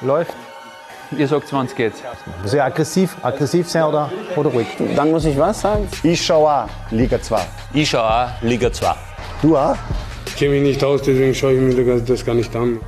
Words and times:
Läuft. 0.00 0.34
Ihr 1.16 1.26
sagt, 1.26 1.52
wann 1.52 1.66
es 1.66 1.74
geht. 1.74 1.92
Muss 2.42 2.54
ich 2.54 2.62
aggressiv, 2.62 3.16
aggressiv 3.22 3.68
sein 3.68 3.82
oder, 3.82 4.10
oder 4.36 4.50
ruhig? 4.50 4.68
Dann 4.94 5.10
muss 5.10 5.24
ich 5.24 5.36
was 5.36 5.60
sagen? 5.60 5.88
Ich 6.04 6.24
schaue 6.24 6.48
auch 6.48 6.68
Liga 6.90 7.20
2. 7.20 7.40
Ich 7.74 7.90
schaue 7.90 8.04
auch 8.04 8.42
Liga 8.42 8.72
2. 8.72 8.94
Du 9.42 9.56
auch? 9.56 9.76
Ich 10.26 10.36
kenne 10.36 10.52
mich 10.52 10.62
nicht 10.62 10.84
aus, 10.84 11.02
deswegen 11.02 11.34
schaue 11.34 11.54
ich 11.54 11.76
mir 11.76 12.00
das 12.00 12.24
gar 12.24 12.34
nicht 12.34 12.54
an. 12.54 12.78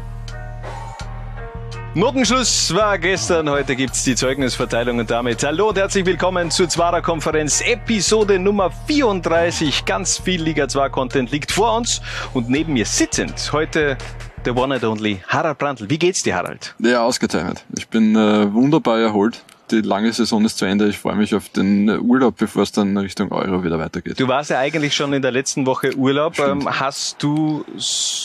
Notenschluss 1.94 2.74
war 2.74 2.98
gestern, 2.98 3.50
heute 3.50 3.76
gibt's 3.76 4.02
die 4.04 4.14
Zeugnisverteilung 4.14 4.98
und 4.98 5.10
damit 5.10 5.44
hallo 5.44 5.68
und 5.68 5.76
herzlich 5.76 6.06
willkommen 6.06 6.50
zur 6.50 6.66
Zwarer 6.66 7.02
Konferenz 7.02 7.60
Episode 7.60 8.38
Nummer 8.38 8.70
34. 8.86 9.84
Ganz 9.84 10.16
viel 10.16 10.42
Liga 10.42 10.68
2 10.68 10.88
Content 10.88 11.30
liegt 11.32 11.52
vor 11.52 11.76
uns 11.76 12.00
und 12.32 12.48
neben 12.48 12.72
mir 12.72 12.86
sitzend 12.86 13.52
heute 13.52 13.98
der 14.44 14.56
one 14.56 14.74
and 14.74 14.84
only 14.84 15.22
Harald 15.28 15.58
Brandl. 15.58 15.88
Wie 15.88 15.98
geht's 15.98 16.22
dir, 16.22 16.34
Harald? 16.34 16.74
Ja, 16.78 17.04
ausgezeichnet. 17.04 17.64
Ich 17.76 17.88
bin 17.88 18.16
äh, 18.16 18.52
wunderbar 18.52 18.98
erholt 18.98 19.42
die 19.72 19.80
lange 19.80 20.12
Saison 20.12 20.44
ist 20.44 20.58
zu 20.58 20.66
Ende. 20.66 20.86
Ich 20.88 20.98
freue 20.98 21.16
mich 21.16 21.34
auf 21.34 21.48
den 21.48 21.88
Urlaub, 21.88 22.36
bevor 22.36 22.62
es 22.62 22.72
dann 22.72 22.96
Richtung 22.96 23.32
Euro 23.32 23.64
wieder 23.64 23.78
weitergeht. 23.78 24.20
Du 24.20 24.28
warst 24.28 24.50
ja 24.50 24.58
eigentlich 24.58 24.94
schon 24.94 25.12
in 25.12 25.22
der 25.22 25.30
letzten 25.30 25.66
Woche 25.66 25.96
Urlaub. 25.96 26.34
Stimmt. 26.34 26.64
Ähm, 26.64 26.80
hast 26.80 27.22
du 27.22 27.64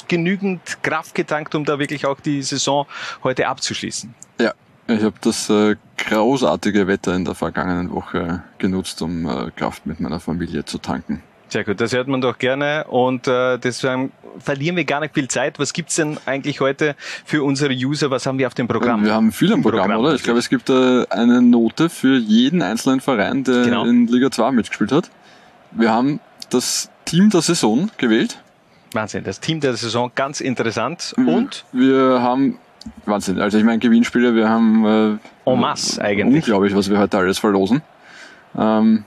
genügend 0.07 0.83
Kraft 0.83 1.15
getankt, 1.15 1.55
um 1.55 1.65
da 1.65 1.79
wirklich 1.79 2.05
auch 2.05 2.19
die 2.19 2.41
Saison 2.43 2.85
heute 3.23 3.47
abzuschließen? 3.47 4.13
Ja, 4.39 4.53
ich 4.87 5.03
habe 5.03 5.15
das 5.21 5.49
äh, 5.49 5.75
großartige 5.97 6.87
Wetter 6.87 7.15
in 7.15 7.25
der 7.25 7.35
vergangenen 7.35 7.91
Woche 7.91 8.43
genutzt, 8.57 9.01
um 9.01 9.27
äh, 9.27 9.51
Kraft 9.51 9.85
mit 9.85 9.99
meiner 9.99 10.19
Familie 10.19 10.65
zu 10.65 10.77
tanken. 10.77 11.23
Sehr 11.49 11.63
gut, 11.63 11.79
das 11.79 11.93
hört 11.93 12.07
man 12.07 12.19
doch 12.19 12.37
gerne 12.37 12.85
und 12.89 13.27
äh, 13.27 13.57
deswegen 13.57 14.11
verlieren 14.39 14.75
wir 14.75 14.83
gar 14.83 14.99
nicht 14.99 15.13
viel 15.13 15.29
Zeit. 15.29 15.59
Was 15.59 15.71
gibt's 15.71 15.95
denn 15.95 16.17
eigentlich 16.25 16.59
heute 16.59 16.95
für 17.25 17.41
unsere 17.43 17.73
User? 17.73 18.11
Was 18.11 18.25
haben 18.25 18.37
wir 18.37 18.47
auf 18.47 18.53
dem 18.53 18.67
Programm? 18.67 19.05
Wir 19.05 19.13
haben 19.13 19.31
viel 19.31 19.53
am 19.53 19.61
Programm, 19.61 19.85
Programm 19.85 20.01
oder? 20.01 20.15
Ich 20.15 20.23
glaube, 20.23 20.39
es 20.39 20.49
gibt 20.49 20.69
äh, 20.69 21.05
eine 21.09 21.41
Note 21.41 21.89
für 21.89 22.17
jeden 22.17 22.61
einzelnen 22.61 22.99
Verein, 22.99 23.45
der 23.45 23.63
genau. 23.63 23.85
in 23.85 24.07
Liga 24.07 24.29
2 24.29 24.51
mitgespielt 24.51 24.91
hat. 24.91 25.09
Wir 25.71 25.91
haben 25.91 26.19
das 26.49 26.89
Team 27.05 27.29
der 27.29 27.41
Saison 27.41 27.89
gewählt. 27.97 28.39
Wahnsinn, 28.93 29.23
das 29.23 29.39
Team 29.39 29.61
der 29.61 29.75
Saison, 29.75 30.11
ganz 30.15 30.41
interessant. 30.41 31.13
Mhm. 31.17 31.27
Und? 31.29 31.65
Wir 31.71 32.21
haben 32.21 32.57
Wahnsinn. 33.05 33.39
Also 33.39 33.57
ich 33.57 33.63
meine 33.63 33.79
Gewinnspiele, 33.79 34.35
wir 34.35 34.49
haben 34.49 35.19
äh, 35.45 35.49
en 35.49 35.59
masse 35.59 36.01
eigentlich. 36.01 36.43
Unglaublich, 36.43 36.75
was 36.75 36.89
wir 36.89 36.99
heute 36.99 37.17
alles 37.17 37.39
verlosen. 37.39 37.81
Ähm, 38.57 39.05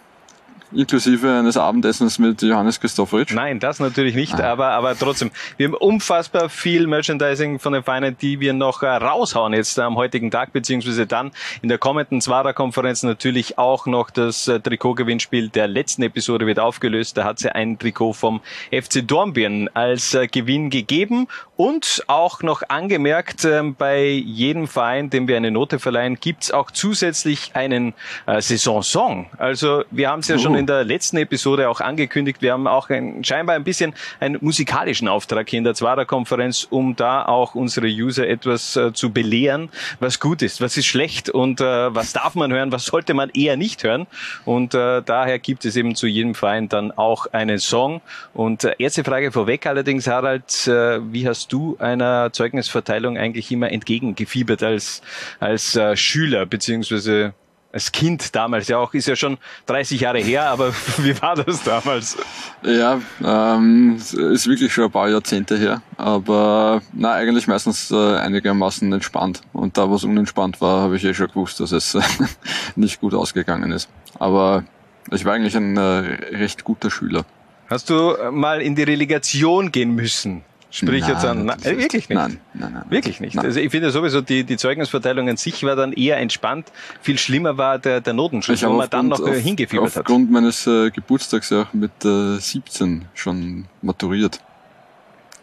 inklusive 0.73 1.39
eines 1.39 1.57
Abendessens 1.57 2.19
mit 2.19 2.43
Johannes 2.43 2.81
Christofferitsch? 2.81 3.33
Nein, 3.33 3.59
das 3.61 3.81
natürlich 3.81 4.15
nicht, 4.15 4.35
ah. 4.41 4.53
aber, 4.53 4.69
aber 4.69 4.97
trotzdem. 4.97 5.31
Wir 5.57 5.69
haben 5.69 5.75
unfassbar 5.75 6.49
viel 6.49 6.87
Merchandising 6.87 7.59
von 7.59 7.73
den 7.73 7.83
Vereinen, 7.83 8.17
die 8.21 8.41
wir 8.41 8.53
noch 8.53 8.83
äh, 8.83 8.87
raushauen 8.87 9.53
jetzt 9.53 9.79
am 9.79 9.97
heutigen 9.97 10.31
Tag, 10.31 10.53
beziehungsweise 10.53 11.07
dann 11.07 11.33
in 11.63 11.69
der 11.69 11.79
kommenden 11.79 12.21
Zwarer-Konferenz 12.21 13.03
natürlich 13.03 13.59
auch 13.59 13.87
noch 13.87 14.11
das 14.11 14.49
äh, 14.49 14.61
Trikotgewinnspiel 14.61 15.49
der 15.49 15.69
letzten 15.69 16.03
Episode 16.03 16.47
wird 16.47 16.59
aufgelöst. 16.59 17.17
Da 17.17 17.25
hat 17.25 17.39
es 17.39 17.45
ja 17.45 17.53
ein 17.53 17.79
Trikot 17.79 18.13
vom 18.13 18.41
FC 18.71 19.07
Dornbirn 19.07 19.69
als 19.75 20.15
äh, 20.15 20.27
Gewinn 20.29 20.71
gegeben 20.71 21.27
und 21.57 22.05
auch 22.07 22.43
noch 22.43 22.63
angemerkt, 22.69 23.45
ähm, 23.45 23.75
bei 23.75 24.05
jedem 24.09 24.69
Verein, 24.69 25.11
dem 25.11 25.29
wir 25.29 25.37
eine 25.37 25.51
Note 25.51 25.79
verleihen, 25.79 26.19
gibt's 26.21 26.51
auch 26.51 26.71
zusätzlich 26.71 27.53
einen 27.55 27.95
Saisonsong. 28.27 29.27
Also 29.39 29.85
wir 29.91 30.11
haben 30.11 30.21
es 30.21 30.29
ja 30.29 30.39
schon 30.39 30.55
in 30.61 30.67
der 30.67 30.85
letzten 30.85 31.17
Episode 31.17 31.71
auch 31.71 31.81
angekündigt, 31.81 32.43
wir 32.43 32.53
haben 32.53 32.67
auch 32.67 32.91
ein, 32.91 33.25
scheinbar 33.25 33.57
ein 33.57 33.65
bisschen 33.65 33.95
einen 34.21 34.37
musikalischen 34.43 35.09
Auftrag 35.09 35.49
hier 35.49 35.57
in 35.57 35.65
der 35.65 35.75
Zwarer-Konferenz, 35.75 36.67
um 36.69 36.95
da 36.95 37.25
auch 37.25 37.55
unsere 37.55 37.87
User 37.87 38.29
etwas 38.29 38.77
äh, 38.77 38.93
zu 38.93 39.11
belehren, 39.11 39.71
was 40.01 40.21
gut 40.21 40.43
ist, 40.43 40.61
was 40.61 40.77
ist 40.77 40.85
schlecht 40.85 41.31
und 41.31 41.63
äh, 41.63 41.95
was 41.95 42.13
darf 42.13 42.35
man 42.35 42.53
hören, 42.53 42.73
was 42.73 42.85
sollte 42.85 43.15
man 43.15 43.31
eher 43.31 43.57
nicht 43.57 43.83
hören. 43.85 44.07
Und 44.45 44.75
äh, 44.75 45.03
daher 45.03 45.39
gibt 45.39 45.65
es 45.65 45.77
eben 45.77 45.95
zu 45.95 46.07
jedem 46.07 46.35
Verein 46.35 46.69
dann 46.69 46.93
auch 46.93 47.27
einen 47.33 47.59
Song. 47.59 48.03
Und 48.35 48.65
äh, 48.65 48.75
erste 48.79 49.03
Frage 49.03 49.33
vorweg 49.33 49.67
allerdings, 49.67 50.07
Harald, 50.07 50.67
äh, 50.67 51.01
wie 51.11 51.27
hast 51.27 51.55
du 51.55 51.79
einer 51.79 52.35
Zeugnisverteilung 52.35 53.17
eigentlich 53.17 53.51
immer 53.51 53.73
entgegengefiebert 53.73 54.63
als, 54.63 55.01
als 55.39 55.75
äh, 55.75 55.97
Schüler 55.97 56.45
beziehungsweise 56.45 57.33
als 57.73 57.93
Kind 57.93 58.35
damals 58.35 58.69
ja 58.69 58.79
auch, 58.79 58.95
ist 58.95 59.07
ja 59.07 59.17
schon 59.17 59.39
30 59.67 60.01
Jahre 60.01 60.19
her, 60.19 60.47
aber 60.47 60.73
wie 60.99 61.21
war 61.21 61.37
das 61.37 61.63
damals? 61.63 62.17
Ja, 62.63 63.01
ähm, 63.25 63.97
ist 63.97 64.47
wirklich 64.47 64.73
schon 64.73 64.85
ein 64.85 64.91
paar 64.91 65.09
Jahrzehnte 65.09 65.57
her, 65.57 65.83
aber 65.97 66.83
na 66.93 67.13
eigentlich 67.13 67.47
meistens 67.47 67.91
äh, 67.91 68.17
einigermaßen 68.17 68.93
entspannt. 68.93 69.43
Und 69.53 69.79
da, 69.79 69.89
wo 69.89 69.95
es 69.95 70.05
unentspannt 70.05 70.61
war, 70.61 70.83
habe 70.83 70.97
ich 70.97 71.05
eh 71.05 71.15
schon 71.15 71.29
gewusst, 71.29 71.61
dass 71.61 71.73
es 71.73 71.97
nicht 72.77 73.01
gut 73.01 73.15
ausgegangen 73.15 73.73
ist. 73.73 73.89
Aber 74.19 74.65
ich 75.11 75.25
war 75.25 75.35
eigentlich 75.35 75.57
ein 75.57 75.77
äh, 75.77 75.81
recht 75.81 76.65
guter 76.65 76.91
Schüler. 76.91 77.25
Hast 77.69 77.89
du 77.89 78.17
mal 78.33 78.61
in 78.61 78.75
die 78.75 78.83
Relegation 78.83 79.71
gehen 79.71 79.95
müssen? 79.95 80.43
Sprich 80.73 81.03
nein, 81.03 81.11
jetzt 81.11 81.25
an, 81.25 81.49
äh, 81.49 81.77
wirklich 81.79 82.09
nicht. 82.09 82.11
Nein, 82.11 82.39
nein, 82.55 82.73
nein. 82.73 82.85
Wirklich 82.89 83.21
nicht. 83.21 83.35
Nein. 83.35 83.45
Also 83.45 83.59
ich 83.59 83.71
finde 83.71 83.91
sowieso, 83.91 84.21
die, 84.21 84.45
die 84.45 84.57
Zeugnisverteilung 84.57 85.29
an 85.29 85.37
sich 85.37 85.65
war 85.65 85.75
dann 85.75 85.93
eher 85.93 86.19
entspannt. 86.19 86.71
Viel 87.03 87.19
schlimmer 87.19 87.59
war 87.59 87.81
der, 87.81 88.01
der 88.01 88.13
Notenschutz, 88.13 88.63
wo 88.63 88.71
man 88.71 88.89
dann 88.89 89.09
noch 89.09 89.19
äh, 89.19 89.31
auf, 89.31 89.37
hingefiebert 89.37 89.87
aufgrund 89.87 89.97
hat. 89.97 90.07
Aufgrund 90.07 90.31
meines 90.31 90.67
äh, 90.69 90.91
Geburtstags 90.91 91.51
ja 91.51 91.63
auch 91.63 91.73
mit 91.73 92.05
äh, 92.05 92.39
17 92.39 93.07
schon 93.15 93.67
maturiert. 93.83 94.41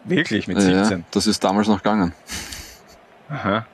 Wirklich 0.06 0.48
mit 0.48 0.62
17? 0.62 1.00
Ja, 1.00 1.04
das 1.12 1.28
ist 1.28 1.44
damals 1.44 1.68
noch 1.68 1.84
gegangen. 1.84 2.14
Aha. 3.30 3.66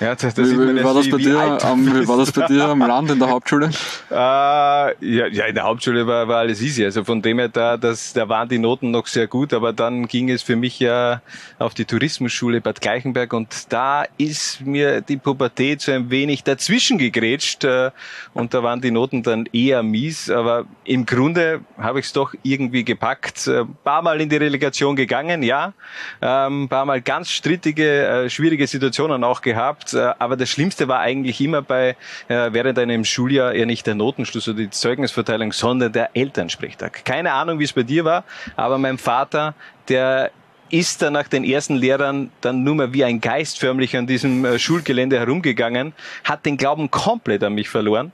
Ja, 0.00 0.14
das, 0.16 0.34
das 0.34 0.50
wie, 0.50 0.58
wie, 0.58 0.82
war 0.82 0.92
das 0.92 1.08
bei 1.08 1.18
dir, 1.18 1.64
am, 1.64 1.86
wie 1.86 2.08
war 2.08 2.16
das 2.16 2.32
bei 2.32 2.46
dir 2.46 2.64
am 2.64 2.80
Land 2.80 3.12
in 3.12 3.18
der 3.18 3.30
Hauptschule? 3.30 3.70
Äh, 4.10 4.16
ja, 4.16 4.92
ja, 5.26 5.46
in 5.46 5.54
der 5.54 5.64
Hauptschule 5.64 6.06
war, 6.06 6.28
war 6.28 6.38
alles 6.38 6.60
easy. 6.62 6.84
Also 6.84 7.02
von 7.02 7.20
dem 7.20 7.38
her, 7.38 7.48
da, 7.48 7.76
das, 7.76 8.12
da 8.12 8.28
waren 8.28 8.48
die 8.48 8.58
Noten 8.58 8.90
noch 8.92 9.06
sehr 9.08 9.26
gut, 9.26 9.52
aber 9.52 9.72
dann 9.72 10.06
ging 10.06 10.30
es 10.30 10.42
für 10.42 10.54
mich 10.54 10.78
ja 10.78 11.20
auf 11.58 11.74
die 11.74 11.84
Tourismusschule 11.84 12.60
Bad 12.60 12.80
Gleichenberg 12.80 13.32
und 13.32 13.72
da 13.72 14.04
ist 14.16 14.60
mir 14.60 15.00
die 15.00 15.16
Pubertät 15.16 15.80
so 15.80 15.90
ein 15.90 16.10
wenig 16.10 16.44
dazwischen 16.44 16.98
gegrätscht 16.98 17.64
äh, 17.64 17.90
und 18.34 18.54
da 18.54 18.62
waren 18.62 18.80
die 18.80 18.92
Noten 18.92 19.22
dann 19.24 19.46
eher 19.52 19.82
mies, 19.82 20.30
aber 20.30 20.64
im 20.84 21.06
Grunde 21.06 21.62
habe 21.78 21.98
ich 21.98 22.06
es 22.06 22.12
doch 22.12 22.34
irgendwie 22.42 22.84
gepackt. 22.84 23.48
Ein 23.48 23.54
äh, 23.54 23.64
paar 23.82 24.02
Mal 24.02 24.20
in 24.20 24.28
die 24.28 24.36
Relegation 24.36 24.94
gegangen, 24.94 25.42
ja, 25.42 25.72
ein 26.20 26.52
ähm, 26.52 26.68
paar 26.68 26.84
Mal 26.84 27.00
ganz 27.00 27.30
strittige, 27.30 28.06
äh, 28.06 28.30
schwierige 28.30 28.66
Situationen 28.66 29.24
auch 29.24 29.40
gehabt 29.40 29.83
gehabt. 29.84 29.94
Äh, 29.94 30.14
aber 30.18 30.36
das 30.36 30.48
Schlimmste 30.48 30.88
war 30.88 31.00
eigentlich 31.00 31.40
immer 31.40 31.62
bei 31.62 31.96
äh, 32.28 32.50
während 32.52 32.78
einem 32.78 33.04
Schuljahr 33.04 33.52
eher 33.52 33.66
nicht 33.66 33.86
der 33.86 33.94
Notenschluss 33.94 34.48
oder 34.48 34.58
die 34.58 34.70
Zeugnisverteilung, 34.70 35.52
sondern 35.52 35.92
der 35.92 36.10
Elternsprechtag. 36.14 37.04
Keine 37.04 37.32
Ahnung, 37.32 37.58
wie 37.58 37.64
es 37.64 37.72
bei 37.72 37.82
dir 37.82 38.04
war, 38.04 38.24
aber 38.56 38.78
mein 38.78 38.98
Vater, 38.98 39.54
der 39.88 40.30
ist 40.70 41.02
dann 41.02 41.12
nach 41.12 41.28
den 41.28 41.44
ersten 41.44 41.76
Lehrern 41.76 42.30
dann 42.40 42.64
nur 42.64 42.74
mehr 42.74 42.92
wie 42.92 43.04
ein 43.04 43.20
Geist 43.20 43.60
förmlich 43.60 43.96
an 43.96 44.06
diesem 44.06 44.44
äh, 44.44 44.58
Schulgelände 44.58 45.18
herumgegangen, 45.18 45.92
hat 46.24 46.46
den 46.46 46.56
Glauben 46.56 46.90
komplett 46.90 47.44
an 47.44 47.54
mich 47.54 47.68
verloren, 47.68 48.12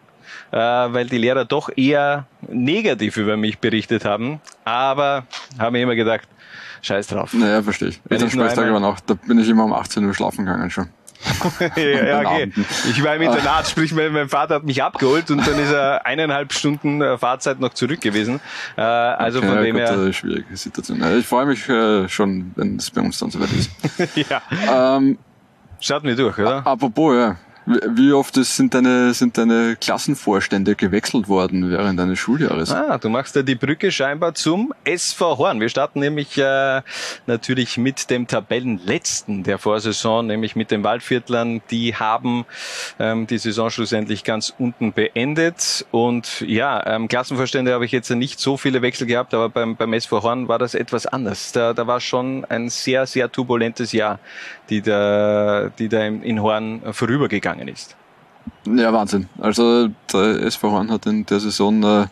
weil 0.53 1.07
die 1.07 1.19
Lehrer 1.19 1.45
doch 1.45 1.71
eher 1.77 2.27
negativ 2.49 3.17
über 3.17 3.37
mich 3.37 3.59
berichtet 3.59 4.05
haben. 4.05 4.41
Aber 4.65 5.25
haben 5.59 5.73
mir 5.73 5.83
immer 5.83 5.95
gedacht, 5.95 6.29
scheiß 6.83 7.09
drauf. 7.09 7.33
Naja, 7.35 7.63
verstehe 7.63 7.89
ich. 7.89 8.01
Elternsprechtag 8.09 8.73
war 8.73 8.81
noch, 8.81 9.01
da 9.01 9.15
bin 9.15 9.39
ich 9.39 9.49
immer 9.49 9.65
um 9.65 9.73
18 9.73 10.05
Uhr 10.05 10.15
schlafen 10.15 10.45
gegangen 10.47 10.71
schon. 10.71 10.89
Ja, 11.77 12.05
ja, 12.05 12.21
okay. 12.21 12.53
Ich 12.91 13.03
war 13.03 13.15
im 13.17 13.23
Internat, 13.23 13.69
sprich, 13.69 13.93
mein, 13.93 14.29
Vater 14.29 14.57
hat 14.57 14.65
mich 14.65 14.83
abgeholt 14.83 15.31
und 15.31 15.47
dann 15.47 15.59
ist 15.59 15.73
er 15.73 16.07
eineinhalb 16.07 16.53
Stunden 16.53 17.03
äh, 17.03 17.19
Fahrzeit 17.19 17.61
noch 17.61 17.75
zurück 17.75 18.01
gewesen. 18.01 18.41
Äh, 18.77 18.83
also 18.83 19.39
okay, 19.39 19.49
von 19.49 19.63
dem 19.63 19.77
her. 19.77 19.91
Äh, 19.93 20.13
schwierige 20.13 20.57
Situation. 20.57 21.03
Ich 21.19 21.27
freue 21.27 21.47
mich 21.47 21.69
äh, 21.69 22.09
schon, 22.09 22.53
wenn 22.57 22.77
es 22.77 22.91
bei 22.91 23.01
uns 23.01 23.19
dann 23.19 23.31
soweit 23.31 23.53
ist. 23.53 23.71
ja. 24.31 24.97
Ähm, 24.97 25.19
Schaut 25.81 26.05
mir 26.05 26.15
durch, 26.15 26.39
oder? 26.39 26.67
Apropos, 26.67 27.15
ja. 27.15 27.37
Wie 27.67 28.13
oft 28.13 28.35
sind 28.35 28.75
deine, 28.75 29.13
sind 29.13 29.37
deine 29.37 29.77
Klassenvorstände 29.79 30.75
gewechselt 30.75 31.29
worden 31.29 31.71
während 31.71 32.01
deines 32.01 32.19
Schuljahres? 32.19 32.73
Ah, 32.73 32.99
du 32.99 33.09
machst 33.11 33.37
ja 33.37 33.43
die 33.43 33.55
Brücke 33.55 33.93
scheinbar 33.93 34.35
zum 34.35 34.73
SV 34.85 35.39
Horn. 35.39 35.61
Wir 35.61 35.69
starten 35.69 36.01
nämlich 36.01 36.39
äh, 36.39 36.83
natürlich 37.27 37.77
mit 37.77 38.11
dem 38.11 38.27
Tabellenletzten 38.27 39.43
der 39.43 39.59
Vorsaison, 39.59 40.27
nämlich 40.27 40.57
mit 40.57 40.71
den 40.71 40.83
Waldviertlern. 40.83 41.61
Die 41.71 41.95
haben 41.95 42.47
ähm, 42.99 43.27
die 43.27 43.39
Saison 43.39 43.71
schlussendlich 43.71 44.25
ganz 44.25 44.55
unten 44.59 44.93
beendet. 44.93 45.87
Und 45.91 46.41
ja, 46.41 46.85
ähm, 46.87 47.09
Klassenvorstände 47.09 47.75
habe 47.75 47.85
ich 47.85 47.93
jetzt 47.93 48.11
nicht 48.11 48.41
so 48.41 48.57
viele 48.57 48.83
Wechsel 48.83 49.07
gehabt, 49.07 49.35
aber 49.35 49.49
beim, 49.49 49.77
beim 49.77 49.93
SV 49.93 50.23
Horn 50.23 50.49
war 50.49 50.59
das 50.59 50.75
etwas 50.75 51.07
anders. 51.07 51.53
Da, 51.53 51.75
da 51.75 51.87
war 51.87 52.01
schon 52.01 52.47
ein 52.47 52.69
sehr, 52.69 53.07
sehr 53.07 53.31
turbulentes 53.31 53.93
Jahr, 53.93 54.19
die 54.71 54.81
da, 54.81 55.71
die 55.79 55.89
da 55.89 56.05
in 56.07 56.43
Horn 56.43 56.81
vorübergegangen 56.93 57.60
ist. 57.69 57.97
Ja, 58.67 58.93
Wahnsinn. 58.93 59.29
Also 59.39 59.89
der 60.13 60.43
SV 60.43 60.71
Horn 60.71 60.91
hat 60.91 61.07
in 61.07 61.27
der 61.27 61.41
Saison 61.41 61.83
äh, 61.83 62.07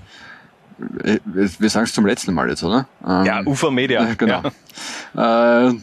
äh, 1.05 1.19
wir 1.25 1.71
sagen 1.71 1.85
es 1.85 1.93
zum 1.93 2.07
letzten 2.07 2.35
Mal 2.35 2.49
jetzt, 2.49 2.63
oder? 2.63 2.87
Ähm, 3.07 3.25
ja, 3.25 3.43
Ufer 3.45 3.71
Media. 3.71 4.07
Genau. 4.17 4.43
Ja. 5.15 5.69
Äh, 5.69 5.75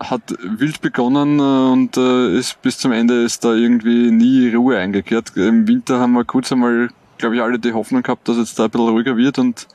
hat 0.00 0.22
wild 0.42 0.80
begonnen 0.80 1.40
und 1.40 1.96
äh, 1.96 2.38
ist 2.38 2.60
bis 2.62 2.78
zum 2.78 2.92
Ende 2.92 3.24
ist 3.24 3.44
da 3.44 3.52
irgendwie 3.54 4.10
nie 4.10 4.54
Ruhe 4.54 4.78
eingekehrt. 4.78 5.32
Im 5.36 5.66
Winter 5.66 5.98
haben 5.98 6.12
wir 6.12 6.24
kurz 6.24 6.52
einmal, 6.52 6.90
glaube 7.18 7.36
ich, 7.36 7.42
alle 7.42 7.58
die 7.58 7.72
Hoffnung 7.72 8.02
gehabt, 8.02 8.28
dass 8.28 8.36
jetzt 8.36 8.58
da 8.58 8.64
ein 8.64 8.70
bisschen 8.70 8.88
ruhiger 8.88 9.16
wird 9.16 9.38
und 9.38 9.66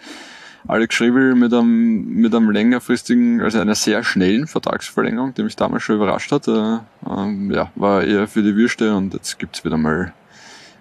Alex 0.68 0.96
Schrebel 0.96 1.36
mit 1.36 1.54
einem, 1.54 2.06
mit 2.06 2.34
einem 2.34 2.50
längerfristigen, 2.50 3.42
also 3.42 3.60
einer 3.60 3.76
sehr 3.76 4.04
schnellen 4.04 4.48
Vertragsverlängerung, 4.48 5.34
die 5.34 5.44
mich 5.44 5.56
damals 5.56 5.84
schon 5.84 5.98
überrascht 5.98 6.32
hat, 6.32 6.48
äh, 6.48 6.78
ähm, 7.10 7.52
ja, 7.52 7.72
war 7.76 8.04
eher 8.04 8.28
für 8.28 8.44
die 8.44 8.56
Würste 8.56 8.96
und 8.96 9.14
jetzt 9.14 9.40
gibt's 9.40 9.66
wieder 9.66 9.78
mal 9.78 10.14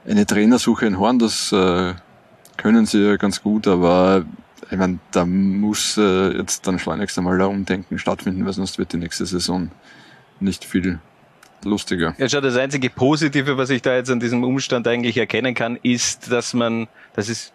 eine 0.07 0.27
Trainersuche 0.27 0.87
in 0.87 0.99
Horn, 0.99 1.19
das 1.19 1.53
äh, 1.53 1.95
können 2.57 2.87
sie 2.87 3.05
ja 3.05 3.17
ganz 3.17 3.43
gut, 3.43 3.67
aber 3.67 4.25
ich 4.71 4.79
meine, 4.79 4.99
da 5.11 5.27
muss 5.27 5.99
äh, 5.99 6.37
jetzt 6.37 6.67
dann 6.67 6.79
schleunigst 6.79 7.19
einmal 7.19 7.39
da 7.39 7.47
Umdenken 7.47 7.99
stattfinden, 7.99 8.47
weil 8.47 8.53
sonst 8.53 8.79
wird 8.79 8.93
die 8.93 8.99
nächste 8.99 9.27
Saison 9.27 9.71
nicht 10.41 10.65
viel 10.65 11.01
lustiger. 11.65 12.15
Ja, 12.19 12.29
schau, 12.29 12.41
das 12.41 12.57
einzige 12.57 12.91
Positive, 12.91 13.57
was 13.57 13.71
ich 13.71 13.83
da 13.83 13.95
jetzt 13.95 14.11
an 14.11 14.21
diesem 14.21 14.45
Umstand 14.45 14.87
eigentlich 14.89 15.17
erkennen 15.17 15.55
kann, 15.55 15.79
ist, 15.83 16.31
dass 16.31 16.55
man, 16.55 16.89
das 17.15 17.29
ist 17.29 17.53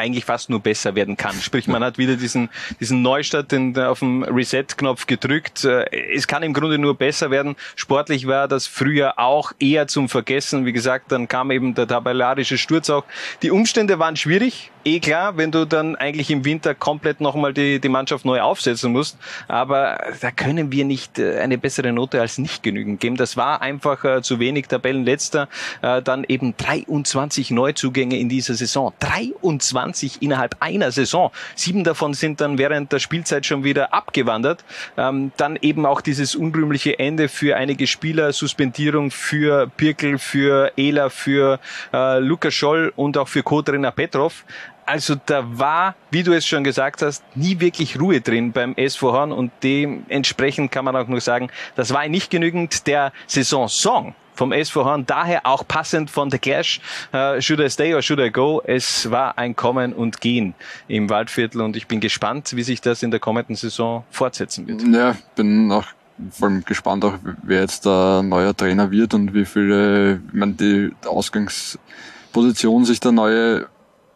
eigentlich 0.00 0.24
fast 0.24 0.50
nur 0.50 0.60
besser 0.60 0.94
werden 0.94 1.16
kann. 1.16 1.40
Sprich, 1.40 1.68
man 1.68 1.84
hat 1.84 1.98
wieder 1.98 2.16
diesen, 2.16 2.48
diesen 2.80 3.02
Neustart 3.02 3.52
den, 3.52 3.78
auf 3.78 4.00
dem 4.00 4.22
Reset-Knopf 4.24 5.06
gedrückt. 5.06 5.64
Äh, 5.64 5.84
es 6.14 6.26
kann 6.26 6.42
im 6.42 6.52
Grunde 6.52 6.78
nur 6.78 6.96
besser 6.96 7.30
werden. 7.30 7.56
Sportlich 7.76 8.26
war 8.26 8.48
das 8.48 8.66
früher 8.66 9.18
auch 9.18 9.52
eher 9.58 9.86
zum 9.86 10.08
Vergessen. 10.08 10.66
Wie 10.66 10.72
gesagt, 10.72 11.12
dann 11.12 11.28
kam 11.28 11.50
eben 11.50 11.74
der 11.74 11.86
tabellarische 11.86 12.58
Sturz 12.58 12.90
auch. 12.90 13.04
Die 13.42 13.50
Umstände 13.50 13.98
waren 13.98 14.16
schwierig 14.16 14.70
eh 14.84 15.00
klar, 15.00 15.36
wenn 15.36 15.50
du 15.50 15.64
dann 15.64 15.96
eigentlich 15.96 16.30
im 16.30 16.44
Winter 16.44 16.74
komplett 16.74 17.20
nochmal 17.20 17.52
die, 17.52 17.80
die 17.80 17.88
Mannschaft 17.88 18.24
neu 18.24 18.40
aufsetzen 18.40 18.92
musst. 18.92 19.18
Aber 19.48 19.98
da 20.20 20.30
können 20.30 20.72
wir 20.72 20.84
nicht 20.84 21.18
äh, 21.18 21.38
eine 21.38 21.58
bessere 21.58 21.92
Note 21.92 22.20
als 22.20 22.38
nicht 22.38 22.62
genügend 22.62 23.00
geben. 23.00 23.16
Das 23.16 23.36
war 23.36 23.62
einfach 23.62 24.04
äh, 24.04 24.22
zu 24.22 24.38
wenig 24.40 24.66
Tabellenletzter. 24.68 25.48
Äh, 25.82 26.02
dann 26.02 26.24
eben 26.24 26.56
23 26.56 27.50
Neuzugänge 27.50 28.18
in 28.18 28.28
dieser 28.28 28.54
Saison. 28.54 28.92
23 29.00 30.22
innerhalb 30.22 30.56
einer 30.60 30.90
Saison. 30.90 31.30
Sieben 31.54 31.84
davon 31.84 32.14
sind 32.14 32.40
dann 32.40 32.58
während 32.58 32.92
der 32.92 32.98
Spielzeit 32.98 33.46
schon 33.46 33.64
wieder 33.64 33.92
abgewandert. 33.92 34.64
Ähm, 34.96 35.32
dann 35.36 35.56
eben 35.60 35.86
auch 35.86 36.00
dieses 36.00 36.34
unrühmliche 36.34 36.98
Ende 36.98 37.28
für 37.28 37.56
einige 37.56 37.86
Spieler, 37.86 38.32
Suspendierung 38.32 39.10
für 39.10 39.70
Pirkel, 39.76 40.18
für 40.18 40.72
Ela, 40.76 41.10
für 41.10 41.60
äh, 41.92 42.18
Lukas 42.18 42.54
Scholl 42.54 42.92
und 42.96 43.16
auch 43.18 43.28
für 43.28 43.42
Co-Trainer 43.42 43.90
Petrov. 43.90 44.44
Also 44.90 45.14
da 45.24 45.44
war, 45.56 45.94
wie 46.10 46.24
du 46.24 46.32
es 46.32 46.44
schon 46.44 46.64
gesagt 46.64 47.00
hast, 47.00 47.22
nie 47.36 47.60
wirklich 47.60 48.00
Ruhe 48.00 48.20
drin 48.20 48.50
beim 48.50 48.74
SV 48.74 49.12
Horn 49.12 49.30
und 49.30 49.52
dementsprechend 49.62 50.72
kann 50.72 50.84
man 50.84 50.96
auch 50.96 51.06
nur 51.06 51.20
sagen, 51.20 51.48
das 51.76 51.94
war 51.94 52.08
nicht 52.08 52.28
genügend 52.28 52.88
der 52.88 53.12
Saison-Song 53.28 54.16
vom 54.34 54.50
SV 54.50 54.84
Horn, 54.84 55.06
daher 55.06 55.46
auch 55.46 55.64
passend 55.68 56.10
von 56.10 56.28
The 56.32 56.38
Clash, 56.38 56.80
uh, 57.14 57.40
Should 57.40 57.60
I 57.60 57.70
Stay 57.70 57.94
or 57.94 58.02
Should 58.02 58.18
I 58.18 58.32
Go? 58.32 58.62
Es 58.64 59.08
war 59.08 59.38
ein 59.38 59.54
Kommen 59.54 59.92
und 59.92 60.20
Gehen 60.20 60.54
im 60.88 61.08
Waldviertel 61.08 61.60
und 61.60 61.76
ich 61.76 61.86
bin 61.86 62.00
gespannt, 62.00 62.56
wie 62.56 62.64
sich 62.64 62.80
das 62.80 63.04
in 63.04 63.12
der 63.12 63.20
kommenden 63.20 63.54
Saison 63.54 64.02
fortsetzen 64.10 64.66
wird. 64.66 64.82
Ja, 64.92 65.14
bin 65.36 65.70
auch 65.70 65.86
vor 66.32 66.48
allem 66.48 66.64
gespannt 66.64 67.04
auch, 67.04 67.14
wer 67.44 67.60
jetzt 67.60 67.86
der 67.86 68.24
neuer 68.24 68.56
Trainer 68.56 68.90
wird 68.90 69.14
und 69.14 69.34
wie 69.34 69.44
viele, 69.44 70.14
ich 70.14 70.32
meine, 70.32 70.54
die 70.54 70.90
Ausgangsposition 71.06 72.84
sich 72.84 72.98
der 72.98 73.12
neue 73.12 73.68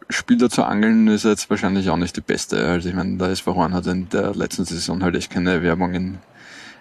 Spieler 0.08 0.50
zu 0.50 0.64
angeln 0.64 1.08
ist 1.08 1.24
jetzt 1.24 1.48
wahrscheinlich 1.50 1.90
auch 1.90 1.96
nicht 1.96 2.16
die 2.16 2.20
beste. 2.20 2.64
Also 2.66 2.88
ich 2.88 2.94
meine, 2.94 3.16
der 3.16 3.28
SV 3.28 3.54
Horn 3.54 3.74
hat 3.74 3.86
in 3.86 4.08
der 4.08 4.34
letzten 4.34 4.64
Saison 4.64 5.02
halt 5.02 5.16
echt 5.16 5.30
keine 5.30 5.62
Werbung 5.62 5.94
in 5.94 6.18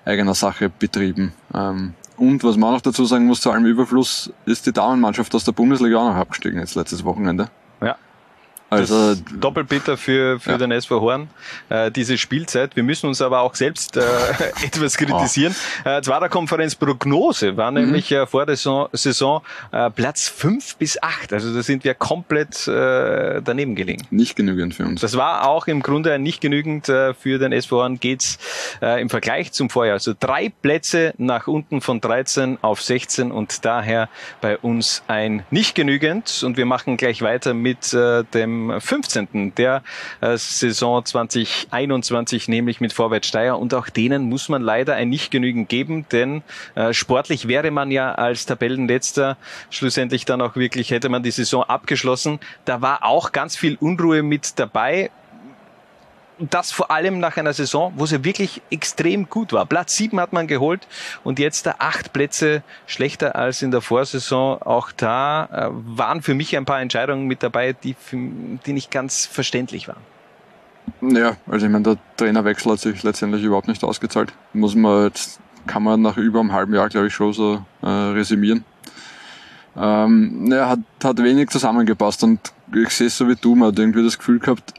eigener 0.05 0.33
Sache 0.33 0.69
betrieben. 0.69 1.33
Ähm, 1.53 1.93
und 2.17 2.43
was 2.43 2.57
man 2.57 2.69
auch 2.69 2.73
noch 2.73 2.81
dazu 2.81 3.05
sagen 3.05 3.25
muss, 3.25 3.41
zu 3.41 3.51
allem 3.51 3.65
Überfluss, 3.65 4.31
ist 4.45 4.65
die 4.65 4.73
Damenmannschaft 4.73 5.33
aus 5.33 5.45
der 5.45 5.51
Bundesliga 5.53 5.97
auch 5.97 6.09
noch 6.09 6.15
abgestiegen 6.15 6.59
jetzt 6.59 6.75
letztes 6.75 7.03
Wochenende. 7.03 7.49
Also 8.79 9.15
doppelt 9.39 9.69
bitter 9.69 9.97
für, 9.97 10.39
für 10.39 10.51
ja. 10.51 10.57
den 10.57 10.71
SV 10.71 11.01
Horn, 11.01 11.27
äh, 11.69 11.91
diese 11.91 12.17
Spielzeit. 12.17 12.75
Wir 12.75 12.83
müssen 12.83 13.07
uns 13.07 13.21
aber 13.21 13.41
auch 13.41 13.55
selbst 13.55 13.97
äh, 13.97 14.01
etwas 14.63 14.97
kritisieren. 14.97 15.55
Oh. 15.85 15.89
Äh, 15.89 16.01
Zweiter 16.01 16.29
Konferenz 16.29 16.75
Prognose 16.75 17.57
war 17.57 17.71
mhm. 17.71 17.81
nämlich 17.81 18.11
äh, 18.11 18.25
vor 18.25 18.45
der 18.45 18.55
Saison, 18.55 18.89
Saison 18.93 19.41
äh, 19.71 19.89
Platz 19.89 20.27
fünf 20.27 20.75
bis 20.77 21.01
acht. 21.01 21.33
Also 21.33 21.53
da 21.53 21.63
sind 21.63 21.83
wir 21.83 21.93
komplett 21.93 22.67
äh, 22.67 23.41
daneben 23.43 23.75
gelegen. 23.75 24.05
Nicht 24.09 24.35
genügend 24.35 24.75
für 24.75 24.85
uns. 24.85 25.01
Das 25.01 25.17
war 25.17 25.47
auch 25.47 25.67
im 25.67 25.81
Grunde 25.81 26.17
nicht 26.19 26.41
genügend 26.41 26.89
äh, 26.89 27.13
für 27.13 27.39
den 27.39 27.51
SV 27.51 27.77
Horn 27.77 27.99
geht's 27.99 28.37
äh, 28.81 29.01
im 29.01 29.09
Vergleich 29.09 29.51
zum 29.51 29.69
Vorjahr. 29.69 29.93
Also 29.93 30.13
drei 30.17 30.49
Plätze 30.49 31.13
nach 31.17 31.47
unten 31.47 31.81
von 31.81 32.01
13 32.01 32.57
auf 32.61 32.81
16 32.81 33.31
und 33.31 33.65
daher 33.65 34.09
bei 34.41 34.57
uns 34.57 35.03
ein 35.07 35.43
nicht 35.51 35.75
genügend. 35.75 36.43
Und 36.43 36.57
wir 36.57 36.65
machen 36.65 36.97
gleich 36.97 37.21
weiter 37.21 37.53
mit 37.53 37.93
äh, 37.93 38.23
dem 38.33 38.62
15. 38.79 39.55
der 39.55 39.83
äh, 40.21 40.37
Saison 40.37 41.03
2021, 41.03 42.47
nämlich 42.47 42.81
mit 42.81 42.93
Vorwärts 42.93 43.27
Steyr. 43.27 43.57
Und 43.57 43.73
auch 43.73 43.89
denen 43.89 44.29
muss 44.29 44.49
man 44.49 44.61
leider 44.61 44.95
ein 44.95 45.09
nicht 45.09 45.31
genügend 45.31 45.69
geben, 45.69 46.05
denn 46.11 46.43
äh, 46.75 46.93
sportlich 46.93 47.47
wäre 47.47 47.71
man 47.71 47.91
ja 47.91 48.13
als 48.13 48.45
Tabellenletzter 48.45 49.37
schlussendlich 49.69 50.25
dann 50.25 50.41
auch 50.41 50.55
wirklich, 50.55 50.91
hätte 50.91 51.09
man 51.09 51.23
die 51.23 51.31
Saison 51.31 51.63
abgeschlossen. 51.63 52.39
Da 52.65 52.81
war 52.81 53.03
auch 53.03 53.31
ganz 53.31 53.55
viel 53.55 53.77
Unruhe 53.79 54.23
mit 54.23 54.59
dabei 54.59 55.11
das 56.39 56.71
vor 56.71 56.91
allem 56.91 57.19
nach 57.19 57.37
einer 57.37 57.53
Saison, 57.53 57.93
wo 57.95 58.05
sie 58.05 58.23
wirklich 58.23 58.61
extrem 58.69 59.29
gut 59.29 59.53
war. 59.53 59.65
Platz 59.65 59.95
sieben 59.95 60.19
hat 60.19 60.33
man 60.33 60.47
geholt 60.47 60.87
und 61.23 61.39
jetzt 61.39 61.67
acht 61.79 62.13
Plätze 62.13 62.63
schlechter 62.87 63.35
als 63.35 63.61
in 63.61 63.71
der 63.71 63.81
Vorsaison. 63.81 64.61
Auch 64.61 64.91
da 64.91 65.45
äh, 65.45 65.69
waren 65.71 66.21
für 66.21 66.33
mich 66.33 66.55
ein 66.57 66.65
paar 66.65 66.81
Entscheidungen 66.81 67.27
mit 67.27 67.43
dabei, 67.43 67.73
die, 67.73 67.95
die 68.11 68.73
nicht 68.73 68.91
ganz 68.91 69.25
verständlich 69.25 69.87
waren. 69.87 70.01
Ja, 71.01 71.37
also 71.47 71.65
ich 71.65 71.71
meine, 71.71 71.83
der 71.83 71.97
Trainerwechsel 72.17 72.73
hat 72.73 72.79
sich 72.79 73.03
letztendlich 73.03 73.43
überhaupt 73.43 73.67
nicht 73.67 73.83
ausgezahlt. 73.83 74.33
Muss 74.53 74.75
man 74.75 75.05
jetzt, 75.05 75.39
kann 75.65 75.83
man 75.83 76.01
nach 76.01 76.17
über 76.17 76.39
einem 76.39 76.51
halben 76.51 76.73
Jahr, 76.73 76.89
glaube 76.89 77.07
ich, 77.07 77.13
schon 77.13 77.33
so 77.33 77.63
äh, 77.81 77.87
resümieren. 77.87 78.65
Ähm, 79.75 80.51
ja, 80.51 80.69
hat, 80.69 80.79
hat 81.03 81.23
wenig 81.23 81.49
zusammengepasst 81.49 82.23
und 82.23 82.39
ich 82.75 82.89
sehe 82.89 83.07
es 83.07 83.17
so 83.17 83.27
wie 83.27 83.35
du, 83.35 83.55
man 83.55 83.69
hat 83.69 83.79
irgendwie 83.79 84.03
das 84.03 84.17
Gefühl 84.17 84.39
gehabt, 84.39 84.73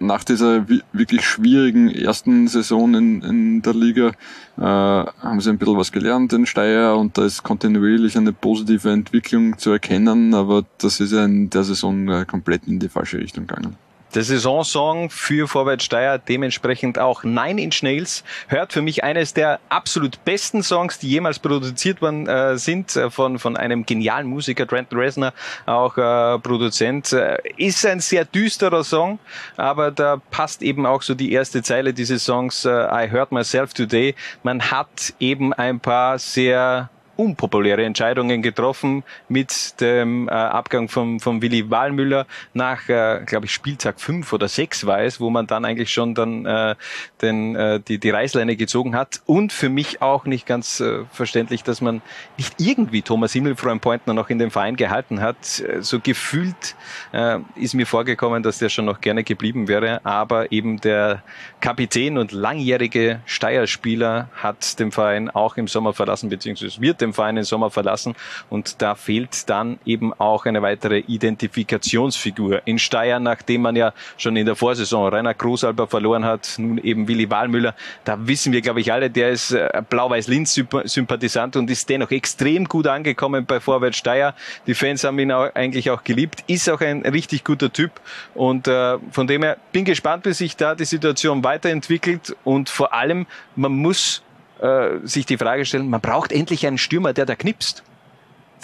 nach 0.00 0.24
dieser 0.24 0.66
wirklich 0.92 1.24
schwierigen 1.24 1.88
ersten 1.90 2.48
Saison 2.48 2.94
in, 2.94 3.22
in 3.22 3.62
der 3.62 3.74
Liga 3.74 4.12
äh, 4.56 4.60
haben 4.60 5.40
sie 5.40 5.50
ein 5.50 5.58
bisschen 5.58 5.76
was 5.76 5.92
gelernt 5.92 6.32
in 6.32 6.46
Steyr 6.46 6.96
und 6.96 7.18
da 7.18 7.24
ist 7.24 7.42
kontinuierlich 7.42 8.16
eine 8.16 8.32
positive 8.32 8.90
Entwicklung 8.90 9.58
zu 9.58 9.70
erkennen, 9.70 10.34
aber 10.34 10.64
das 10.78 11.00
ist 11.00 11.12
ja 11.12 11.24
in 11.24 11.50
der 11.50 11.64
Saison 11.64 12.08
äh, 12.08 12.24
komplett 12.24 12.66
in 12.66 12.78
die 12.78 12.88
falsche 12.88 13.18
Richtung 13.18 13.46
gegangen. 13.46 13.76
Der 14.14 14.22
Saisonsong 14.22 15.10
für 15.10 15.46
Vorwärts 15.48 15.84
Steyr, 15.84 16.18
dementsprechend 16.18 16.98
auch 16.98 17.24
Nine 17.24 17.60
Inch 17.60 17.82
Nails, 17.82 18.24
hört 18.48 18.72
für 18.72 18.80
mich 18.80 19.04
eines 19.04 19.34
der 19.34 19.60
absolut 19.68 20.24
besten 20.24 20.62
Songs, 20.62 20.98
die 20.98 21.08
jemals 21.08 21.38
produziert 21.38 22.00
worden 22.00 22.26
äh, 22.26 22.56
sind, 22.56 22.96
äh, 22.96 23.10
von, 23.10 23.38
von 23.38 23.56
einem 23.56 23.84
genialen 23.84 24.26
Musiker, 24.26 24.66
Trenton 24.66 24.98
Reznor, 24.98 25.34
auch 25.66 25.98
äh, 25.98 26.38
Produzent. 26.38 27.12
Äh, 27.12 27.36
ist 27.58 27.84
ein 27.84 28.00
sehr 28.00 28.24
düsterer 28.24 28.82
Song, 28.82 29.18
aber 29.58 29.90
da 29.90 30.20
passt 30.30 30.62
eben 30.62 30.86
auch 30.86 31.02
so 31.02 31.14
die 31.14 31.32
erste 31.32 31.62
Zeile 31.62 31.92
dieses 31.92 32.24
Songs, 32.24 32.64
äh, 32.64 32.70
I 32.70 33.10
Heard 33.10 33.30
Myself 33.30 33.74
Today. 33.74 34.14
Man 34.42 34.70
hat 34.70 35.12
eben 35.20 35.52
ein 35.52 35.80
paar 35.80 36.18
sehr 36.18 36.88
unpopuläre 37.18 37.84
Entscheidungen 37.84 38.42
getroffen 38.42 39.02
mit 39.28 39.80
dem 39.80 40.28
äh, 40.28 40.30
Abgang 40.30 40.88
von, 40.88 41.18
von 41.18 41.42
Willi 41.42 41.68
Wahlmüller 41.68 42.26
nach, 42.54 42.88
äh, 42.88 43.22
glaube 43.26 43.46
ich, 43.46 43.52
Spieltag 43.52 44.00
fünf 44.00 44.32
oder 44.32 44.46
sechs 44.46 44.86
war 44.86 45.00
es, 45.02 45.20
wo 45.20 45.28
man 45.28 45.48
dann 45.48 45.64
eigentlich 45.64 45.92
schon 45.92 46.14
dann 46.14 46.46
äh, 46.46 46.76
den, 47.20 47.56
äh, 47.56 47.80
die, 47.80 47.98
die 47.98 48.10
Reißleine 48.10 48.54
gezogen 48.54 48.94
hat. 48.94 49.20
Und 49.26 49.52
für 49.52 49.68
mich 49.68 50.00
auch 50.00 50.26
nicht 50.26 50.46
ganz 50.46 50.78
äh, 50.78 51.00
verständlich, 51.10 51.64
dass 51.64 51.80
man 51.80 52.02
nicht 52.36 52.54
irgendwie 52.58 53.02
Thomas 53.02 53.32
Himmelfreund-Pointner 53.32 54.14
noch 54.14 54.30
in 54.30 54.38
dem 54.38 54.52
Verein 54.52 54.76
gehalten 54.76 55.20
hat. 55.20 55.60
Äh, 55.60 55.82
so 55.82 55.98
gefühlt 55.98 56.76
äh, 57.12 57.40
ist 57.56 57.74
mir 57.74 57.86
vorgekommen, 57.86 58.44
dass 58.44 58.58
der 58.58 58.68
schon 58.68 58.84
noch 58.84 59.00
gerne 59.00 59.24
geblieben 59.24 59.66
wäre, 59.66 60.04
aber 60.04 60.52
eben 60.52 60.80
der 60.80 61.24
Kapitän 61.60 62.16
und 62.16 62.30
langjährige 62.30 63.20
Steierspieler 63.26 64.28
hat 64.36 64.78
den 64.78 64.92
Verein 64.92 65.30
auch 65.30 65.56
im 65.56 65.66
Sommer 65.66 65.92
verlassen, 65.92 66.28
beziehungsweise 66.28 66.80
wird 66.80 67.00
den 67.00 67.07
den 67.08 67.14
Verein 67.14 67.36
im 67.36 67.44
Sommer 67.44 67.70
verlassen 67.70 68.14
und 68.50 68.80
da 68.82 68.94
fehlt 68.94 69.48
dann 69.48 69.78
eben 69.84 70.12
auch 70.14 70.46
eine 70.46 70.62
weitere 70.62 70.98
Identifikationsfigur 71.00 72.62
in 72.64 72.78
Steyr, 72.78 73.18
nachdem 73.20 73.62
man 73.62 73.76
ja 73.76 73.92
schon 74.16 74.36
in 74.36 74.46
der 74.46 74.56
Vorsaison 74.56 75.08
Rainer 75.08 75.34
Großalber 75.34 75.86
verloren 75.86 76.24
hat, 76.24 76.54
nun 76.58 76.78
eben 76.78 77.08
Willi 77.08 77.30
Wahlmüller. 77.30 77.74
Da 78.04 78.26
wissen 78.26 78.52
wir, 78.52 78.60
glaube 78.60 78.80
ich, 78.80 78.92
alle, 78.92 79.10
der 79.10 79.30
ist 79.30 79.52
äh, 79.52 79.82
Blau-Weiß-Linz-Sympathisant 79.88 81.56
und 81.56 81.70
ist 81.70 81.88
dennoch 81.88 82.10
extrem 82.10 82.64
gut 82.66 82.86
angekommen 82.86 83.46
bei 83.46 83.60
Vorwärts 83.60 83.98
Steyr. 83.98 84.34
Die 84.66 84.74
Fans 84.74 85.04
haben 85.04 85.18
ihn 85.18 85.32
auch 85.32 85.54
eigentlich 85.54 85.90
auch 85.90 86.04
geliebt, 86.04 86.44
ist 86.46 86.68
auch 86.68 86.80
ein 86.80 87.02
richtig 87.02 87.44
guter 87.44 87.72
Typ 87.72 87.92
und 88.34 88.68
äh, 88.68 88.98
von 89.10 89.26
dem 89.26 89.42
her 89.42 89.56
bin 89.72 89.84
gespannt, 89.84 90.26
wie 90.26 90.32
sich 90.32 90.56
da 90.56 90.74
die 90.74 90.84
Situation 90.84 91.44
weiterentwickelt 91.44 92.36
und 92.44 92.68
vor 92.68 92.92
allem, 92.92 93.26
man 93.56 93.72
muss 93.72 94.22
äh, 94.60 95.06
sich 95.06 95.26
die 95.26 95.38
Frage 95.38 95.64
stellen, 95.64 95.88
man 95.88 96.00
braucht 96.00 96.32
endlich 96.32 96.66
einen 96.66 96.78
Stürmer, 96.78 97.12
der 97.12 97.26
da 97.26 97.34
knipst. 97.34 97.82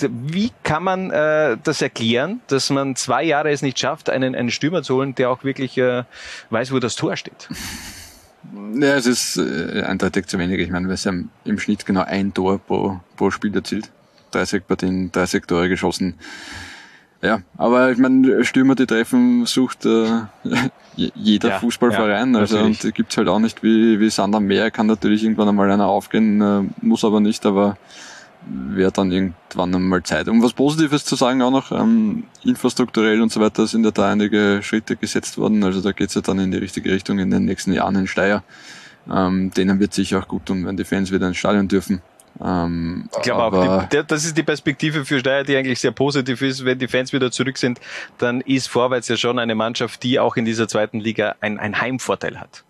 Wie 0.00 0.50
kann 0.64 0.82
man 0.82 1.10
äh, 1.10 1.56
das 1.62 1.80
erklären, 1.80 2.40
dass 2.48 2.70
man 2.70 2.96
zwei 2.96 3.22
Jahre 3.22 3.50
es 3.52 3.62
nicht 3.62 3.78
schafft, 3.78 4.10
einen, 4.10 4.34
einen 4.34 4.50
Stürmer 4.50 4.82
zu 4.82 4.96
holen, 4.96 5.14
der 5.14 5.30
auch 5.30 5.44
wirklich 5.44 5.78
äh, 5.78 6.02
weiß, 6.50 6.72
wo 6.72 6.80
das 6.80 6.96
Tor 6.96 7.16
steht? 7.16 7.48
Ja, 8.74 8.96
es 8.96 9.06
ist 9.06 9.36
äh, 9.36 9.82
eindeutig 9.82 10.26
zu 10.26 10.38
wenig. 10.38 10.58
Ich 10.58 10.70
meine, 10.70 10.88
wir 10.88 10.96
haben 10.96 11.30
im 11.44 11.58
Schnitt 11.58 11.86
genau 11.86 12.02
ein 12.02 12.34
Tor 12.34 12.58
pro, 12.58 13.00
pro 13.16 13.30
Spiel 13.30 13.54
erzielt. 13.54 13.90
30 14.32 14.66
Partien, 14.66 15.12
30 15.12 15.46
Tore 15.46 15.68
geschossen. 15.68 16.14
Ja, 17.22 17.40
aber 17.56 17.92
ich 17.92 17.98
meine, 17.98 18.44
Stürmer, 18.44 18.74
die 18.74 18.86
treffen, 18.86 19.46
sucht 19.46 19.86
äh, 19.86 20.22
jeder 20.96 21.48
ja, 21.50 21.58
Fußballverein. 21.58 22.34
Ja, 22.34 22.40
also 22.40 22.58
und 22.58 22.94
gibt's 22.94 23.16
halt 23.16 23.28
auch 23.28 23.38
nicht 23.38 23.62
wie, 23.62 24.00
wie 24.00 24.10
Sander 24.10 24.40
Meer, 24.40 24.70
kann 24.70 24.86
natürlich 24.86 25.24
irgendwann 25.24 25.48
einmal 25.48 25.70
einer 25.70 25.86
aufgehen, 25.86 26.40
äh, 26.40 26.62
muss 26.80 27.04
aber 27.04 27.20
nicht, 27.20 27.44
aber 27.46 27.76
wäre 28.46 28.92
dann 28.92 29.10
irgendwann 29.10 29.74
einmal 29.74 30.02
Zeit. 30.02 30.28
Um 30.28 30.42
was 30.42 30.52
Positives 30.52 31.04
zu 31.04 31.16
sagen 31.16 31.42
auch 31.42 31.50
noch, 31.50 31.72
ähm, 31.72 32.24
infrastrukturell 32.44 33.22
und 33.22 33.32
so 33.32 33.40
weiter 33.40 33.66
sind 33.66 33.84
ja 33.84 33.90
da 33.90 34.10
einige 34.10 34.60
Schritte 34.62 34.96
gesetzt 34.96 35.38
worden. 35.38 35.64
Also 35.64 35.80
da 35.80 35.92
geht's 35.92 36.14
ja 36.14 36.20
dann 36.20 36.38
in 36.38 36.50
die 36.50 36.58
richtige 36.58 36.92
Richtung 36.92 37.18
in 37.18 37.30
den 37.30 37.44
nächsten 37.44 37.72
Jahren 37.72 37.96
in 37.96 38.06
Steyr. 38.06 38.42
Ähm, 39.10 39.50
denen 39.50 39.80
wird 39.80 39.92
sicher 39.94 40.18
auch 40.18 40.28
gut 40.28 40.46
tun, 40.46 40.66
wenn 40.66 40.76
die 40.76 40.84
Fans 40.84 41.10
wieder 41.12 41.26
ins 41.28 41.36
Stadion 41.36 41.68
dürfen. 41.68 42.00
Ähm, 42.42 43.08
ich 43.16 43.22
glaube 43.22 43.58
auch, 43.58 43.88
die, 43.88 44.02
das 44.06 44.24
ist 44.24 44.36
die 44.36 44.42
Perspektive 44.42 45.04
für 45.04 45.20
Steyr, 45.20 45.44
die 45.44 45.56
eigentlich 45.56 45.80
sehr 45.80 45.92
positiv 45.92 46.42
ist. 46.42 46.64
Wenn 46.64 46.78
die 46.78 46.88
Fans 46.88 47.12
wieder 47.12 47.30
zurück 47.30 47.58
sind, 47.58 47.80
dann 48.18 48.40
ist 48.40 48.68
Vorwärts 48.68 49.08
ja 49.08 49.16
schon 49.16 49.38
eine 49.38 49.54
Mannschaft, 49.54 50.02
die 50.02 50.18
auch 50.18 50.36
in 50.36 50.44
dieser 50.44 50.68
zweiten 50.68 51.00
Liga 51.00 51.36
ein, 51.40 51.58
ein 51.58 51.80
Heimvorteil 51.80 52.40
hat. 52.40 52.64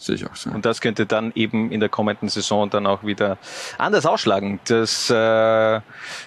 Sehe 0.00 0.14
ich 0.14 0.24
auch 0.24 0.36
so. 0.36 0.50
Und 0.50 0.64
das 0.64 0.80
könnte 0.80 1.06
dann 1.06 1.32
eben 1.34 1.72
in 1.72 1.80
der 1.80 1.88
kommenden 1.88 2.28
Saison 2.28 2.70
dann 2.70 2.86
auch 2.86 3.02
wieder 3.02 3.36
anders 3.78 4.06
ausschlagen. 4.06 4.60
dass 4.66 5.10
äh, 5.10 5.80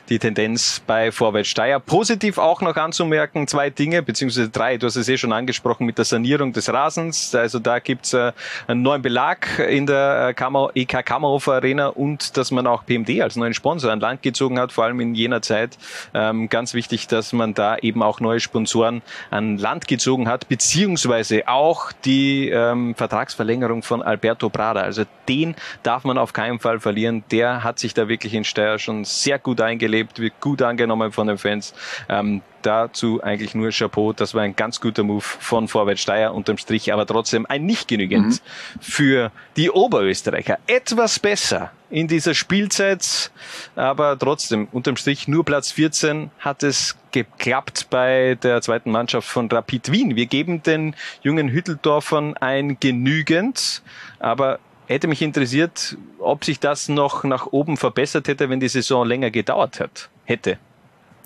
die 0.10 0.20
Tendenz 0.20 0.82
bei 0.86 1.14
Vorwärts. 1.14 1.54
Positiv 1.86 2.38
auch 2.38 2.60
noch 2.62 2.76
anzumerken, 2.76 3.48
zwei 3.48 3.70
Dinge, 3.70 4.02
beziehungsweise 4.02 4.50
drei. 4.50 4.78
Du 4.78 4.88
hast 4.88 4.98
es 4.98 5.08
eh 5.08 5.18
schon 5.18 5.32
angesprochen 5.32 5.86
mit 5.86 5.98
der 5.98 6.06
Sanierung 6.06 6.52
des 6.52 6.68
Rasens. 6.72 7.34
Also 7.34 7.60
da 7.60 7.80
gibt's 7.80 8.14
äh, 8.14 8.34
einen 8.68 8.82
neuen 8.82 9.02
Belag 9.02 9.60
in 9.60 9.86
der 9.86 10.28
äh, 10.30 10.34
Kammer, 10.34 10.72
EK 10.76 11.06
Kammerhofer 11.06 11.54
Arena 11.54 11.88
und 11.88 12.36
dass 12.36 12.52
man 12.52 12.68
auch 12.68 12.86
PMD 12.86 13.22
als 13.22 13.38
neuen 13.38 13.54
Sponsor 13.54 13.90
an 13.90 14.02
Land 14.02 14.22
gezogen 14.22 14.60
hat, 14.60 14.74
vor 14.74 14.84
allem 14.84 15.00
in 15.00 15.16
jener 15.16 15.42
Zeit. 15.42 15.78
Ähm, 16.14 16.50
ganz 16.50 16.74
wichtig, 16.74 17.08
dass 17.08 17.32
man 17.32 17.54
da 17.54 17.78
eben 17.78 18.04
auch 18.04 18.20
neue 18.20 18.42
Sponsoren 18.42 19.02
an 19.30 19.58
Land 19.58 19.88
gezogen 19.88 20.28
hat, 20.28 20.50
beziehungsweise 20.50 21.48
auch 21.48 21.94
die 22.04 22.50
ähm, 22.50 22.96
Vertragsverlängerung 22.96 23.61
Verlängerung 23.62 23.84
von 23.84 24.02
Alberto 24.02 24.50
Prada. 24.50 24.82
Also 24.82 25.04
den 25.30 25.56
darf 25.84 26.04
man 26.04 26.18
auf 26.18 26.34
keinen 26.34 26.60
Fall 26.60 26.80
verlieren. 26.80 27.24
Der 27.32 27.64
hat 27.64 27.80
sich 27.80 27.94
da 27.94 28.08
wirklich 28.08 28.34
in 28.34 28.44
Steyr 28.44 28.80
schon 28.80 29.06
sehr 29.06 29.38
gut 29.40 29.62
eingelebt, 29.62 30.20
wird 30.20 30.40
gut 30.42 30.62
angenommen 30.62 31.12
von 31.12 31.28
den 31.28 31.38
Fans. 31.38 31.74
Ähm, 32.10 32.42
dazu 32.64 33.22
eigentlich 33.24 33.56
nur 33.56 33.70
Chapeau. 33.72 34.14
Das 34.14 34.34
war 34.34 34.42
ein 34.42 34.56
ganz 34.56 34.82
guter 34.82 35.04
Move 35.04 35.22
von 35.22 35.68
Vorwärts 35.68 36.02
Steyr 36.02 36.34
unterm 36.34 36.58
Strich, 36.58 36.92
aber 36.92 37.06
trotzdem 37.06 37.46
ein 37.48 37.66
nicht 37.66 37.88
genügend 37.88 38.28
mhm. 38.28 38.82
für 38.82 39.32
die 39.58 39.70
Oberösterreicher. 39.70 40.58
Etwas 40.68 41.20
besser 41.20 41.72
in 41.90 42.08
dieser 42.08 42.34
Spielzeit, 42.34 43.32
aber 43.76 44.18
trotzdem 44.18 44.68
unterm 44.72 44.96
Strich 44.96 45.28
nur 45.28 45.44
Platz 45.44 45.72
14 45.72 46.32
hat 46.40 46.64
es 46.64 46.96
geklappt 47.12 47.88
bei 47.90 48.38
der 48.42 48.62
zweiten 48.62 48.92
Mannschaft 48.92 49.28
von 49.28 49.50
Rapid 49.50 49.92
Wien. 49.92 50.16
Wir 50.16 50.26
geben 50.26 50.64
den 50.64 50.96
jungen 51.22 51.50
Hütteldorfern 51.50 52.38
ein 52.38 52.78
genügend, 52.80 53.82
aber 54.20 54.60
hätte 54.88 55.08
mich 55.08 55.22
interessiert, 55.22 55.98
ob 56.20 56.46
sich 56.46 56.60
das 56.60 56.90
noch 56.90 57.24
nach 57.24 57.48
oben 57.48 57.78
verbessert 57.78 58.28
hätte, 58.28 58.50
wenn 58.50 58.60
die 58.60 58.70
Saison 58.70 59.08
länger 59.08 59.32
gedauert 59.32 59.80
hat, 59.80 60.10
hätte. 60.26 60.58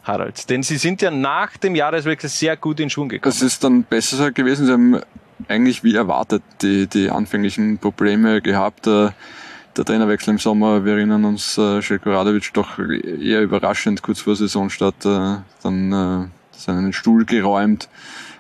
Harald? 0.04 0.50
Denn 0.50 0.62
Sie 0.64 0.78
sind 0.78 1.02
ja 1.02 1.12
nach 1.12 1.58
dem 1.58 1.76
Jahreswechsel 1.76 2.30
sehr 2.30 2.58
gut 2.58 2.80
in 2.80 2.90
Schwung 2.90 3.10
gekommen. 3.10 3.32
Das 3.32 3.42
ist 3.42 3.64
dann 3.64 3.84
besser 3.84 4.32
gewesen. 4.32 4.68
Sie 4.68 4.72
haben 4.72 5.02
eigentlich 5.48 5.84
wie 5.84 5.96
erwartet 5.96 6.44
die, 6.62 6.88
die 6.88 7.10
anfänglichen 7.10 7.80
Probleme 7.80 8.42
gehabt. 8.42 8.88
Der 9.78 9.84
Trainerwechsel 9.84 10.30
im 10.32 10.38
Sommer, 10.38 10.86
wir 10.86 10.94
erinnern 10.94 11.26
uns, 11.26 11.58
äh, 11.58 11.82
Željko 11.82 12.12
Radovic 12.12 12.54
doch 12.54 12.80
eher 12.80 13.42
überraschend 13.42 14.02
kurz 14.02 14.22
vor 14.22 14.36
Saisonstart 14.36 15.06
äh, 15.06 15.36
dann 15.64 15.92
äh, 15.92 16.28
seinen 16.58 16.94
Stuhl 16.94 17.26
geräumt. 17.26 17.90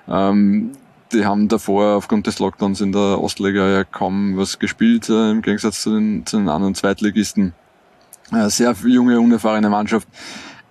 Ähm, 0.07 0.71
die 1.11 1.25
haben 1.25 1.49
davor 1.49 1.97
aufgrund 1.97 2.27
des 2.27 2.39
Lockdowns 2.39 2.79
in 2.79 2.93
der 2.93 3.21
Ostliga 3.21 3.67
ja 3.67 3.83
kaum 3.83 4.37
was 4.37 4.59
gespielt, 4.59 5.09
äh, 5.09 5.31
im 5.31 5.41
Gegensatz 5.41 5.81
zu 5.81 5.93
den, 5.93 6.25
zu 6.25 6.37
den 6.37 6.47
anderen 6.47 6.73
Zweitligisten. 6.73 7.53
Äh, 8.31 8.49
sehr 8.49 8.73
junge, 8.85 9.19
unerfahrene 9.19 9.69
Mannschaft 9.69 10.07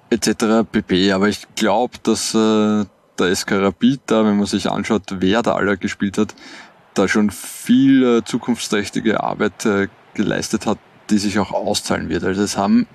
etc. 0.09 0.67
pp. 0.71 1.13
Aber 1.13 1.29
ich 1.29 1.47
glaube, 1.57 1.99
dass 2.03 2.35
äh, 2.35 2.85
der 3.19 3.37
SK 3.37 3.53
Rapid 3.53 4.01
da, 4.07 4.25
wenn 4.25 4.39
man 4.39 4.47
sich 4.47 4.71
anschaut, 4.71 5.03
wer 5.19 5.43
da 5.43 5.57
alle 5.57 5.77
gespielt 5.77 6.17
hat, 6.17 6.35
da 6.95 7.07
schon 7.07 7.31
viel 7.31 8.03
äh, 8.03 8.25
zukunftsträchtige 8.25 9.23
Arbeit 9.23 9.67
äh, 9.67 9.89
geleistet 10.15 10.67
hat, 10.67 10.79
die 11.11 11.19
sich 11.19 11.39
auch 11.39 11.53
auszahlen 11.53 12.09
wird. 12.09 12.25
Also 12.25 12.43
es 12.43 12.57
haben 12.57 12.87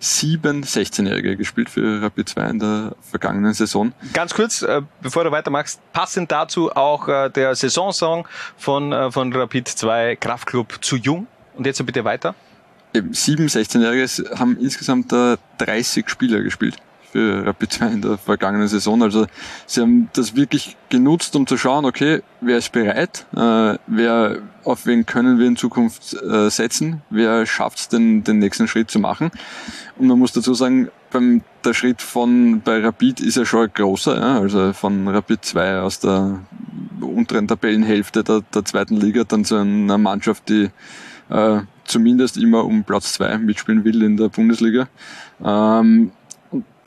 sieben 0.00 0.62
16-Jährige 0.62 1.36
gespielt 1.36 1.68
für 1.68 2.02
Rapid 2.02 2.28
2 2.28 2.50
in 2.50 2.58
der 2.60 2.94
vergangenen 3.02 3.52
Saison. 3.52 3.92
Ganz 4.12 4.32
kurz, 4.32 4.62
äh, 4.62 4.82
bevor 5.02 5.24
du 5.24 5.30
weitermachst, 5.30 5.80
passend 5.92 6.30
dazu 6.30 6.70
auch 6.74 7.08
äh, 7.08 7.30
der 7.30 7.54
Saisonsong 7.54 8.28
von, 8.56 8.92
äh, 8.92 9.10
von 9.10 9.32
Rapid 9.32 9.68
2 9.68 10.16
Kraftclub 10.16 10.78
zu 10.82 10.96
jung. 10.96 11.26
Und 11.56 11.66
jetzt 11.66 11.84
bitte 11.84 12.04
weiter 12.04 12.34
eben 12.94 13.12
sieben 13.12 13.48
16-Jährige 13.48 14.38
haben 14.38 14.56
insgesamt 14.58 15.12
30 15.58 16.08
Spieler 16.08 16.40
gespielt 16.40 16.78
für 17.12 17.46
Rapid 17.46 17.72
2 17.72 17.86
in 17.86 18.02
der 18.02 18.18
vergangenen 18.18 18.68
Saison. 18.68 19.02
Also 19.02 19.26
sie 19.66 19.80
haben 19.80 20.10
das 20.12 20.36
wirklich 20.36 20.76
genutzt, 20.88 21.34
um 21.36 21.46
zu 21.46 21.56
schauen, 21.56 21.84
okay, 21.84 22.22
wer 22.40 22.58
ist 22.58 22.72
bereit, 22.72 23.26
äh, 23.36 23.78
wer, 23.86 24.38
auf 24.64 24.86
wen 24.86 25.06
können 25.06 25.38
wir 25.38 25.46
in 25.46 25.56
Zukunft 25.56 26.14
äh, 26.14 26.50
setzen, 26.50 27.02
wer 27.10 27.46
schafft 27.46 27.78
es, 27.78 27.88
den, 27.88 28.24
den 28.24 28.38
nächsten 28.38 28.68
Schritt 28.68 28.90
zu 28.90 28.98
machen. 28.98 29.30
Und 29.98 30.06
man 30.06 30.18
muss 30.18 30.32
dazu 30.32 30.54
sagen, 30.54 30.88
beim, 31.10 31.42
der 31.64 31.74
Schritt 31.74 32.02
von 32.02 32.60
bei 32.60 32.80
Rapid 32.80 33.20
ist 33.20 33.36
ja 33.36 33.44
schon 33.44 33.64
ein 33.64 33.72
großer, 33.72 34.18
ja, 34.18 34.40
also 34.40 34.72
von 34.72 35.08
Rapid 35.08 35.44
2 35.44 35.80
aus 35.80 36.00
der 36.00 36.40
unteren 37.00 37.48
Tabellenhälfte 37.48 38.22
der, 38.22 38.42
der 38.54 38.64
zweiten 38.64 38.96
Liga 38.96 39.24
dann 39.24 39.44
zu 39.44 39.56
einer 39.56 39.98
Mannschaft, 39.98 40.48
die 40.48 40.70
äh, 41.30 41.60
zumindest 41.84 42.36
immer 42.36 42.64
um 42.64 42.84
Platz 42.84 43.14
zwei 43.14 43.38
mitspielen 43.38 43.84
will 43.84 44.02
in 44.02 44.16
der 44.16 44.28
Bundesliga. 44.28 44.88
Ähm, 45.42 46.12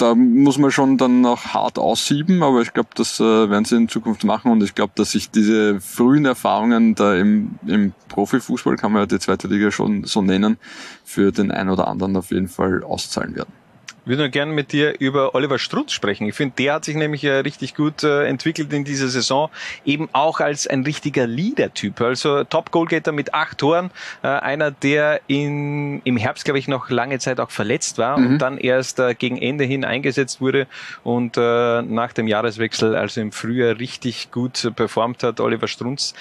da 0.01 0.15
muss 0.15 0.57
man 0.57 0.71
schon 0.71 0.97
dann 0.97 1.25
auch 1.25 1.45
hart 1.45 1.77
aussieben, 1.77 2.41
aber 2.41 2.61
ich 2.61 2.73
glaube, 2.73 2.89
das 2.95 3.19
äh, 3.19 3.49
werden 3.49 3.65
sie 3.65 3.75
in 3.75 3.87
Zukunft 3.87 4.23
machen 4.23 4.51
und 4.51 4.63
ich 4.63 4.73
glaube, 4.73 4.93
dass 4.95 5.11
sich 5.11 5.29
diese 5.29 5.79
frühen 5.79 6.25
Erfahrungen 6.25 6.95
da 6.95 7.15
im, 7.15 7.59
im 7.67 7.93
Profifußball, 8.07 8.77
kann 8.77 8.91
man 8.91 9.03
ja 9.03 9.05
die 9.05 9.19
zweite 9.19 9.47
Liga 9.47 9.69
schon 9.69 10.03
so 10.05 10.21
nennen, 10.21 10.57
für 11.05 11.31
den 11.31 11.51
einen 11.51 11.69
oder 11.69 11.87
anderen 11.87 12.15
auf 12.17 12.31
jeden 12.31 12.47
Fall 12.47 12.83
auszahlen 12.83 13.35
werden. 13.35 13.60
Ich 14.03 14.07
würde 14.07 14.23
nur 14.23 14.29
gerne 14.29 14.51
mit 14.51 14.71
dir 14.71 14.99
über 14.99 15.35
Oliver 15.35 15.59
Strutz 15.59 15.91
sprechen. 15.91 16.27
Ich 16.27 16.33
finde, 16.33 16.55
der 16.57 16.73
hat 16.73 16.85
sich 16.85 16.95
nämlich 16.95 17.23
äh, 17.23 17.33
richtig 17.37 17.75
gut 17.75 18.03
äh, 18.03 18.25
entwickelt 18.25 18.73
in 18.73 18.83
dieser 18.83 19.09
Saison, 19.09 19.51
eben 19.85 20.09
auch 20.11 20.39
als 20.39 20.65
ein 20.65 20.83
richtiger 20.83 21.27
Leader-Typ. 21.27 22.01
Also 22.01 22.43
Top-Goalgetter 22.43 23.11
mit 23.11 23.35
acht 23.35 23.59
Toren, 23.59 23.91
äh, 24.23 24.27
einer, 24.27 24.71
der 24.71 25.21
in, 25.27 26.01
im 26.03 26.17
Herbst, 26.17 26.45
glaube 26.45 26.57
ich, 26.57 26.67
noch 26.67 26.89
lange 26.89 27.19
Zeit 27.19 27.39
auch 27.39 27.51
verletzt 27.51 27.99
war 27.99 28.17
mhm. 28.17 28.25
und 28.25 28.37
dann 28.39 28.57
erst 28.57 28.99
äh, 28.99 29.13
gegen 29.13 29.37
Ende 29.37 29.65
hin 29.65 29.85
eingesetzt 29.85 30.41
wurde 30.41 30.67
und 31.03 31.37
nach 31.37 32.13
dem 32.13 32.27
Jahreswechsel, 32.27 32.95
also 32.95 33.21
im 33.21 33.31
Frühjahr, 33.31 33.79
richtig 33.79 34.31
gut 34.31 34.71
performt 34.75 35.23
hat. 35.23 35.39
Oliver 35.39 35.67
Strunz 35.67 36.13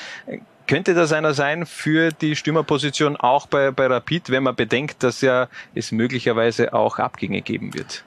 könnte 0.71 0.95
das 0.95 1.12
einer 1.12 1.35
sein 1.35 1.67
für 1.67 2.12
die 2.12 2.37
Stürmerposition 2.37 3.17
auch 3.17 3.49
bei, 3.49 3.73
bei 3.73 3.89
Rapid, 3.89 4.31
wenn 4.31 4.45
man 4.45 4.55
bedenkt, 4.55 5.03
dass 5.03 5.21
ja 5.21 5.49
es 5.75 5.91
möglicherweise 5.91 6.73
auch 6.73 7.00
Abgänge 7.00 7.43
geben 7.43 7.75
wird? 7.75 8.05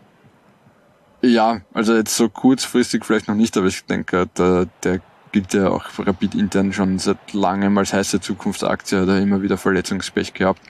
Ja, 1.22 1.60
also 1.74 1.94
jetzt 1.94 2.16
so 2.16 2.30
kurzfristig 2.30 3.04
vielleicht 3.04 3.28
noch 3.28 3.36
nicht, 3.36 3.58
aber 3.58 3.68
ich 3.68 3.84
denke, 3.84 4.30
der, 4.38 4.68
der 4.82 5.02
gilt 5.34 5.54
ja 5.54 5.72
auch 5.72 5.84
Rapid 5.98 6.36
intern 6.36 6.72
schon 6.72 7.00
seit 7.00 7.34
langem 7.34 7.78
als 7.78 7.92
heiße 7.92 8.22
Zukunftsaktie, 8.22 8.98
hat 9.02 9.10
er 9.10 9.20
immer 9.20 9.42
wieder 9.42 9.58
Verletzungspech 9.58 10.34
gehabt, 10.34 10.62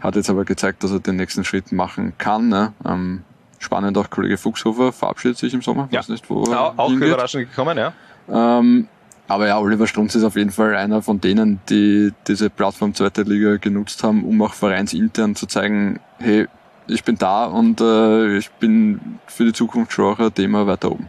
hat 0.00 0.14
jetzt 0.14 0.30
aber 0.30 0.44
gezeigt, 0.44 0.84
dass 0.84 0.92
er 0.92 1.00
den 1.00 1.16
nächsten 1.16 1.42
Schritt 1.42 1.72
machen 1.72 2.12
kann. 2.18 2.50
Ne? 2.50 2.72
Ähm, 2.86 3.24
spannend 3.58 3.98
auch 3.98 4.10
Kollege 4.10 4.38
Fuchshofer 4.38 4.92
verabschiedet 4.92 5.38
sich 5.38 5.52
im 5.54 5.62
Sommer, 5.62 5.88
ja. 5.90 5.98
weiß 5.98 6.08
nicht, 6.08 6.30
wo 6.30 6.44
auch, 6.44 6.78
auch 6.78 6.90
überraschend 6.92 7.50
gekommen, 7.50 7.78
ja. 7.78 7.92
Ähm, 8.28 8.86
aber 9.28 9.48
ja, 9.48 9.58
Oliver 9.58 9.86
Strunz 9.86 10.14
ist 10.14 10.24
auf 10.24 10.36
jeden 10.36 10.50
Fall 10.50 10.74
einer 10.76 11.02
von 11.02 11.20
denen, 11.20 11.60
die 11.68 12.12
diese 12.26 12.50
Plattform 12.50 12.94
zweite 12.94 13.22
Liga 13.22 13.56
genutzt 13.56 14.02
haben, 14.02 14.24
um 14.24 14.42
auch 14.42 14.54
vereinsintern 14.54 15.34
zu 15.34 15.46
zeigen, 15.46 16.00
hey, 16.18 16.48
ich 16.88 17.04
bin 17.04 17.16
da 17.16 17.44
und 17.46 17.80
äh, 17.80 18.36
ich 18.36 18.50
bin 18.50 19.18
für 19.26 19.44
die 19.44 19.52
Zukunft 19.52 19.92
schon 19.92 20.12
auch 20.12 20.18
ein 20.18 20.34
Thema 20.34 20.66
weiter 20.66 20.90
oben. 20.90 21.08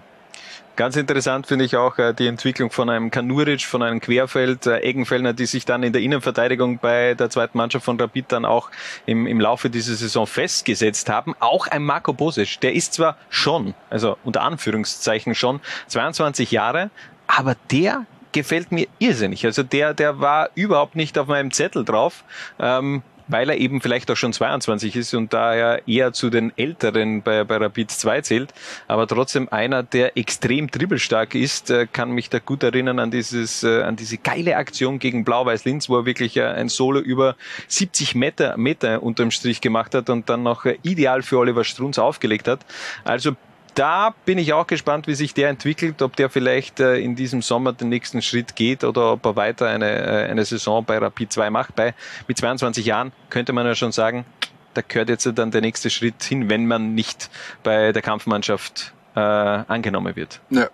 Ganz 0.76 0.96
interessant 0.96 1.46
finde 1.46 1.66
ich 1.66 1.76
auch 1.76 2.00
äh, 2.00 2.14
die 2.14 2.26
Entwicklung 2.26 2.72
von 2.72 2.90
einem 2.90 3.12
Kanuric, 3.12 3.62
von 3.62 3.84
einem 3.84 4.00
Querfeld, 4.00 4.66
äh, 4.66 4.80
Eggenfellner, 4.80 5.34
die 5.34 5.46
sich 5.46 5.66
dann 5.66 5.84
in 5.84 5.94
der 5.94 6.02
Innenverteidigung 6.02 6.80
bei 6.80 7.14
der 7.14 7.30
zweiten 7.30 7.60
Mannschaft 7.60 7.86
von 7.86 8.00
Rapid 8.00 8.32
dann 8.32 8.44
auch 8.44 8.72
im, 9.06 9.28
im 9.28 9.40
Laufe 9.40 9.70
dieser 9.70 9.94
Saison 9.94 10.26
festgesetzt 10.26 11.10
haben. 11.10 11.36
Auch 11.40 11.68
ein 11.68 11.84
Marco 11.84 12.12
Bosic, 12.12 12.60
der 12.62 12.74
ist 12.74 12.94
zwar 12.94 13.18
schon, 13.30 13.76
also 13.92 14.18
unter 14.24 14.42
Anführungszeichen 14.42 15.36
schon, 15.36 15.60
22 15.90 16.50
Jahre, 16.50 16.90
aber 17.36 17.56
der 17.72 18.06
gefällt 18.32 18.72
mir 18.72 18.88
irrsinnig. 19.00 19.46
Also 19.46 19.64
der, 19.64 19.94
der 19.94 20.20
war 20.20 20.50
überhaupt 20.56 20.96
nicht 20.96 21.18
auf 21.18 21.28
meinem 21.28 21.52
Zettel 21.52 21.86
drauf. 21.86 22.24
Ähm, 22.60 23.04
weil 23.28 23.50
er 23.50 23.58
eben 23.58 23.82
vielleicht 23.82 24.10
auch 24.12 24.18
schon 24.18 24.34
22 24.34 24.96
ist 24.96 25.14
und 25.14 25.34
daher 25.34 25.88
eher 25.88 26.14
zu 26.14 26.30
den 26.30 26.52
Älteren 26.58 27.22
bei, 27.22 27.44
bei 27.44 27.58
Rapid 27.58 27.90
2 27.90 28.22
zählt, 28.22 28.54
aber 28.88 29.08
trotzdem 29.08 29.48
einer, 29.50 29.84
der 29.84 30.18
extrem 30.18 30.70
dribbelstark 30.70 31.36
ist, 31.36 31.70
äh, 31.70 31.88
kann 31.92 32.12
mich 32.12 32.30
da 32.30 32.40
gut 32.40 32.64
erinnern 32.64 33.00
an 33.00 33.12
dieses, 33.12 33.64
äh, 33.64 33.84
an 33.84 33.96
diese 33.96 34.18
geile 34.18 34.58
Aktion 34.58 35.00
gegen 35.00 35.24
Blau-Weiß 35.24 35.66
Linz, 35.66 35.90
wo 35.90 35.98
er 35.98 36.06
wirklich 36.06 36.38
äh, 36.38 36.44
ein 36.44 36.70
Solo 36.70 37.00
über 37.00 37.36
70 37.68 38.16
Meter, 38.16 38.58
Meter 38.58 39.02
unterm 39.02 39.32
Strich 39.32 39.62
gemacht 39.62 39.96
hat 39.96 40.10
und 40.10 40.30
dann 40.30 40.44
noch 40.44 40.66
ideal 40.84 41.22
für 41.22 41.38
Oliver 41.38 41.64
Strunz 41.64 41.98
aufgelegt 41.98 42.48
hat. 42.48 42.60
Also 43.04 43.36
da 43.76 44.14
bin 44.26 44.38
ich 44.38 44.54
auch 44.54 44.68
gespannt, 44.68 45.08
wie 45.08 45.16
sich 45.16 45.34
der 45.34 45.50
entwickelt, 45.50 46.02
ob 46.02 46.16
der 46.16 46.30
vielleicht 46.30 46.80
äh, 46.80 46.98
in 46.98 47.16
diesem 47.16 47.42
Sommer 47.42 47.74
den 47.74 47.90
nächsten 47.90 48.22
Schritt 48.22 48.56
geht 48.56 48.84
oder 48.84 49.14
ob 49.14 49.26
er 49.26 49.36
weiter 49.36 49.68
eine, 49.68 49.90
äh, 49.90 50.30
eine 50.30 50.46
Saison 50.46 50.84
bei 50.84 50.98
Rapid 50.98 51.32
2 51.32 51.50
macht. 51.50 51.76
Bei, 51.76 51.94
mit 52.28 52.38
22 52.38 52.86
Jahren 52.86 53.12
könnte 53.30 53.54
man 53.54 53.66
ja 53.66 53.76
schon 53.76 53.92
sagen, 53.92 54.26
da 54.74 54.82
gehört 54.88 55.10
jetzt 55.10 55.30
dann 55.36 55.52
der 55.52 55.62
nächste 55.62 55.90
Schritt 55.90 56.24
hin, 56.24 56.50
wenn 56.50 56.66
man 56.66 56.96
nicht 56.96 57.30
bei 57.64 57.92
der 57.92 58.02
Kampfmannschaft 58.02 58.94
äh, 59.16 59.20
angenommen 59.20 60.16
wird. 60.16 60.42
Ja. 60.50 60.70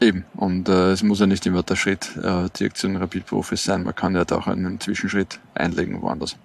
Eben, 0.00 0.24
und 0.36 0.68
äh, 0.68 0.92
es 0.92 1.02
muss 1.02 1.18
ja 1.18 1.26
nicht 1.26 1.44
immer 1.44 1.64
der 1.64 1.74
Schritt 1.74 2.16
äh, 2.18 2.48
direkt 2.56 2.76
zu 2.76 2.86
den 2.86 2.98
Rapid-Profis 2.98 3.64
sein, 3.64 3.82
man 3.82 3.96
kann 3.96 4.14
ja 4.14 4.24
da 4.24 4.36
auch 4.36 4.46
einen 4.46 4.78
Zwischenschritt 4.78 5.40
einlegen 5.54 6.00
woanders. 6.00 6.36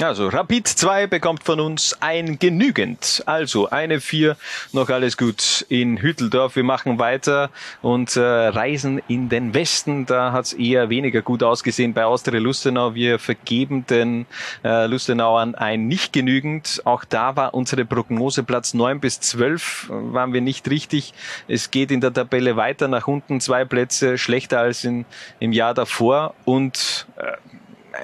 Also 0.00 0.28
Rapid 0.28 0.68
2 0.68 1.08
bekommt 1.08 1.42
von 1.42 1.58
uns 1.58 1.96
ein 2.00 2.38
genügend. 2.38 3.20
Also 3.26 3.68
eine 3.68 4.00
4, 4.00 4.36
noch 4.72 4.90
alles 4.90 5.16
gut 5.16 5.66
in 5.68 6.00
Hütteldorf. 6.00 6.54
Wir 6.54 6.62
machen 6.62 7.00
weiter 7.00 7.50
und 7.82 8.14
äh, 8.14 8.20
reisen 8.20 9.02
in 9.08 9.28
den 9.28 9.54
Westen. 9.54 10.06
Da 10.06 10.30
hat 10.30 10.44
es 10.44 10.52
eher 10.52 10.88
weniger 10.88 11.20
gut 11.20 11.42
ausgesehen 11.42 11.94
bei 11.94 12.04
Austria 12.04 12.38
Lustenau. 12.38 12.94
Wir 12.94 13.18
vergeben 13.18 13.86
den 13.86 14.26
äh, 14.62 14.86
Lustenauern 14.86 15.56
ein 15.56 15.88
nicht 15.88 16.12
genügend. 16.12 16.80
Auch 16.84 17.04
da 17.04 17.34
war 17.34 17.54
unsere 17.54 17.84
Prognose 17.84 18.44
Platz 18.44 18.74
9 18.74 19.00
bis 19.00 19.18
12 19.18 19.86
waren 19.88 20.32
wir 20.32 20.42
nicht 20.42 20.70
richtig. 20.70 21.12
Es 21.48 21.72
geht 21.72 21.90
in 21.90 22.00
der 22.00 22.12
Tabelle 22.12 22.54
weiter 22.54 22.86
nach 22.86 23.08
unten, 23.08 23.40
zwei 23.40 23.64
Plätze 23.64 24.16
schlechter 24.16 24.60
als 24.60 24.84
in, 24.84 25.06
im 25.40 25.50
Jahr 25.50 25.74
davor 25.74 26.34
und 26.44 27.08
äh, 27.16 27.32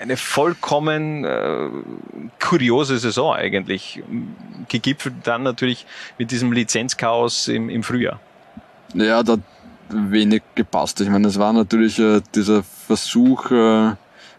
eine 0.00 0.16
vollkommen 0.16 1.24
äh, 1.24 1.68
kuriose 2.40 2.98
Saison 2.98 3.34
eigentlich. 3.34 4.02
Gegipfelt 4.68 5.14
dann 5.24 5.42
natürlich 5.42 5.86
mit 6.18 6.30
diesem 6.30 6.52
Lizenzchaos 6.52 7.48
im, 7.48 7.68
im 7.68 7.82
Frühjahr. 7.82 8.20
Ja, 8.94 9.22
da 9.22 9.32
hat 9.34 9.40
wenig 9.88 10.42
gepasst. 10.54 11.00
Ich 11.00 11.08
meine, 11.08 11.28
es 11.28 11.38
war 11.38 11.52
natürlich 11.52 11.98
äh, 11.98 12.20
dieser 12.34 12.62
Versuch, 12.62 13.50
äh, 13.50 13.92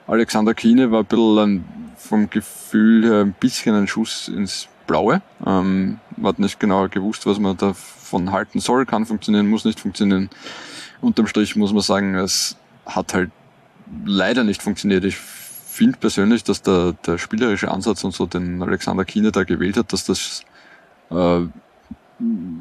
Alexander 0.07 0.53
Kiene 0.53 0.91
war 0.91 0.99
ein 0.99 1.05
bisschen 1.05 1.39
ein, 1.39 1.65
vom 1.97 2.29
Gefühl 2.29 3.05
her 3.05 3.21
ein 3.21 3.33
bisschen 3.33 3.75
ein 3.75 3.87
Schuss 3.87 4.27
ins 4.27 4.67
Blaue. 4.87 5.21
Ähm, 5.45 5.99
man 6.17 6.29
hat 6.29 6.39
nicht 6.39 6.59
genau 6.59 6.87
gewusst, 6.87 7.25
was 7.25 7.39
man 7.39 7.57
davon 7.57 8.31
halten 8.31 8.59
soll, 8.59 8.85
kann 8.85 9.05
funktionieren, 9.05 9.47
muss 9.47 9.65
nicht 9.65 9.79
funktionieren. 9.79 10.29
Unterm 11.01 11.27
Strich 11.27 11.55
muss 11.55 11.73
man 11.73 11.81
sagen, 11.81 12.15
es 12.15 12.55
hat 12.85 13.13
halt 13.13 13.31
leider 14.05 14.43
nicht 14.43 14.61
funktioniert. 14.61 15.03
Ich 15.05 15.17
finde 15.75 15.97
persönlich, 15.99 16.43
dass 16.43 16.61
der, 16.61 16.93
der 17.05 17.17
spielerische 17.17 17.69
Ansatz 17.69 18.03
und 18.05 18.13
so, 18.13 18.25
den 18.25 18.63
Alexander 18.63 19.03
Kiene 19.03 19.31
da 19.31 19.43
gewählt 19.43 19.75
hat, 19.75 19.91
dass 19.91 20.05
das 20.05 20.41
äh, 21.11 21.41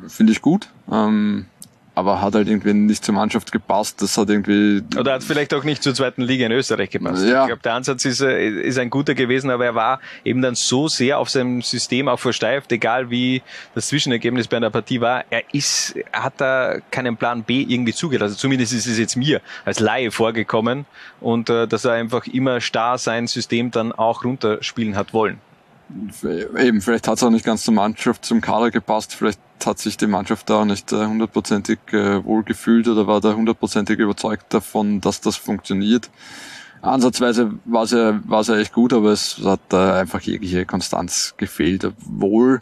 finde 0.08 0.32
ich 0.32 0.42
gut. 0.42 0.68
Ähm, 0.90 1.46
aber 1.94 2.20
hat 2.20 2.34
halt 2.34 2.48
irgendwie 2.48 2.72
nicht 2.72 3.04
zur 3.04 3.14
Mannschaft 3.14 3.52
gepasst. 3.52 4.02
Das 4.02 4.18
hat 4.18 4.28
irgendwie. 4.28 4.82
Oder 4.98 5.14
hat 5.14 5.22
vielleicht 5.22 5.54
auch 5.54 5.62
nicht 5.62 5.82
zur 5.82 5.94
zweiten 5.94 6.22
Liga 6.22 6.46
in 6.46 6.52
Österreich 6.52 6.90
gepasst. 6.90 7.24
Ja. 7.24 7.42
Ich 7.42 7.46
glaube, 7.48 7.62
der 7.62 7.74
Ansatz 7.74 8.04
ist, 8.04 8.20
äh, 8.20 8.48
ist 8.48 8.78
ein 8.78 8.90
guter 8.90 9.14
gewesen, 9.14 9.50
aber 9.50 9.64
er 9.64 9.74
war 9.74 10.00
eben 10.24 10.42
dann 10.42 10.54
so 10.54 10.88
sehr 10.88 11.18
auf 11.18 11.30
seinem 11.30 11.62
System 11.62 12.08
auch 12.08 12.18
versteift, 12.18 12.72
egal 12.72 13.10
wie 13.10 13.42
das 13.74 13.88
Zwischenergebnis 13.88 14.48
bei 14.48 14.56
einer 14.56 14.70
Partie 14.70 15.00
war. 15.00 15.24
Er 15.30 15.42
ist, 15.52 15.94
er 16.12 16.24
hat 16.24 16.34
da 16.38 16.78
keinen 16.90 17.16
Plan 17.16 17.44
B 17.44 17.62
irgendwie 17.62 17.92
zugelassen. 17.92 18.36
Zumindest 18.36 18.72
ist 18.72 18.86
es 18.86 18.98
jetzt 18.98 19.16
mir 19.16 19.40
als 19.64 19.78
Laie 19.78 20.10
vorgekommen 20.10 20.86
und 21.20 21.48
äh, 21.48 21.68
dass 21.68 21.84
er 21.84 21.92
einfach 21.92 22.26
immer 22.26 22.60
starr 22.60 22.98
sein 22.98 23.26
System 23.28 23.70
dann 23.70 23.92
auch 23.92 24.24
runterspielen 24.24 24.96
hat 24.96 25.12
wollen. 25.12 25.38
Eben, 26.58 26.80
vielleicht 26.80 27.08
hat 27.08 27.18
es 27.18 27.22
auch 27.22 27.30
nicht 27.30 27.44
ganz 27.44 27.64
zur 27.64 27.74
Mannschaft, 27.74 28.24
zum 28.24 28.40
Kader 28.40 28.70
gepasst. 28.70 29.14
Vielleicht 29.14 29.40
hat 29.64 29.78
sich 29.78 29.96
die 29.96 30.06
Mannschaft 30.06 30.48
da 30.50 30.60
auch 30.60 30.64
nicht 30.64 30.92
äh, 30.92 31.06
hundertprozentig 31.06 31.78
äh, 31.92 32.24
wohl 32.24 32.42
gefühlt 32.42 32.88
oder 32.88 33.06
war 33.06 33.20
da 33.20 33.34
hundertprozentig 33.34 33.98
überzeugt 33.98 34.52
davon, 34.52 35.00
dass 35.00 35.20
das 35.20 35.36
funktioniert. 35.36 36.10
Ansatzweise 36.82 37.52
war 37.64 37.84
es 37.84 37.92
ja, 37.92 38.20
war 38.24 38.40
es 38.40 38.48
ja 38.48 38.56
echt 38.56 38.72
gut, 38.72 38.92
aber 38.92 39.10
es 39.10 39.40
hat 39.44 39.60
da 39.68 39.98
einfach 39.98 40.20
jegliche 40.20 40.66
Konstanz 40.66 41.34
gefehlt. 41.36 41.84
Obwohl, 41.84 42.60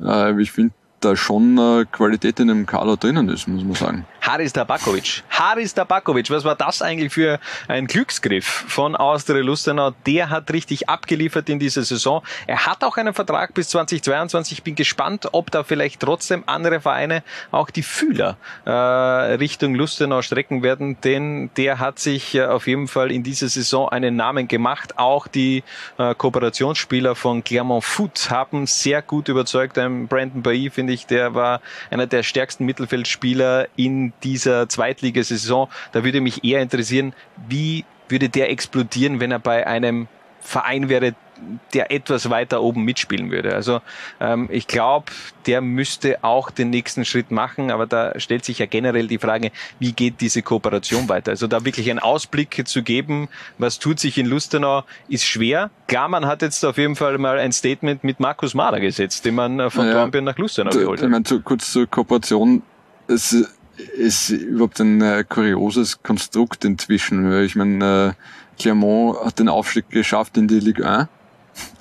äh, 0.00 0.40
ich 0.40 0.52
finde, 0.52 0.74
da 1.00 1.16
schon 1.16 1.58
äh, 1.58 1.84
Qualität 1.90 2.40
in 2.40 2.48
dem 2.48 2.66
Kader 2.66 2.96
drinnen 2.96 3.28
ist, 3.28 3.48
muss 3.48 3.64
man 3.64 3.74
sagen. 3.74 4.04
Haris 4.26 4.52
Tabakovic. 4.52 5.22
Haris 5.30 5.72
Tabakovic, 5.72 6.28
was 6.30 6.42
war 6.42 6.56
das 6.56 6.82
eigentlich 6.82 7.12
für 7.12 7.38
ein 7.68 7.86
Glücksgriff 7.86 8.64
von 8.66 8.96
Austria 8.96 9.40
Lustenau? 9.40 9.92
Der 10.04 10.30
hat 10.30 10.52
richtig 10.52 10.88
abgeliefert 10.88 11.48
in 11.48 11.60
dieser 11.60 11.84
Saison. 11.84 12.24
Er 12.48 12.66
hat 12.66 12.82
auch 12.82 12.96
einen 12.96 13.14
Vertrag 13.14 13.54
bis 13.54 13.68
2022. 13.68 14.58
Ich 14.58 14.62
bin 14.64 14.74
gespannt, 14.74 15.28
ob 15.30 15.52
da 15.52 15.62
vielleicht 15.62 16.00
trotzdem 16.00 16.42
andere 16.46 16.80
Vereine 16.80 17.22
auch 17.52 17.70
die 17.70 17.84
Fühler 17.84 18.36
äh, 18.64 18.70
Richtung 18.70 19.76
Lustenau 19.76 20.22
strecken 20.22 20.64
werden, 20.64 21.00
denn 21.02 21.50
der 21.56 21.78
hat 21.78 22.00
sich 22.00 22.34
äh, 22.34 22.46
auf 22.46 22.66
jeden 22.66 22.88
Fall 22.88 23.12
in 23.12 23.22
dieser 23.22 23.48
Saison 23.48 23.88
einen 23.88 24.16
Namen 24.16 24.48
gemacht. 24.48 24.98
Auch 24.98 25.28
die 25.28 25.62
äh, 25.98 26.16
Kooperationsspieler 26.16 27.14
von 27.14 27.44
Clermont 27.44 27.84
Foot 27.84 28.28
haben 28.28 28.66
sehr 28.66 29.02
gut 29.02 29.28
überzeugt. 29.28 29.78
Ein 29.78 30.08
Brandon 30.08 30.42
Bailly, 30.42 30.70
finde 30.70 30.94
ich, 30.94 31.06
der 31.06 31.36
war 31.36 31.60
einer 31.90 32.08
der 32.08 32.24
stärksten 32.24 32.64
Mittelfeldspieler 32.64 33.68
in 33.76 34.14
dieser 34.22 34.68
Zweitligasaison. 34.68 35.68
Da 35.92 36.04
würde 36.04 36.20
mich 36.20 36.44
eher 36.44 36.60
interessieren, 36.60 37.12
wie 37.48 37.84
würde 38.08 38.28
der 38.28 38.50
explodieren, 38.50 39.20
wenn 39.20 39.32
er 39.32 39.38
bei 39.38 39.66
einem 39.66 40.08
Verein 40.40 40.88
wäre, 40.88 41.14
der 41.74 41.90
etwas 41.90 42.30
weiter 42.30 42.62
oben 42.62 42.84
mitspielen 42.84 43.30
würde. 43.30 43.54
Also 43.54 43.80
ähm, 44.20 44.48
ich 44.50 44.66
glaube, 44.66 45.12
der 45.46 45.60
müsste 45.60 46.22
auch 46.24 46.50
den 46.50 46.70
nächsten 46.70 47.04
Schritt 47.04 47.30
machen, 47.30 47.70
aber 47.70 47.86
da 47.86 48.18
stellt 48.18 48.44
sich 48.44 48.58
ja 48.58 48.66
generell 48.66 49.06
die 49.06 49.18
Frage, 49.18 49.50
wie 49.78 49.92
geht 49.92 50.20
diese 50.20 50.42
Kooperation 50.42 51.08
weiter? 51.08 51.32
Also 51.32 51.46
da 51.46 51.64
wirklich 51.64 51.90
einen 51.90 51.98
Ausblick 51.98 52.66
zu 52.66 52.82
geben, 52.82 53.28
was 53.58 53.78
tut 53.78 54.00
sich 54.00 54.16
in 54.18 54.26
Lustenau, 54.26 54.84
ist 55.08 55.24
schwer. 55.24 55.70
Klar, 55.88 56.08
man 56.08 56.26
hat 56.26 56.42
jetzt 56.42 56.64
auf 56.64 56.78
jeden 56.78 56.96
Fall 56.96 57.18
mal 57.18 57.38
ein 57.38 57.52
Statement 57.52 58.02
mit 58.02 58.20
Markus 58.20 58.54
Mahler 58.54 58.80
gesetzt, 58.80 59.24
den 59.24 59.34
man 59.34 59.60
äh, 59.60 59.70
von 59.70 59.86
ja, 59.86 59.92
Dornbirn 59.92 60.24
nach 60.24 60.38
Lustenau 60.38 60.70
geholt 60.70 61.00
hat. 61.00 61.06
Ich 61.06 61.10
meine, 61.10 61.24
zu, 61.24 61.40
kurz 61.40 61.72
zur 61.72 61.86
Kooperation. 61.86 62.62
Es 63.08 63.36
ist 63.96 64.30
überhaupt 64.30 64.80
ein 64.80 65.00
äh, 65.00 65.24
kurioses 65.28 66.02
Konstrukt 66.02 66.64
inzwischen. 66.64 67.42
Ich 67.42 67.56
meine, 67.56 68.14
äh, 68.16 68.60
Clermont 68.60 69.18
hat 69.24 69.38
den 69.38 69.48
Aufstieg 69.48 69.90
geschafft 69.90 70.36
in 70.36 70.48
die 70.48 70.60
Ligue 70.60 70.88
1 70.88 71.08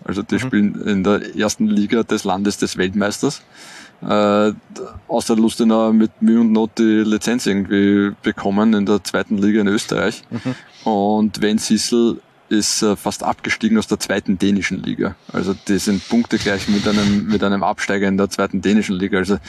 also 0.06 0.22
die 0.22 0.36
mhm. 0.36 0.40
spielen 0.40 0.82
in 0.88 1.04
der 1.04 1.36
ersten 1.36 1.68
Liga 1.68 2.04
des 2.04 2.24
Landes 2.24 2.58
des 2.58 2.78
Weltmeisters. 2.78 3.42
Äh, 4.02 4.52
aus 5.08 5.26
der 5.26 5.36
Lustenau 5.36 5.92
mit 5.94 6.22
Mühe 6.22 6.42
und 6.42 6.52
Not 6.52 6.78
die 6.78 7.04
Lizenz 7.04 7.46
irgendwie 7.46 8.14
bekommen 8.22 8.74
in 8.74 8.86
der 8.86 9.04
zweiten 9.04 9.38
Liga 9.38 9.62
in 9.62 9.68
Österreich. 9.68 10.24
Mhm. 10.30 10.90
Und 10.90 11.42
Wen 11.42 11.58
Sissel 11.58 12.22
ist 12.50 12.84
äh, 12.84 12.96
fast 12.96 13.24
abgestiegen 13.24 13.78
aus 13.80 13.88
der 13.88 14.00
zweiten 14.00 14.38
dänischen 14.38 14.84
Liga. 14.84 15.16
Also 15.34 15.56
die 15.68 15.80
sind 15.80 16.08
punktegleich 16.08 16.68
mit 16.68 16.88
einem, 16.88 17.26
mit 17.26 17.44
einem 17.44 17.64
Absteiger 17.64 18.08
in 18.08 18.18
der 18.18 18.30
zweiten 18.30 18.62
dänischen 18.62 18.96
Liga. 18.96 19.18
Also 19.18 19.40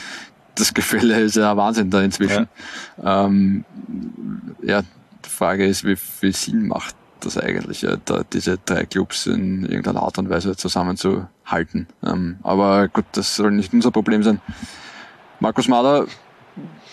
das 0.57 0.73
Gefälle 0.73 1.19
ist 1.21 1.35
ja 1.35 1.55
Wahnsinn 1.55 1.89
da 1.89 2.01
inzwischen. 2.01 2.47
Ja, 3.01 3.25
ähm, 3.25 3.65
ja 4.61 4.81
die 5.25 5.29
Frage 5.29 5.65
ist, 5.65 5.83
wie 5.83 5.95
viel 5.95 6.33
Sinn 6.33 6.67
macht 6.67 6.95
das 7.19 7.37
eigentlich, 7.37 7.83
äh, 7.83 7.97
da 8.05 8.23
diese 8.31 8.57
drei 8.57 8.85
Clubs 8.85 9.25
in 9.25 9.63
irgendeiner 9.63 10.03
Art 10.03 10.17
und 10.17 10.29
Weise 10.29 10.55
zusammenzuhalten. 10.55 11.87
Ähm, 12.05 12.37
aber 12.43 12.87
gut, 12.87 13.05
das 13.13 13.35
soll 13.35 13.51
nicht 13.51 13.73
unser 13.73 13.91
Problem 13.91 14.23
sein. 14.23 14.41
Markus 15.39 15.67
Mahler 15.67 16.07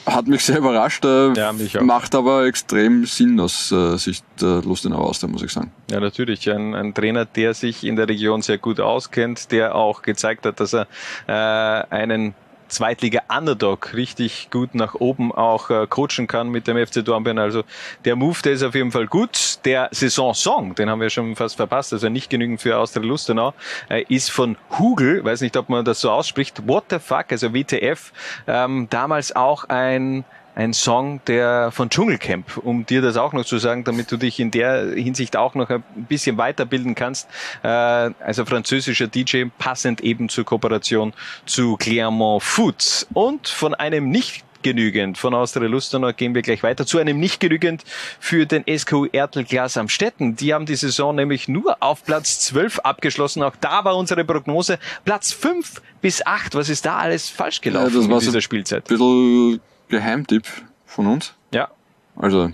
hat 0.07 0.27
mich 0.27 0.45
sehr 0.45 0.59
überrascht, 0.59 1.05
äh, 1.05 1.33
Ja, 1.33 1.53
mich 1.53 1.81
macht 1.81 2.15
aber 2.15 2.45
extrem 2.45 3.07
Sinn 3.07 3.41
aus 3.41 3.73
äh, 3.73 3.97
Sicht 3.97 4.25
der 4.41 4.61
Lustenauer 4.63 5.09
Austria, 5.09 5.31
muss 5.31 5.43
ich 5.43 5.53
sagen. 5.53 5.73
Ja, 5.91 6.01
natürlich. 6.01 6.51
Ein, 6.51 6.75
ein 6.75 6.93
Trainer, 6.93 7.25
der 7.25 7.55
sich 7.55 7.85
in 7.85 7.97
der 7.97 8.09
Region 8.09 8.43
sehr 8.43 8.59
gut 8.59 8.81
auskennt, 8.81 9.51
der 9.51 9.75
auch 9.75 10.03
gezeigt 10.03 10.45
hat, 10.45 10.61
dass 10.61 10.75
er 10.75 10.87
äh, 11.27 11.95
einen 11.95 12.35
Zweitliga-Underdog 12.75 13.95
richtig 13.95 14.49
gut 14.51 14.75
nach 14.75 14.95
oben 14.95 15.33
auch 15.33 15.71
äh, 15.71 15.87
coachen 15.87 16.27
kann 16.27 16.49
mit 16.49 16.67
dem 16.67 16.77
FC 16.85 17.05
Dornbirn. 17.05 17.39
Also 17.39 17.63
der 18.05 18.17
Move, 18.17 18.37
der 18.43 18.53
ist 18.53 18.63
auf 18.65 18.75
jeden 18.75 18.91
Fall 18.91 19.07
gut. 19.07 19.65
Der 19.65 19.89
Saison-Song, 19.93 20.75
den 20.75 20.91
haben 20.91 21.01
wir 21.01 21.09
schon 21.09 21.37
fast 21.37 21.57
verpasst, 21.57 21.93
also 21.93 22.09
nicht 22.09 22.31
genügend 22.31 22.61
für 22.61 22.77
Austria 22.77 23.05
Lustenau, 23.05 23.55
äh, 23.89 24.05
ist 24.09 24.31
von 24.31 24.57
Hugel, 24.79 25.25
weiß 25.25 25.41
nicht, 25.41 25.57
ob 25.57 25.69
man 25.69 25.85
das 25.85 26.01
so 26.01 26.11
ausspricht, 26.11 26.67
What 26.67 26.87
the 26.91 26.99
fuck, 26.99 27.27
also 27.31 27.55
WTF, 27.55 28.13
ähm, 28.47 28.89
damals 28.91 29.35
auch 29.35 29.65
ein 29.65 30.25
ein 30.55 30.73
Song 30.73 31.21
der 31.27 31.71
von 31.73 31.91
Dschungelcamp, 31.91 32.59
um 32.59 32.87
dir 32.87 33.03
das 33.03 33.17
auch 33.17 33.33
noch 33.33 33.45
zu 33.45 33.59
sagen, 33.59 33.85
damit 33.85 34.11
du 34.13 34.17
dich 34.17 34.39
in 34.41 34.51
der 34.51 34.93
Hinsicht 34.95 35.37
auch 35.37 35.55
noch 35.55 35.71
ein 35.71 35.83
bisschen 36.09 36.39
weiterbilden 36.39 36.95
kannst. 36.95 37.29
Äh, 37.63 37.69
also 37.69 38.45
französischer 38.45 39.09
DJ, 39.09 39.45
passend 39.59 40.01
eben 40.01 40.29
zur 40.29 40.45
Kooperation 40.45 41.13
zu 41.47 41.77
Clermont 41.77 42.43
Foods. 42.43 43.07
Und 43.13 43.49
von 43.49 43.75
einem 43.75 44.11
nicht 44.11 44.45
genügend 44.63 45.19
von 45.19 45.35
Austria 45.35 45.69
Lustenau 45.69 46.13
gehen 46.13 46.35
wir 46.35 46.43
gleich 46.43 46.63
weiter 46.63 46.87
zu 46.87 46.99
einem 46.99 47.21
nicht 47.21 47.39
genügend 47.39 47.85
für 48.19 48.47
den 48.47 48.65
SKU 48.67 49.07
Ertel 49.13 49.45
Glas 49.45 49.77
am 49.77 49.89
Stetten. 49.89 50.37
Die 50.37 50.55
haben 50.55 50.67
die 50.67 50.75
Saison 50.75 51.15
nämlich 51.15 51.49
nur 51.49 51.77
auf 51.81 52.03
Platz 52.05 52.41
12 52.41 52.79
abgeschlossen. 52.81 53.43
Auch 53.43 53.55
da 53.61 53.85
war 53.85 53.97
unsere 53.97 54.25
Prognose 54.25 54.79
Platz 55.05 55.33
5 55.33 55.83
bis 56.01 56.27
8. 56.27 56.55
Was 56.55 56.69
ist 56.71 56.87
da 56.87 56.97
alles 56.97 57.29
falsch 57.29 57.61
gelaufen 57.61 57.95
das 57.95 58.05
in 58.07 58.11
war 58.11 58.19
dieser 58.21 58.33
so 58.33 58.41
Spielzeit? 58.41 58.85
Ein 58.85 58.89
bisschen 58.89 59.61
Geheimtipp 59.95 60.47
von 60.87 61.07
uns. 61.07 61.35
Ja. 61.53 61.69
Also 62.17 62.51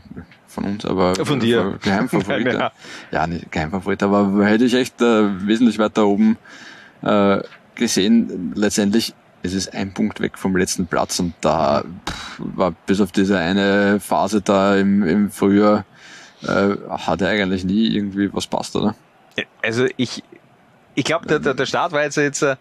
von 0.46 0.64
uns, 0.64 0.84
aber 0.84 1.14
Von 1.14 1.40
dir. 1.40 1.78
Geheimfavorit. 1.82 2.46
Ja. 2.52 2.58
ja. 2.58 2.72
ja, 3.12 3.26
nicht 3.26 3.50
Geheimfavorit, 3.50 4.02
aber 4.02 4.44
hätte 4.44 4.64
ich 4.64 4.74
echt 4.74 5.00
äh, 5.00 5.46
wesentlich 5.46 5.78
weiter 5.78 6.06
oben 6.06 6.36
äh, 7.02 7.38
gesehen. 7.76 8.52
Letztendlich 8.54 9.14
ist 9.42 9.54
es 9.54 9.68
ein 9.68 9.94
Punkt 9.94 10.20
weg 10.20 10.36
vom 10.36 10.54
letzten 10.54 10.86
Platz 10.86 11.18
und 11.18 11.32
da 11.40 11.82
pff, 12.06 12.40
war 12.40 12.72
bis 12.84 13.00
auf 13.00 13.10
diese 13.10 13.38
eine 13.38 13.98
Phase 14.00 14.42
da 14.42 14.76
im, 14.76 15.02
im 15.02 15.30
Frühjahr 15.30 15.86
äh, 16.42 16.76
hat 16.88 17.22
er 17.22 17.28
eigentlich 17.28 17.64
nie 17.64 17.86
irgendwie 17.94 18.32
was 18.34 18.46
passt, 18.46 18.76
oder? 18.76 18.94
Also 19.62 19.86
ich, 19.96 20.22
ich 20.94 21.04
glaube, 21.04 21.26
der, 21.26 21.38
der, 21.38 21.54
der 21.54 21.66
Start 21.66 21.92
war 21.92 22.02
jetzt, 22.02 22.16
jetzt 22.16 22.42
äh, 22.42 22.56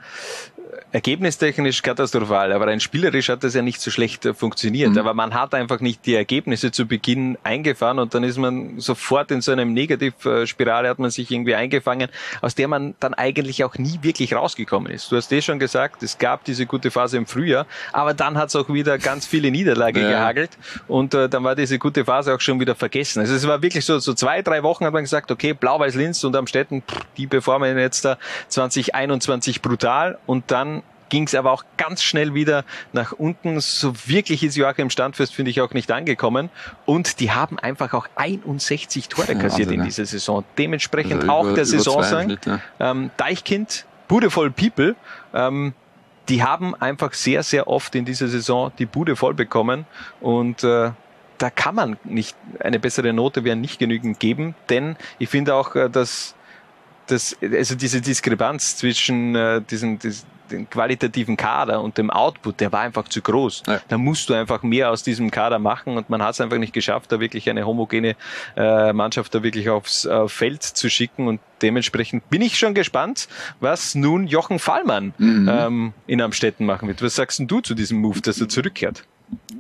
ergebnistechnisch 0.92 1.82
katastrophal, 1.82 2.52
aber 2.52 2.68
rein 2.68 2.80
spielerisch 2.80 3.30
hat 3.30 3.44
das 3.44 3.54
ja 3.54 3.62
nicht 3.62 3.80
so 3.80 3.92
schlecht 3.92 4.26
äh, 4.26 4.34
funktioniert. 4.34 4.98
Aber 4.98 5.14
man 5.14 5.34
hat 5.34 5.54
einfach 5.54 5.80
nicht 5.82 6.06
die 6.06 6.16
Ergebnisse 6.16 6.72
zu 6.72 6.86
Beginn 6.88 7.38
eingefahren 7.44 8.00
und 8.00 8.14
dann 8.14 8.24
ist 8.24 8.38
man 8.38 8.80
sofort 8.80 9.30
in 9.32 9.42
so 9.42 9.52
einem 9.52 9.74
Negativspirale 9.74 10.90
hat 10.90 11.00
man 11.00 11.12
sich 11.12 11.30
irgendwie 11.32 11.56
eingefangen, 11.56 12.10
aus 12.42 12.56
der 12.56 12.68
man 12.68 12.96
dann 13.00 13.14
eigentlich 13.14 13.64
auch 13.64 13.76
nie 13.78 14.00
wirklich 14.02 14.34
rausgekommen 14.34 14.92
ist. 14.92 15.12
Du 15.12 15.16
hast 15.16 15.32
eh 15.32 15.42
schon 15.42 15.60
gesagt, 15.60 16.02
es 16.04 16.18
gab 16.18 16.44
diese 16.46 16.66
gute 16.66 16.90
Phase 16.92 17.18
im 17.18 17.26
Frühjahr, 17.26 17.66
aber 17.94 18.14
dann 18.14 18.38
hat 18.38 18.50
es 18.50 18.56
auch 18.56 18.70
wieder 18.70 18.98
ganz 18.98 19.26
viele 19.28 19.52
Niederlage 19.52 20.00
Ja. 20.10 20.10
gehagelt 20.12 20.52
und 20.88 21.14
äh, 21.14 21.28
dann 21.30 21.44
war 21.44 21.56
diese 21.56 21.78
gute 21.78 22.06
Phase 22.06 22.34
auch 22.34 22.40
schon 22.42 22.60
wieder 22.60 22.74
vergessen. 22.74 23.20
Also 23.20 23.36
es 23.36 23.48
war 23.48 23.62
wirklich 23.62 23.86
so, 23.86 24.00
so 24.00 24.14
zwei, 24.14 24.42
drei 24.42 24.64
Wochen 24.64 24.86
hat 24.86 24.94
man 24.94 25.04
gesagt, 25.04 25.30
okay, 25.30 25.54
Blau-Weiß-Linz 25.54 26.24
und 26.24 26.36
Amstetten, 26.36 26.82
pff, 26.82 26.98
die 27.18 27.28
performen 27.28 27.78
jetzt 27.78 28.06
da 28.06 28.18
2021 28.48 29.62
brutal 29.62 30.18
und 30.26 30.50
dann 30.52 30.79
ging 31.10 31.24
es 31.26 31.36
aber 31.36 31.52
auch 31.52 31.64
ganz 31.78 32.04
schnell 32.04 32.34
wieder 32.34 32.64
nach 32.94 33.12
unten. 33.12 33.60
So 33.60 33.94
wirklich 34.06 34.44
ist 34.44 34.56
Joachim 34.56 34.90
Standfest, 34.90 35.34
finde 35.34 35.52
ich, 35.52 35.62
auch 35.62 35.74
nicht 35.74 35.92
angekommen. 35.92 36.50
Und 36.86 37.20
die 37.20 37.32
haben 37.32 37.60
einfach 37.60 37.94
auch 37.94 38.08
61 38.16 39.10
Tore 39.10 39.34
Ja, 39.34 39.40
kassiert 39.40 39.68
Wahnsinn, 39.68 39.80
in 39.82 39.86
dieser 39.86 40.06
Saison. 40.06 40.44
Dementsprechend 40.58 41.22
Also 41.22 41.32
auch 41.32 41.46
über- 41.46 41.54
der 41.56 41.66
Saison 41.66 42.38
ja. 42.46 42.60
ähm, 42.80 43.12
Deichkind, 43.18 43.86
Bude 44.08 44.30
voll 44.32 44.52
People, 44.52 44.96
ähm, 45.34 45.74
die 46.30 46.44
haben 46.44 46.76
einfach 46.76 47.14
sehr, 47.14 47.42
sehr 47.44 47.68
oft 47.68 47.96
in 47.96 48.06
dieser 48.06 48.28
Saison 48.28 48.72
die 48.78 48.86
Bude 48.86 49.16
voll 49.16 49.34
bekommen 49.34 49.86
und 50.22 50.64
äh, 50.64 50.92
da 51.40 51.50
kann 51.50 51.74
man 51.74 51.98
nicht 52.04 52.36
eine 52.60 52.80
bessere 52.80 53.14
Note 53.14 53.44
wäre 53.44 53.56
nicht 53.56 53.80
genügend 53.80 54.20
geben, 54.20 54.56
denn 54.70 54.96
ich 55.20 55.30
finde 55.30 55.56
auch, 55.56 55.74
äh, 55.76 55.90
dass 55.90 56.36
das, 57.12 57.36
also 57.42 57.76
diese 57.76 58.02
Diskrepanz 58.02 58.78
zwischen 58.78 59.36
äh, 59.36 59.62
diesen, 59.62 60.00
dies, 60.00 60.26
den 60.52 60.70
qualitativen 60.70 61.38
Kader 61.38 61.82
und 61.82 61.98
dem 61.98 62.10
Output, 62.10 62.60
der 62.60 62.72
war 62.72 62.82
einfach 62.82 63.08
zu 63.08 63.22
groß. 63.22 63.64
Ja. 63.68 63.82
Da 63.88 63.98
musst 63.98 64.30
du 64.30 64.34
einfach 64.34 64.64
mehr 64.64 64.90
aus 64.90 65.04
diesem 65.04 65.32
Kader 65.32 65.60
machen 65.60 65.98
und 65.98 66.10
man 66.10 66.22
hat 66.22 66.34
es 66.34 66.42
einfach 66.42 66.58
nicht 66.58 66.74
geschafft, 66.74 67.12
da 67.12 67.20
wirklich 67.20 67.50
eine 67.50 67.66
homogene 67.66 68.16
äh, 68.56 68.94
Mannschaft 68.94 69.34
da 69.36 69.44
wirklich 69.44 69.70
aufs 69.70 70.06
äh, 70.06 70.28
Feld 70.28 70.64
zu 70.64 70.90
schicken 70.90 71.28
und 71.28 71.40
dementsprechend 71.62 72.30
bin 72.30 72.42
ich 72.42 72.58
schon 72.58 72.74
gespannt, 72.74 73.28
was 73.60 73.96
nun 73.96 74.28
Jochen 74.28 74.60
Fallmann 74.60 75.14
ähm, 75.20 75.94
in 76.08 76.22
Amstetten 76.22 76.66
machen 76.66 76.88
wird. 76.88 77.02
Was 77.02 77.16
sagst 77.16 77.40
denn 77.40 77.48
du 77.48 77.62
zu 77.62 77.76
diesem 77.76 78.00
Move, 78.00 78.22
dass 78.22 78.40
er 78.40 78.50
zurückkehrt? 78.50 79.04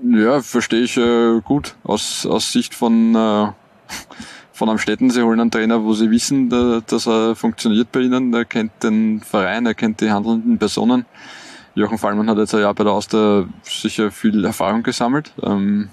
Ja, 0.03 0.41
verstehe 0.41 0.81
ich 0.81 0.97
äh, 0.97 1.41
gut. 1.43 1.75
Aus, 1.83 2.25
aus 2.25 2.51
Sicht 2.51 2.73
von, 2.73 3.15
äh, 3.15 3.47
von 4.59 4.69
Amstetten, 4.69 5.09
sie 5.09 5.23
holen 5.23 5.39
einen 5.39 5.51
Trainer, 5.51 5.83
wo 5.83 5.93
sie 5.93 6.11
wissen, 6.11 6.49
da, 6.49 6.81
dass 6.85 7.07
er 7.07 7.33
funktioniert 7.35 7.91
bei 7.93 8.01
ihnen. 8.01 8.33
Er 8.33 8.43
kennt 8.43 8.83
den 8.83 9.21
Verein, 9.21 9.65
er 9.65 9.73
kennt 9.73 10.01
die 10.01 10.11
handelnden 10.11 10.57
Personen. 10.59 11.05
Jochen 11.75 11.97
Fallmann 11.97 12.29
hat 12.29 12.37
jetzt 12.37 12.51
Jahr 12.51 12.73
bei 12.73 12.83
der 12.83 12.91
Austria 12.91 13.45
sicher 13.63 14.11
viel 14.11 14.43
Erfahrung 14.43 14.83
gesammelt, 14.83 15.31
ähm, 15.43 15.87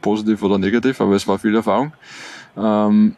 positiv 0.00 0.42
oder 0.42 0.56
negativ, 0.56 1.00
aber 1.02 1.14
es 1.14 1.28
war 1.28 1.38
viel 1.38 1.54
Erfahrung. 1.54 1.92
Ähm, 2.56 3.16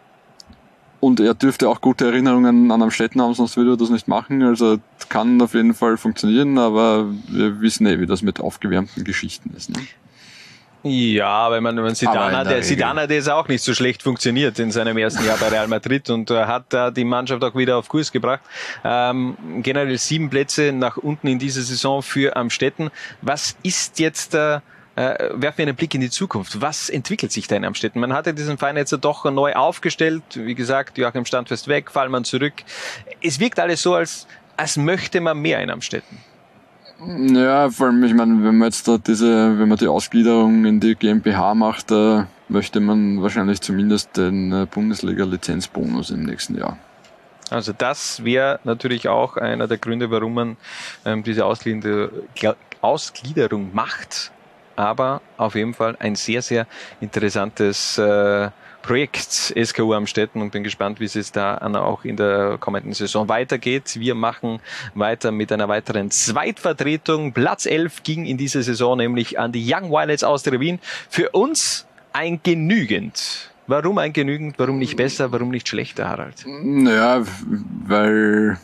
und 1.00 1.20
er 1.20 1.34
dürfte 1.34 1.68
auch 1.68 1.80
gute 1.80 2.06
Erinnerungen 2.06 2.72
an 2.72 2.82
Amstetten 2.82 3.22
haben, 3.22 3.34
sonst 3.34 3.56
würde 3.56 3.74
er 3.74 3.76
das 3.76 3.90
nicht 3.90 4.08
machen. 4.08 4.42
Also 4.42 4.78
kann 5.08 5.40
auf 5.40 5.54
jeden 5.54 5.74
Fall 5.74 5.96
funktionieren, 5.96 6.58
aber 6.58 7.06
wir 7.28 7.60
wissen 7.60 7.86
eh, 7.86 8.00
wie 8.00 8.06
das 8.06 8.22
mit 8.22 8.40
aufgewärmten 8.40 9.04
Geschichten 9.04 9.54
ist. 9.56 9.70
Ne? 9.70 9.78
Ja, 10.88 11.50
weil 11.50 11.60
man, 11.60 11.76
wenn 11.76 11.84
Aber 11.84 11.94
Zidane, 11.94 12.42
in 12.42 12.48
der. 12.48 12.62
Zidane 12.62 13.02
hat 13.02 13.10
jetzt 13.10 13.28
auch 13.28 13.48
nicht 13.48 13.62
so 13.62 13.74
schlecht 13.74 14.02
funktioniert 14.02 14.58
in 14.58 14.70
seinem 14.70 14.96
ersten 14.96 15.24
Jahr 15.24 15.36
bei 15.38 15.48
Real 15.48 15.68
Madrid 15.68 16.10
und 16.10 16.30
äh, 16.30 16.44
hat 16.44 16.64
da 16.70 16.90
die 16.90 17.04
Mannschaft 17.04 17.42
auch 17.44 17.54
wieder 17.54 17.76
auf 17.76 17.88
Kurs 17.88 18.10
gebracht. 18.12 18.40
Ähm, 18.84 19.36
generell 19.62 19.98
sieben 19.98 20.30
Plätze 20.30 20.72
nach 20.72 20.96
unten 20.96 21.26
in 21.28 21.38
dieser 21.38 21.62
Saison 21.62 22.02
für 22.02 22.36
Amstetten. 22.36 22.90
Was 23.22 23.56
ist 23.62 23.98
jetzt 23.98 24.34
äh, 24.34 24.60
äh, 24.98 25.30
werfen 25.32 25.58
wir 25.58 25.66
einen 25.66 25.76
Blick 25.76 25.94
in 25.94 26.00
die 26.00 26.10
Zukunft. 26.10 26.60
Was 26.60 26.88
entwickelt 26.88 27.30
sich 27.30 27.46
da 27.46 27.54
in 27.54 27.64
Amstetten? 27.64 28.00
Man 28.00 28.12
hatte 28.12 28.34
diesen 28.34 28.58
Verein 28.58 28.76
jetzt 28.76 28.96
doch 29.00 29.24
neu 29.30 29.52
aufgestellt. 29.52 30.24
Wie 30.34 30.56
gesagt, 30.56 30.98
Joachim 30.98 31.24
Standfest 31.24 31.68
weg, 31.68 31.92
Fallmann 31.92 32.24
zurück. 32.24 32.54
Es 33.22 33.38
wirkt 33.38 33.60
alles 33.60 33.80
so, 33.80 33.94
als, 33.94 34.26
als 34.56 34.76
möchte 34.76 35.20
man 35.20 35.38
mehr 35.38 35.62
in 35.62 35.70
Amstetten. 35.70 36.18
Ja, 37.06 37.70
vor 37.70 37.86
allem, 37.86 38.02
ich 38.02 38.12
meine, 38.12 38.42
wenn 38.42 38.58
man 38.58 38.68
jetzt 38.68 38.88
da 38.88 38.98
diese, 38.98 39.58
wenn 39.58 39.68
man 39.68 39.78
die 39.78 39.86
Ausgliederung 39.86 40.64
in 40.64 40.80
die 40.80 40.96
GmbH 40.96 41.54
macht, 41.54 41.92
äh, 41.92 42.24
möchte 42.48 42.80
man 42.80 43.22
wahrscheinlich 43.22 43.60
zumindest 43.60 44.16
den 44.16 44.52
äh, 44.52 44.66
Bundesliga-Lizenzbonus 44.66 46.10
im 46.10 46.24
nächsten 46.24 46.58
Jahr. 46.58 46.76
Also 47.50 47.72
das 47.72 48.24
wäre 48.24 48.58
natürlich 48.64 49.08
auch 49.08 49.36
einer 49.36 49.68
der 49.68 49.78
Gründe, 49.78 50.10
warum 50.10 50.34
man 50.34 50.56
ähm, 51.04 51.22
diese 51.22 51.46
Ausglieder 51.46 52.10
Ausgliederung 52.80 53.70
macht. 53.72 54.32
Aber 54.76 55.22
auf 55.36 55.54
jeden 55.54 55.74
Fall 55.74 55.96
ein 55.98 56.14
sehr, 56.14 56.42
sehr 56.42 56.66
interessantes 57.00 57.98
äh, 57.98 58.50
Projekt 58.88 59.52
SKU 59.62 59.92
Amstetten 59.92 60.40
und 60.40 60.50
bin 60.50 60.64
gespannt, 60.64 60.98
wie 60.98 61.04
es 61.04 61.30
da 61.30 61.58
auch 61.58 62.06
in 62.06 62.16
der 62.16 62.56
kommenden 62.58 62.94
Saison 62.94 63.28
weitergeht. 63.28 64.00
Wir 64.00 64.14
machen 64.14 64.60
weiter 64.94 65.30
mit 65.30 65.52
einer 65.52 65.68
weiteren 65.68 66.10
Zweitvertretung. 66.10 67.34
Platz 67.34 67.66
11 67.66 68.02
ging 68.02 68.24
in 68.24 68.38
dieser 68.38 68.62
Saison 68.62 68.96
nämlich 68.96 69.38
an 69.38 69.52
die 69.52 69.62
Young 69.62 69.90
Violets 69.90 70.24
aus 70.24 70.42
der 70.42 70.58
Wien. 70.58 70.78
Für 71.10 71.28
uns 71.32 71.86
ein 72.14 72.40
genügend. 72.42 73.50
Warum 73.66 73.98
ein 73.98 74.14
genügend? 74.14 74.58
Warum 74.58 74.78
nicht 74.78 74.96
besser? 74.96 75.32
Warum 75.32 75.50
nicht 75.50 75.68
schlechter, 75.68 76.08
Harald? 76.08 76.46
Naja, 76.46 77.26
weil 77.86 78.58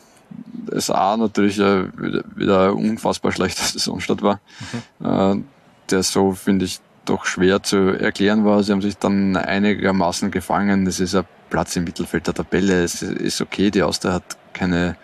es 0.73 0.89
A 0.89 1.19
natürlich 1.19 1.59
wieder, 1.59 2.25
wieder 2.35 2.75
unfassbar 2.75 3.31
schlechter 3.31 3.63
Saisonstart 3.73 4.23
war. 4.23 4.41
Äh, 5.05 5.43
der 5.91 6.03
so, 6.03 6.33
finde 6.33 6.65
ich, 6.65 6.81
doch 7.05 7.25
schwer 7.25 7.63
zu 7.63 7.77
erklären 7.99 8.45
war. 8.45 8.63
Sie 8.63 8.73
haben 8.73 8.83
sich 8.83 8.97
dann 8.97 9.37
einigermaßen 9.37 10.31
gefangen. 10.31 10.87
Es 10.87 11.01
ist 11.01 11.15
ein 11.15 11.25
Platz 11.51 11.77
im 11.77 11.85
Mittelfeld 11.85 12.27
der 12.27 12.35
Tabelle. 12.35 12.83
Es 12.83 13.03
ist 13.03 13.41
okay. 13.41 13.71
Die 13.71 13.83
Austria 13.83 14.15
hat 14.15 14.37
keine 14.53 14.97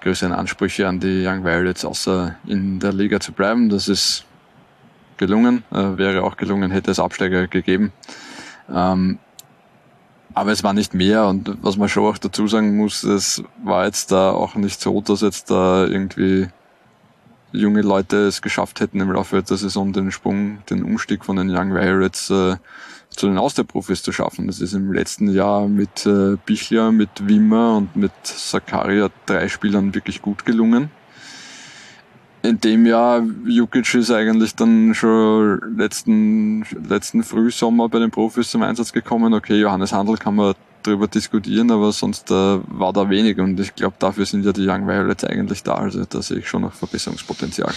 größeren 0.00 0.32
Ansprüche 0.32 0.86
an 0.86 1.00
die 1.00 1.26
Young 1.26 1.44
Violets, 1.44 1.84
außer 1.84 2.36
in 2.46 2.80
der 2.80 2.92
Liga 2.92 3.20
zu 3.20 3.32
bleiben. 3.32 3.68
Das 3.68 3.88
ist 3.88 4.24
gelungen. 5.16 5.64
Äh, 5.70 5.96
wäre 5.96 6.22
auch 6.22 6.36
gelungen, 6.36 6.70
hätte 6.70 6.90
es 6.90 6.98
Absteiger 6.98 7.46
gegeben. 7.46 7.92
Ähm, 8.72 9.18
aber 10.34 10.50
es 10.50 10.64
war 10.64 10.72
nicht 10.72 10.94
mehr 10.94 11.26
und 11.26 11.56
was 11.62 11.76
man 11.76 11.88
schon 11.88 12.04
auch 12.04 12.18
dazu 12.18 12.48
sagen 12.48 12.76
muss, 12.76 13.04
es 13.04 13.42
war 13.62 13.86
jetzt 13.86 14.10
da 14.10 14.32
auch 14.32 14.56
nicht 14.56 14.80
so, 14.80 15.00
dass 15.00 15.20
jetzt 15.20 15.48
da 15.50 15.86
irgendwie 15.86 16.48
junge 17.54 17.82
Leute 17.82 18.26
es 18.26 18.42
geschafft 18.42 18.80
hätten 18.80 19.00
im 19.00 19.12
Laufe 19.12 19.42
der 19.42 19.56
Saison 19.56 19.92
den 19.92 20.10
Sprung, 20.10 20.58
den 20.68 20.82
Umstieg 20.82 21.24
von 21.24 21.36
den 21.36 21.50
Young 21.50 21.74
Violets 21.74 22.28
äh, 22.30 22.56
zu 23.10 23.26
den 23.26 23.38
Austerprofis 23.38 24.02
zu 24.02 24.12
schaffen. 24.12 24.46
Das 24.48 24.60
ist 24.60 24.74
im 24.74 24.92
letzten 24.92 25.28
Jahr 25.28 25.68
mit 25.68 26.04
äh, 26.04 26.36
Bichler, 26.44 26.92
mit 26.92 27.28
Wimmer 27.28 27.76
und 27.76 27.96
mit 27.96 28.12
Sakaria 28.24 29.08
drei 29.26 29.48
Spielern 29.48 29.94
wirklich 29.94 30.20
gut 30.20 30.44
gelungen. 30.44 30.90
In 32.42 32.60
dem 32.60 32.84
Jahr, 32.84 33.22
Jukic 33.46 33.94
ist 33.94 34.10
eigentlich 34.10 34.54
dann 34.54 34.94
schon 34.94 35.60
letzten, 35.78 36.66
letzten 36.86 37.22
Frühsommer 37.22 37.88
bei 37.88 38.00
den 38.00 38.10
Profis 38.10 38.50
zum 38.50 38.62
Einsatz 38.62 38.92
gekommen. 38.92 39.32
Okay, 39.32 39.58
Johannes 39.58 39.94
Handel 39.94 40.18
kann 40.18 40.34
man 40.34 40.54
drüber 40.86 41.08
diskutieren, 41.08 41.70
aber 41.70 41.92
sonst 41.92 42.30
äh, 42.30 42.34
war 42.34 42.92
da 42.92 43.08
wenig 43.08 43.38
und 43.38 43.58
ich 43.58 43.74
glaube, 43.74 43.96
dafür 43.98 44.26
sind 44.26 44.44
ja 44.44 44.52
die 44.52 44.66
Young 44.68 44.86
Violets 44.86 45.24
eigentlich 45.24 45.62
da. 45.62 45.74
Also 45.74 46.04
da 46.04 46.22
sehe 46.22 46.38
ich 46.38 46.48
schon 46.48 46.62
noch 46.62 46.72
Verbesserungspotenzial. 46.72 47.72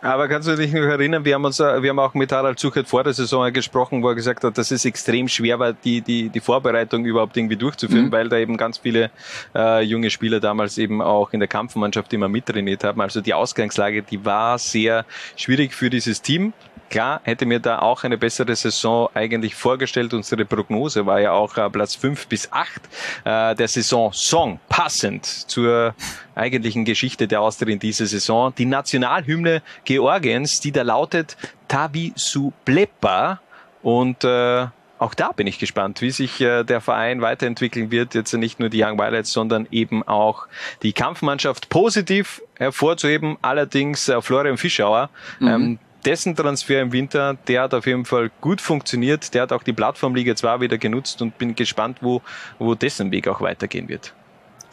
Aber 0.00 0.28
kannst 0.28 0.48
du 0.48 0.56
dich 0.56 0.72
noch 0.72 0.80
erinnern, 0.80 1.24
wir 1.24 1.34
haben 1.34 1.44
uns, 1.44 1.60
äh, 1.60 1.82
wir 1.82 1.90
haben 1.90 1.98
auch 1.98 2.14
mit 2.14 2.32
Harald 2.32 2.58
Zuchert 2.58 2.88
vor 2.88 3.04
der 3.04 3.12
Saison 3.12 3.52
gesprochen, 3.52 4.02
wo 4.02 4.08
er 4.08 4.14
gesagt 4.14 4.44
hat, 4.44 4.56
dass 4.56 4.70
es 4.70 4.84
extrem 4.84 5.28
schwer 5.28 5.58
war, 5.58 5.72
die, 5.72 6.00
die, 6.00 6.28
die 6.28 6.40
Vorbereitung 6.40 7.04
überhaupt 7.04 7.36
irgendwie 7.36 7.56
durchzuführen, 7.56 8.06
mhm. 8.06 8.12
weil 8.12 8.28
da 8.28 8.38
eben 8.38 8.56
ganz 8.56 8.78
viele 8.78 9.10
äh, 9.54 9.82
junge 9.82 10.10
Spieler 10.10 10.40
damals 10.40 10.78
eben 10.78 11.02
auch 11.02 11.32
in 11.32 11.40
der 11.40 11.48
Kampfmannschaft 11.48 12.12
immer 12.12 12.28
mittrainiert 12.28 12.84
haben. 12.84 13.00
Also 13.00 13.20
die 13.20 13.34
Ausgangslage, 13.34 14.02
die 14.02 14.24
war 14.24 14.58
sehr 14.58 15.04
schwierig 15.36 15.74
für 15.74 15.90
dieses 15.90 16.22
Team. 16.22 16.52
Klar, 16.94 17.22
hätte 17.24 17.44
mir 17.44 17.58
da 17.58 17.80
auch 17.80 18.04
eine 18.04 18.16
bessere 18.16 18.54
Saison 18.54 19.08
eigentlich 19.14 19.56
vorgestellt. 19.56 20.14
Unsere 20.14 20.44
Prognose 20.44 21.04
war 21.04 21.18
ja 21.20 21.32
auch 21.32 21.56
äh, 21.56 21.68
Platz 21.68 21.96
fünf 21.96 22.28
bis 22.28 22.52
acht 22.52 22.82
äh, 23.24 23.56
der 23.56 23.66
Saison 23.66 24.12
Song, 24.12 24.60
passend 24.68 25.26
zur 25.26 25.96
eigentlichen 26.36 26.84
Geschichte 26.84 27.26
der 27.26 27.40
Austria 27.40 27.72
in 27.72 27.80
dieser 27.80 28.06
Saison. 28.06 28.54
Die 28.56 28.64
Nationalhymne 28.64 29.62
Georgiens, 29.84 30.60
die 30.60 30.70
da 30.70 30.82
lautet 30.82 31.36
Tavi 31.66 32.12
Sublepa 32.14 33.40
und 33.82 34.22
äh, 34.22 34.66
auch 35.00 35.14
da 35.14 35.32
bin 35.32 35.48
ich 35.48 35.58
gespannt, 35.58 36.00
wie 36.00 36.12
sich 36.12 36.40
äh, 36.40 36.62
der 36.62 36.80
Verein 36.80 37.20
weiterentwickeln 37.20 37.90
wird. 37.90 38.14
Jetzt 38.14 38.32
nicht 38.34 38.60
nur 38.60 38.68
die 38.68 38.84
Young 38.84 39.00
Violets, 39.00 39.32
sondern 39.32 39.66
eben 39.72 40.06
auch 40.06 40.46
die 40.84 40.92
Kampfmannschaft 40.92 41.70
positiv 41.70 42.40
hervorzuheben. 42.56 43.36
Allerdings 43.42 44.08
äh, 44.08 44.22
Florian 44.22 44.58
Fischauer, 44.58 45.10
mhm. 45.40 45.48
ähm, 45.48 45.78
dessen 46.04 46.36
Transfer 46.36 46.80
im 46.80 46.92
Winter, 46.92 47.36
der 47.48 47.62
hat 47.62 47.74
auf 47.74 47.86
jeden 47.86 48.04
Fall 48.04 48.30
gut 48.40 48.60
funktioniert. 48.60 49.34
Der 49.34 49.42
hat 49.42 49.52
auch 49.52 49.62
die 49.62 49.72
Plattform 49.72 50.14
Liga 50.14 50.36
2 50.36 50.60
wieder 50.60 50.78
genutzt 50.78 51.22
und 51.22 51.38
bin 51.38 51.54
gespannt, 51.54 51.98
wo, 52.00 52.22
wo 52.58 52.74
dessen 52.74 53.10
Weg 53.10 53.28
auch 53.28 53.40
weitergehen 53.40 53.88
wird. 53.88 54.14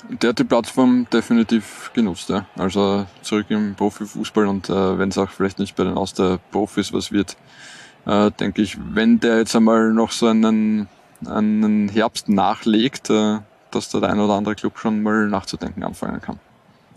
Der 0.09 0.29
hat 0.29 0.39
die 0.39 0.43
Plattform 0.43 1.07
definitiv 1.13 1.91
genutzt, 1.93 2.29
ja. 2.29 2.45
Also 2.57 3.05
zurück 3.21 3.45
im 3.49 3.75
Profifußball 3.75 4.47
und 4.47 4.69
äh, 4.69 4.97
wenn 4.97 5.09
es 5.09 5.17
auch 5.17 5.29
vielleicht 5.29 5.59
nicht 5.59 5.75
bei 5.75 5.83
den 5.83 5.93
Aus 5.93 6.13
der 6.13 6.39
Profis 6.51 6.91
was 6.91 7.11
wird, 7.11 7.37
äh, 8.07 8.31
denke 8.31 8.63
ich, 8.63 8.77
wenn 8.93 9.19
der 9.19 9.37
jetzt 9.37 9.55
einmal 9.55 9.93
noch 9.93 10.11
so 10.11 10.27
einen, 10.27 10.87
einen 11.25 11.89
Herbst 11.89 12.29
nachlegt, 12.29 13.11
äh, 13.11 13.39
dass 13.69 13.89
der 13.89 14.03
ein 14.03 14.19
oder 14.19 14.33
andere 14.33 14.55
Club 14.55 14.79
schon 14.79 15.03
mal 15.03 15.27
nachzudenken 15.27 15.83
anfangen 15.83 16.19
kann. 16.19 16.39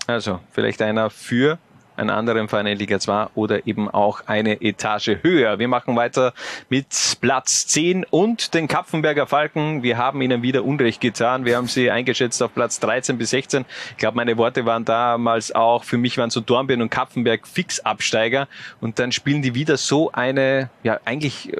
Also 0.06 0.40
vielleicht 0.50 0.80
einer 0.82 1.10
für 1.10 1.58
einen 1.96 2.10
anderen 2.10 2.48
Verein 2.48 2.66
in 2.66 2.78
Liga 2.78 2.98
2 2.98 3.28
oder 3.34 3.66
eben 3.66 3.88
auch 3.88 4.22
eine 4.26 4.60
Etage 4.60 5.18
höher. 5.22 5.58
Wir 5.58 5.68
machen 5.68 5.96
weiter 5.96 6.32
mit 6.68 6.86
Platz 7.20 7.66
10 7.66 8.04
und 8.04 8.54
den 8.54 8.68
Kapfenberger 8.68 9.26
Falken. 9.26 9.82
Wir 9.82 9.98
haben 9.98 10.20
ihnen 10.22 10.42
wieder 10.42 10.64
Unrecht 10.64 11.00
getan. 11.00 11.44
Wir 11.44 11.56
haben 11.56 11.68
sie 11.68 11.90
eingeschätzt 11.90 12.42
auf 12.42 12.54
Platz 12.54 12.80
13 12.80 13.18
bis 13.18 13.30
16. 13.30 13.64
Ich 13.90 13.96
glaube, 13.96 14.16
meine 14.16 14.36
Worte 14.36 14.66
waren 14.66 14.84
damals 14.84 15.54
auch, 15.54 15.84
für 15.84 15.98
mich 15.98 16.18
waren 16.18 16.30
so 16.30 16.40
Dornbirn 16.40 16.82
und 16.82 16.90
Kapfenberg 16.90 17.46
Fixabsteiger 17.46 18.48
und 18.80 18.98
dann 18.98 19.12
spielen 19.12 19.42
die 19.42 19.54
wieder 19.54 19.76
so 19.76 20.12
eine, 20.12 20.70
ja, 20.82 21.00
eigentlich 21.04 21.52
äh, 21.52 21.56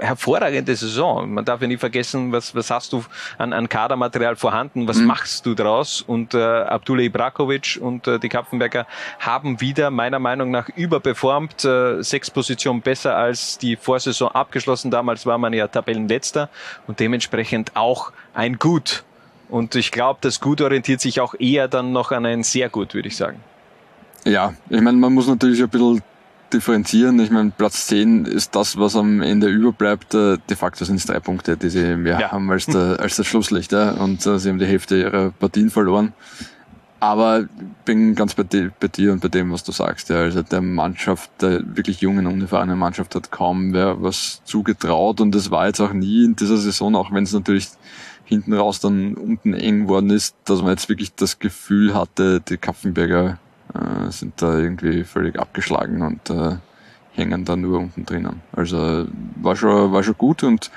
hervorragende 0.00 0.74
Saison. 0.74 1.32
Man 1.32 1.44
darf 1.44 1.60
ja 1.60 1.66
nie 1.66 1.76
vergessen, 1.76 2.32
was, 2.32 2.54
was 2.54 2.70
hast 2.70 2.92
du 2.92 3.04
an, 3.38 3.52
an 3.52 3.68
Kadermaterial 3.68 4.36
vorhanden, 4.36 4.88
was 4.88 4.98
mhm. 4.98 5.06
machst 5.06 5.46
du 5.46 5.54
draus? 5.54 6.02
Und 6.02 6.34
äh, 6.34 6.38
Abdullah 6.38 7.02
Ibrakovic 7.02 7.78
und 7.80 8.06
äh, 8.06 8.18
die 8.18 8.28
Kapfenberger 8.28 8.86
haben 9.18 9.60
wieder 9.60 9.90
meiner 9.90 10.18
Meinung 10.18 10.50
nach 10.50 10.68
überperformt, 10.70 11.64
äh, 11.64 12.02
sechs 12.02 12.30
Positionen 12.30 12.80
besser 12.80 13.16
als 13.16 13.58
die 13.58 13.76
Vorsaison 13.76 14.28
abgeschlossen. 14.28 14.90
Damals 14.90 15.26
war 15.26 15.38
man 15.38 15.52
ja 15.52 15.68
Tabellenletzter 15.68 16.48
und 16.86 17.00
dementsprechend 17.00 17.76
auch 17.76 18.12
ein 18.34 18.58
Gut. 18.58 19.04
Und 19.48 19.74
ich 19.74 19.90
glaube, 19.90 20.18
das 20.22 20.40
Gut 20.40 20.60
orientiert 20.60 21.00
sich 21.00 21.20
auch 21.20 21.34
eher 21.38 21.68
dann 21.68 21.92
noch 21.92 22.12
an 22.12 22.24
ein 22.24 22.42
sehr 22.42 22.68
gut, 22.68 22.94
würde 22.94 23.08
ich 23.08 23.16
sagen. 23.16 23.40
Ja, 24.24 24.54
ich 24.68 24.80
meine, 24.80 24.98
man 24.98 25.12
muss 25.12 25.26
natürlich 25.26 25.62
ein 25.62 25.68
bisschen 25.68 26.02
differenzieren. 26.52 27.18
Ich 27.20 27.30
meine, 27.30 27.52
Platz 27.56 27.86
10 27.86 28.24
ist 28.24 28.54
das, 28.54 28.78
was 28.78 28.96
am 28.96 29.22
Ende 29.22 29.48
überbleibt. 29.48 30.14
Äh, 30.14 30.38
de 30.48 30.56
facto 30.56 30.84
sind 30.84 30.96
es 30.96 31.06
drei 31.06 31.20
Punkte, 31.20 31.56
die 31.56 31.70
sie 31.70 31.96
mehr 31.96 32.20
ja. 32.20 32.32
haben 32.32 32.50
als, 32.50 32.66
der, 32.66 33.00
als 33.00 33.16
das 33.16 33.26
Schlusslicht. 33.26 33.72
Ja? 33.72 33.92
Und 33.92 34.26
uh, 34.26 34.38
sie 34.38 34.48
haben 34.48 34.58
die 34.58 34.66
Hälfte 34.66 34.98
ihrer 34.98 35.30
Partien 35.30 35.70
verloren. 35.70 36.12
Aber 37.02 37.46
bin 37.86 38.14
ganz 38.14 38.34
bei 38.34 38.42
dir, 38.42 38.72
bei 38.78 38.88
dir 38.88 39.12
und 39.12 39.22
bei 39.22 39.28
dem, 39.28 39.50
was 39.52 39.64
du 39.64 39.72
sagst. 39.72 40.10
Ja. 40.10 40.16
Also 40.16 40.42
der 40.42 40.60
Mannschaft, 40.60 41.30
der 41.40 41.62
wirklich 41.76 42.02
jungen, 42.02 42.26
unerfahrenen 42.26 42.78
Mannschaft 42.78 43.14
hat 43.14 43.30
kaum 43.30 43.72
wer 43.72 44.02
was 44.02 44.42
zugetraut. 44.44 45.20
Und 45.20 45.34
das 45.34 45.50
war 45.50 45.66
jetzt 45.66 45.80
auch 45.80 45.92
nie 45.92 46.24
in 46.24 46.36
dieser 46.36 46.58
Saison, 46.58 46.94
auch 46.94 47.12
wenn 47.12 47.24
es 47.24 47.32
natürlich 47.32 47.68
hinten 48.24 48.52
raus 48.52 48.80
dann 48.80 49.14
unten 49.14 49.54
eng 49.54 49.88
worden 49.88 50.10
ist, 50.10 50.36
dass 50.44 50.60
man 50.60 50.70
jetzt 50.70 50.88
wirklich 50.88 51.14
das 51.14 51.38
Gefühl 51.38 51.94
hatte, 51.94 52.40
die 52.40 52.58
Kapfenberger 52.58 53.38
äh, 53.74 54.10
sind 54.10 54.40
da 54.42 54.58
irgendwie 54.58 55.04
völlig 55.04 55.38
abgeschlagen 55.38 56.02
und 56.02 56.30
äh, 56.30 56.56
hängen 57.12 57.44
da 57.44 57.56
nur 57.56 57.80
unten 57.80 58.04
drinnen. 58.04 58.40
Also 58.52 59.06
war 59.36 59.56
schon, 59.56 59.92
war 59.92 60.02
schon 60.02 60.16
gut 60.16 60.42
und 60.42 60.70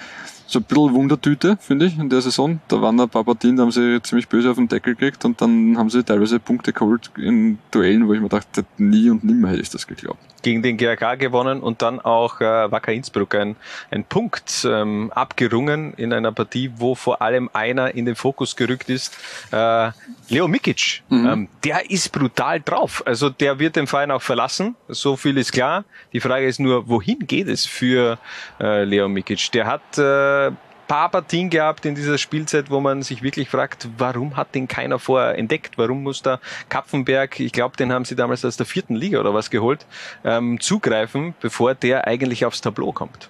so 0.46 0.60
ein 0.60 0.66
bisschen 0.66 0.94
Wundertüte, 0.94 1.58
finde 1.60 1.86
ich, 1.86 1.98
in 1.98 2.10
der 2.10 2.22
Saison. 2.22 2.60
Da 2.68 2.82
waren 2.82 3.00
ein 3.00 3.10
paar 3.10 3.24
Partien, 3.24 3.56
da 3.56 3.64
haben 3.64 3.72
sie 3.72 4.02
ziemlich 4.04 4.28
böse 4.28 4.52
auf 4.52 4.58
den 4.58 4.68
Deckel 4.68 4.96
gekriegt 4.96 5.24
und 5.26 5.42
dann 5.42 5.78
haben 5.78 5.90
sie 5.90 6.04
teilweise 6.04 6.40
Punkte 6.40 6.74
geholt 6.74 7.12
in 7.18 7.58
Duellen, 7.72 8.08
wo 8.08 8.14
ich 8.14 8.22
mir 8.22 8.30
dachte, 8.30 8.66
nie 8.78 9.10
und 9.10 9.24
nimmer 9.24 9.50
hätte 9.50 9.62
ich 9.62 9.70
das 9.70 9.88
geglaubt 9.88 10.33
gegen 10.44 10.62
den 10.62 10.78
GRK 10.78 11.16
gewonnen 11.16 11.62
und 11.62 11.82
dann 11.82 12.00
auch 12.00 12.40
äh, 12.42 12.72
Wacker 12.72 12.94
Innsbruck 12.94 13.36
ein, 13.36 13.56
ein 13.90 14.04
Punkt 14.04 14.68
ähm, 14.70 15.12
abgerungen 15.14 15.94
in 15.96 16.14
einer 16.14 16.32
Partie, 16.32 16.72
wo 16.76 16.96
vor 16.96 17.22
allem 17.22 17.50
einer 17.54 17.96
in 17.96 18.06
den 18.06 18.16
Fokus 18.16 18.56
gerückt 18.56 18.90
ist. 18.90 19.18
Äh, 19.52 19.92
Leo 20.30 20.48
Mikic, 20.48 21.04
mhm. 21.10 21.28
ähm, 21.28 21.50
der 21.64 21.90
ist 21.90 22.12
brutal 22.12 22.62
drauf. 22.62 23.04
Also 23.06 23.30
der 23.30 23.60
wird 23.60 23.76
den 23.76 23.88
Verein 23.88 24.12
auch 24.12 24.22
verlassen, 24.22 24.76
so 24.88 25.16
viel 25.16 25.38
ist 25.38 25.52
klar. 25.52 25.86
Die 26.12 26.20
Frage 26.20 26.46
ist 26.46 26.60
nur, 26.60 26.88
wohin 26.88 27.20
geht 27.20 27.48
es 27.48 27.66
für 27.66 28.20
äh, 28.60 28.84
Leo 28.84 29.08
Mikic? 29.08 29.52
Der 29.52 29.66
hat 29.66 29.98
äh, 29.98 30.52
paar 30.88 31.10
Partien 31.10 31.50
gehabt 31.50 31.86
in 31.86 31.96
dieser 31.96 32.18
Spielzeit, 32.18 32.70
wo 32.70 32.80
man 32.80 33.04
sich 33.04 33.24
wirklich 33.24 33.50
fragt, 33.50 33.88
warum 33.98 34.36
hat 34.36 34.56
den 34.56 34.68
keiner 34.68 35.00
vorher 35.00 35.38
entdeckt? 35.38 35.78
Warum 35.78 36.04
muss 36.04 36.22
da 36.22 36.40
Kapfenberg, 36.70 37.40
ich 37.40 37.52
glaube, 37.52 37.78
den 37.78 37.92
haben 37.92 38.06
sie 38.06 38.16
damals 38.16 38.46
aus 38.46 38.58
der 38.58 38.66
vierten 38.66 38.96
Liga 38.96 39.20
oder 39.20 39.34
was 39.34 39.50
geholt, 39.50 39.86
ähm, 40.24 40.60
zugreifen, 40.60 41.34
bevor 41.42 41.76
der 41.76 42.08
eigentlich 42.08 42.46
aufs 42.46 42.62
Tableau 42.62 42.92
kommt? 42.92 43.30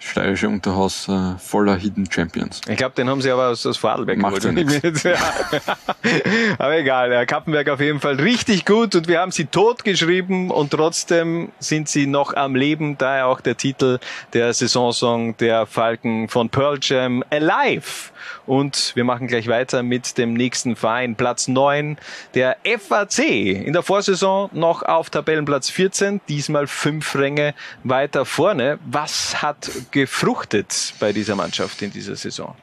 Steirische 0.00 0.48
Unterhaus 0.48 1.08
äh, 1.08 1.38
voller 1.38 1.76
Hidden 1.76 2.10
Champions. 2.10 2.60
Ich 2.68 2.76
glaube, 2.76 2.94
den 2.96 3.08
haben 3.08 3.20
sie 3.20 3.30
aber 3.30 3.48
aus, 3.48 3.64
aus 3.66 3.76
Vorarlberg 3.76 4.18
Macht 4.18 4.42
geholt. 4.42 5.04
Ja 5.04 5.16
aber 6.58 6.78
egal, 6.78 7.12
ja, 7.12 7.24
Kappenberg 7.26 7.68
auf 7.68 7.80
jeden 7.80 8.00
Fall 8.00 8.16
richtig 8.16 8.64
gut 8.64 8.96
und 8.96 9.06
wir 9.08 9.20
haben 9.20 9.30
sie 9.30 9.44
totgeschrieben 9.44 10.50
und 10.50 10.70
trotzdem 10.70 11.52
sind 11.58 11.88
sie 11.88 12.06
noch 12.06 12.34
am 12.34 12.56
Leben, 12.56 12.96
daher 12.98 13.26
auch 13.26 13.40
der 13.40 13.56
Titel 13.56 13.98
der 14.32 14.52
Saisonsong 14.54 15.36
der 15.36 15.66
Falken 15.66 16.28
von 16.28 16.48
Pearl 16.48 16.78
Jam 16.80 17.22
Alive. 17.30 18.10
Und 18.46 18.92
wir 18.94 19.04
machen 19.04 19.26
gleich 19.26 19.48
weiter 19.48 19.82
mit 19.82 20.18
dem 20.18 20.34
nächsten 20.34 20.76
Verein. 20.76 21.16
Platz 21.16 21.48
9, 21.48 21.98
der 22.34 22.56
FAC. 22.64 23.18
In 23.18 23.72
der 23.72 23.82
Vorsaison 23.82 24.50
noch 24.52 24.82
auf 24.82 25.10
Tabellenplatz 25.10 25.70
14, 25.70 26.20
diesmal 26.28 26.66
fünf 26.66 27.14
Ränge 27.14 27.54
weiter 27.84 28.24
vorne. 28.24 28.78
Was 28.84 29.42
hat 29.42 29.70
gefruchtet 29.90 30.94
bei 31.00 31.12
dieser 31.12 31.36
Mannschaft 31.36 31.82
in 31.82 31.92
dieser 31.92 32.16
Saison? 32.16 32.54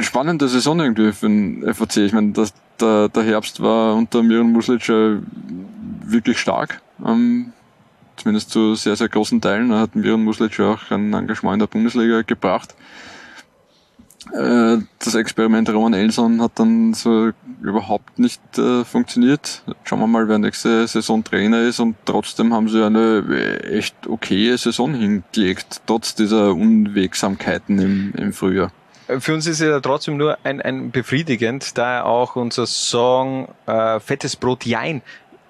Spannende 0.00 0.48
Saison 0.48 0.80
irgendwie 0.80 1.12
für 1.12 1.26
den 1.26 1.74
FAC. 1.74 1.98
Ich 1.98 2.12
meine, 2.12 2.32
das, 2.32 2.52
der, 2.80 3.08
der 3.08 3.22
Herbst 3.22 3.62
war 3.62 3.94
unter 3.94 4.22
Miran 4.22 4.50
Muslic 4.50 4.88
wirklich 4.88 6.38
stark. 6.38 6.80
Ähm, 7.04 7.52
zumindest 8.16 8.50
zu 8.50 8.74
sehr, 8.74 8.96
sehr 8.96 9.08
großen 9.08 9.40
Teilen. 9.40 9.70
Da 9.70 9.80
hat 9.80 9.94
Miran 9.94 10.24
Muslic 10.24 10.58
auch 10.60 10.90
ein 10.90 11.12
Engagement 11.12 11.54
in 11.54 11.58
der 11.60 11.66
Bundesliga 11.66 12.22
gebracht. 12.22 12.74
Äh, 14.32 14.78
das 14.98 15.14
Experiment 15.14 15.68
Roman 15.70 15.94
Elson 15.94 16.40
hat 16.40 16.52
dann 16.56 16.94
so 16.94 17.30
überhaupt 17.62 18.18
nicht 18.18 18.40
äh, 18.58 18.84
funktioniert. 18.84 19.62
Schauen 19.84 20.00
wir 20.00 20.06
mal, 20.06 20.28
wer 20.28 20.38
nächste 20.38 20.86
Saison 20.86 21.22
Trainer 21.22 21.62
ist 21.62 21.80
und 21.80 21.96
trotzdem 22.04 22.54
haben 22.54 22.68
sie 22.68 22.84
eine 22.84 23.24
echt 23.64 24.06
okaye 24.06 24.56
Saison 24.56 24.94
hingelegt, 24.94 25.82
trotz 25.86 26.14
dieser 26.14 26.54
Unwegsamkeiten 26.54 27.78
im, 27.78 28.12
im 28.16 28.32
Frühjahr. 28.32 28.72
Für 29.18 29.34
uns 29.34 29.46
ist 29.46 29.60
ja 29.60 29.80
trotzdem 29.80 30.16
nur 30.16 30.38
ein, 30.44 30.62
ein 30.62 30.90
befriedigend, 30.90 31.76
da 31.76 31.96
er 31.96 32.06
auch 32.06 32.36
unser 32.36 32.66
Song 32.66 33.48
äh, 33.66 34.00
Fettes 34.00 34.36
Brot 34.36 34.64
Jein 34.64 35.02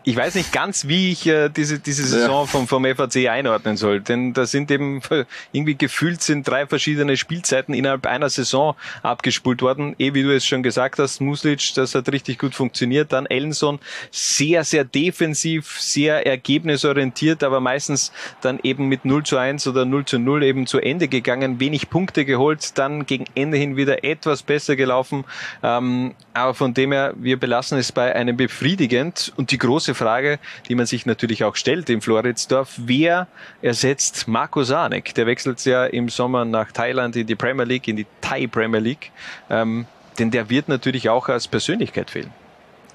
ich 0.05 0.17
weiß 0.17 0.35
nicht 0.35 0.53
ganz, 0.53 0.89
wie 0.89 1.13
ich 1.13 1.27
äh, 1.27 1.49
diese, 1.49 1.79
diese 1.79 2.05
Saison 2.05 2.43
ja. 2.43 2.47
vom, 2.47 2.67
vom 2.67 2.85
FAC 2.85 3.29
einordnen 3.29 3.77
soll. 3.77 4.01
Denn 4.01 4.33
da 4.33 4.47
sind 4.47 4.71
eben 4.71 5.01
irgendwie 5.53 5.77
gefühlt 5.77 6.23
sind 6.23 6.47
drei 6.47 6.67
verschiedene 6.67 7.17
Spielzeiten 7.17 7.75
innerhalb 7.75 8.07
einer 8.07 8.29
Saison 8.29 8.75
abgespult 9.03 9.63
worden. 9.63 9.95
Eh, 9.99 10.15
wie 10.15 10.23
du 10.23 10.35
es 10.35 10.45
schon 10.45 10.63
gesagt 10.63 10.99
hast, 10.99 11.21
Muslic, 11.21 11.75
das 11.75 11.95
hat 11.95 12.11
richtig 12.11 12.39
gut 12.39 12.55
funktioniert. 12.55 13.13
Dann 13.13 13.27
Ellenson, 13.27 13.79
sehr, 14.11 14.65
sehr 14.65 14.85
defensiv, 14.85 15.81
sehr 15.81 16.27
ergebnisorientiert, 16.27 17.45
aber 17.45 17.61
meistens 17.61 18.13
dann 18.41 18.59
eben 18.63 18.89
mit 18.89 19.05
0 19.05 19.23
zu 19.25 19.37
1 19.37 19.67
oder 19.69 19.85
0 19.85 20.05
zu 20.05 20.19
0 20.19 20.43
eben 20.43 20.67
zu 20.67 20.79
Ende 20.79 21.07
gegangen, 21.07 21.61
wenig 21.61 21.91
Punkte 21.91 22.25
geholt, 22.25 22.77
dann 22.77 23.07
gegen 23.07 23.27
Ende 23.35 23.57
hin 23.57 23.77
wieder 23.77 24.03
etwas 24.05 24.43
besser 24.43 24.75
gelaufen. 24.75 25.25
Ähm, 25.63 26.15
aber 26.35 26.55
von 26.55 26.75
dem 26.75 26.93
her, 26.93 27.13
wir 27.17 27.39
belassen 27.39 27.79
es 27.79 27.93
bei 27.93 28.15
einem 28.15 28.37
befriedigend. 28.37 29.33
Und 29.37 29.51
die 29.51 29.59
große 29.59 29.92
große 29.93 29.95
Frage, 29.95 30.39
die 30.69 30.75
man 30.75 30.87
sich 30.87 31.07
natürlich 31.07 31.45
auch 31.45 31.57
stellt 31.57 31.91
in 31.91 32.01
Floridsdorf. 32.01 32.75
Wer 32.77 33.27
ersetzt 33.61 34.27
Marco 34.29 34.65
Sanek? 34.65 35.15
Der 35.15 35.27
wechselt 35.27 35.65
ja 35.65 35.85
im 35.85 36.09
Sommer 36.09 36.45
nach 36.45 36.73
Thailand 36.73 37.17
in 37.17 37.27
die 37.27 37.35
Premier 37.35 37.65
League, 37.65 37.89
in 37.89 37.97
die 37.97 38.07
Thai 38.21 38.47
Premier 38.47 38.81
League. 38.81 39.11
Ähm, 39.51 39.87
denn 40.19 40.31
der 40.31 40.51
wird 40.51 40.69
natürlich 40.69 41.09
auch 41.09 41.29
als 41.29 41.49
Persönlichkeit 41.49 42.11
fehlen. 42.11 42.31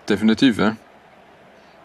Definitiv, 0.07 0.59
ja. 0.59 0.75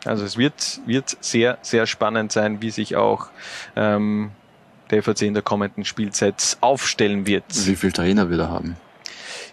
Also 0.04 0.24
es 0.24 0.36
wird, 0.36 0.80
wird 0.86 1.16
sehr, 1.20 1.58
sehr 1.62 1.86
spannend 1.86 2.32
sein, 2.32 2.60
wie 2.60 2.70
sich 2.70 2.96
auch 2.96 3.28
ähm, 3.76 4.32
der 4.90 5.02
FAC 5.02 5.22
in 5.22 5.34
der 5.34 5.42
kommenden 5.42 5.84
Spielzeit 5.84 6.56
aufstellen 6.60 7.24
wird. 7.26 7.44
Wie 7.66 7.76
viel 7.76 7.92
Trainer 7.92 8.28
wir 8.28 8.36
da 8.36 8.48
haben. 8.48 8.76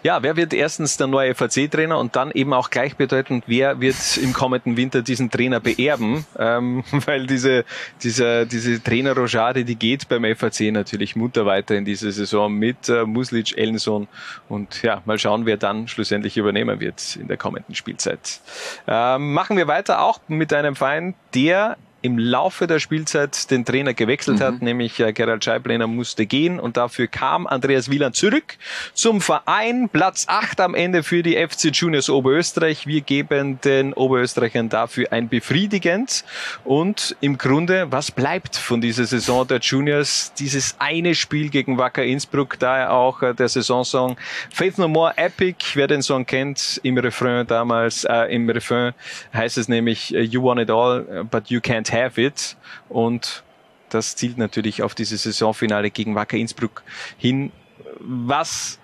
Ja, 0.02 0.22
wer 0.22 0.36
wird 0.36 0.54
erstens 0.54 0.96
der 0.96 1.08
neue 1.08 1.34
FAC-Trainer 1.34 1.98
und 1.98 2.16
dann 2.16 2.30
eben 2.30 2.54
auch 2.54 2.70
gleichbedeutend, 2.70 3.44
wer 3.46 3.80
wird 3.80 4.16
im 4.16 4.32
kommenden 4.32 4.78
Winter 4.78 5.02
diesen 5.02 5.30
Trainer 5.30 5.60
beerben? 5.60 6.24
Ähm, 6.38 6.84
weil 7.06 7.26
diese, 7.26 7.64
diese, 8.02 8.46
diese 8.46 8.82
Trainer-Rojade, 8.82 9.64
die 9.64 9.76
geht 9.76 10.08
beim 10.08 10.24
FAC 10.34 10.72
natürlich 10.72 11.16
munter 11.16 11.44
weiter 11.44 11.76
in 11.76 11.84
diese 11.84 12.12
Saison 12.12 12.50
mit 12.52 12.88
äh, 12.88 13.04
Muslic, 13.04 13.58
Ellenson 13.58 14.08
und 14.48 14.82
ja, 14.82 15.02
mal 15.04 15.18
schauen, 15.18 15.44
wer 15.44 15.58
dann 15.58 15.86
schlussendlich 15.86 16.38
übernehmen 16.38 16.80
wird 16.80 17.16
in 17.16 17.28
der 17.28 17.36
kommenden 17.36 17.74
Spielzeit. 17.74 18.40
Ähm, 18.88 19.34
machen 19.34 19.58
wir 19.58 19.68
weiter 19.68 20.00
auch 20.00 20.20
mit 20.28 20.52
einem 20.54 20.76
Verein, 20.76 21.14
der 21.34 21.76
im 22.02 22.18
Laufe 22.18 22.66
der 22.66 22.78
Spielzeit 22.78 23.50
den 23.50 23.64
Trainer 23.64 23.94
gewechselt 23.94 24.38
mhm. 24.38 24.42
hat, 24.42 24.62
nämlich 24.62 24.98
äh, 25.00 25.12
Gerald 25.12 25.44
Scheiblener 25.44 25.86
musste 25.86 26.26
gehen 26.26 26.58
und 26.58 26.76
dafür 26.76 27.06
kam 27.06 27.46
Andreas 27.46 27.90
Wieland 27.90 28.16
zurück 28.16 28.56
zum 28.94 29.20
Verein. 29.20 29.88
Platz 29.90 30.24
8 30.28 30.60
am 30.60 30.74
Ende 30.74 31.02
für 31.02 31.22
die 31.22 31.36
FC 31.36 31.66
Juniors 31.72 32.08
Oberösterreich. 32.08 32.86
Wir 32.86 33.02
geben 33.02 33.60
den 33.60 33.92
Oberösterreichern 33.92 34.68
dafür 34.68 35.12
ein 35.12 35.28
befriedigend 35.28 36.24
und 36.64 37.16
im 37.20 37.36
Grunde, 37.36 37.90
was 37.90 38.10
bleibt 38.10 38.56
von 38.56 38.80
dieser 38.80 39.04
Saison 39.04 39.46
der 39.46 39.58
Juniors? 39.58 40.32
Dieses 40.38 40.76
eine 40.78 41.14
Spiel 41.14 41.50
gegen 41.50 41.76
Wacker 41.76 42.04
Innsbruck, 42.04 42.58
daher 42.58 42.92
auch 42.92 43.22
äh, 43.22 43.34
der 43.34 43.48
Saisonsong 43.48 44.16
Faith 44.50 44.78
No 44.78 44.88
More 44.88 45.12
Epic. 45.16 45.64
Wer 45.74 45.86
den 45.86 46.02
Song 46.02 46.24
kennt, 46.24 46.80
im 46.82 46.96
Refrain 46.96 47.46
damals, 47.46 48.04
äh, 48.04 48.34
im 48.34 48.48
Refrain 48.48 48.94
heißt 49.34 49.58
es 49.58 49.68
nämlich 49.68 50.14
äh, 50.14 50.22
You 50.22 50.42
want 50.42 50.60
it 50.60 50.70
all, 50.70 51.26
but 51.30 51.48
you 51.48 51.60
can't 51.60 51.89
have 51.92 52.20
it. 52.20 52.56
Und 52.88 53.42
das 53.90 54.16
zielt 54.16 54.38
natürlich 54.38 54.82
auf 54.82 54.94
diese 54.94 55.16
Saisonfinale 55.16 55.90
gegen 55.90 56.14
Wacker 56.14 56.36
Innsbruck 56.36 56.82
hin. 57.18 57.52
Was 57.98 58.78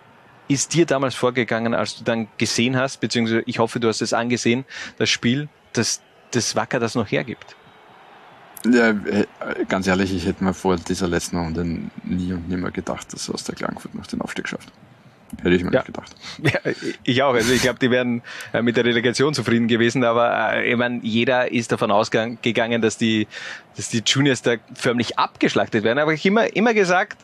ist 0.48 0.74
dir 0.74 0.86
damals 0.86 1.14
vorgegangen, 1.14 1.74
als 1.74 1.96
du 1.96 2.04
dann 2.04 2.28
gesehen 2.38 2.76
hast, 2.76 2.98
beziehungsweise 2.98 3.42
ich 3.46 3.58
hoffe, 3.58 3.80
du 3.80 3.88
hast 3.88 4.00
es 4.02 4.12
angesehen, 4.12 4.64
das 4.98 5.10
Spiel, 5.10 5.48
dass 5.72 6.02
das 6.30 6.54
Wacker 6.56 6.78
das 6.78 6.94
noch 6.94 7.10
hergibt? 7.10 7.56
Ja, 8.64 8.90
äh, 8.90 9.26
ganz 9.68 9.86
ehrlich, 9.86 10.14
ich 10.14 10.26
hätte 10.26 10.42
mir 10.42 10.54
vor 10.54 10.76
dieser 10.76 11.08
letzten 11.08 11.38
Runde 11.38 11.64
nie 12.04 12.32
und 12.32 12.48
nimmer 12.48 12.70
gedacht, 12.70 13.12
dass 13.12 13.30
aus 13.30 13.44
der 13.44 13.54
Klagenfurt 13.54 13.94
noch 13.94 14.06
den 14.06 14.20
Aufstieg 14.20 14.48
schafft. 14.48 14.72
Hätte 15.42 15.54
ich 15.54 15.64
mir 15.64 15.72
ja. 15.72 15.80
nicht 15.80 15.86
gedacht. 15.86 16.14
Ja, 16.42 16.72
ich 17.02 17.22
auch. 17.22 17.34
Also 17.34 17.52
ich 17.52 17.62
glaube, 17.62 17.78
die 17.78 17.90
wären 17.90 18.22
äh, 18.52 18.62
mit 18.62 18.76
der 18.76 18.84
Relegation 18.84 19.34
zufrieden 19.34 19.68
gewesen, 19.68 20.04
aber 20.04 20.54
äh, 20.54 20.70
ich 20.70 20.76
meine, 20.76 21.00
jeder 21.02 21.50
ist 21.50 21.72
davon 21.72 21.90
ausgegangen, 21.90 22.82
dass 22.82 22.98
die, 22.98 23.26
dass 23.76 23.88
die 23.88 24.02
Juniors 24.04 24.42
da 24.42 24.56
förmlich 24.74 25.18
abgeschlachtet 25.18 25.84
werden. 25.84 25.98
Aber 25.98 26.12
ich 26.12 26.24
immer, 26.24 26.54
immer 26.54 26.74
gesagt, 26.74 27.18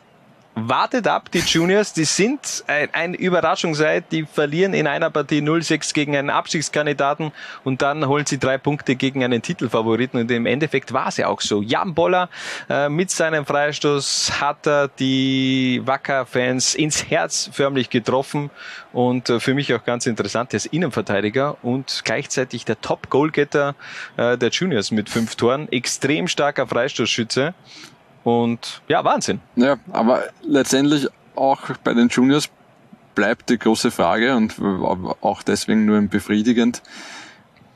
wartet 0.55 1.07
ab, 1.07 1.31
die 1.31 1.39
Juniors, 1.39 1.93
die 1.93 2.05
sind 2.05 2.63
ein, 2.67 2.89
ein 2.93 3.13
Überraschung 3.13 3.73
seit, 3.73 4.11
die 4.11 4.25
verlieren 4.25 4.73
in 4.73 4.87
einer 4.87 5.09
Partie 5.09 5.41
0-6 5.41 5.93
gegen 5.93 6.15
einen 6.15 6.29
Abstiegskandidaten 6.29 7.31
und 7.63 7.81
dann 7.81 8.07
holen 8.07 8.25
sie 8.25 8.37
drei 8.37 8.57
Punkte 8.57 8.95
gegen 8.95 9.23
einen 9.23 9.41
Titelfavoriten 9.41 10.19
und 10.19 10.29
im 10.29 10.45
Endeffekt 10.45 10.93
war 10.93 11.07
es 11.07 11.17
ja 11.17 11.27
auch 11.27 11.41
so. 11.41 11.61
Jan 11.61 11.93
Boller 11.93 12.29
äh, 12.69 12.87
mit 12.89 13.09
seinem 13.09 13.45
Freistoß 13.45 14.41
hat 14.41 14.67
er 14.67 14.87
die 14.87 15.81
Wacker-Fans 15.85 16.75
ins 16.75 17.09
Herz 17.09 17.49
förmlich 17.51 17.89
getroffen 17.89 18.51
und 18.91 19.29
äh, 19.29 19.39
für 19.39 19.55
mich 19.55 19.73
auch 19.73 19.83
ganz 19.83 20.05
interessant, 20.05 20.53
er 20.53 20.57
ist 20.57 20.67
Innenverteidiger 20.67 21.57
und 21.63 22.01
gleichzeitig 22.05 22.63
der 22.65 22.79
Top-Goalgetter 22.79 23.75
äh, 24.17 24.37
der 24.37 24.49
Juniors 24.49 24.91
mit 24.91 25.09
fünf 25.09 25.35
Toren, 25.35 25.71
extrem 25.71 26.27
starker 26.27 26.67
Freistoßschütze 26.67 27.55
und 28.23 28.81
ja, 28.87 29.03
Wahnsinn. 29.03 29.39
Ja, 29.55 29.77
aber 29.91 30.23
letztendlich 30.43 31.07
auch 31.35 31.61
bei 31.83 31.93
den 31.93 32.09
Juniors 32.09 32.49
bleibt 33.15 33.49
die 33.49 33.57
große 33.57 33.91
Frage 33.91 34.35
und 34.35 34.55
auch 35.21 35.43
deswegen 35.43 35.85
nur 35.85 36.01
befriedigend. 36.01 36.81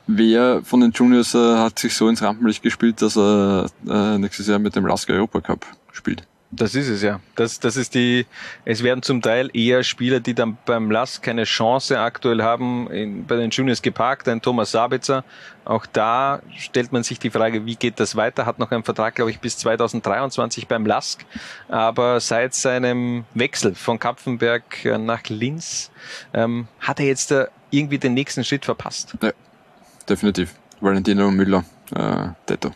Wer 0.06 0.62
von 0.64 0.80
den 0.80 0.92
Juniors 0.92 1.34
äh, 1.34 1.56
hat 1.58 1.78
sich 1.78 1.94
so 1.94 2.08
ins 2.08 2.22
Rampenlicht 2.22 2.62
gespielt, 2.62 3.02
dass 3.02 3.16
er 3.16 3.66
äh, 3.86 4.18
nächstes 4.18 4.46
Jahr 4.46 4.58
mit 4.58 4.74
dem 4.74 4.86
Lasker 4.86 5.12
Europa 5.12 5.40
Cup 5.42 5.66
spielt? 5.92 6.26
Das 6.50 6.74
ist 6.74 6.88
es 6.88 7.02
ja. 7.02 7.20
Das, 7.36 7.60
das 7.60 7.76
ist 7.76 7.94
die, 7.94 8.26
es 8.64 8.82
werden 8.82 9.02
zum 9.02 9.20
Teil 9.20 9.50
eher 9.52 9.82
Spieler, 9.82 10.18
die 10.18 10.32
dann 10.32 10.56
beim 10.64 10.90
Lass 10.90 11.20
keine 11.20 11.44
Chance 11.44 12.00
aktuell 12.00 12.42
haben, 12.42 12.90
in, 12.90 13.26
bei 13.26 13.36
den 13.36 13.50
Juniors 13.50 13.82
geparkt, 13.82 14.28
ein 14.28 14.40
Thomas 14.40 14.70
Sabitzer. 14.70 15.24
Auch 15.66 15.84
da 15.84 16.40
stellt 16.56 16.90
man 16.90 17.02
sich 17.02 17.18
die 17.18 17.28
Frage, 17.28 17.66
wie 17.66 17.76
geht 17.76 18.00
das 18.00 18.16
weiter? 18.16 18.46
Hat 18.46 18.58
noch 18.58 18.70
einen 18.70 18.82
Vertrag, 18.82 19.14
glaube 19.14 19.30
ich, 19.30 19.40
bis 19.40 19.58
2023 19.58 20.66
beim 20.66 20.86
Lask. 20.86 21.26
Aber 21.68 22.18
seit 22.20 22.54
seinem 22.54 23.26
Wechsel 23.34 23.74
von 23.74 23.98
Kapfenberg 23.98 24.86
nach 24.98 25.24
Linz 25.28 25.90
ähm, 26.32 26.66
hat 26.80 26.98
er 26.98 27.06
jetzt 27.06 27.30
äh, 27.30 27.48
irgendwie 27.70 27.98
den 27.98 28.14
nächsten 28.14 28.42
Schritt 28.42 28.64
verpasst. 28.64 29.18
Ja, 29.20 29.32
definitiv. 30.08 30.54
Valentino 30.80 31.30
Müller, 31.30 31.64
äh, 31.94 32.28
Tetto. 32.46 32.70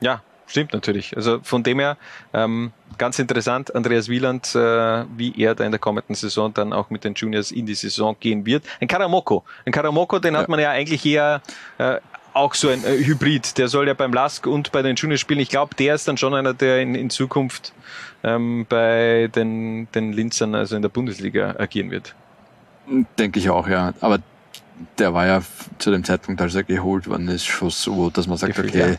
Ja, 0.00 0.20
Stimmt 0.46 0.72
natürlich. 0.72 1.16
Also 1.16 1.40
von 1.42 1.62
dem 1.62 1.80
her 1.80 1.96
ähm, 2.32 2.72
ganz 2.98 3.18
interessant, 3.18 3.74
Andreas 3.74 4.08
Wieland, 4.08 4.54
äh, 4.54 5.04
wie 5.16 5.34
er 5.36 5.54
da 5.54 5.64
in 5.64 5.72
der 5.72 5.80
kommenden 5.80 6.14
Saison 6.14 6.54
dann 6.54 6.72
auch 6.72 6.90
mit 6.90 7.04
den 7.04 7.14
Juniors 7.14 7.50
in 7.50 7.66
die 7.66 7.74
Saison 7.74 8.16
gehen 8.18 8.46
wird. 8.46 8.64
Ein 8.80 8.88
Karamoko. 8.88 9.44
Ein 9.64 9.72
Karamoko, 9.72 10.18
den 10.18 10.34
ja. 10.34 10.40
hat 10.40 10.48
man 10.48 10.60
ja 10.60 10.70
eigentlich 10.70 11.04
eher 11.04 11.42
äh, 11.78 11.96
auch 12.32 12.54
so 12.54 12.68
ein 12.68 12.84
äh, 12.84 12.98
Hybrid. 13.04 13.58
Der 13.58 13.68
soll 13.68 13.88
ja 13.88 13.94
beim 13.94 14.12
Lask 14.12 14.46
und 14.46 14.70
bei 14.70 14.82
den 14.82 14.94
Juniors 14.94 15.20
spielen. 15.20 15.40
Ich 15.40 15.48
glaube, 15.48 15.74
der 15.74 15.94
ist 15.94 16.06
dann 16.06 16.16
schon 16.16 16.34
einer, 16.34 16.54
der 16.54 16.80
in, 16.80 16.94
in 16.94 17.10
Zukunft 17.10 17.72
ähm, 18.22 18.66
bei 18.68 19.28
den, 19.34 19.88
den 19.92 20.12
Linzern, 20.12 20.54
also 20.54 20.76
in 20.76 20.82
der 20.82 20.90
Bundesliga, 20.90 21.56
agieren 21.58 21.90
wird. 21.90 22.14
Denke 23.18 23.40
ich 23.40 23.50
auch, 23.50 23.66
ja. 23.66 23.94
Aber 24.00 24.20
der 24.98 25.12
war 25.12 25.26
ja 25.26 25.42
zu 25.78 25.90
dem 25.90 26.04
Zeitpunkt, 26.04 26.40
als 26.40 26.54
er 26.54 26.62
geholt 26.62 27.08
worden 27.08 27.28
ist, 27.28 27.46
schon 27.46 27.70
so, 27.70 28.10
dass 28.10 28.28
man 28.28 28.36
sagt, 28.36 28.54
Gefühl, 28.54 28.68
okay, 28.68 28.90
ja 28.92 28.96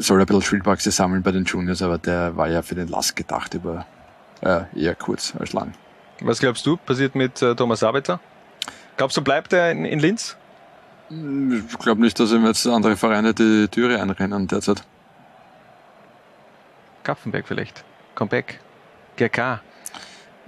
soll 0.00 0.20
ein 0.20 0.26
bisschen 0.26 0.42
Spielpraxis 0.42 0.96
sammeln 0.96 1.22
bei 1.22 1.32
den 1.32 1.44
Juniors, 1.44 1.82
aber 1.82 1.98
der 1.98 2.36
war 2.36 2.48
ja 2.48 2.62
für 2.62 2.74
den 2.74 2.88
Last 2.88 3.16
gedacht 3.16 3.54
über 3.54 3.86
äh, 4.40 4.62
eher 4.74 4.94
kurz 4.94 5.34
als 5.38 5.52
lang. 5.52 5.74
Was 6.20 6.40
glaubst 6.40 6.66
du, 6.66 6.76
passiert 6.76 7.14
mit 7.14 7.40
äh, 7.42 7.54
Thomas 7.54 7.82
Arbeiter? 7.82 8.20
Glaubst 8.96 9.16
du, 9.16 9.22
bleibt 9.22 9.52
er 9.52 9.70
in, 9.70 9.84
in 9.84 10.00
Linz? 10.00 10.36
Ich 11.10 11.78
glaube 11.78 12.00
nicht, 12.00 12.18
dass 12.20 12.32
ihm 12.32 12.44
jetzt 12.44 12.66
andere 12.66 12.96
Vereine 12.96 13.32
die 13.32 13.68
Türe 13.68 14.00
einrennen 14.00 14.46
derzeit. 14.46 14.82
Kapfenberg 17.02 17.46
vielleicht. 17.46 17.84
Comeback. 18.14 18.60
GK. 19.16 19.60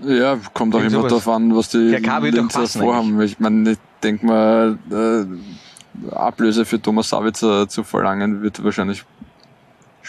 Ja, 0.03 0.39
kommt 0.55 0.75
auch 0.75 0.81
immer 0.81 1.03
darauf 1.03 1.29
an, 1.29 1.55
was 1.55 1.69
die 1.71 1.79
Linzer 1.79 2.67
vorhaben. 2.67 3.15
Eigentlich. 3.15 3.33
Ich 3.33 3.41
meine, 3.41 3.71
ich 3.73 3.79
denke 4.03 4.27
mal, 4.27 4.79
äh, 4.91 6.15
Ablöse 6.15 6.65
für 6.65 6.81
Thomas 6.81 7.09
Savitzer 7.09 7.69
zu 7.69 7.85
verlangen, 7.85 8.43
wird 8.43 8.63
wahrscheinlich 8.63 9.05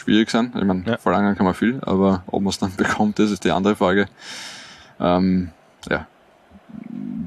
schwierig 0.02 0.30
sein. 0.30 0.52
Ich 0.58 0.64
meine, 0.64 0.84
ja. 0.86 0.98
verlangen 0.98 1.36
kann 1.36 1.46
man 1.46 1.54
viel, 1.54 1.80
aber 1.82 2.24
ob 2.28 2.42
man 2.42 2.50
es 2.50 2.60
dann 2.60 2.76
bekommt, 2.78 3.20
das 3.20 3.32
ist 3.32 3.44
die 3.44 3.52
andere 3.52 3.76
Frage. 3.76 4.08
Ähm, 5.00 5.52
ja, 5.90 6.08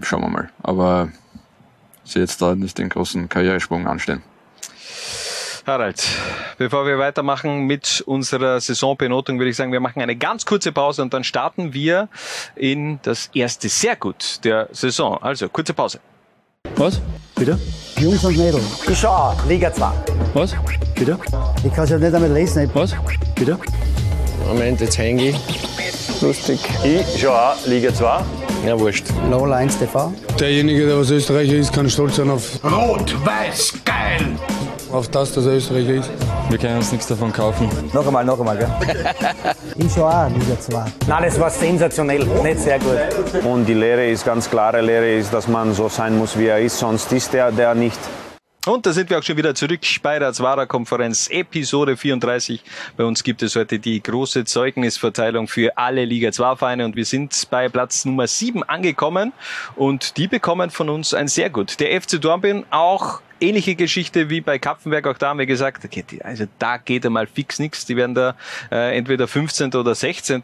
schauen 0.03 0.23
wir 0.23 0.29
mal. 0.29 0.51
Aber 0.63 1.09
sie 2.05 2.21
jetzt 2.21 2.43
da 2.43 2.55
nicht 2.55 2.79
den 2.79 2.89
großen 2.89 3.29
Karrieresprung 3.29 3.87
anstehen. 3.87 4.23
Harald, 5.67 6.07
bevor 6.59 6.87
wir 6.87 6.99
weitermachen 6.99 7.67
mit 7.67 8.03
unserer 8.07 8.61
Saisonbenotung, 8.61 9.39
würde 9.39 9.49
ich 9.49 9.57
sagen, 9.57 9.73
wir 9.73 9.81
machen 9.81 10.03
eine 10.03 10.15
ganz 10.15 10.45
kurze 10.45 10.73
Pause 10.73 11.01
und 11.01 11.15
dann 11.15 11.25
starten 11.25 11.73
wir 11.73 12.11
in 12.55 13.01
das 13.03 13.31
erste 13.33 13.71
sehr 13.71 13.97
gut 13.97 14.45
der 14.45 14.69
Saison. 14.73 15.23
Also, 15.23 15.49
kurze 15.49 15.73
Pause. 15.73 16.01
Was? 16.77 17.01
Bitte? 17.37 17.59
Jungs 17.99 18.25
und 18.25 18.37
Mädels. 18.37 18.65
Ich 18.91 18.99
schau, 18.99 19.33
Liga 19.49 19.73
2. 19.73 19.87
Was? 20.35 20.55
Bitte? 20.97 21.17
Ich 21.65 21.73
kann 21.73 21.85
es 21.85 21.91
ja 21.91 21.99
nicht 21.99 22.13
einmal 22.13 22.33
lesen. 22.33 22.69
Was? 22.75 22.95
Bitte? 23.37 23.59
Moment, 24.45 24.81
jetzt 24.81 24.99
hänge 24.99 25.29
ich. 25.29 25.37
Lustig. 26.21 26.59
Ich 26.83 27.21
schaue 27.21 27.53
auch 27.53 27.67
Liga 27.67 27.95
2. 27.95 28.23
Ja, 28.67 28.79
wurscht. 28.79 29.05
1 29.31 29.79
TV. 29.79 30.13
Derjenige, 30.41 30.87
der 30.87 30.99
was 30.99 31.11
Österreicher 31.11 31.55
ist, 31.55 31.73
kann 31.73 31.89
stolz 31.91 32.17
sein 32.17 32.31
auf, 32.31 32.59
Rot-Weiß, 32.65 33.75
geil! 33.85 34.39
auf 34.95 35.09
das, 35.09 35.33
dass 35.33 35.47
er 35.47 35.55
Österreicher 35.55 35.95
ist. 35.95 36.11
Wir 36.49 36.59
können 36.59 36.77
uns 36.77 36.93
nichts 36.93 37.07
davon 37.09 37.33
kaufen. 37.33 37.69
Noch 37.93 38.07
einmal, 38.07 38.25
noch 38.25 38.39
einmal, 38.39 38.57
gell? 38.57 38.71
ich 39.77 39.93
schau 39.93 40.07
auch 40.07 40.29
Liga 40.29 40.59
2. 40.59 40.85
Nein, 41.09 41.23
das 41.25 41.41
war 41.41 41.51
sensationell, 41.51 42.25
nicht 42.25 42.61
sehr 42.61 42.79
gut. 42.79 43.45
Und 43.45 43.67
die 43.67 43.75
Lehre 43.75 44.07
ist 44.07 44.25
ganz 44.25 44.49
klare 44.49 44.81
Lehre 44.81 45.15
ist, 45.15 45.33
dass 45.35 45.49
man 45.49 45.75
so 45.75 45.89
sein 45.89 46.17
muss, 46.17 46.39
wie 46.39 46.47
er 46.47 46.61
ist, 46.61 46.79
sonst 46.79 47.13
ist 47.13 47.33
der 47.33 47.51
der 47.51 47.75
nicht. 47.75 47.99
Und 48.67 48.87
da 48.87 48.95
sind 48.95 49.11
wir 49.11 49.19
auch 49.19 49.23
schon 49.23 49.37
wieder 49.37 49.55
zurück 49.55 49.81
bei 50.01 50.19
der 50.19 50.33
Zwara-Konferenz, 50.33 51.29
Episode 51.31 51.99
34. 51.99 52.63
Bei 52.97 53.05
uns 53.05 53.23
gibt 53.23 53.43
es 53.43 53.57
heute 53.57 53.79
die 53.79 54.03
große 54.03 54.47
Zeugnisverteilung 54.47 55.49
für 55.49 55.77
alle 55.77 56.07
Liga 56.07 56.31
2-Vereine 56.31 56.87
und 56.87 56.97
wir 56.97 57.05
sind 57.05 57.47
bei 57.51 57.69
Platz 57.69 58.07
Nummer 58.07 58.27
7 58.27 58.63
angekommen 58.63 59.35
und 59.77 60.17
die 60.17 60.29
bekommen 60.29 60.71
von 60.71 60.89
uns 60.89 61.13
ein 61.13 61.29
sehr 61.29 61.51
gut. 61.51 61.79
Der 61.79 62.01
FC 62.01 62.19
Dornbirn 62.19 62.65
auch 62.71 63.21
ähnliche 63.39 63.75
Geschichte 63.75 64.31
wie 64.31 64.41
bei 64.41 64.59
Kapfenberg, 64.59 65.09
auch 65.09 65.19
da 65.19 65.29
haben 65.29 65.41
wir 65.41 65.47
gesagt, 65.47 65.85
okay, 65.85 66.05
also 66.23 66.47
da 66.59 66.79
geht 66.79 67.05
einmal 67.05 67.27
fix 67.27 67.59
nichts, 67.59 67.85
die 67.85 67.97
werden 67.97 68.15
da 68.15 68.35
äh, 68.73 68.97
entweder 68.97 69.29
15. 69.29 69.75
oder 69.75 69.95
16. 69.95 70.43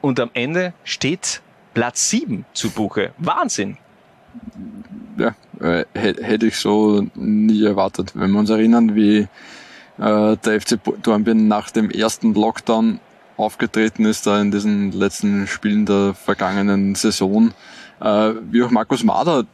Und 0.00 0.18
am 0.18 0.30
Ende 0.32 0.72
steht 0.84 1.42
Platz 1.74 2.08
7 2.08 2.46
zu 2.54 2.70
Buche. 2.70 3.12
Wahnsinn! 3.18 3.76
Ja, 5.16 5.34
äh, 5.60 5.84
hätte 5.94 6.46
ich 6.46 6.56
so 6.56 7.06
nie 7.14 7.64
erwartet. 7.64 8.12
Wenn 8.14 8.30
wir 8.32 8.38
uns 8.38 8.50
erinnern, 8.50 8.94
wie 8.94 9.26
äh, 9.98 10.36
der 10.36 10.60
FC 10.60 10.78
Dornbirn 11.02 11.48
nach 11.48 11.70
dem 11.70 11.90
ersten 11.90 12.34
Lockdown 12.34 13.00
aufgetreten 13.36 14.04
ist, 14.04 14.26
da 14.26 14.40
in 14.40 14.50
diesen 14.50 14.92
letzten 14.92 15.46
Spielen 15.46 15.86
der 15.86 16.14
vergangenen 16.14 16.94
Saison, 16.94 17.52
äh, 18.00 18.32
wie 18.50 18.62
auch 18.62 18.70
Markus 18.70 19.04
Mader 19.04 19.44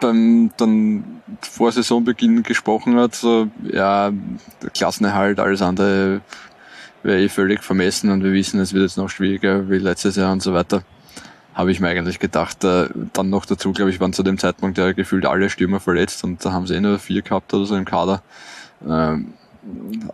beim 0.00 0.50
dann 0.56 1.22
vor 1.42 1.72
Saisonbeginn 1.72 2.42
gesprochen 2.42 2.96
hat, 2.96 3.14
so, 3.14 3.48
ja, 3.64 4.12
der 4.62 4.70
Klassenerhalt, 4.70 5.40
alles 5.40 5.60
andere 5.60 6.20
wäre 7.02 7.20
eh 7.20 7.28
völlig 7.28 7.62
vermessen 7.62 8.10
und 8.10 8.22
wir 8.22 8.32
wissen, 8.32 8.60
es 8.60 8.72
wird 8.72 8.84
jetzt 8.84 8.96
noch 8.96 9.08
schwieriger 9.08 9.68
wie 9.68 9.78
letztes 9.78 10.16
Jahr 10.16 10.32
und 10.32 10.42
so 10.42 10.54
weiter 10.54 10.82
habe 11.58 11.72
ich 11.72 11.80
mir 11.80 11.88
eigentlich 11.88 12.20
gedacht. 12.20 12.62
Äh, 12.62 12.88
dann 13.12 13.30
noch 13.30 13.44
dazu, 13.44 13.72
glaube 13.72 13.90
ich, 13.90 13.98
waren 13.98 14.12
zu 14.12 14.22
dem 14.22 14.38
Zeitpunkt 14.38 14.78
ja 14.78 14.92
gefühlt 14.92 15.26
alle 15.26 15.50
Stürmer 15.50 15.80
verletzt 15.80 16.22
und 16.22 16.44
da 16.44 16.52
haben 16.52 16.68
sie 16.68 16.74
eh 16.74 16.80
nur 16.80 17.00
vier 17.00 17.22
gehabt 17.22 17.52
oder 17.52 17.66
so 17.66 17.74
im 17.74 17.84
Kader. 17.84 18.22
Ähm, 18.88 19.34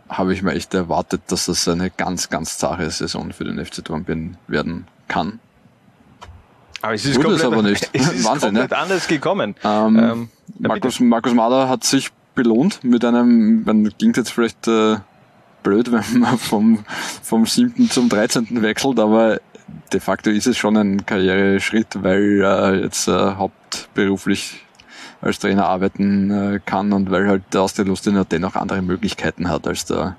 habe 0.09 0.33
ich 0.33 0.43
mir 0.43 0.53
echt 0.53 0.73
erwartet, 0.73 1.21
dass 1.27 1.45
das 1.45 1.69
eine 1.69 1.91
ganz, 1.91 2.31
ganz 2.31 2.57
zahre 2.57 2.91
Saison 2.91 3.31
für 3.33 3.45
den 3.45 3.65
FC 3.65 3.85
Dornbirn 3.85 4.39
werden 4.49 4.87
kann. 5.07 5.39
Aber 6.81 6.95
es 6.95 7.05
ist 7.05 7.21
komplett, 7.21 7.41
es 7.41 7.45
aber 7.45 7.63
nicht. 7.63 7.91
Es 7.93 8.11
ist 8.11 8.25
Wahnsinn, 8.25 8.55
komplett 8.55 8.71
ne? 8.71 8.77
anders 8.79 9.07
gekommen. 9.07 9.55
Ähm, 9.63 9.99
Ähm, 9.99 10.29
ja, 10.61 10.69
Markus, 10.69 10.99
Markus 10.99 11.35
Mader 11.35 11.69
hat 11.69 11.85
sich 11.85 12.11
belohnt 12.35 12.83
mit 12.83 13.05
einem, 13.05 13.65
man 13.65 13.93
klingt 13.99 14.17
jetzt 14.17 14.31
vielleicht 14.31 14.67
äh, 14.67 14.97
blöd, 15.63 15.93
wenn 15.93 16.21
man 16.21 16.39
vom, 16.39 16.85
vom 17.23 17.45
7. 17.45 17.91
zum 17.91 18.09
13. 18.09 18.63
wechselt, 18.63 18.99
aber 18.99 19.41
de 19.93 20.01
facto 20.01 20.31
ist 20.31 20.47
es 20.47 20.57
schon 20.57 20.77
ein 20.77 21.07
Karriereschritt, 21.07 22.03
weil 22.03 22.41
er 22.43 22.75
jetzt 22.83 23.09
äh, 23.09 23.13
hauptberuflich 23.13 24.65
als 25.21 25.39
Trainer 25.39 25.67
arbeiten 25.67 26.31
äh, 26.31 26.61
kann 26.65 26.93
und 26.93 27.11
weil 27.11 27.27
halt 27.27 27.43
der 27.53 27.63
Austria 27.63 27.87
Lustin 27.87 28.23
dennoch 28.31 28.57
andere 28.57 28.83
Möglichkeiten 28.83 29.49
hat 29.49 29.67
als 29.67 29.87
der, 29.87 30.17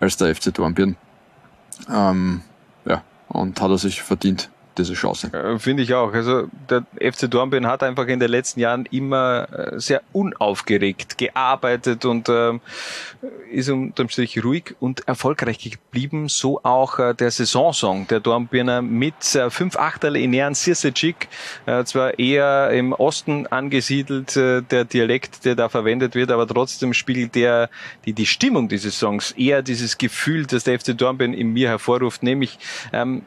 als 0.00 0.16
der 0.16 0.34
FC 0.34 0.52
Dornbirn. 0.52 0.96
Ähm, 1.88 2.42
ja, 2.84 3.02
und 3.28 3.60
hat 3.60 3.70
er 3.70 3.78
sich 3.78 4.02
verdient, 4.02 4.50
diese 4.78 4.94
Chance. 4.94 5.32
Äh, 5.32 5.58
Finde 5.58 5.82
ich 5.82 5.94
auch. 5.94 6.12
Also 6.12 6.48
der 6.68 6.84
FC 7.00 7.30
Dornbirn 7.30 7.66
hat 7.66 7.82
einfach 7.82 8.06
in 8.06 8.20
den 8.20 8.30
letzten 8.30 8.60
Jahren 8.60 8.86
immer 8.86 9.48
äh, 9.52 9.80
sehr 9.80 10.02
unaufgeregt 10.12 11.18
gearbeitet 11.18 12.04
und 12.04 12.28
ähm, 12.28 12.60
ist 13.50 13.68
unterm 13.68 14.08
Strich 14.08 14.42
ruhig 14.42 14.74
und 14.80 15.06
erfolgreich 15.08 15.58
geblieben. 15.58 16.28
So 16.28 16.60
auch 16.62 16.98
äh, 16.98 17.14
der 17.14 17.30
Saisonsong 17.30 18.06
der 18.08 18.20
Dornbirner 18.20 18.82
mit 18.82 19.34
äh, 19.34 19.50
fünf 19.50 19.76
Achterl 19.76 20.16
in 20.16 20.32
Ehren 20.32 20.54
Sirsecik. 20.54 21.28
Äh, 21.66 21.84
zwar 21.84 22.18
eher 22.18 22.70
im 22.70 22.92
Osten 22.92 23.46
angesiedelt, 23.46 24.36
äh, 24.36 24.62
der 24.62 24.84
Dialekt, 24.84 25.44
der 25.44 25.54
da 25.54 25.68
verwendet 25.68 26.14
wird, 26.14 26.30
aber 26.30 26.46
trotzdem 26.46 26.92
spiegelt 26.92 27.34
der 27.34 27.70
die, 28.04 28.12
die 28.12 28.26
Stimmung 28.26 28.68
dieses 28.68 28.98
Songs 28.98 29.32
eher 29.32 29.62
dieses 29.62 29.98
Gefühl, 29.98 30.46
das 30.46 30.64
der 30.64 30.78
FC 30.78 30.96
Dornbirn 30.96 31.32
in 31.32 31.52
mir 31.52 31.68
hervorruft, 31.68 32.22
nämlich 32.22 32.58
ähm, 32.92 33.22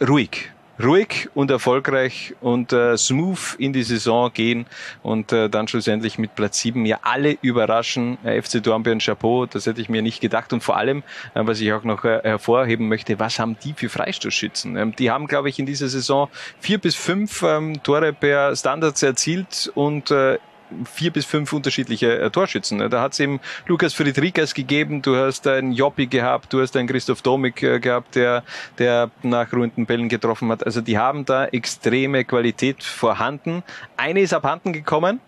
ruhig. 0.00 0.50
Ruhig 0.82 1.28
und 1.34 1.50
erfolgreich 1.50 2.34
und 2.40 2.72
äh, 2.72 2.96
smooth 2.96 3.56
in 3.58 3.72
die 3.72 3.84
Saison 3.84 4.32
gehen 4.32 4.66
und 5.02 5.32
äh, 5.32 5.48
dann 5.48 5.68
schlussendlich 5.68 6.18
mit 6.18 6.34
Platz 6.34 6.58
7 6.58 6.84
ja 6.84 6.98
alle 7.02 7.38
überraschen. 7.42 8.18
Äh, 8.24 8.42
FC 8.42 8.62
Dornbirn 8.62 8.98
Chapeau, 8.98 9.46
das 9.46 9.66
hätte 9.66 9.80
ich 9.80 9.88
mir 9.88 10.02
nicht 10.02 10.20
gedacht. 10.20 10.52
Und 10.52 10.62
vor 10.62 10.76
allem, 10.76 11.04
äh, 11.34 11.40
was 11.44 11.60
ich 11.60 11.72
auch 11.72 11.84
noch 11.84 12.04
äh, 12.04 12.20
hervorheben 12.22 12.88
möchte, 12.88 13.18
was 13.20 13.38
haben 13.38 13.56
die 13.62 13.72
für 13.74 13.88
Freistoßschützen? 13.88 14.76
Ähm, 14.76 14.96
die 14.96 15.10
haben, 15.10 15.26
glaube 15.26 15.48
ich, 15.48 15.58
in 15.58 15.66
dieser 15.66 15.88
Saison 15.88 16.28
vier 16.58 16.78
bis 16.78 16.96
fünf 16.96 17.42
ähm, 17.42 17.82
Tore 17.82 18.12
per 18.12 18.56
Standards 18.56 19.02
erzielt 19.02 19.70
und 19.74 20.10
äh, 20.10 20.38
vier 20.84 21.10
bis 21.10 21.24
fünf 21.24 21.52
unterschiedliche 21.52 22.18
äh, 22.18 22.30
Torschützen. 22.30 22.78
Da 22.90 23.00
hat 23.00 23.12
es 23.12 23.20
eben 23.20 23.40
Lukas 23.66 23.94
Friedrichs 23.94 24.54
gegeben, 24.54 25.02
du 25.02 25.16
hast 25.16 25.46
einen 25.46 25.72
Joppi 25.72 26.06
gehabt, 26.06 26.52
du 26.52 26.60
hast 26.60 26.76
einen 26.76 26.88
Christoph 26.88 27.22
Domik 27.22 27.62
äh, 27.62 27.80
gehabt, 27.80 28.14
der, 28.14 28.42
der 28.78 29.10
nach 29.22 29.52
ruhenden 29.52 29.86
Bällen 29.86 30.08
getroffen 30.08 30.50
hat. 30.50 30.64
Also 30.64 30.80
die 30.80 30.98
haben 30.98 31.24
da 31.24 31.46
extreme 31.46 32.24
Qualität 32.24 32.82
vorhanden. 32.82 33.62
Eine 33.96 34.20
ist 34.20 34.32
abhanden 34.32 34.72
gekommen, 34.72 35.20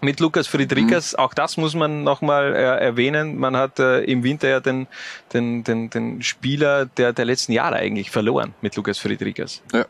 mit 0.00 0.20
Lukas 0.20 0.46
Friedrichs, 0.46 1.14
auch 1.14 1.34
das 1.34 1.56
muss 1.56 1.74
man 1.74 2.04
nochmal 2.04 2.54
äh, 2.54 2.84
erwähnen. 2.84 3.36
Man 3.36 3.56
hat 3.56 3.78
äh, 3.78 4.00
im 4.04 4.22
Winter 4.22 4.48
ja 4.48 4.60
den, 4.60 4.86
den, 5.32 5.64
den, 5.64 5.90
den 5.90 6.22
Spieler 6.22 6.86
der, 6.86 7.12
der 7.12 7.24
letzten 7.24 7.52
Jahre 7.52 7.76
eigentlich 7.76 8.10
verloren 8.10 8.54
mit 8.60 8.76
Lukas 8.76 8.98
Friedrichs. 8.98 9.62
Ja, 9.72 9.86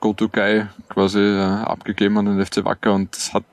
Go-To-Guy 0.00 0.66
quasi 0.88 1.20
äh, 1.20 1.40
abgegeben 1.40 2.16
an 2.18 2.26
den 2.26 2.44
FC 2.44 2.64
Wacker 2.64 2.94
und 2.94 3.14
das 3.14 3.34
hat 3.34 3.44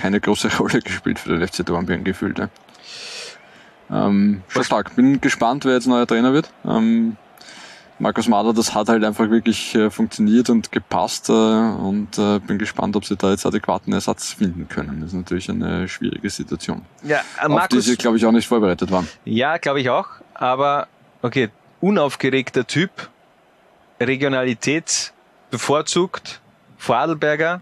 keine 0.00 0.20
große 0.20 0.56
Rolle 0.58 0.80
gespielt 0.80 1.18
für 1.18 1.36
den 1.36 1.46
FC 1.46 1.64
Dornbirn 1.64 2.04
gefühlt. 2.04 2.38
Ne? 2.38 2.48
Ähm, 3.90 4.42
schon 4.48 4.64
stark. 4.64 4.96
Bin 4.96 5.20
gespannt, 5.20 5.64
wer 5.64 5.74
jetzt 5.74 5.86
neuer 5.86 6.06
Trainer 6.06 6.32
wird. 6.32 6.50
Ähm, 6.64 7.16
Markus 7.98 8.28
Mader, 8.28 8.54
das 8.54 8.74
hat 8.74 8.88
halt 8.88 9.04
einfach 9.04 9.28
wirklich 9.28 9.74
äh, 9.74 9.90
funktioniert 9.90 10.48
und 10.48 10.72
gepasst 10.72 11.28
äh, 11.28 11.32
und 11.32 12.16
äh, 12.18 12.38
bin 12.38 12.56
gespannt, 12.56 12.96
ob 12.96 13.04
sie 13.04 13.14
da 13.14 13.30
jetzt 13.30 13.44
adäquaten 13.44 13.92
Ersatz 13.92 14.32
finden 14.32 14.68
können. 14.68 15.00
Das 15.02 15.10
ist 15.10 15.16
natürlich 15.16 15.50
eine 15.50 15.86
schwierige 15.86 16.30
Situation. 16.30 16.80
Ja, 17.02 17.18
äh, 17.18 17.42
auf 17.42 17.48
Markus, 17.48 17.84
die 17.84 17.90
sie, 17.90 17.96
glaube 17.96 18.16
ich, 18.16 18.24
auch 18.24 18.32
nicht 18.32 18.48
vorbereitet 18.48 18.90
waren. 18.90 19.06
Ja, 19.26 19.58
glaube 19.58 19.82
ich 19.82 19.90
auch. 19.90 20.06
Aber 20.32 20.88
okay, 21.20 21.50
unaufgeregter 21.82 22.66
Typ, 22.66 22.90
Regionalität 24.00 25.12
bevorzugt, 25.50 26.40
Vorarlberger. 26.78 27.60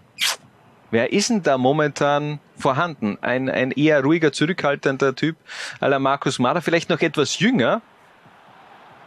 Wer 0.91 1.13
ist 1.13 1.29
denn 1.29 1.43
da 1.43 1.57
momentan 1.57 2.39
vorhanden? 2.57 3.17
Ein, 3.21 3.49
ein 3.49 3.71
eher 3.71 4.03
ruhiger, 4.03 4.31
zurückhaltender 4.31 5.15
Typ, 5.15 5.37
à 5.79 5.87
la 5.87 5.99
Markus 5.99 6.39
Mader, 6.39 6.61
vielleicht 6.61 6.89
noch 6.89 7.01
etwas 7.01 7.39
jünger. 7.39 7.81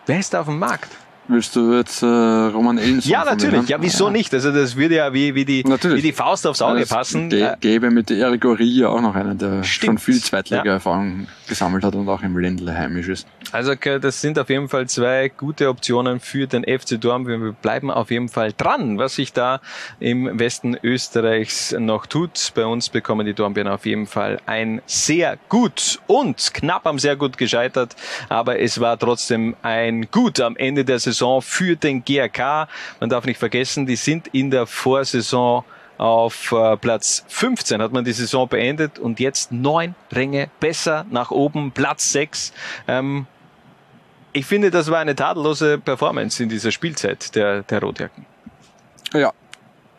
Wer 0.06 0.18
ist 0.18 0.34
da 0.34 0.40
auf 0.40 0.46
dem 0.46 0.58
Markt? 0.58 0.90
Willst 1.28 1.54
du 1.54 1.72
jetzt 1.74 2.02
äh, 2.02 2.06
Roman 2.06 2.78
Ellenson 2.78 3.10
Ja, 3.10 3.24
natürlich. 3.24 3.68
Ja, 3.68 3.78
wieso 3.80 4.10
nicht? 4.10 4.34
Also 4.34 4.50
das 4.52 4.74
würde 4.76 4.96
ja 4.96 5.14
wie, 5.14 5.34
wie, 5.36 5.44
die, 5.44 5.62
Natürlich. 5.62 5.98
wie 5.98 6.02
die 6.08 6.12
Faust 6.12 6.46
aufs 6.46 6.60
Auge 6.60 6.80
Es 6.80 6.88
passen. 6.88 7.30
gä- 7.30 7.52
Äh, 7.52 7.56
gäbe 7.60 7.90
mit 7.90 8.10
Erik 8.10 8.44
Ori 8.44 8.84
auch 8.84 9.00
noch 9.00 9.14
einen, 9.14 9.38
der 9.38 9.62
Stimmt. 9.62 10.00
schon 10.00 10.14
viel 10.14 10.20
zweitliga 10.22 10.64
Ja. 10.64 10.72
Erfahrung 10.74 11.28
gesammelt 11.48 11.84
hat 11.84 11.94
und 11.94 12.08
auch 12.08 12.22
im 12.22 12.36
Ländle 12.36 12.76
heimisch 12.76 13.08
ist. 13.08 13.26
Also 13.52 13.70
okay, 13.70 14.00
das 14.00 14.20
sind 14.20 14.36
auf 14.38 14.50
jeden 14.50 14.68
Fall 14.68 14.88
zwei 14.88 15.28
gute 15.28 15.68
Optionen 15.68 16.18
für 16.18 16.46
den 16.48 16.64
FC 16.64 17.00
Dornbirn. 17.00 17.40
Wir 17.42 17.52
bleiben 17.52 17.90
auf 17.90 18.10
jeden 18.10 18.28
Fall 18.28 18.52
dran, 18.56 18.98
was 18.98 19.14
sich 19.14 19.32
da 19.32 19.60
im 20.00 20.38
Westen 20.40 20.76
Österreichs 20.82 21.74
noch 21.78 22.06
tut. 22.06 22.50
Bei 22.56 22.66
uns 22.66 22.88
bekommen 22.88 23.26
die 23.26 23.34
Dornbirn 23.34 23.68
auf 23.68 23.86
jeden 23.86 24.06
Fall 24.06 24.40
ein 24.46 24.82
sehr 24.86 25.38
gut 25.48 26.00
und 26.08 26.52
knapp 26.52 26.86
am 26.86 26.98
sehr 26.98 27.14
gut 27.14 27.38
gescheitert, 27.38 27.94
aber 28.28 28.58
es 28.58 28.80
war 28.80 28.98
trotzdem 28.98 29.54
ein 29.62 30.08
gut 30.10 30.40
am 30.40 30.56
Ende 30.56 30.84
der 30.84 30.98
Saison 30.98 31.21
Saison 31.22 31.40
für 31.40 31.76
den 31.76 32.04
GRK. 32.04 32.68
Man 32.98 33.08
darf 33.08 33.24
nicht 33.24 33.38
vergessen, 33.38 33.86
die 33.86 33.96
sind 33.96 34.28
in 34.28 34.50
der 34.50 34.66
Vorsaison 34.66 35.64
auf 35.98 36.50
äh, 36.50 36.76
Platz 36.78 37.24
15 37.28 37.80
hat 37.80 37.92
man 37.92 38.04
die 38.04 38.12
Saison 38.12 38.48
beendet 38.48 38.98
und 38.98 39.20
jetzt 39.20 39.52
neun 39.52 39.94
Ränge 40.10 40.48
besser 40.58 41.06
nach 41.10 41.30
oben, 41.30 41.70
Platz 41.70 42.10
6. 42.10 42.52
Ähm, 42.88 43.26
ich 44.32 44.46
finde, 44.46 44.72
das 44.72 44.90
war 44.90 44.98
eine 44.98 45.14
tadellose 45.14 45.78
Performance 45.78 46.42
in 46.42 46.48
dieser 46.48 46.72
Spielzeit 46.72 47.36
der, 47.36 47.62
der 47.62 47.80
Rotjacken. 47.80 48.26
Ja, 49.12 49.32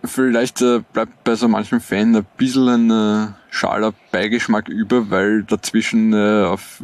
vielleicht 0.04 0.62
äh, 0.62 0.82
bleibt 0.92 1.24
bei 1.24 1.36
so 1.36 1.48
manchem 1.48 1.80
Fan 1.80 2.16
ein 2.16 2.26
bisschen 2.38 2.68
ein 2.68 2.92
äh, 2.92 3.28
schaler 3.50 3.94
Beigeschmack 4.12 4.68
über, 4.68 5.10
weil 5.10 5.44
dazwischen 5.44 6.14
äh, 6.14 6.44
auf, 6.46 6.82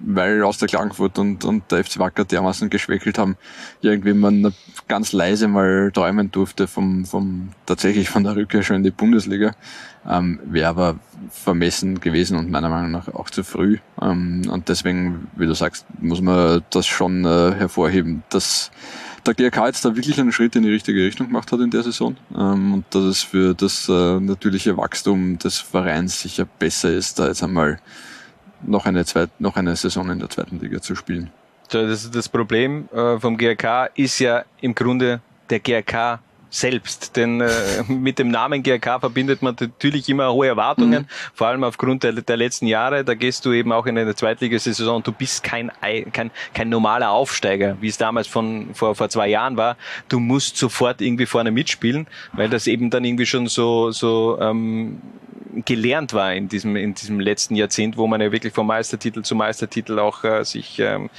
weil 0.00 0.42
aus 0.42 0.58
der 0.58 0.68
Klagenfurt 0.68 1.18
und, 1.18 1.44
und 1.44 1.70
der 1.70 1.84
FC 1.84 1.98
Wacker 1.98 2.24
dermaßen 2.24 2.70
geschwächelt 2.70 3.18
haben, 3.18 3.36
irgendwie 3.80 4.14
man 4.14 4.54
ganz 4.88 5.12
leise 5.12 5.48
mal 5.48 5.90
träumen 5.92 6.30
durfte 6.30 6.66
vom, 6.66 7.04
vom 7.04 7.50
tatsächlich 7.66 8.08
von 8.08 8.24
der 8.24 8.36
Rückkehr 8.36 8.62
schon 8.62 8.76
in 8.76 8.84
die 8.84 8.90
Bundesliga. 8.90 9.52
Ähm, 10.08 10.40
Wäre 10.44 10.68
aber 10.68 10.98
vermessen 11.30 12.00
gewesen 12.00 12.38
und 12.38 12.50
meiner 12.50 12.70
Meinung 12.70 12.90
nach 12.90 13.08
auch 13.08 13.28
zu 13.28 13.44
früh. 13.44 13.78
Ähm, 14.00 14.42
und 14.50 14.68
deswegen, 14.68 15.28
wie 15.36 15.46
du 15.46 15.54
sagst, 15.54 15.84
muss 16.00 16.22
man 16.22 16.62
das 16.70 16.86
schon 16.86 17.24
äh, 17.24 17.54
hervorheben, 17.54 18.22
dass 18.30 18.70
der 19.26 19.34
GRK 19.34 19.66
jetzt 19.66 19.84
da 19.84 19.94
wirklich 19.96 20.20
einen 20.20 20.32
Schritt 20.32 20.56
in 20.56 20.62
die 20.62 20.70
richtige 20.70 21.04
Richtung 21.04 21.28
gemacht 21.28 21.50
hat 21.52 21.60
in 21.60 21.70
der 21.70 21.82
Saison 21.82 22.16
ähm, 22.36 22.74
und 22.74 22.84
dass 22.90 23.04
es 23.04 23.22
für 23.22 23.54
das 23.54 23.88
äh, 23.88 24.20
natürliche 24.20 24.76
Wachstum 24.76 25.38
des 25.38 25.58
Vereins 25.58 26.20
sicher 26.20 26.46
besser 26.58 26.90
ist, 26.90 27.18
da 27.18 27.28
jetzt 27.28 27.42
einmal 27.42 27.78
noch 28.62 28.86
eine, 28.86 29.04
zweit, 29.04 29.30
noch 29.40 29.56
eine 29.56 29.76
Saison 29.76 30.10
in 30.10 30.18
der 30.18 30.28
zweiten 30.30 30.58
Liga 30.60 30.80
zu 30.80 30.94
spielen. 30.94 31.30
Das, 31.70 32.10
das 32.10 32.28
Problem 32.28 32.88
äh, 32.92 33.18
vom 33.18 33.36
GRK 33.36 33.90
ist 33.94 34.18
ja 34.18 34.44
im 34.60 34.74
Grunde 34.74 35.20
der 35.50 35.60
GRK 35.60 36.20
selbst. 36.50 37.16
Denn 37.16 37.40
äh, 37.40 37.48
mit 37.88 38.18
dem 38.18 38.28
Namen 38.28 38.62
GRK 38.62 39.00
verbindet 39.00 39.42
man 39.42 39.56
natürlich 39.58 40.08
immer 40.08 40.32
hohe 40.32 40.48
Erwartungen, 40.48 41.02
mhm. 41.02 41.06
vor 41.34 41.46
allem 41.46 41.64
aufgrund 41.64 42.02
der, 42.02 42.12
der, 42.12 42.36
letzten 42.36 42.66
Jahre. 42.66 43.04
Da 43.04 43.14
gehst 43.14 43.46
du 43.46 43.52
eben 43.52 43.72
auch 43.72 43.86
in 43.86 43.96
eine 43.96 44.14
Zweitligasaison 44.14 44.96
und 44.96 45.06
du 45.06 45.12
bist 45.12 45.42
kein, 45.42 45.70
kein, 46.12 46.30
kein 46.52 46.68
normaler 46.68 47.10
Aufsteiger, 47.10 47.76
wie 47.80 47.88
es 47.88 47.96
damals 47.96 48.26
von 48.26 48.74
vor, 48.74 48.94
vor 48.94 49.08
zwei 49.08 49.28
Jahren 49.28 49.56
war. 49.56 49.76
Du 50.08 50.20
musst 50.20 50.56
sofort 50.56 51.00
irgendwie 51.00 51.26
vorne 51.26 51.50
mitspielen, 51.50 52.06
weil 52.32 52.48
das 52.48 52.66
eben 52.66 52.90
dann 52.90 53.04
irgendwie 53.04 53.26
schon 53.26 53.46
so, 53.46 53.90
so 53.90 54.38
ähm, 54.40 55.00
gelernt 55.64 56.12
war 56.14 56.32
in 56.32 56.48
diesem, 56.48 56.76
in 56.76 56.94
diesem 56.94 57.20
letzten 57.20 57.54
Jahrzehnt, 57.54 57.96
wo 57.96 58.06
man 58.06 58.20
ja 58.20 58.32
wirklich 58.32 58.52
vom 58.52 58.66
Meistertitel 58.66 59.22
zu 59.22 59.34
Meistertitel 59.34 59.98
auch 59.98 60.24
äh, 60.24 60.44
sich 60.44 60.78
ähm, 60.78 61.10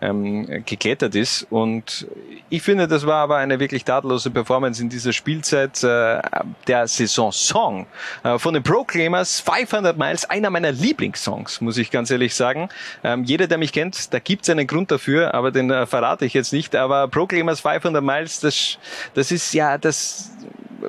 ähm, 0.00 0.64
geklettert 0.64 1.14
ist. 1.14 1.46
Und 1.50 2.06
ich 2.48 2.62
finde, 2.62 2.88
das 2.88 3.06
war 3.06 3.16
aber 3.16 3.36
eine 3.36 3.60
wirklich 3.60 3.84
tadellose 3.84 4.30
Performance 4.30 4.82
in 4.82 4.88
dieser 4.88 5.12
Spielzeit. 5.12 5.82
Äh, 5.82 6.20
der 6.66 6.86
Saison-Song 6.86 7.86
äh, 8.22 8.38
von 8.38 8.54
den 8.54 8.62
Proclaimers, 8.62 9.40
500 9.40 9.96
Miles, 9.96 10.28
einer 10.28 10.50
meiner 10.50 10.72
Lieblingssongs, 10.72 11.60
muss 11.60 11.78
ich 11.78 11.90
ganz 11.90 12.10
ehrlich 12.10 12.34
sagen. 12.34 12.68
Ähm, 13.02 13.24
jeder, 13.24 13.46
der 13.46 13.58
mich 13.58 13.72
kennt, 13.72 14.12
da 14.12 14.18
gibt 14.18 14.42
es 14.42 14.50
einen 14.50 14.66
Grund 14.66 14.90
dafür, 14.90 15.34
aber 15.34 15.50
den 15.50 15.70
äh, 15.70 15.86
verrate 15.86 16.24
ich 16.24 16.34
jetzt 16.34 16.52
nicht. 16.52 16.76
Aber 16.76 17.08
Proclaimers 17.08 17.60
500 17.60 18.02
Miles, 18.02 18.40
das, 18.40 18.78
das 19.14 19.32
ist 19.32 19.52
ja 19.54 19.78
das 19.78 20.30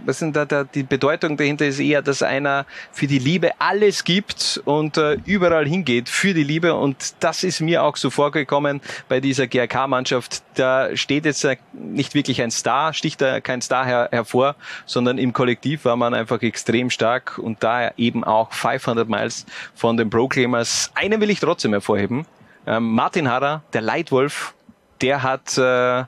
was 0.05 0.19
sind 0.19 0.35
da, 0.35 0.45
da 0.45 0.63
die 0.63 0.83
Bedeutung 0.83 1.37
dahinter 1.37 1.65
ist 1.65 1.79
eher, 1.79 2.01
dass 2.01 2.23
einer 2.23 2.65
für 2.91 3.07
die 3.07 3.19
Liebe 3.19 3.51
alles 3.59 4.03
gibt 4.03 4.61
und 4.65 4.97
äh, 4.97 5.17
überall 5.25 5.67
hingeht 5.67 6.09
für 6.09 6.33
die 6.33 6.43
Liebe 6.43 6.73
und 6.73 7.15
das 7.19 7.43
ist 7.43 7.61
mir 7.61 7.83
auch 7.83 7.97
so 7.97 8.09
vorgekommen 8.09 8.81
bei 9.09 9.19
dieser 9.19 9.47
GRK-Mannschaft. 9.47 10.43
Da 10.55 10.95
steht 10.95 11.25
jetzt 11.25 11.47
nicht 11.73 12.13
wirklich 12.13 12.41
ein 12.41 12.51
Star, 12.51 12.93
sticht 12.93 13.21
da 13.21 13.41
kein 13.41 13.61
Star 13.61 13.85
her, 13.85 14.09
hervor, 14.11 14.55
sondern 14.85 15.17
im 15.17 15.33
Kollektiv 15.33 15.85
war 15.85 15.95
man 15.95 16.13
einfach 16.13 16.41
extrem 16.41 16.89
stark 16.89 17.37
und 17.37 17.63
daher 17.63 17.93
eben 17.97 18.23
auch 18.23 18.51
500 18.51 19.07
Miles 19.07 19.45
von 19.75 19.97
den 19.97 20.09
Proclaimers. 20.09 20.91
Einen 20.95 21.21
will 21.21 21.29
ich 21.29 21.39
trotzdem 21.39 21.71
hervorheben. 21.71 22.25
Ähm, 22.67 22.93
Martin 22.93 23.29
Harrer, 23.29 23.63
der 23.73 23.81
Leitwolf, 23.81 24.53
der 25.01 25.23
hat 25.23 25.57
äh, 25.57 26.03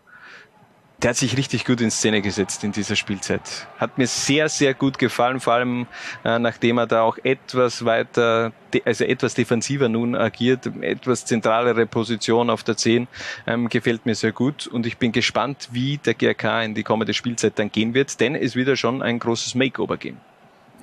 der 1.04 1.10
hat 1.10 1.18
sich 1.18 1.36
richtig 1.38 1.66
gut 1.66 1.82
in 1.82 1.92
Szene 1.92 2.22
gesetzt 2.22 2.64
in 2.64 2.72
dieser 2.72 2.96
Spielzeit. 2.96 3.68
Hat 3.78 3.98
mir 3.98 4.08
sehr, 4.08 4.48
sehr 4.48 4.74
gut 4.74 4.98
gefallen, 4.98 5.42
vor 5.42 5.54
allem 5.54 5.86
äh, 6.24 6.40
nachdem 6.40 6.78
er 6.78 6.88
da 6.88 7.02
auch 7.02 7.18
etwas 7.24 7.84
weiter, 7.84 8.54
also 8.86 9.04
etwas 9.04 9.34
defensiver 9.34 9.90
nun 9.90 10.16
agiert, 10.16 10.66
etwas 10.82 11.26
zentralere 11.26 11.86
Position 11.88 12.50
auf 12.50 12.64
der 12.64 12.78
10, 12.78 13.08
ähm, 13.46 13.68
gefällt 13.68 14.06
mir 14.06 14.16
sehr 14.16 14.32
gut 14.32 14.66
und 14.66 14.86
ich 14.86 14.98
bin 14.98 15.12
gespannt, 15.12 15.70
wie 15.74 15.98
der 15.98 16.14
GRK 16.14 16.64
in 16.64 16.74
die 16.74 16.84
kommende 16.84 17.14
Spielzeit 17.14 17.60
dann 17.60 17.70
gehen 17.70 17.94
wird, 17.94 18.22
denn 18.22 18.36
es 18.36 18.56
wird 18.56 18.70
ja 18.70 18.78
schon 18.78 19.02
ein 19.02 19.20
großes 19.20 19.56
Makeover 19.56 19.98
geben. 19.98 20.18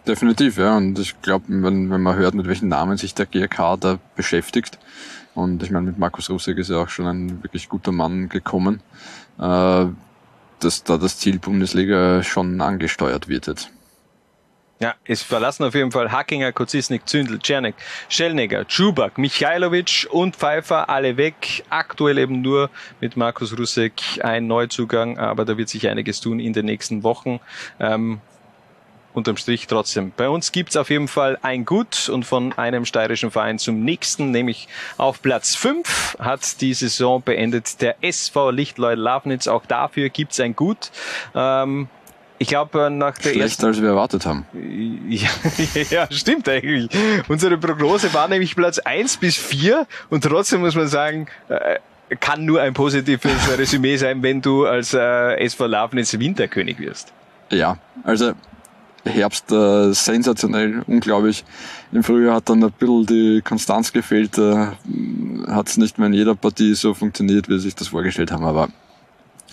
Definitiv, 0.06 0.58
ja. 0.58 0.76
Und 0.76 0.98
ich 0.98 1.20
glaube, 1.22 1.44
wenn, 1.48 1.90
wenn 1.90 2.00
man 2.00 2.16
hört, 2.16 2.34
mit 2.34 2.46
welchen 2.46 2.68
Namen 2.68 2.96
sich 2.96 3.14
der 3.14 3.26
GRK 3.26 3.76
da 3.76 3.98
beschäftigt, 4.16 4.78
und 5.34 5.62
ich 5.62 5.70
meine, 5.70 5.86
mit 5.86 5.98
Markus 5.98 6.28
Russek 6.28 6.58
ist 6.58 6.70
ja 6.70 6.78
auch 6.78 6.88
schon 6.88 7.06
ein 7.06 7.42
wirklich 7.42 7.68
guter 7.68 7.92
Mann 7.92 8.28
gekommen. 8.28 8.80
Äh, 9.38 9.86
dass 10.64 10.84
da 10.84 10.98
das 10.98 11.18
Ziel 11.18 11.38
Bundesliga 11.38 12.22
schon 12.22 12.60
angesteuert 12.60 13.28
wird 13.28 13.46
jetzt. 13.46 13.70
Ja, 14.82 14.94
es 15.04 15.22
verlassen 15.22 15.64
auf 15.64 15.74
jeden 15.74 15.90
Fall 15.90 16.10
Hackinger, 16.10 16.52
Kozisnik, 16.52 17.06
Zündel, 17.06 17.38
Czernik, 17.38 17.74
Schellnegger, 18.08 18.66
Czubak, 18.66 19.18
Michailovic 19.18 20.06
und 20.10 20.36
Pfeiffer 20.36 20.88
alle 20.88 21.18
weg. 21.18 21.64
Aktuell 21.68 22.16
eben 22.16 22.40
nur 22.40 22.70
mit 22.98 23.14
Markus 23.14 23.58
Rusek 23.58 24.00
ein 24.22 24.46
Neuzugang, 24.46 25.18
aber 25.18 25.44
da 25.44 25.58
wird 25.58 25.68
sich 25.68 25.86
einiges 25.86 26.22
tun 26.22 26.40
in 26.40 26.54
den 26.54 26.64
nächsten 26.64 27.02
Wochen. 27.02 27.40
Ähm, 27.78 28.22
unterm 29.14 29.36
Strich 29.36 29.66
trotzdem. 29.66 30.12
Bei 30.16 30.28
uns 30.28 30.52
gibt's 30.52 30.76
auf 30.76 30.90
jeden 30.90 31.08
Fall 31.08 31.38
ein 31.42 31.64
Gut 31.64 32.08
und 32.08 32.24
von 32.24 32.52
einem 32.52 32.84
steirischen 32.84 33.30
Verein 33.30 33.58
zum 33.58 33.84
nächsten, 33.84 34.30
nämlich 34.30 34.68
auf 34.96 35.22
Platz 35.22 35.56
5 35.56 36.18
hat 36.18 36.60
die 36.60 36.74
Saison 36.74 37.22
beendet 37.22 37.80
der 37.80 37.96
SV 38.02 38.50
Lichtleut 38.50 38.98
Lafnitz. 38.98 39.48
Auch 39.48 39.64
dafür 39.66 40.08
gibt's 40.08 40.40
ein 40.40 40.54
Gut. 40.54 40.90
Ähm, 41.34 41.88
ich 42.38 42.48
glaube, 42.48 42.86
äh, 42.86 42.90
nach 42.90 43.18
der 43.18 43.30
Schlechter, 43.30 43.42
ersten... 43.42 43.66
als 43.66 43.82
wir 43.82 43.88
erwartet 43.88 44.26
haben. 44.26 44.46
Ja, 45.10 45.28
ja, 45.90 46.08
stimmt 46.10 46.48
eigentlich. 46.48 46.88
Unsere 47.28 47.58
Prognose 47.58 48.14
war 48.14 48.28
nämlich 48.28 48.56
Platz 48.56 48.78
1 48.78 49.18
bis 49.18 49.36
4 49.36 49.86
und 50.08 50.24
trotzdem 50.24 50.60
muss 50.60 50.74
man 50.74 50.88
sagen, 50.88 51.26
äh, 51.48 51.78
kann 52.16 52.44
nur 52.44 52.60
ein 52.62 52.72
positives 52.72 53.58
Resümee 53.58 53.96
sein, 53.96 54.22
wenn 54.22 54.40
du 54.40 54.66
als 54.66 54.94
äh, 54.94 55.36
SV 55.44 55.66
Lafnitz 55.66 56.18
Winterkönig 56.18 56.78
wirst. 56.78 57.12
Ja, 57.50 57.76
also 58.04 58.32
Herbst 59.10 59.50
äh, 59.52 59.92
sensationell, 59.92 60.82
unglaublich. 60.86 61.44
Im 61.92 62.02
Frühjahr 62.02 62.36
hat 62.36 62.48
dann 62.48 62.62
ein 62.62 62.72
bisschen 62.72 63.06
die 63.06 63.42
Konstanz 63.42 63.92
gefehlt, 63.92 64.38
äh, 64.38 64.68
hat 65.48 65.68
es 65.68 65.76
nicht 65.76 65.98
mehr 65.98 66.06
in 66.06 66.14
jeder 66.14 66.34
Partie 66.34 66.74
so 66.74 66.94
funktioniert, 66.94 67.48
wie 67.48 67.54
sie 67.54 67.64
sich 67.64 67.74
das 67.74 67.88
vorgestellt 67.88 68.32
haben, 68.32 68.44
aber 68.44 68.68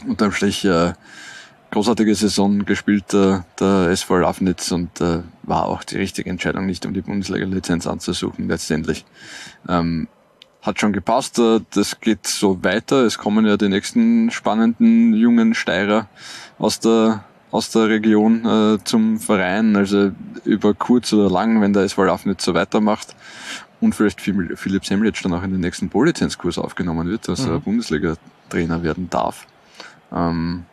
unterm 0.08 0.32
Strich 0.32 0.64
äh, 0.66 0.94
großartige 1.72 2.16
Saison 2.16 2.66
gespielt, 2.66 3.14
äh, 3.14 3.40
der 3.60 3.90
SV 3.90 4.18
Lafnitz 4.18 4.72
und 4.72 5.02
äh, 5.02 5.22
war 5.44 5.66
auch 5.66 5.84
die 5.84 5.98
richtige 5.98 6.30
Entscheidung, 6.30 6.66
nicht 6.66 6.86
um 6.86 6.94
die 6.94 7.02
Bundesliga-Lizenz 7.02 7.88
anzusuchen 7.88 8.48
letztendlich. 8.48 9.06
Ähm, 9.68 10.08
hat 10.62 10.80
schon 10.80 10.94
gepasst, 10.94 11.40
äh, 11.40 11.62
das 11.74 12.00
geht 12.00 12.28
so 12.28 12.64
weiter, 12.64 13.04
es 13.04 13.18
kommen 13.18 13.46
ja 13.46 13.58
die 13.58 13.70
nächsten 13.70 14.32
spannenden 14.32 15.14
jungen 15.14 15.54
Steirer 15.54 16.08
aus 16.58 16.80
der 16.80 17.24
aus 17.58 17.72
der 17.72 17.90
Region 17.90 18.46
äh, 18.46 18.78
zum 18.84 19.20
Verein, 19.20 19.76
also 19.76 20.12
über 20.46 20.76
kurz 20.76 21.12
oder 21.12 21.28
lang, 21.28 21.60
wenn 21.60 21.74
der 21.74 21.84
SV 21.84 22.04
Lauf 22.04 22.24
nicht 22.28 22.40
so 22.40 22.54
weitermacht 22.54 23.16
und 23.82 23.96
vielleicht 23.96 24.22
Philipp 24.22 24.86
Semlitsch 24.86 25.26
dann 25.26 25.34
auch 25.34 25.42
in 25.42 25.52
den 25.52 25.62
nächsten 25.62 25.90
Polizenzkurs 25.90 26.60
aufgenommen 26.60 27.10
wird, 27.10 27.28
dass 27.28 27.46
mhm. 27.46 27.54
er 27.54 27.60
Bundesliga-Trainer 27.60 28.84
werden 28.84 29.10
darf, 29.10 29.48
ähm, 30.14 30.66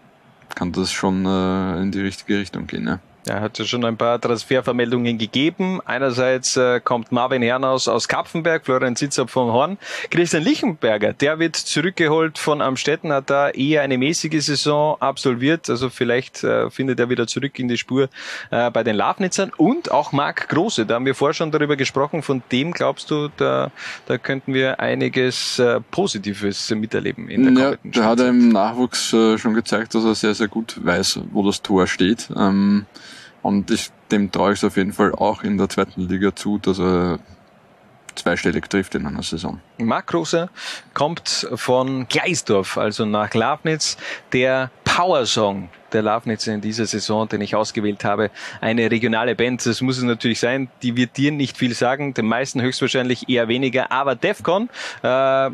kann 0.55 0.73
das 0.73 0.93
schon 0.93 1.25
äh, 1.25 1.81
in 1.81 1.91
die 1.91 2.01
richtige 2.01 2.39
Richtung 2.39 2.67
gehen. 2.67 2.85
Ne? 2.85 3.01
Er 3.27 3.41
hat 3.41 3.59
ja 3.59 3.65
schon 3.65 3.85
ein 3.85 3.97
paar 3.97 4.21
Transfervermeldungen 4.21 5.17
gegeben. 5.17 5.81
Einerseits 5.85 6.57
äh, 6.57 6.81
kommt 6.81 7.11
Marvin 7.11 7.43
Hernaus 7.43 7.89
aus 7.89 8.07
Kapfenberg, 8.07 8.65
Florian 8.67 8.97
Zitzab 8.97 9.31
von 9.31 9.51
Horn. 9.51 9.79
Christian 10.11 10.43
Lichtenberger, 10.43 11.15
der 11.15 11.39
wird 11.39 11.57
zurückgeholt 11.57 12.39
von 12.39 12.61
Amstetten, 12.61 13.13
hat 13.13 13.31
da 13.31 13.49
eher 13.49 13.83
eine 13.83 13.97
mäßige 13.97 14.45
Saison 14.45 15.01
absolviert. 15.01 15.71
Also 15.71 15.89
vielleicht 15.89 16.45
äh, 16.45 16.71
findet 16.71 17.01
er 17.01 17.09
wieder 17.09 17.27
zurück 17.27 17.59
in 17.59 17.69
die 17.69 17.79
Spur 17.79 18.11
äh, 18.51 18.71
bei 18.71 18.83
den 18.83 18.97
Lafnitzern. 18.97 19.53
Und 19.57 19.91
auch 19.91 20.13
Marc 20.13 20.49
Große, 20.51 20.85
da 20.85 20.97
haben 20.97 21.07
wir 21.07 21.15
vorher 21.15 21.35
schon 21.35 21.51
darüber 21.51 21.77
gesprochen. 21.77 22.23
Von 22.23 22.43
dem 22.53 22.73
glaubst 22.73 23.11
du, 23.11 23.29
da, 23.37 23.71
da 24.07 24.19
könnten 24.19 24.53
wir 24.53 24.81
einiges 24.81 25.59
äh, 25.59 25.81
Positives 25.91 26.71
miterleben 26.71 27.31
in 27.31 27.55
der 27.55 27.71
ja, 27.71 27.77
Der 27.83 28.05
hat 28.05 28.21
im 28.21 28.51
Nachwuchs 28.51 29.15
äh, 29.15 29.39
schon 29.39 29.55
gezeigt, 29.55 29.95
dass 29.95 30.05
er 30.05 30.15
sehr, 30.15 30.35
sehr 30.35 30.49
gut 30.49 30.79
weiß, 30.85 31.21
wo 31.33 31.43
das 31.43 31.63
Tor 31.63 31.87
steht. 31.87 32.29
Ähm 32.37 32.85
und 33.45 33.71
ich, 33.71 33.91
dem 34.11 34.33
traue 34.33 34.55
ich 34.55 34.59
es 34.61 34.65
auf 34.65 34.77
jeden 34.79 34.95
Fall 34.95 35.13
auch 35.13 35.43
in 35.43 35.59
der 35.59 35.69
zweiten 35.69 36.01
Liga 36.01 36.35
zu, 36.35 36.59
dass 36.59 36.79
er 36.79 37.19
zweistellig 38.15 38.71
trifft 38.71 38.95
in 38.95 39.07
einer 39.07 39.23
Saison. 39.23 39.61
Marc 39.77 40.07
Große 40.07 40.49
kommt 40.95 41.47
von 41.55 42.09
Gleisdorf, 42.09 42.79
also 42.79 43.05
nach 43.05 43.35
Lafnitz. 43.35 43.99
Der 44.33 44.71
Power-Song 44.85 45.69
der 45.95 46.03
Lafnitz 46.03 46.47
in 46.47 46.61
dieser 46.61 46.87
Saison, 46.87 47.29
den 47.29 47.41
ich 47.41 47.55
ausgewählt 47.55 48.05
habe, 48.05 48.31
eine 48.61 48.91
regionale 48.91 49.35
Band. 49.35 49.65
Das 49.65 49.81
muss 49.81 49.97
es 49.97 50.03
natürlich 50.03 50.41
sein. 50.41 50.69
Die 50.83 50.97
wird 50.97 51.17
dir 51.17 51.33
nicht 51.33 51.57
viel 51.57 51.75
sagen, 51.75 52.15
den 52.15 52.27
meisten 52.27 52.61
höchstwahrscheinlich 52.61 53.29
eher 53.29 53.49
weniger. 53.49 53.93
Aber 53.93 54.15
Defcon 54.15 54.69
äh, 55.03 55.51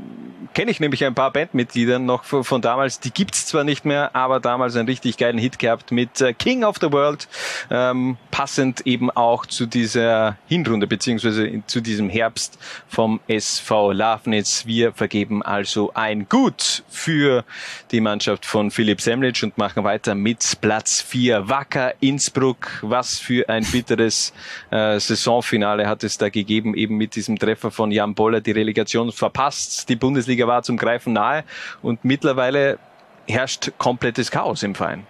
kenne 0.55 0.71
ich 0.71 0.81
nämlich 0.81 1.05
ein 1.05 1.15
paar 1.15 1.33
Bandmitglieder 1.33 1.99
noch 1.99 2.25
von, 2.25 2.45
von 2.45 2.63
damals. 2.63 3.01
Die 3.01 3.13
gibt's 3.13 3.47
zwar 3.47 3.65
nicht 3.65 3.85
mehr, 3.85 4.15
aber 4.17 4.41
damals 4.41 4.77
einen 4.77 4.89
richtig 4.89 5.17
geilen 5.17 5.39
Hit 5.39 5.59
gehabt 5.59 5.93
mit 5.93 6.21
äh, 6.21 6.33
King 6.33 6.65
of 6.65 6.77
the 6.81 6.91
World, 6.91 7.29
ähm, 7.71 8.17
passend 8.31 8.87
eben 8.87 9.11
auch 9.11 9.47
zu 9.47 9.67
dieser 9.67 10.37
Hinrunde 10.47 10.87
beziehungsweise 10.87 11.63
zu 11.67 11.81
diesem 11.81 12.09
Herbst 12.09 12.59
vom 12.89 13.21
SV 13.29 13.93
Lafnitz. 13.93 14.67
Wir 14.67 14.93
vergeben 14.93 15.43
also 15.43 15.93
ein 15.95 16.29
Gut 16.29 16.83
für 16.89 17.45
die 17.91 18.01
Mannschaft 18.01 18.47
von 18.47 18.71
Philipp 18.71 19.01
Semlitsch 19.01 19.43
und 19.43 19.59
machen 19.59 19.85
weiter 19.85 20.15
mit 20.15 20.30
mit 20.31 20.61
Platz 20.61 21.01
4 21.01 21.49
Wacker 21.49 21.95
Innsbruck. 21.99 22.79
Was 22.83 23.19
für 23.19 23.49
ein 23.49 23.65
bitteres 23.65 24.33
äh, 24.71 25.01
Saisonfinale 25.01 25.89
hat 25.89 26.05
es 26.05 26.19
da 26.19 26.29
gegeben, 26.29 26.77
eben 26.77 26.97
mit 26.97 27.17
diesem 27.17 27.37
Treffer 27.37 27.73
von 27.73 27.91
Jan 27.91 28.15
Boller, 28.15 28.41
die 28.41 28.53
Relegation 28.53 29.11
verpasst. 29.11 29.89
Die 29.89 29.97
Bundesliga 29.97 30.47
war 30.47 30.63
zum 30.63 30.77
Greifen 30.77 31.15
nahe 31.15 31.43
und 31.83 32.05
mittlerweile 32.05 32.79
herrscht 33.27 33.73
komplettes 33.77 34.31
Chaos 34.31 34.63
im 34.63 34.77
Verein. 34.77 35.05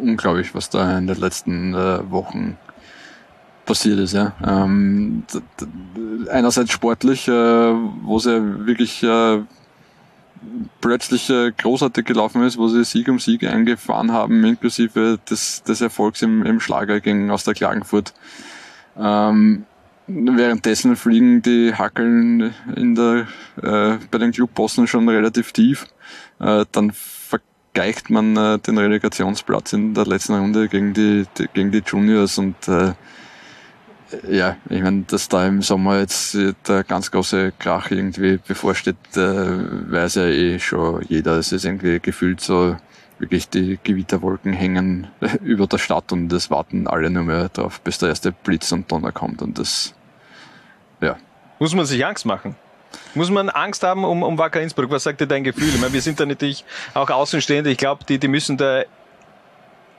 Unglaublich, 0.00 0.54
was 0.54 0.70
da 0.70 0.96
in 0.96 1.08
den 1.08 1.18
letzten 1.18 1.74
äh, 1.74 2.08
Wochen 2.12 2.56
passiert 3.66 3.98
ist. 3.98 4.12
Ja. 4.12 4.32
Ähm, 4.46 5.24
einerseits 6.30 6.70
sportlich, 6.70 7.26
äh, 7.26 7.32
wo 7.32 8.20
sie 8.20 8.64
wirklich 8.64 9.02
äh, 9.02 9.40
plötzlich 10.80 11.32
großartig 11.58 12.04
gelaufen 12.04 12.42
ist, 12.42 12.58
wo 12.58 12.68
sie 12.68 12.84
Sieg 12.84 13.08
um 13.08 13.18
Sieg 13.18 13.44
eingefahren 13.44 14.12
haben, 14.12 14.44
inklusive 14.44 15.18
des, 15.28 15.62
des 15.62 15.80
Erfolgs 15.80 16.22
im, 16.22 16.44
im 16.44 16.60
Schlager 16.60 17.00
gegen 17.00 17.30
aus 17.30 17.44
der 17.44 17.54
Klagenfurt. 17.54 18.14
Ähm, 18.98 19.64
währenddessen 20.08 20.96
fliegen 20.96 21.42
die 21.42 21.74
Hackeln 21.74 22.54
in 22.74 22.94
der, 22.94 23.26
äh, 23.62 23.98
bei 24.10 24.18
den 24.18 24.32
Clubbossen 24.32 24.86
schon 24.86 25.08
relativ 25.08 25.52
tief. 25.52 25.86
Äh, 26.40 26.64
dann 26.72 26.92
vergleicht 26.92 28.10
man 28.10 28.36
äh, 28.36 28.58
den 28.58 28.78
Relegationsplatz 28.78 29.72
in 29.74 29.94
der 29.94 30.06
letzten 30.06 30.34
Runde 30.34 30.68
gegen 30.68 30.94
die, 30.94 31.26
die 31.36 31.48
gegen 31.52 31.70
die 31.70 31.82
Juniors 31.86 32.38
und 32.38 32.56
äh, 32.68 32.94
ja, 34.28 34.56
ich 34.68 34.82
meine, 34.82 35.02
dass 35.02 35.28
da 35.28 35.46
im 35.46 35.62
Sommer 35.62 35.98
jetzt 35.98 36.36
der 36.66 36.84
ganz 36.84 37.10
große 37.10 37.52
Krach 37.58 37.90
irgendwie 37.90 38.38
bevorsteht, 38.38 38.96
äh, 39.16 39.20
weiß 39.20 40.16
ja 40.16 40.24
eh 40.24 40.58
schon 40.58 41.04
jeder. 41.08 41.36
Es 41.36 41.52
ist 41.52 41.64
irgendwie 41.64 42.00
gefühlt 42.00 42.40
so, 42.40 42.76
wirklich 43.18 43.48
die 43.48 43.78
Gewitterwolken 43.82 44.52
hängen 44.52 45.08
über 45.42 45.66
der 45.66 45.78
Stadt 45.78 46.12
und 46.12 46.32
es 46.32 46.50
warten 46.50 46.86
alle 46.86 47.10
nur 47.10 47.24
mehr 47.24 47.48
darauf, 47.48 47.80
bis 47.80 47.98
der 47.98 48.10
erste 48.10 48.32
Blitz 48.32 48.72
und 48.72 48.90
Donner 48.90 49.12
kommt 49.12 49.42
und 49.42 49.58
das, 49.58 49.94
ja. 51.00 51.16
Muss 51.58 51.74
man 51.74 51.86
sich 51.86 52.04
Angst 52.04 52.24
machen? 52.24 52.54
Muss 53.14 53.30
man 53.30 53.50
Angst 53.50 53.82
haben 53.82 54.04
um, 54.04 54.22
um 54.22 54.38
Wacker 54.38 54.60
Innsbruck? 54.60 54.90
Was 54.90 55.02
sagt 55.02 55.20
dir 55.20 55.26
dein 55.26 55.44
Gefühl? 55.44 55.68
Ich 55.68 55.80
meine, 55.80 55.92
wir 55.92 56.00
sind 56.00 56.20
da 56.20 56.24
natürlich 56.24 56.64
auch 56.94 57.10
Außenstehende. 57.10 57.70
Ich 57.70 57.76
glaube, 57.78 58.04
die, 58.04 58.18
die 58.18 58.28
müssen 58.28 58.56
da 58.56 58.82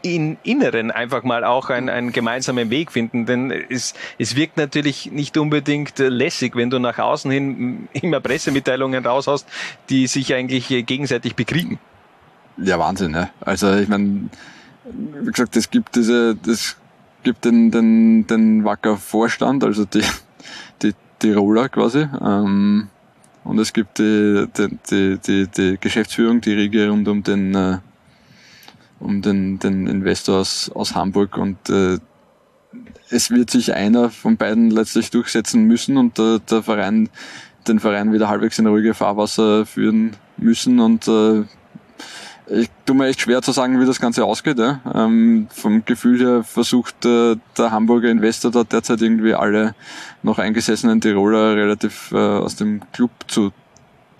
in 0.01 0.37
Inneren 0.43 0.91
einfach 0.91 1.23
mal 1.23 1.43
auch 1.43 1.69
einen, 1.69 1.89
einen 1.89 2.11
gemeinsamen 2.11 2.69
Weg 2.69 2.91
finden. 2.91 3.25
Denn 3.25 3.51
es, 3.51 3.93
es 4.17 4.35
wirkt 4.35 4.57
natürlich 4.57 5.11
nicht 5.11 5.37
unbedingt 5.37 5.97
lässig, 5.99 6.55
wenn 6.55 6.69
du 6.69 6.79
nach 6.79 6.99
außen 6.99 7.29
hin 7.31 7.87
immer 7.93 8.19
Pressemitteilungen 8.19 9.05
raushaust, 9.05 9.47
die 9.89 10.07
sich 10.07 10.33
eigentlich 10.33 10.67
gegenseitig 10.85 11.35
bekriegen. 11.35 11.79
Ja, 12.57 12.77
Wahnsinn, 12.79 13.11
ne? 13.11 13.29
Also 13.41 13.73
ich 13.75 13.87
meine, 13.87 14.29
wie 14.83 15.31
gesagt, 15.31 15.55
es 15.55 15.69
gibt 15.69 15.95
diese, 15.95 16.35
das 16.35 16.75
gibt 17.23 17.45
den, 17.45 17.71
den, 17.71 18.27
den 18.27 18.65
Wacker 18.65 18.97
Vorstand, 18.97 19.63
also 19.63 19.85
die, 19.85 20.03
die 20.81 20.93
Tiroler 21.19 21.69
quasi, 21.69 22.07
ähm, 22.21 22.89
und 23.43 23.57
es 23.57 23.73
gibt 23.73 23.97
die, 23.99 24.45
die, 24.57 24.77
die, 24.89 25.17
die, 25.17 25.47
die 25.47 25.77
Geschäftsführung, 25.79 26.41
die 26.41 26.53
Riege 26.53 26.89
rund 26.89 27.07
um 27.07 27.23
den 27.23 27.55
äh, 27.55 27.77
um 28.99 29.21
den, 29.21 29.59
den 29.59 29.87
Investor 29.87 30.39
aus, 30.39 30.71
aus 30.73 30.95
Hamburg 30.95 31.37
und 31.37 31.69
äh, 31.69 31.97
es 33.09 33.31
wird 33.31 33.49
sich 33.49 33.73
einer 33.73 34.09
von 34.09 34.37
beiden 34.37 34.69
letztlich 34.69 35.09
durchsetzen 35.09 35.63
müssen 35.63 35.97
und 35.97 36.19
äh, 36.19 36.39
der 36.49 36.63
Verein 36.63 37.09
den 37.67 37.79
Verein 37.79 38.13
wieder 38.13 38.29
halbwegs 38.29 38.59
in 38.59 38.67
ruhige 38.67 38.93
Fahrwasser 38.93 39.65
führen 39.65 40.15
müssen 40.37 40.79
und 40.79 41.07
äh, 41.07 41.43
ich 42.51 42.69
tue 42.85 42.95
mir 42.95 43.07
echt 43.07 43.21
schwer 43.21 43.41
zu 43.43 43.51
sagen, 43.51 43.79
wie 43.79 43.85
das 43.85 43.99
Ganze 43.99 44.25
ausgeht. 44.25 44.57
Ja. 44.57 44.79
Ähm, 44.95 45.47
vom 45.51 45.85
Gefühl 45.85 46.19
her 46.19 46.43
versucht 46.43 47.05
äh, 47.05 47.35
der 47.57 47.71
Hamburger 47.71 48.09
Investor 48.09 48.49
da 48.49 48.63
derzeit 48.63 49.01
irgendwie 49.01 49.35
alle 49.35 49.75
noch 50.23 50.39
eingesessenen 50.39 50.99
Tiroler 50.99 51.55
relativ 51.55 52.11
äh, 52.11 52.17
aus 52.17 52.55
dem 52.55 52.81
Club 52.91 53.11
zu 53.27 53.51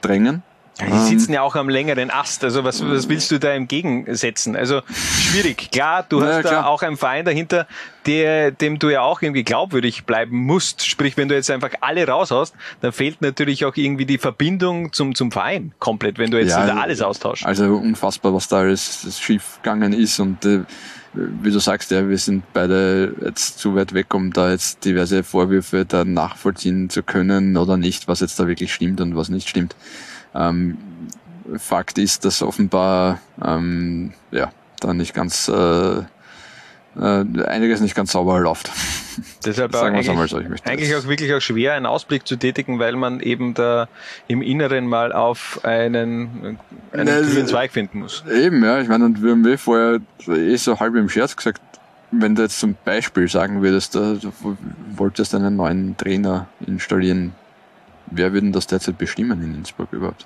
drängen. 0.02 0.44
Die 0.82 1.00
sitzen 1.10 1.34
ja 1.34 1.42
auch 1.42 1.56
am 1.56 1.68
längeren 1.68 2.10
Ast. 2.10 2.44
Also 2.44 2.64
was, 2.64 2.82
was 2.88 3.10
willst 3.10 3.32
du 3.32 3.40
da 3.40 3.50
entgegensetzen? 3.50 4.56
Also 4.56 4.82
schwierig. 4.92 5.72
Klar, 5.72 6.06
du 6.08 6.22
hast 6.24 6.46
ja, 6.46 6.52
da 6.52 6.66
auch 6.66 6.82
einen 6.82 6.96
Verein 6.96 7.26
dahinter, 7.26 7.68
der, 8.06 8.52
dem 8.52 8.80
du 8.80 8.90
ja 8.90 9.02
auch 9.02 9.22
irgendwie 9.22 9.44
glaubwürdig 9.44 10.06
bleiben 10.06 10.38
musst. 10.38 10.86
Sprich, 10.86 11.18
wenn 11.18 11.28
du 11.28 11.36
jetzt 11.36 11.52
einfach 11.52 11.72
alle 11.82 12.08
raushaust, 12.08 12.56
dann 12.82 12.94
fehlt 12.94 13.22
natürlich 13.22 13.66
auch 13.66 13.76
irgendwie 13.76 14.06
die 14.06 14.18
Verbindung 14.18 14.94
zum, 14.94 15.16
zum 15.16 15.32
Verein 15.32 15.74
komplett, 15.80 16.18
wenn 16.18 16.32
du 16.32 16.40
jetzt 16.40 16.52
ja, 16.52 16.78
alles 16.78 17.02
austauschst. 17.02 17.46
Also 17.46 17.66
unfassbar, 17.76 18.34
was 18.34 18.48
da 18.48 18.60
alles 18.60 19.20
schief 19.20 19.60
gegangen 19.62 19.92
ist 19.92 20.20
und 20.20 20.46
äh, 20.46 20.62
wie 21.14 21.52
du 21.52 21.60
sagst, 21.60 21.92
ja, 21.92 22.08
wir 22.08 22.18
sind 22.18 22.44
beide 22.54 23.16
jetzt 23.24 23.58
zu 23.60 23.76
weit 23.76 23.94
weg, 23.94 24.14
um 24.14 24.32
da 24.32 24.52
jetzt 24.52 24.86
diverse 24.86 25.24
Vorwürfe 25.24 25.86
da 25.86 26.06
nachvollziehen 26.06 26.90
zu 26.90 27.04
können 27.04 27.58
oder 27.58 27.78
nicht, 27.78 28.08
was 28.08 28.20
jetzt 28.20 28.40
da 28.40 28.48
wirklich 28.48 28.74
stimmt 28.74 29.02
und 29.02 29.16
was 29.16 29.30
nicht 29.30 29.50
stimmt. 29.50 29.76
Ähm, 30.36 30.78
Fakt 31.58 31.98
ist, 31.98 32.26
dass 32.26 32.42
offenbar 32.42 33.20
ähm, 33.44 34.14
ja, 34.32 34.52
da 34.80 34.94
nicht 34.94 35.14
ganz 35.14 35.48
äh, 35.48 36.04
äh, 37.00 37.44
einiges 37.46 37.82
nicht 37.82 37.96
ganz 37.96 38.12
sauber 38.12 38.40
läuft. 38.40 38.72
Deshalb 39.46 39.74
Sagen 39.74 39.96
eigentlich, 39.96 40.10
einmal 40.10 40.28
so, 40.28 40.40
ich 40.40 40.48
möchte 40.48 40.70
eigentlich 40.70 40.96
auch 40.96 41.08
wirklich 41.08 41.34
auch 41.34 41.40
schwer, 41.40 41.74
einen 41.74 41.86
Ausblick 41.86 42.28
zu 42.28 42.36
tätigen, 42.36 42.80
weil 42.80 42.96
man 42.96 43.20
eben 43.20 43.54
da 43.54 43.88
im 44.28 44.42
Inneren 44.42 44.88
mal 44.88 45.12
auf 45.12 45.60
einen, 45.64 46.58
einen 46.92 47.06
ne, 47.06 47.22
grünen 47.22 47.48
Zweig 47.48 47.72
finden 47.72 48.00
muss. 48.00 48.24
Eben, 48.32 48.64
ja. 48.64 48.82
Ich 48.82 48.88
meine, 48.88 49.06
und 49.06 49.24
wir 49.24 49.32
haben 49.32 49.46
eh 49.48 49.58
vorher 49.58 50.00
eh 50.28 50.56
so 50.56 50.80
halb 50.80 50.96
im 50.96 51.10
Scherz 51.10 51.36
gesagt, 51.36 51.62
wenn 52.12 52.36
du 52.36 52.42
jetzt 52.42 52.60
zum 52.60 52.76
Beispiel 52.86 53.28
sagen 53.28 53.62
würdest, 53.62 53.94
du 53.96 54.32
wolltest 54.96 55.36
einen 55.36 55.56
neuen 55.56 55.96
Trainer 55.96 56.48
installieren, 56.66 57.34
Wer 58.12 58.34
würde 58.34 58.52
das 58.52 58.68
derzeit 58.68 58.98
bestimmen 58.98 59.42
in 59.44 59.56
Innsbruck 59.56 59.94
überhaupt? 59.94 60.26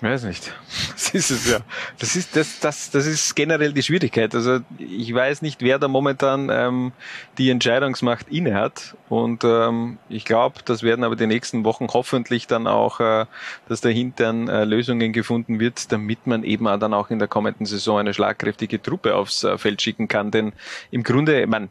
Weiß 0.00 0.24
nicht. 0.24 0.52
Das 0.94 1.14
ist 1.14 1.30
es 1.30 1.50
ja. 1.50 1.58
Das 1.98 2.14
ist, 2.14 2.36
das, 2.36 2.60
das, 2.60 2.90
das 2.90 3.06
ist 3.06 3.34
generell 3.34 3.72
die 3.72 3.82
Schwierigkeit. 3.82 4.32
Also 4.34 4.60
ich 4.78 5.12
weiß 5.12 5.42
nicht, 5.42 5.60
wer 5.60 5.78
da 5.80 5.88
momentan 5.88 6.48
ähm, 6.52 6.92
die 7.36 7.50
Entscheidungsmacht 7.50 8.28
inne 8.28 8.54
hat. 8.54 8.96
Und 9.08 9.42
ähm, 9.42 9.98
ich 10.08 10.24
glaube, 10.24 10.60
das 10.64 10.84
werden 10.84 11.02
aber 11.02 11.16
die 11.16 11.26
nächsten 11.26 11.64
Wochen 11.64 11.88
hoffentlich 11.88 12.46
dann 12.46 12.68
auch, 12.68 13.00
äh, 13.00 13.26
dass 13.68 13.80
dahinter 13.80 14.30
äh, 14.30 14.64
Lösungen 14.64 15.12
gefunden 15.12 15.58
wird, 15.58 15.90
damit 15.90 16.28
man 16.28 16.44
eben 16.44 16.68
auch 16.68 16.78
dann 16.78 16.94
auch 16.94 17.10
in 17.10 17.18
der 17.18 17.26
kommenden 17.26 17.66
Saison 17.66 17.98
eine 17.98 18.14
schlagkräftige 18.14 18.80
Truppe 18.80 19.16
aufs 19.16 19.42
äh, 19.42 19.58
Feld 19.58 19.82
schicken 19.82 20.06
kann. 20.06 20.30
Denn 20.30 20.52
im 20.92 21.02
Grunde, 21.02 21.44
man, 21.48 21.70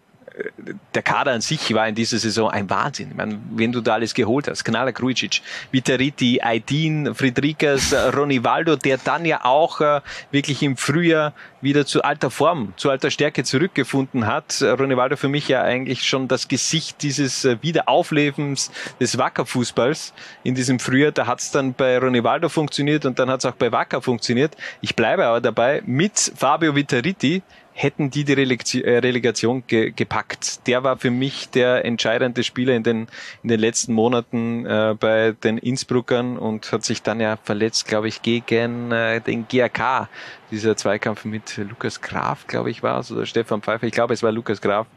der 0.94 1.02
Kader 1.02 1.32
an 1.32 1.42
sich 1.42 1.74
war 1.74 1.88
in 1.88 1.96
dieser 1.96 2.18
Saison 2.18 2.50
ein 2.50 2.70
Wahnsinn. 2.70 3.10
Ich 3.12 3.18
meine, 3.18 3.40
wenn 3.52 3.72
du 3.72 3.82
da 3.82 3.94
alles 3.94 4.14
geholt 4.14 4.48
hast, 4.48 4.64
Knala 4.64 4.92
Krujicic, 4.92 5.42
Vitariti, 5.72 6.40
Aydin, 6.42 7.14
Friedrikas, 7.14 7.94
Ronivaldo, 7.94 8.76
der 8.76 8.98
dann 8.98 9.26
ja 9.26 9.46
auch 9.46 9.82
äh, 9.82 10.02
wirklich 10.32 10.64
im 10.64 10.78
Frühjahr 10.78 11.34
wieder 11.62 11.86
zu 11.86 12.04
alter 12.04 12.32
Form, 12.32 12.74
zu 12.78 12.90
alter 12.90 13.12
Stärke 13.12 13.44
zurückgefunden 13.44 14.26
hat. 14.28 14.62
Ronivaldo 14.62 15.18
für 15.18 15.28
mich 15.28 15.48
ja 15.48 15.62
eigentlich 15.62 16.08
schon 16.08 16.28
das 16.28 16.48
Gesicht 16.48 17.02
dieses 17.02 17.46
äh, 17.46 17.58
Wiederauflebens 17.62 18.72
des 19.00 19.18
Wacker-Fußballs 19.18 20.14
in 20.44 20.56
diesem 20.56 20.80
Frühjahr. 20.80 21.12
Da 21.12 21.28
hat 21.28 21.40
es 21.40 21.52
dann 21.52 21.74
bei 21.74 21.98
Ronivaldo 21.98 22.50
funktioniert 22.50 23.06
und 23.06 23.20
dann 23.20 23.30
hat 23.30 23.40
es 23.40 23.46
auch 23.46 23.56
bei 23.56 23.72
Wacker 23.72 24.02
funktioniert. 24.02 24.56
Ich 24.82 24.96
bleibe 24.96 25.26
aber 25.26 25.42
dabei, 25.42 25.82
mit 25.86 26.32
Fabio 26.36 26.76
Vitariti 26.76 27.42
hätten 27.80 28.10
die 28.10 28.26
die 28.26 28.34
Relegation 28.34 29.64
ge 29.66 29.92
gepackt. 29.96 30.68
Der 30.68 30.84
war 30.84 30.98
für 30.98 31.12
mich 31.12 31.50
der 31.50 31.86
entscheidende 31.86 32.44
Spieler 32.44 32.76
in 32.76 32.84
den, 32.84 33.08
in 33.42 33.48
den 33.48 33.60
letzten 33.60 33.94
Monaten 33.94 34.66
äh, 34.66 34.96
bei 35.00 35.32
den 35.32 35.58
Innsbruckern 35.58 36.38
und 36.38 36.74
hat 36.74 36.84
sich 36.84 37.02
dann 37.02 37.22
ja 37.22 37.38
verletzt, 37.42 37.88
glaube 37.88 38.10
ich, 38.10 38.22
gegen 38.22 38.92
äh, 38.92 39.22
den 39.22 39.48
GRK 39.48 40.10
dieser 40.52 40.76
Zweikampf 40.76 41.26
mit 41.26 41.58
Lukas 41.58 42.02
Graf, 42.02 42.48
glaube 42.48 42.72
ich, 42.72 42.84
war 42.84 43.00
es, 43.00 43.12
oder 43.12 43.26
Stefan 43.26 43.62
Pfeiffer. 43.62 43.88
Ich 43.88 43.94
glaube, 43.94 44.14
es 44.14 44.24
war 44.24 44.32
Lukas 44.32 44.62
Graf, 44.62 44.88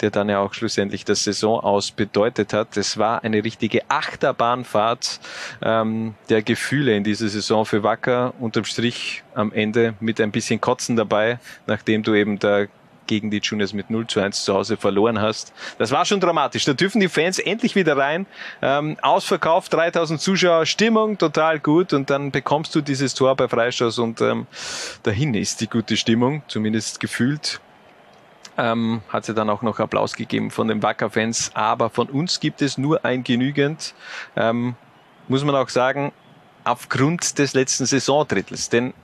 der 0.00 0.10
dann 0.10 0.28
ja 0.28 0.40
auch 0.40 0.54
schlussendlich 0.54 1.04
das 1.04 1.24
Saison 1.24 1.60
aus 1.60 1.90
bedeutet 1.90 2.52
hat. 2.52 2.76
Es 2.76 2.98
war 2.98 3.24
eine 3.24 3.44
richtige 3.44 3.88
Achterbahnfahrt 3.90 5.20
ähm, 5.62 6.14
der 6.28 6.42
Gefühle 6.42 6.96
in 6.96 7.04
dieser 7.04 7.28
Saison 7.28 7.64
für 7.64 7.82
Wacker. 7.82 8.34
Unterm 8.38 8.64
Strich 8.64 9.22
am 9.34 9.52
Ende 9.52 9.94
mit 10.00 10.20
ein 10.20 10.30
bisschen 10.30 10.60
Kotzen 10.60 10.96
dabei, 10.96 11.38
nachdem 11.66 12.02
du 12.02 12.14
eben 12.14 12.38
da 12.38 12.66
gegen 13.08 13.32
die 13.32 13.38
Juniors 13.38 13.72
mit 13.72 13.90
0 13.90 14.06
zu 14.06 14.20
1 14.20 14.44
zu 14.44 14.54
Hause 14.54 14.76
verloren 14.76 15.20
hast. 15.20 15.52
Das 15.78 15.90
war 15.90 16.04
schon 16.04 16.20
dramatisch. 16.20 16.64
Da 16.64 16.74
dürfen 16.74 17.00
die 17.00 17.08
Fans 17.08 17.40
endlich 17.40 17.74
wieder 17.74 17.96
rein. 17.96 18.26
Ähm, 18.62 18.96
ausverkauft, 19.02 19.72
3000 19.72 20.20
Zuschauer, 20.20 20.66
Stimmung 20.66 21.18
total 21.18 21.58
gut 21.58 21.92
und 21.92 22.10
dann 22.10 22.30
bekommst 22.30 22.74
du 22.76 22.80
dieses 22.80 23.14
Tor 23.14 23.34
bei 23.34 23.48
Freistoß 23.48 23.98
und 23.98 24.20
ähm, 24.20 24.46
dahin 25.02 25.34
ist 25.34 25.60
die 25.60 25.68
gute 25.68 25.96
Stimmung, 25.96 26.42
zumindest 26.46 27.00
gefühlt. 27.00 27.60
Ähm, 28.56 29.02
hat 29.08 29.24
sie 29.24 29.34
dann 29.34 29.50
auch 29.50 29.62
noch 29.62 29.78
Applaus 29.78 30.14
gegeben 30.14 30.50
von 30.50 30.68
den 30.68 30.82
Wacker-Fans, 30.82 31.52
aber 31.54 31.90
von 31.90 32.08
uns 32.08 32.40
gibt 32.40 32.60
es 32.60 32.76
nur 32.76 33.04
ein 33.04 33.22
genügend, 33.22 33.94
ähm, 34.36 34.74
muss 35.28 35.44
man 35.44 35.54
auch 35.54 35.68
sagen, 35.68 36.12
aufgrund 36.64 37.38
des 37.38 37.54
letzten 37.54 37.86
Saisondrittels. 37.86 38.68
Denn 38.68 38.94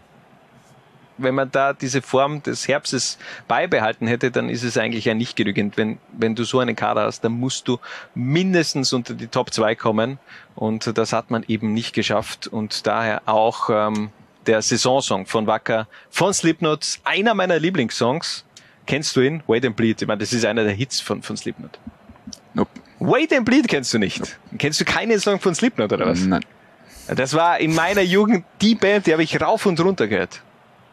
wenn 1.18 1.34
man 1.34 1.50
da 1.50 1.72
diese 1.72 2.02
Form 2.02 2.42
des 2.42 2.66
Herbstes 2.68 3.18
beibehalten 3.48 4.06
hätte, 4.06 4.30
dann 4.30 4.48
ist 4.48 4.62
es 4.62 4.76
eigentlich 4.76 5.04
ja 5.04 5.14
nicht 5.14 5.36
genügend. 5.36 5.76
Wenn, 5.76 5.98
wenn 6.12 6.34
du 6.34 6.44
so 6.44 6.58
einen 6.58 6.76
Kader 6.76 7.02
hast, 7.02 7.22
dann 7.24 7.32
musst 7.32 7.68
du 7.68 7.78
mindestens 8.14 8.92
unter 8.92 9.14
die 9.14 9.28
Top 9.28 9.52
2 9.52 9.74
kommen. 9.74 10.18
Und 10.54 10.96
das 10.96 11.12
hat 11.12 11.30
man 11.30 11.44
eben 11.48 11.72
nicht 11.72 11.94
geschafft. 11.94 12.46
Und 12.46 12.86
daher 12.86 13.22
auch 13.26 13.70
ähm, 13.70 14.10
der 14.46 14.62
Saisonsong 14.62 15.26
von 15.26 15.46
Wacker, 15.46 15.86
von 16.10 16.34
Slipknot, 16.34 16.98
einer 17.04 17.34
meiner 17.34 17.58
Lieblingssongs. 17.58 18.44
Kennst 18.86 19.16
du 19.16 19.20
ihn? 19.20 19.42
Wait 19.46 19.64
and 19.64 19.76
Bleed. 19.76 20.02
Ich 20.02 20.08
meine, 20.08 20.18
das 20.18 20.32
ist 20.32 20.44
einer 20.44 20.64
der 20.64 20.74
Hits 20.74 21.00
von, 21.00 21.22
von 21.22 21.36
Slipknot. 21.36 21.78
Nope. 22.52 22.70
Wait 23.00 23.32
and 23.32 23.44
Bleed 23.44 23.68
kennst 23.68 23.92
du 23.94 23.98
nicht. 23.98 24.20
Nope. 24.20 24.32
Kennst 24.58 24.80
du 24.80 24.84
keinen 24.84 25.18
Song 25.18 25.40
von 25.40 25.54
Slipknot 25.54 25.92
oder 25.92 26.06
was? 26.06 26.20
Nein. 26.20 26.44
Das 27.06 27.34
war 27.34 27.60
in 27.60 27.74
meiner 27.74 28.00
Jugend 28.00 28.44
die 28.62 28.74
Band, 28.74 29.06
die 29.06 29.12
habe 29.12 29.22
ich 29.22 29.40
rauf 29.40 29.66
und 29.66 29.78
runter 29.80 30.06
gehört. 30.06 30.42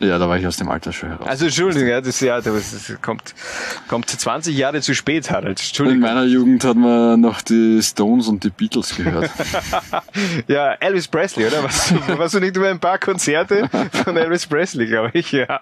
Ja, 0.02 0.18
da 0.18 0.28
war 0.28 0.38
ich 0.38 0.48
aus 0.48 0.58
dem 0.58 0.70
Alter 0.70 0.92
schon 0.92 1.10
heraus. 1.10 1.28
Also 1.28 1.46
Entschuldigung, 1.46 1.88
ja, 1.88 2.02
das, 2.02 2.20
ja, 2.22 2.42
das, 2.42 2.98
kommt, 3.04 3.36
kommt 3.88 4.10
20 4.10 4.58
Jahre 4.58 4.82
zu 4.82 4.96
spät, 4.96 5.30
Harald. 5.30 5.60
Entschuldigung. 5.60 6.02
In 6.02 6.02
meiner 6.02 6.24
Jugend 6.24 6.64
hat 6.64 6.76
man 6.76 7.22
noch 7.22 7.42
die 7.42 7.80
Stones 7.84 8.28
und 8.28 8.44
die 8.44 8.50
Beatles 8.50 8.96
gehört. 8.96 9.30
ja, 10.48 10.74
Elvis 10.74 11.08
Presley, 11.08 11.46
oder? 11.46 11.64
Was, 11.64 11.94
warst 12.18 12.34
du 12.34 12.40
nicht 12.40 12.58
über 12.58 12.70
ein 12.70 12.80
paar 12.80 12.98
Konzerte 12.98 13.70
von 14.04 14.18
Elvis 14.18 14.48
Presley, 14.48 14.88
glaube 14.88 15.12
ich, 15.14 15.32
ja. 15.32 15.60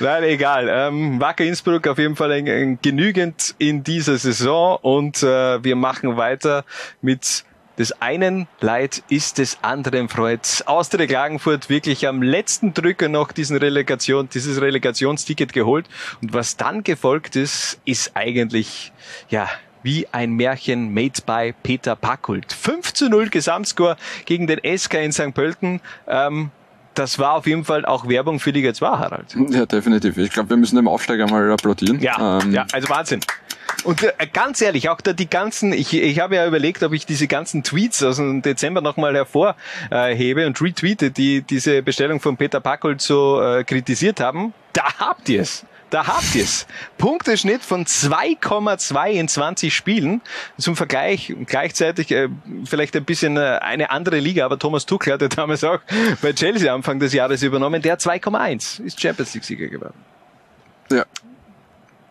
Nein, 0.00 0.22
egal. 0.24 0.68
Ähm, 0.70 1.20
Wacker 1.20 1.44
Innsbruck 1.44 1.86
auf 1.88 1.98
jeden 1.98 2.16
Fall 2.16 2.32
ein, 2.32 2.48
ein 2.48 2.78
genügend 2.80 3.54
in 3.58 3.84
dieser 3.84 4.16
Saison 4.16 4.78
und 4.80 5.22
äh, 5.22 5.62
wir 5.62 5.76
machen 5.76 6.16
weiter 6.16 6.64
mit 7.02 7.44
des 7.78 8.02
einen 8.02 8.48
Leid 8.60 9.02
ist 9.08 9.38
des 9.38 9.58
anderen 9.62 10.08
Freud. 10.08 10.40
Austria 10.66 11.06
Klagenfurt 11.06 11.70
wirklich 11.70 12.06
am 12.06 12.22
letzten 12.22 12.74
Drücker 12.74 13.08
noch 13.08 13.32
diesen 13.32 13.56
Relegation, 13.56 14.28
dieses 14.28 14.60
Relegationsticket 14.60 15.52
geholt. 15.52 15.86
Und 16.20 16.34
was 16.34 16.56
dann 16.56 16.82
gefolgt 16.82 17.36
ist, 17.36 17.80
ist 17.84 18.12
eigentlich, 18.14 18.92
ja, 19.28 19.48
wie 19.82 20.08
ein 20.10 20.32
Märchen 20.32 20.92
made 20.92 21.22
by 21.24 21.54
Peter 21.62 21.94
Packult. 21.94 22.52
5 22.52 22.92
zu 22.94 23.08
0 23.08 23.28
Gesamtscore 23.28 23.96
gegen 24.24 24.46
den 24.46 24.60
SK 24.76 24.94
in 24.94 25.12
St. 25.12 25.32
Pölten. 25.32 25.80
Ähm, 26.06 26.50
das 26.98 27.18
war 27.18 27.34
auf 27.34 27.46
jeden 27.46 27.64
Fall 27.64 27.84
auch 27.84 28.08
Werbung 28.08 28.40
für 28.40 28.50
Liga 28.50 28.74
2, 28.74 28.86
Harald. 28.86 29.36
Ja, 29.50 29.66
definitiv. 29.66 30.18
Ich 30.18 30.30
glaube, 30.30 30.50
wir 30.50 30.56
müssen 30.56 30.76
dem 30.76 30.88
Aufsteiger 30.88 31.26
mal 31.28 31.50
applaudieren. 31.52 32.00
Ja, 32.00 32.40
ähm, 32.42 32.52
ja 32.52 32.66
also 32.72 32.88
Wahnsinn. 32.88 33.20
Und 33.84 34.02
äh, 34.02 34.12
ganz 34.32 34.60
ehrlich, 34.60 34.88
auch 34.88 35.00
da 35.00 35.12
die 35.12 35.30
ganzen, 35.30 35.72
ich, 35.72 35.94
ich 35.94 36.18
habe 36.18 36.36
ja 36.36 36.46
überlegt, 36.46 36.82
ob 36.82 36.92
ich 36.92 37.06
diese 37.06 37.28
ganzen 37.28 37.62
Tweets 37.62 38.02
aus 38.02 38.16
dem 38.16 38.42
Dezember 38.42 38.80
nochmal 38.80 39.14
hervorhebe 39.14 40.46
und 40.46 40.60
retweete, 40.60 41.10
die 41.10 41.42
diese 41.42 41.82
Bestellung 41.82 42.20
von 42.20 42.36
Peter 42.36 42.60
Packold 42.60 43.00
so 43.00 43.40
äh, 43.40 43.64
kritisiert 43.64 44.20
haben. 44.20 44.52
Da 44.72 44.84
habt 44.98 45.28
ihr 45.28 45.42
es. 45.42 45.64
Da 45.90 46.06
habt 46.06 46.34
ihr 46.34 46.44
es. 46.44 46.66
Punkteschnitt 46.98 47.62
von 47.62 47.84
2,2 47.84 49.08
in 49.10 49.28
20 49.28 49.74
Spielen. 49.74 50.20
Zum 50.58 50.76
Vergleich, 50.76 51.34
gleichzeitig 51.46 52.10
äh, 52.10 52.28
vielleicht 52.64 52.94
ein 52.96 53.04
bisschen 53.04 53.36
äh, 53.36 53.58
eine 53.62 53.90
andere 53.90 54.18
Liga, 54.18 54.44
aber 54.44 54.58
Thomas 54.58 54.86
Tuchel 54.86 55.14
hatte 55.14 55.28
damals 55.28 55.64
auch 55.64 55.80
bei 56.20 56.32
Chelsea 56.32 56.72
Anfang 56.72 56.98
des 56.98 57.12
Jahres 57.12 57.42
übernommen. 57.42 57.80
Der 57.80 57.98
2,1 57.98 58.82
ist 58.82 59.00
Champions 59.00 59.34
League 59.34 59.44
Sieger 59.44 59.68
geworden. 59.68 59.94
Ja. 60.90 61.04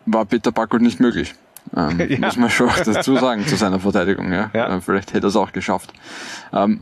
War 0.06 0.26
Peter 0.26 0.52
Packold 0.52 0.82
nicht 0.82 1.00
möglich. 1.00 1.36
Ähm, 1.76 2.00
ja. 2.10 2.20
Muss 2.20 2.38
man 2.38 2.50
schon 2.50 2.70
dazu 2.84 3.18
sagen, 3.18 3.46
zu 3.46 3.56
seiner 3.56 3.80
Verteidigung. 3.80 4.32
Ja. 4.32 4.50
ja. 4.54 4.78
Äh, 4.78 4.82
vielleicht 4.82 5.14
hätte 5.14 5.28
er 5.28 5.30
es 5.30 5.36
auch 5.36 5.52
geschafft. 5.52 5.94
Ähm, 6.54 6.82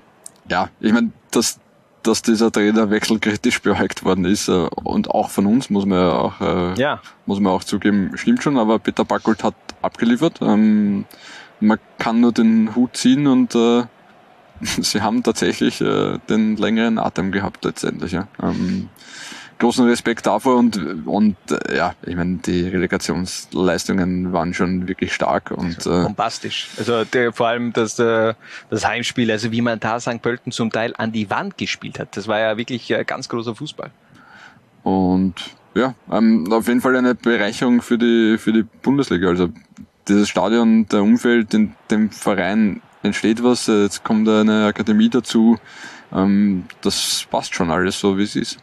ja, 0.49 0.69
ich 0.79 0.93
meine, 0.93 1.11
dass, 1.31 1.59
dass 2.07 2.21
dieser 2.21 2.51
Trainerwechsel 2.51 3.19
kritisch 3.19 3.61
beäugt 3.61 4.03
worden 4.03 4.25
ist 4.25 4.47
äh, 4.47 4.67
und 4.83 5.09
auch 5.09 5.29
von 5.29 5.45
uns, 5.45 5.69
muss 5.69 5.85
man 5.85 5.99
ja 5.99 6.11
auch, 6.11 6.41
äh, 6.41 6.73
ja. 6.79 7.01
muss 7.25 7.39
man 7.39 7.53
auch 7.53 7.63
zugeben, 7.63 8.11
stimmt 8.15 8.43
schon, 8.43 8.57
aber 8.57 8.79
Peter 8.79 9.05
Backold 9.05 9.43
hat 9.43 9.55
abgeliefert. 9.81 10.39
Ähm, 10.41 11.05
man 11.59 11.79
kann 11.97 12.21
nur 12.21 12.31
den 12.31 12.75
Hut 12.75 12.97
ziehen 12.97 13.27
und 13.27 13.55
äh, 13.55 13.83
sie 14.81 15.01
haben 15.01 15.23
tatsächlich 15.23 15.81
äh, 15.81 16.19
den 16.29 16.57
längeren 16.57 16.97
Atem 16.97 17.31
gehabt 17.31 17.65
letztendlich. 17.65 18.11
Ja. 18.11 18.27
Ähm, 18.41 18.89
großen 19.59 19.87
Respekt 19.87 20.25
davor 20.25 20.57
und, 20.57 21.05
und 21.05 21.35
äh, 21.49 21.77
ja, 21.77 21.95
ich 22.05 22.15
meine, 22.15 22.37
die 22.37 22.67
Relegationsleistungen 22.67 24.33
waren 24.33 24.53
schon 24.53 24.87
wirklich 24.87 25.13
stark 25.13 25.51
und 25.51 25.85
äh, 25.85 26.03
bombastisch. 26.03 26.69
Also 26.77 27.05
der, 27.05 27.31
vor 27.31 27.47
allem 27.47 27.71
das, 27.73 27.97
äh, 27.99 28.33
das 28.69 28.85
Heimspiel, 28.85 29.31
also 29.31 29.51
wie 29.51 29.61
man 29.61 29.79
da 29.79 29.99
St. 29.99 30.21
Pölten 30.21 30.51
zum 30.51 30.71
Teil 30.71 30.93
an 30.97 31.11
die 31.11 31.29
Wand 31.29 31.57
gespielt 31.57 31.99
hat, 31.99 32.17
das 32.17 32.27
war 32.27 32.39
ja 32.39 32.57
wirklich 32.57 32.89
äh, 32.91 33.03
ganz 33.05 33.29
großer 33.29 33.55
Fußball. 33.55 33.91
Und 34.83 35.35
ja, 35.73 35.93
ähm, 36.11 36.51
auf 36.51 36.67
jeden 36.67 36.81
Fall 36.81 36.95
eine 36.95 37.15
Bereicherung 37.15 37.81
für 37.81 37.97
die 37.97 38.37
für 38.37 38.53
die 38.53 38.63
Bundesliga. 38.63 39.29
Also 39.29 39.49
dieses 40.07 40.29
Stadion, 40.29 40.87
der 40.87 41.01
Umfeld, 41.01 41.53
in 41.53 41.73
dem 41.89 42.11
Verein 42.11 42.81
entsteht 43.03 43.43
was, 43.43 43.67
jetzt 43.67 44.03
kommt 44.03 44.27
eine 44.27 44.65
Akademie 44.67 45.09
dazu. 45.09 45.57
Ähm, 46.13 46.65
das 46.81 47.25
passt 47.29 47.55
schon 47.55 47.71
alles 47.71 47.99
so, 47.99 48.17
wie 48.17 48.23
es 48.23 48.35
ist. 48.35 48.59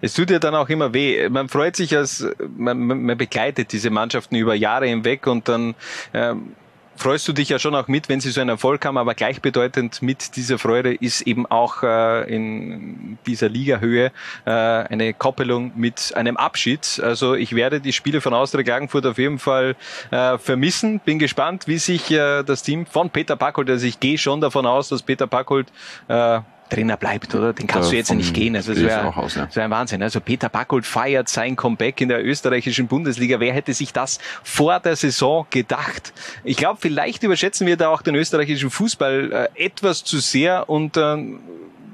Es 0.00 0.14
tut 0.14 0.30
ja 0.30 0.38
dann 0.38 0.54
auch 0.54 0.68
immer 0.68 0.92
weh. 0.94 1.28
Man 1.28 1.48
freut 1.48 1.76
sich, 1.76 1.96
als 1.96 2.26
man, 2.56 2.78
man 2.78 3.18
begleitet 3.18 3.72
diese 3.72 3.90
Mannschaften 3.90 4.36
über 4.36 4.54
Jahre 4.54 4.86
hinweg 4.86 5.26
und 5.26 5.48
dann 5.48 5.74
ähm, 6.14 6.52
freust 6.96 7.28
du 7.28 7.32
dich 7.32 7.48
ja 7.48 7.58
schon 7.58 7.74
auch 7.74 7.88
mit, 7.88 8.08
wenn 8.08 8.20
sie 8.20 8.30
so 8.30 8.40
einen 8.40 8.50
Erfolg 8.50 8.84
haben, 8.84 8.98
aber 8.98 9.14
gleichbedeutend 9.14 10.02
mit 10.02 10.36
dieser 10.36 10.58
Freude 10.58 10.94
ist 10.94 11.22
eben 11.22 11.46
auch 11.46 11.82
äh, 11.82 12.34
in 12.34 13.18
dieser 13.26 13.48
Ligahöhe 13.48 14.12
äh, 14.44 14.50
eine 14.50 15.12
Koppelung 15.14 15.72
mit 15.76 16.12
einem 16.16 16.36
Abschied. 16.36 17.00
Also 17.02 17.34
ich 17.34 17.54
werde 17.54 17.80
die 17.80 17.92
Spiele 17.92 18.20
von 18.20 18.34
Austria 18.34 18.62
Klagenfurt 18.64 19.06
auf 19.06 19.18
jeden 19.18 19.38
Fall 19.38 19.76
äh, 20.10 20.38
vermissen. 20.38 21.00
Bin 21.00 21.18
gespannt, 21.18 21.66
wie 21.66 21.78
sich 21.78 22.10
äh, 22.10 22.42
das 22.42 22.62
Team 22.62 22.86
von 22.86 23.10
Peter 23.10 23.36
Packold, 23.36 23.70
also 23.70 23.86
ich 23.86 24.00
gehe 24.00 24.18
schon 24.18 24.40
davon 24.40 24.66
aus, 24.66 24.88
dass 24.88 25.02
Peter 25.02 25.26
Packold 25.26 25.68
äh, 26.08 26.40
Trainer 26.68 26.96
bleibt, 26.96 27.34
oder? 27.34 27.52
Den 27.52 27.66
kannst 27.66 27.92
du 27.92 27.96
jetzt 27.96 28.08
ja 28.08 28.14
nicht 28.14 28.34
gehen. 28.34 28.56
Also 28.56 28.72
das 28.72 28.82
wäre 28.82 29.12
ja. 29.14 29.54
wär 29.54 29.64
ein 29.64 29.70
Wahnsinn. 29.70 30.02
Also 30.02 30.20
Peter 30.20 30.48
Backold 30.48 30.84
feiert 30.84 31.28
sein 31.28 31.56
Comeback 31.56 32.00
in 32.00 32.08
der 32.08 32.24
österreichischen 32.24 32.88
Bundesliga. 32.88 33.40
Wer 33.40 33.52
hätte 33.52 33.72
sich 33.72 33.92
das 33.92 34.18
vor 34.42 34.80
der 34.80 34.96
Saison 34.96 35.46
gedacht? 35.50 36.12
Ich 36.44 36.56
glaube, 36.56 36.78
vielleicht 36.80 37.22
überschätzen 37.22 37.66
wir 37.66 37.76
da 37.76 37.88
auch 37.88 38.02
den 38.02 38.14
österreichischen 38.14 38.70
Fußball 38.70 39.50
äh, 39.56 39.64
etwas 39.64 40.04
zu 40.04 40.18
sehr 40.18 40.68
und 40.68 40.96
äh, 40.96 41.16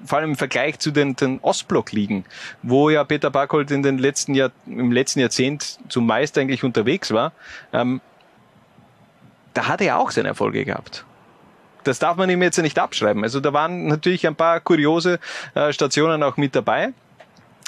vor 0.05 0.19
allem 0.19 0.31
im 0.31 0.37
Vergleich 0.37 0.79
zu 0.79 0.91
den, 0.91 1.15
den 1.17 1.39
Ostblock-Ligen, 1.41 2.25
wo 2.63 2.91
ja 2.91 3.05
Peter 3.05 3.31
Backholt 3.31 3.71
in 3.71 3.83
den 3.83 3.99
letzten 3.99 4.35
Jahr, 4.35 4.51
im 4.67 4.91
letzten 4.91 5.21
Jahrzehnt 5.21 5.79
zumeist 5.89 6.37
eigentlich 6.39 6.65
unterwegs 6.65 7.13
war, 7.13 7.33
ähm, 7.73 8.01
da 9.55 9.69
hat 9.69 9.81
er 9.81 9.99
auch 9.99 10.11
seine 10.11 10.29
Erfolge 10.29 10.65
gehabt 10.65 11.05
das 11.85 11.99
darf 11.99 12.17
man 12.17 12.31
ihm 12.31 12.43
jetzt 12.43 12.59
nicht 12.59 12.79
abschreiben. 12.79 13.23
Also 13.23 13.41
da 13.41 13.53
waren 13.53 13.87
natürlich 13.87 14.27
ein 14.27 14.37
paar 14.37 14.61
kuriose 14.61 15.19
äh, 15.55 15.73
Stationen 15.73 16.23
auch 16.23 16.37
mit 16.37 16.55
dabei. 16.55 16.93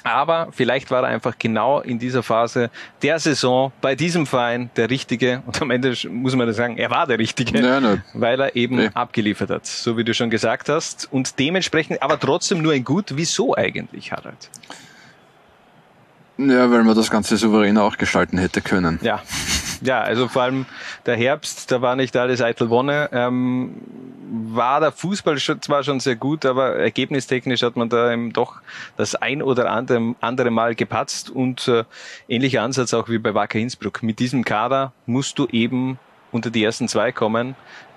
Aber 0.04 0.48
vielleicht 0.52 0.90
war 0.90 1.02
er 1.02 1.08
einfach 1.08 1.38
genau 1.38 1.80
in 1.80 1.98
dieser 1.98 2.22
Phase 2.22 2.70
der 3.02 3.18
Saison 3.18 3.72
bei 3.80 3.94
diesem 3.94 4.26
Verein 4.26 4.68
der 4.76 4.90
Richtige. 4.90 5.42
Und 5.46 5.62
am 5.62 5.70
Ende 5.70 5.94
muss 6.10 6.36
man 6.36 6.46
das 6.46 6.56
sagen, 6.56 6.76
er 6.76 6.90
war 6.90 7.06
der 7.06 7.18
Richtige, 7.18 7.58
nein, 7.62 7.82
nein. 7.82 8.04
weil 8.12 8.38
er 8.38 8.54
eben 8.54 8.76
nee. 8.76 8.90
abgeliefert 8.92 9.48
hat, 9.48 9.66
so 9.66 9.96
wie 9.96 10.04
du 10.04 10.12
schon 10.12 10.28
gesagt 10.28 10.68
hast. 10.68 11.10
Und 11.10 11.38
dementsprechend, 11.38 12.02
aber 12.02 12.20
trotzdem 12.20 12.60
nur 12.60 12.74
ein 12.74 12.84
Gut. 12.84 13.12
Wieso 13.14 13.56
eigentlich, 13.56 14.12
Harald? 14.12 14.50
Ja, 16.36 16.70
weil 16.70 16.82
man 16.82 16.96
das 16.96 17.10
Ganze 17.10 17.36
souverän 17.36 17.78
auch 17.78 17.96
gestalten 17.96 18.38
hätte 18.38 18.60
können. 18.60 18.98
Ja. 19.02 19.22
Ja, 19.82 20.00
also 20.00 20.28
vor 20.28 20.42
allem 20.42 20.66
der 21.04 21.16
Herbst, 21.16 21.70
da 21.70 21.82
war 21.82 21.94
nicht 21.94 22.16
alles 22.16 22.40
eitel 22.40 22.70
Wonne. 22.70 23.10
Ähm, 23.12 23.82
war 24.30 24.80
der 24.80 24.92
Fußball 24.92 25.38
schon, 25.38 25.60
zwar 25.60 25.84
schon 25.84 26.00
sehr 26.00 26.16
gut, 26.16 26.46
aber 26.46 26.76
ergebnistechnisch 26.76 27.62
hat 27.62 27.76
man 27.76 27.88
da 27.88 28.10
eben 28.10 28.32
doch 28.32 28.60
das 28.96 29.14
ein 29.14 29.42
oder 29.42 29.70
andere, 29.70 30.14
andere 30.20 30.50
Mal 30.50 30.74
gepatzt 30.74 31.28
und 31.28 31.68
äh, 31.68 31.84
ähnlicher 32.28 32.62
Ansatz 32.62 32.94
auch 32.94 33.08
wie 33.08 33.18
bei 33.18 33.34
Wacker 33.34 33.58
Innsbruck. 33.58 34.02
Mit 34.02 34.18
diesem 34.18 34.44
Kader 34.44 34.92
musst 35.06 35.38
du 35.38 35.46
eben 35.48 35.98
unter 36.32 36.50
die 36.50 36.64
ersten 36.64 36.88
zwei 36.88 37.12
kommen. 37.12 37.54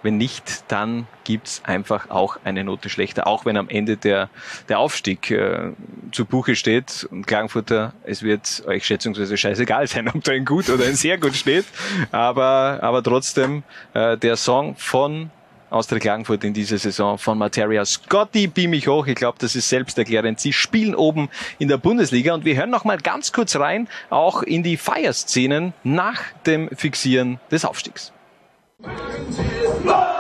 Wenn 0.08 0.16
nicht, 0.16 0.64
dann 0.70 1.06
gibt's 1.26 1.62
einfach 1.66 2.10
auch 2.10 2.38
eine 2.46 2.64
Note 2.64 2.88
schlechter, 2.88 3.28
auch 3.28 3.44
wenn 3.44 3.58
am 3.58 3.68
Ende 3.68 3.98
der, 3.98 4.30
der 4.70 4.80
Aufstieg 4.80 5.30
äh, 5.32 5.74
zu 6.14 6.24
Buche 6.24 6.56
steht. 6.56 7.06
Und 7.12 7.28
Klagenfurter, 7.28 7.92
es 8.06 8.24
wird 8.24 8.64
euch 8.68 8.86
schätzungsweise 8.86 9.36
scheißegal 9.36 9.86
sein, 9.88 10.08
ob 10.08 10.24
da 10.24 10.32
ein 10.32 10.46
gut 10.46 10.70
oder 10.70 10.86
ein 10.86 10.96
sehr 10.96 11.18
gut 11.18 11.36
steht. 11.36 11.66
Aber, 12.14 12.80
aber 12.82 13.04
trotzdem, 13.04 13.64
äh, 13.94 14.18
der 14.18 14.38
Song 14.38 14.78
von 14.78 15.30
Austria 15.70 16.00
Klagenfurt 16.00 16.46
in 16.46 16.54
dieser 16.54 16.78
Saison 16.78 17.18
von 17.18 17.38
Materia 17.38 17.84
Scotty, 17.84 18.48
beam 18.48 18.70
mich 18.70 18.88
hoch. 18.88 19.08
Ich 19.08 19.16
glaube, 19.16 19.40
das 19.42 19.58
ist 19.58 19.68
selbsterklärend. 19.68 20.40
Sie 20.40 20.54
spielen 20.54 20.96
oben 20.96 21.28
in 21.60 21.68
der 21.68 21.76
Bundesliga 21.80 22.34
und 22.34 22.46
wir 22.46 22.56
hören 22.56 22.70
noch 22.70 22.86
mal 22.86 22.98
ganz 22.98 23.34
kurz 23.34 23.58
rein, 23.58 23.90
auch 24.10 24.42
in 24.42 24.64
die 24.64 24.78
Feierszenen 24.78 25.74
nach 25.84 26.22
dem 26.46 26.70
Fixieren 26.70 27.42
des 27.52 27.66
Aufstiegs. 27.66 28.14
Aber 28.84 30.17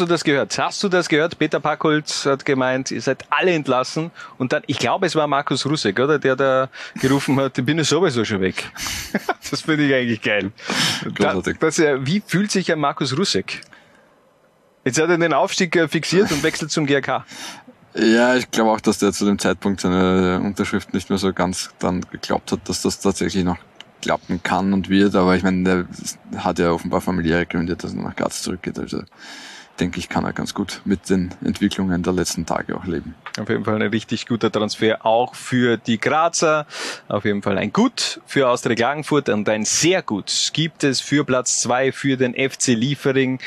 Hast 0.00 0.08
du 0.08 0.14
das 0.14 0.24
gehört? 0.24 0.58
Hast 0.58 0.82
du 0.82 0.88
das 0.88 1.10
gehört? 1.10 1.38
Peter 1.38 1.60
Packholz 1.60 2.24
hat 2.24 2.46
gemeint, 2.46 2.90
ihr 2.90 3.02
seid 3.02 3.26
alle 3.28 3.50
entlassen. 3.50 4.10
Und 4.38 4.54
dann, 4.54 4.62
ich 4.66 4.78
glaube, 4.78 5.04
es 5.04 5.14
war 5.14 5.26
Markus 5.26 5.66
Rusek, 5.66 6.00
oder? 6.00 6.18
Der 6.18 6.36
da 6.36 6.70
gerufen 6.94 7.38
hat, 7.38 7.58
ich 7.58 7.66
bin 7.66 7.76
ja 7.76 7.84
sowieso 7.84 8.24
schon 8.24 8.40
weg. 8.40 8.64
das 9.50 9.60
finde 9.60 9.84
ich 9.84 9.94
eigentlich 9.94 10.22
geil. 10.22 10.52
Großartig. 11.14 11.58
Das, 11.58 11.76
das, 11.76 11.86
wie 12.00 12.22
fühlt 12.26 12.50
sich 12.50 12.72
ein 12.72 12.78
Markus 12.78 13.14
Rusek? 13.14 13.60
Jetzt 14.86 14.98
hat 14.98 15.10
er 15.10 15.18
den 15.18 15.34
Aufstieg 15.34 15.76
äh, 15.76 15.86
fixiert 15.86 16.32
und 16.32 16.42
wechselt 16.42 16.70
zum 16.70 16.86
GRK. 16.86 17.26
Ja, 17.94 18.36
ich 18.36 18.50
glaube 18.50 18.70
auch, 18.70 18.80
dass 18.80 18.96
der 18.96 19.12
zu 19.12 19.26
dem 19.26 19.38
Zeitpunkt 19.38 19.82
seine 19.82 20.40
Unterschrift 20.42 20.94
nicht 20.94 21.10
mehr 21.10 21.18
so 21.18 21.30
ganz 21.34 21.72
dann 21.78 22.06
geglaubt 22.10 22.52
hat, 22.52 22.66
dass 22.70 22.80
das 22.80 23.00
tatsächlich 23.00 23.44
noch 23.44 23.58
klappen 24.00 24.42
kann 24.42 24.72
und 24.72 24.88
wird. 24.88 25.14
Aber 25.14 25.36
ich 25.36 25.42
meine, 25.42 25.62
der 26.32 26.42
hat 26.42 26.58
ja 26.58 26.70
offenbar 26.70 27.02
familiäre 27.02 27.44
Gründe, 27.44 27.76
dass 27.76 27.92
er 27.92 28.00
nach 28.00 28.16
Graz 28.16 28.40
zurückgeht. 28.40 28.78
Also 28.78 29.02
denke 29.80 29.98
ich, 29.98 30.08
kann 30.08 30.24
er 30.24 30.32
ganz 30.32 30.54
gut 30.54 30.80
mit 30.84 31.08
den 31.08 31.30
Entwicklungen 31.44 32.02
der 32.02 32.12
letzten 32.12 32.46
Tage 32.46 32.76
auch 32.76 32.84
leben. 32.84 33.14
Auf 33.38 33.48
jeden 33.48 33.64
Fall 33.64 33.76
ein 33.76 33.90
richtig 33.90 34.26
guter 34.26 34.52
Transfer 34.52 35.04
auch 35.04 35.34
für 35.34 35.76
die 35.76 35.98
Grazer. 35.98 36.66
Auf 37.08 37.24
jeden 37.24 37.42
Fall 37.42 37.58
ein 37.58 37.72
Gut 37.72 38.20
für 38.26 38.48
Austria 38.48 38.74
Klagenfurt 38.74 39.28
und 39.28 39.48
ein 39.48 39.64
sehr 39.64 40.02
gut 40.02 40.50
gibt 40.52 40.84
es 40.84 41.00
für 41.00 41.24
Platz 41.24 41.60
zwei 41.60 41.92
für 41.92 42.16
den 42.16 42.34
FC 42.34 42.68
Liefering. 42.68 43.40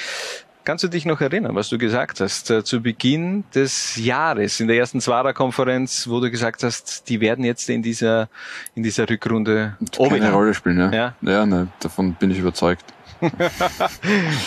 Kannst 0.65 0.81
du 0.81 0.87
dich 0.87 1.05
noch 1.05 1.19
erinnern, 1.19 1.55
was 1.55 1.67
du 1.67 1.77
gesagt 1.77 2.21
hast 2.21 2.49
äh, 2.49 2.63
zu 2.63 2.81
Beginn 2.81 3.43
des 3.53 3.97
Jahres 3.97 4.61
in 4.61 4.69
der 4.69 4.77
ersten 4.77 5.01
Zwarer-Konferenz, 5.01 6.07
wo 6.07 6.21
du 6.21 6.31
gesagt 6.31 6.63
hast, 6.63 7.09
die 7.09 7.19
werden 7.19 7.43
jetzt 7.43 7.69
in 7.69 7.81
dieser 7.83 8.29
in 8.73 8.81
dieser 8.81 9.09
Rückrunde 9.09 9.75
keine 9.97 10.31
Rolle 10.31 10.53
spielen, 10.53 10.79
ja. 10.79 10.91
Ja, 10.93 11.15
ja 11.21 11.45
ne, 11.45 11.67
davon 11.81 12.13
bin 12.13 12.31
ich 12.31 12.39
überzeugt. 12.39 12.85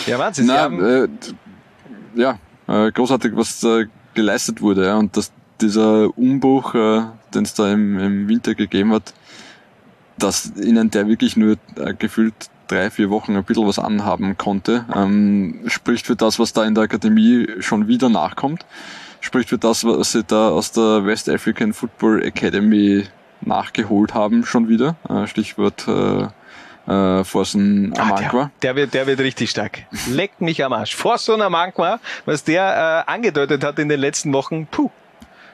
ja, 0.07 0.17
Wahnsinn. 0.17 0.47
Na, 0.47 0.67
äh, 0.67 1.07
ja, 2.17 2.39
äh, 2.67 2.91
großartig, 2.91 3.35
was 3.35 3.59
da 3.59 3.83
geleistet 4.13 4.61
wurde, 4.61 4.85
ja, 4.85 4.97
und 4.97 5.15
dass 5.15 5.31
dieser 5.61 6.17
Umbruch, 6.17 6.75
äh, 6.75 7.03
den 7.33 7.43
es 7.43 7.53
da 7.53 7.71
im, 7.71 7.97
im 7.99 8.27
Winter 8.27 8.55
gegeben 8.55 8.93
hat, 8.93 9.13
dass 10.17 10.51
ihnen 10.55 10.89
der 10.89 11.07
wirklich 11.07 11.37
nur 11.37 11.57
äh, 11.75 11.93
gefühlt 11.93 12.33
drei, 12.67 12.89
vier 12.89 13.09
Wochen 13.09 13.35
ein 13.35 13.43
bisschen 13.43 13.67
was 13.67 13.79
anhaben 13.79 14.37
konnte, 14.37 14.85
ähm, 14.93 15.61
spricht 15.67 16.05
für 16.05 16.15
das, 16.15 16.39
was 16.39 16.53
da 16.53 16.65
in 16.65 16.75
der 16.75 16.83
Akademie 16.83 17.47
schon 17.59 17.87
wieder 17.87 18.09
nachkommt, 18.09 18.65
spricht 19.21 19.49
für 19.49 19.57
das, 19.57 19.85
was 19.85 20.11
sie 20.11 20.23
da 20.23 20.49
aus 20.49 20.71
der 20.71 21.05
West 21.05 21.29
African 21.29 21.73
Football 21.73 22.23
Academy 22.23 23.05
nachgeholt 23.41 24.13
haben 24.13 24.45
schon 24.45 24.67
wieder. 24.67 24.95
Äh, 25.07 25.27
Stichwort 25.27 25.87
äh, 25.87 26.27
äh, 26.87 27.23
Forsen 27.23 27.93
Amankwa. 27.97 28.43
Ah, 28.43 28.51
der, 28.61 28.73
der, 28.73 28.75
wird, 28.75 28.93
der 28.93 29.07
wird 29.07 29.19
richtig 29.19 29.49
stark. 29.49 29.85
Leckt 30.09 30.41
mich 30.41 30.63
am 30.63 30.73
Arsch. 30.73 30.95
Forsen 30.95 31.41
Amankwa, 31.41 31.99
was 32.25 32.43
der 32.43 33.05
äh, 33.07 33.11
angedeutet 33.11 33.63
hat 33.63 33.79
in 33.79 33.89
den 33.89 33.99
letzten 33.99 34.33
Wochen, 34.33 34.67
puh. 34.67 34.89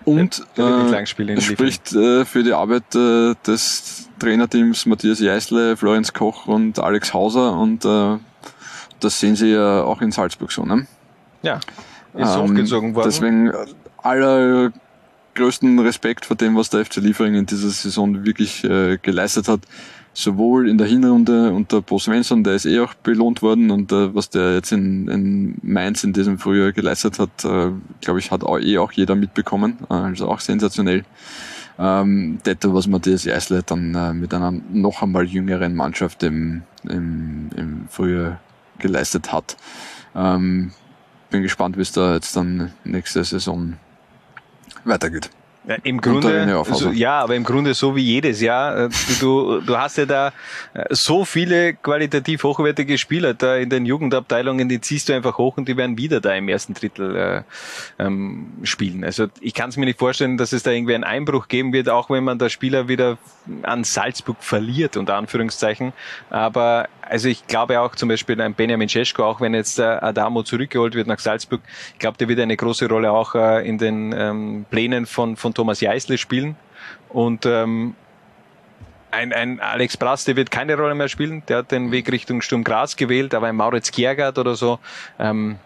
Und 0.06 0.46
äh, 0.58 1.06
spricht 1.40 1.94
äh, 1.94 2.26
für 2.26 2.44
die 2.44 2.52
Arbeit 2.52 2.94
äh, 2.94 3.36
des 3.48 4.10
Trainerteams 4.20 4.86
Matthias 4.86 5.20
Jeißle, 5.20 5.78
Florenz 5.78 6.12
Koch 6.12 6.46
und 6.46 6.78
Alex 6.80 7.14
Hauser 7.14 7.58
und 7.58 7.86
äh, 7.86 8.18
das 9.00 9.20
sehen 9.20 9.36
Sie 9.36 9.54
ja 9.54 9.84
auch 9.84 10.02
in 10.02 10.12
Salzburg 10.12 10.52
so, 10.52 10.66
ne? 10.66 10.88
Ja, 11.42 11.60
ist 12.16 12.38
hochgezogen 12.38 12.96
worden. 12.96 13.10
Deswegen 13.10 13.48
äh, 13.48 13.66
allergrößten 13.98 15.80
Respekt 15.80 16.26
vor 16.26 16.36
dem, 16.36 16.56
was 16.56 16.70
der 16.70 16.86
FC 16.86 16.98
Liefering 16.98 17.36
in 17.36 17.46
dieser 17.46 17.70
Saison 17.70 18.26
wirklich 18.26 18.64
äh, 18.64 18.98
geleistet 19.02 19.48
hat. 19.48 19.62
Sowohl 20.16 20.70
in 20.70 20.78
der 20.78 20.86
Hinrunde 20.86 21.52
unter 21.52 21.82
Bo 21.82 21.98
Svensson, 21.98 22.44
der 22.44 22.54
ist 22.54 22.66
eh 22.66 22.80
auch 22.80 22.94
belohnt 22.94 23.42
worden 23.42 23.72
und 23.72 23.92
äh, 23.92 24.14
was 24.14 24.30
der 24.30 24.54
jetzt 24.54 24.72
in, 24.72 25.08
in 25.08 25.58
Mainz 25.64 26.04
in 26.04 26.14
diesem 26.14 26.38
Frühjahr 26.38 26.72
geleistet 26.72 27.18
hat, 27.18 27.44
äh, 27.44 27.72
glaube 28.00 28.20
ich, 28.20 28.30
hat 28.30 28.44
auch, 28.44 28.60
eh 28.60 28.78
auch 28.78 28.92
jeder 28.92 29.16
mitbekommen. 29.16 29.80
Äh, 29.90 29.94
also 29.96 30.28
auch 30.28 30.40
sensationell. 30.40 31.04
Ähm, 31.80 32.38
das, 32.44 32.58
was 32.62 32.86
Matthias 32.86 33.24
Jeißle 33.24 33.64
dann 33.64 33.96
äh, 33.96 34.14
mit 34.14 34.34
einer 34.36 34.52
noch 34.52 35.02
einmal 35.02 35.26
jüngeren 35.26 35.74
Mannschaft 35.76 36.22
im, 36.22 36.62
im, 36.88 37.50
im 37.56 37.88
Frühjahr 37.90 38.40
geleistet 38.78 39.32
hat. 39.32 39.58
Ähm, 40.16 40.74
bin 41.32 41.42
gespannt, 41.42 41.78
wie 41.78 41.82
es 41.82 41.92
da 41.92 42.14
jetzt 42.14 42.36
dann 42.38 42.72
nächste 42.84 43.24
Saison 43.24 43.74
weitergeht. 44.86 45.32
Ja, 45.66 45.76
Im 45.84 46.02
Grunde, 46.02 46.64
so, 46.72 46.92
ja, 46.92 47.22
aber 47.22 47.36
im 47.36 47.46
Grunde 47.46 47.74
so 47.74 47.96
wie 47.96 48.02
jedes 48.02 48.42
Jahr. 48.42 48.78
Äh, 48.78 48.90
Du, 49.20 49.62
du 49.62 49.78
hast 49.78 49.98
ja 49.98 50.06
da 50.06 50.34
äh, 50.74 50.86
so 50.90 51.24
viele 51.24 51.74
qualitativ 51.74 52.44
hochwertige 52.44 52.98
Spieler 52.98 53.34
da 53.34 53.56
in 53.56 53.70
den 53.70 53.86
Jugendabteilungen, 53.86 54.68
die 54.68 54.82
ziehst 54.82 55.08
du 55.08 55.14
einfach 55.14 55.38
hoch 55.38 55.58
und 55.58 55.68
die 55.68 55.78
werden 55.78 55.98
wieder 55.98 56.20
da 56.20 56.34
im 56.34 56.50
ersten 56.50 56.74
Drittel 56.74 57.16
äh, 57.16 57.44
ähm, 58.04 58.48
spielen. 58.64 59.04
Also 59.04 59.28
ich 59.40 59.54
kann 59.54 59.70
es 59.70 59.78
mir 59.78 59.86
nicht 59.86 60.00
vorstellen, 60.00 60.38
dass 60.38 60.52
es 60.52 60.64
da 60.64 60.72
irgendwie 60.72 60.96
einen 60.96 61.04
Einbruch 61.04 61.48
geben 61.48 61.74
wird, 61.74 61.90
auch 61.90 62.10
wenn 62.10 62.24
man 62.24 62.38
da 62.38 62.50
Spieler 62.50 62.88
wieder 62.88 63.18
an 63.62 63.84
Salzburg 63.84 64.38
verliert, 64.42 64.98
unter 64.98 65.16
Anführungszeichen. 65.16 65.94
Aber 66.30 66.88
also 67.08 67.28
ich 67.28 67.48
glaube 67.48 67.80
auch 67.80 67.96
zum 67.96 68.10
Beispiel 68.10 68.40
ein 68.42 68.54
Benjamin 68.54 68.90
Cesko, 68.90 69.24
auch 69.24 69.42
wenn 69.42 69.54
jetzt 69.54 69.78
der 69.78 70.04
Adamo 70.04 70.44
zurückgeholt 70.44 70.96
wird 70.96 71.08
nach 71.08 71.20
Salzburg, 71.20 71.62
ich 71.94 72.00
glaube, 72.00 72.18
der 72.18 72.28
wird 72.28 72.40
eine 72.40 72.58
große 72.58 72.88
Rolle 72.88 73.12
auch 73.12 73.36
äh, 73.36 73.68
in 73.68 73.78
den 73.78 74.14
ähm, 74.18 74.66
Plänen 74.70 75.06
von, 75.06 75.36
von 75.36 75.54
Thomas 75.54 75.82
Jeißle 75.82 76.18
spielen. 76.18 76.56
Und 77.10 77.46
ähm, 77.46 77.96
ein, 79.12 79.32
ein 79.32 79.60
Alex 79.60 79.98
Brass, 79.98 80.26
der 80.26 80.36
wird 80.36 80.50
keine 80.50 80.76
Rolle 80.76 80.96
mehr 80.96 81.08
spielen. 81.08 81.44
Der 81.48 81.58
hat 81.58 81.72
den 81.72 81.92
Weg 81.92 82.12
Richtung 82.12 82.42
Sturm 82.42 82.64
Graz 82.64 82.96
gewählt, 82.96 83.34
aber 83.36 83.48
ein 83.48 83.56
Mauritz 83.56 83.92
Kiergaard 83.92 84.38
oder 84.40 84.56
so, 84.56 84.80
ähm, 85.20 85.58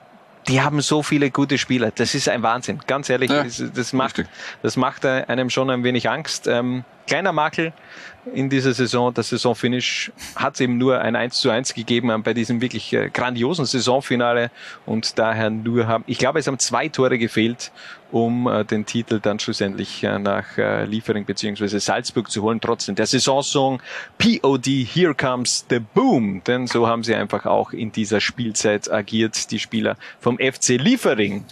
die 0.47 0.61
haben 0.61 0.81
so 0.81 1.03
viele 1.03 1.29
gute 1.31 1.57
Spieler. 1.57 1.91
Das 1.91 2.15
ist 2.15 2.29
ein 2.29 2.41
Wahnsinn. 2.41 2.79
Ganz 2.87 3.09
ehrlich, 3.09 3.29
Ja, 3.31 3.43
das, 3.43 3.63
das 3.73 3.93
macht, 3.93 4.23
das 4.61 4.77
macht 4.77 5.05
einem 5.05 5.49
schon 5.49 5.69
ein 5.69 5.83
wenig 5.83 6.09
Angst. 6.09 6.47
Ähm, 6.47 6.83
kleiner 7.07 7.31
Makel 7.31 7.73
in 8.33 8.49
dieser 8.49 8.73
Saison. 8.73 9.13
Das 9.13 9.29
Saisonfinish 9.29 10.11
hat 10.35 10.55
es 10.55 10.59
eben 10.59 10.77
nur 10.77 10.99
ein 10.99 11.15
1 11.15 11.37
zu 11.37 11.49
1 11.49 11.73
gegeben 11.73 12.11
bei 12.23 12.33
diesem 12.33 12.61
wirklich 12.61 12.93
äh, 12.93 13.09
grandiosen 13.09 13.65
Saisonfinale 13.65 14.51
und 14.85 15.17
daher 15.17 15.49
nur 15.49 15.87
haben, 15.87 16.03
ich 16.07 16.17
glaube, 16.17 16.39
es 16.39 16.47
haben 16.47 16.59
zwei 16.59 16.89
Tore 16.89 17.17
gefehlt, 17.17 17.71
um 18.11 18.47
äh, 18.47 18.65
den 18.65 18.85
Titel 18.85 19.19
dann 19.19 19.39
schlussendlich 19.39 20.03
äh, 20.03 20.19
nach 20.19 20.45
Liefering 20.57 21.25
beziehungsweise 21.25 21.79
Salzburg 21.79 22.29
zu 22.29 22.43
holen. 22.43 22.59
Trotzdem 22.61 22.95
der 22.95 23.07
Saisonsong 23.07 23.81
POD 24.17 24.67
Here 24.67 25.15
Comes 25.15 25.65
the 25.69 25.79
Boom, 25.79 26.43
denn 26.45 26.67
so 26.67 26.87
haben 26.87 27.03
sie 27.03 27.15
einfach 27.15 27.45
auch 27.45 27.71
in 27.71 27.91
dieser 27.91 28.19
Spielzeit 28.19 28.91
agiert, 28.91 29.51
die 29.51 29.59
Spieler 29.59 29.97
vom 30.19 30.37
FC 30.37 30.69
Liefering. 30.69 31.45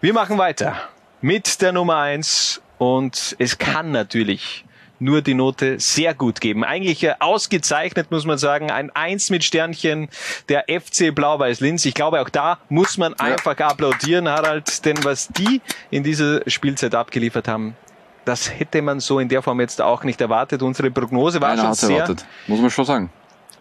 Wir 0.00 0.12
machen 0.12 0.38
weiter 0.38 0.76
mit 1.20 1.62
der 1.62 1.72
Nummer 1.72 1.98
eins 1.98 2.60
und 2.78 3.36
es 3.38 3.58
kann 3.58 3.92
natürlich 3.92 4.64
nur 5.02 5.22
die 5.22 5.34
Note 5.34 5.78
sehr 5.78 6.14
gut 6.14 6.40
geben. 6.40 6.64
Eigentlich 6.64 7.02
äh, 7.04 7.14
ausgezeichnet, 7.18 8.10
muss 8.10 8.24
man 8.24 8.38
sagen. 8.38 8.70
Ein 8.70 8.90
Eins 8.90 9.30
mit 9.30 9.44
Sternchen 9.44 10.08
der 10.48 10.64
FC 10.68 11.14
Blau-Weiß-Linz. 11.14 11.84
Ich 11.84 11.94
glaube, 11.94 12.20
auch 12.20 12.28
da 12.28 12.58
muss 12.68 12.96
man 12.96 13.12
ja. 13.12 13.26
einfach 13.26 13.58
applaudieren, 13.58 14.28
Harald, 14.28 14.84
denn 14.84 15.02
was 15.04 15.28
die 15.28 15.60
in 15.90 16.02
dieser 16.02 16.48
Spielzeit 16.48 16.94
abgeliefert 16.94 17.48
haben, 17.48 17.76
das 18.24 18.50
hätte 18.58 18.82
man 18.82 19.00
so 19.00 19.18
in 19.18 19.28
der 19.28 19.42
Form 19.42 19.60
jetzt 19.60 19.80
auch 19.80 20.04
nicht 20.04 20.20
erwartet. 20.20 20.62
Unsere 20.62 20.90
Prognose 20.90 21.40
war 21.40 21.50
Einer 21.50 21.62
schon 21.62 21.74
sehr, 21.74 21.90
erwartet, 21.90 22.24
muss 22.46 22.60
man 22.60 22.70
schon 22.70 22.84
sagen. 22.84 23.10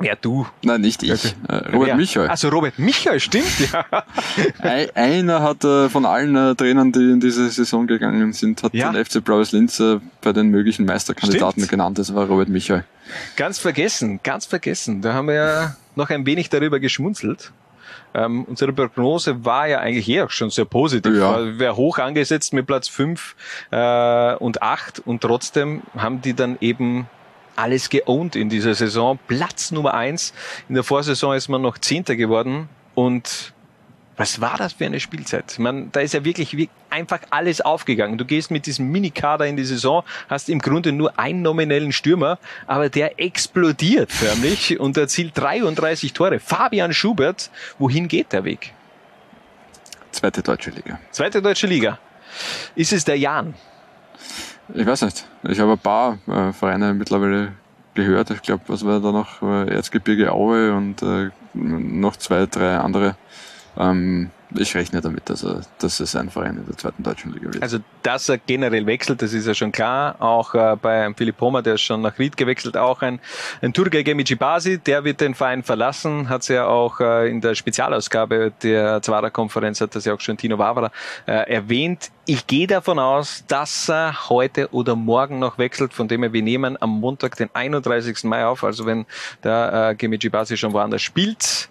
Ja, 0.03 0.15
du. 0.19 0.45
Nein, 0.63 0.81
nicht 0.81 1.03
ich. 1.03 1.11
Okay. 1.11 1.33
Äh, 1.47 1.55
Robert 1.71 1.87
Wer? 1.87 1.95
Michael. 1.95 2.27
Also 2.27 2.49
Robert 2.49 2.79
Michael, 2.79 3.19
stimmt, 3.19 3.71
ja. 3.71 3.85
Einer 4.95 5.41
hat 5.41 5.63
äh, 5.63 5.89
von 5.89 6.05
allen 6.05 6.35
äh, 6.35 6.55
Trainern, 6.55 6.91
die 6.91 6.99
in 6.99 7.19
diese 7.19 7.49
Saison 7.49 7.87
gegangen 7.87 8.33
sind, 8.33 8.63
hat 8.63 8.73
ja. 8.73 8.91
den 8.91 9.03
FC 9.03 9.23
Blaues 9.23 9.51
Linz 9.51 9.81
bei 10.21 10.33
den 10.33 10.47
möglichen 10.47 10.85
Meisterkandidaten 10.85 11.61
stimmt. 11.61 11.69
genannt. 11.69 11.99
Das 11.99 12.13
war 12.13 12.27
Robert 12.27 12.49
Michael. 12.49 12.83
Ganz 13.35 13.59
vergessen, 13.59 14.19
ganz 14.23 14.45
vergessen. 14.45 15.01
Da 15.01 15.13
haben 15.13 15.27
wir 15.27 15.35
ja 15.35 15.75
noch 15.95 16.09
ein 16.09 16.25
wenig 16.25 16.49
darüber 16.49 16.79
geschmunzelt. 16.79 17.51
Ähm, 18.13 18.43
unsere 18.43 18.73
Prognose 18.73 19.45
war 19.45 19.67
ja 19.67 19.79
eigentlich 19.79 20.09
eher 20.09 20.29
schon 20.29 20.49
sehr 20.49 20.65
positiv. 20.65 21.15
Ja. 21.15 21.59
Wäre 21.59 21.75
hoch 21.75 21.97
angesetzt 21.97 22.53
mit 22.53 22.67
Platz 22.67 22.87
5 22.89 23.35
äh, 23.71 24.35
und 24.35 24.61
8 24.61 24.99
und 25.05 25.21
trotzdem 25.21 25.81
haben 25.95 26.21
die 26.21 26.33
dann 26.33 26.57
eben 26.59 27.07
alles 27.55 27.89
geowned 27.89 28.35
in 28.35 28.49
dieser 28.49 28.73
Saison. 28.75 29.19
Platz 29.27 29.71
Nummer 29.71 29.93
eins. 29.93 30.33
In 30.69 30.75
der 30.75 30.83
Vorsaison 30.83 31.35
ist 31.35 31.47
man 31.47 31.61
noch 31.61 31.77
Zehnter 31.77 32.15
geworden 32.15 32.69
und 32.95 33.53
was 34.17 34.39
war 34.39 34.55
das 34.57 34.73
für 34.73 34.85
eine 34.85 34.99
Spielzeit? 34.99 35.57
Man, 35.57 35.91
da 35.91 36.01
ist 36.01 36.13
ja 36.13 36.23
wirklich 36.23 36.69
einfach 36.91 37.21
alles 37.31 37.59
aufgegangen. 37.61 38.19
Du 38.19 38.25
gehst 38.25 38.51
mit 38.51 38.67
diesem 38.67 38.91
Minikader 38.91 39.47
in 39.47 39.57
die 39.57 39.63
Saison, 39.63 40.03
hast 40.29 40.47
im 40.49 40.59
Grunde 40.59 40.91
nur 40.91 41.17
einen 41.17 41.41
nominellen 41.41 41.91
Stürmer, 41.91 42.37
aber 42.67 42.89
der 42.89 43.19
explodiert 43.19 44.11
förmlich 44.11 44.79
und 44.79 44.95
erzielt 44.97 45.35
33 45.35 46.13
Tore. 46.13 46.39
Fabian 46.39 46.93
Schubert, 46.93 47.49
wohin 47.79 48.07
geht 48.07 48.31
der 48.31 48.43
Weg? 48.43 48.73
Zweite 50.11 50.43
deutsche 50.43 50.69
Liga. 50.69 50.99
Zweite 51.09 51.41
deutsche 51.41 51.65
Liga. 51.67 51.97
Ist 52.75 52.93
es 52.93 53.05
der 53.05 53.17
Jan? 53.17 53.55
Ich 54.73 54.85
weiß 54.85 55.01
nicht. 55.01 55.27
Ich 55.43 55.59
habe 55.59 55.73
ein 55.73 55.77
paar 55.77 56.17
äh, 56.27 56.53
Vereine 56.53 56.93
mittlerweile 56.93 57.53
gehört. 57.93 58.29
Ich 58.31 58.41
glaube, 58.41 58.63
was 58.67 58.85
war 58.85 58.99
da 58.99 59.11
noch? 59.11 59.41
Äh, 59.41 59.73
Erzgebirge 59.73 60.31
Aue 60.31 60.73
und 60.73 61.01
äh, 61.01 61.29
noch 61.53 62.15
zwei, 62.15 62.45
drei 62.45 62.77
andere. 62.77 63.15
Ähm, 63.77 64.31
ich 64.55 64.75
rechne 64.75 64.99
damit, 64.99 65.29
dass, 65.29 65.43
er, 65.43 65.61
dass 65.79 65.99
es 65.99 66.15
ein 66.15 66.29
Verein 66.29 66.57
in 66.57 66.65
der 66.65 66.75
zweiten 66.75 67.03
deutschen 67.03 67.33
Liga 67.33 67.45
wird. 67.45 67.63
Also, 67.63 67.79
dass 68.03 68.27
er 68.27 68.37
generell 68.37 68.85
wechselt, 68.85 69.21
das 69.21 69.33
ist 69.33 69.47
ja 69.47 69.53
schon 69.53 69.71
klar. 69.71 70.15
Auch 70.19 70.53
äh, 70.53 70.75
bei 70.81 71.13
Philipp 71.15 71.39
Homer, 71.39 71.61
der 71.61 71.75
ist 71.75 71.81
schon 71.81 72.01
nach 72.01 72.19
Ried 72.19 72.35
gewechselt, 72.35 72.75
auch 72.75 73.01
ein, 73.01 73.19
ein 73.61 73.73
Turgay 73.73 74.03
Gemicibasi, 74.03 74.79
der 74.79 75.03
wird 75.03 75.21
den 75.21 75.35
Verein 75.35 75.63
verlassen, 75.63 76.27
hat 76.27 76.41
es 76.41 76.49
ja 76.49 76.65
auch 76.65 76.99
äh, 76.99 77.29
in 77.29 77.39
der 77.39 77.55
Spezialausgabe 77.55 78.51
der 78.61 79.01
Zwarer-Konferenz, 79.01 79.79
hat 79.79 79.95
das 79.95 80.05
ja 80.05 80.13
auch 80.13 80.21
schon 80.21 80.37
Tino 80.37 80.57
Wavara 80.57 80.91
äh, 81.27 81.53
erwähnt. 81.53 82.11
Ich 82.33 82.47
gehe 82.47 82.65
davon 82.65 82.97
aus, 82.97 83.43
dass 83.49 83.89
er 83.89 84.29
heute 84.29 84.69
oder 84.71 84.95
morgen 84.95 85.39
noch 85.39 85.57
wechselt, 85.57 85.91
von 85.93 86.07
dem 86.07 86.23
her, 86.23 86.31
wir 86.31 86.41
nehmen 86.41 86.81
am 86.81 87.01
Montag, 87.01 87.35
den 87.35 87.49
31. 87.53 88.23
Mai 88.23 88.45
auf, 88.45 88.63
also 88.63 88.85
wenn 88.85 89.05
der 89.43 89.89
äh, 89.89 89.95
Gemici 89.95 90.29
Basi 90.29 90.55
schon 90.55 90.71
woanders 90.71 91.01
spielt, 91.01 91.67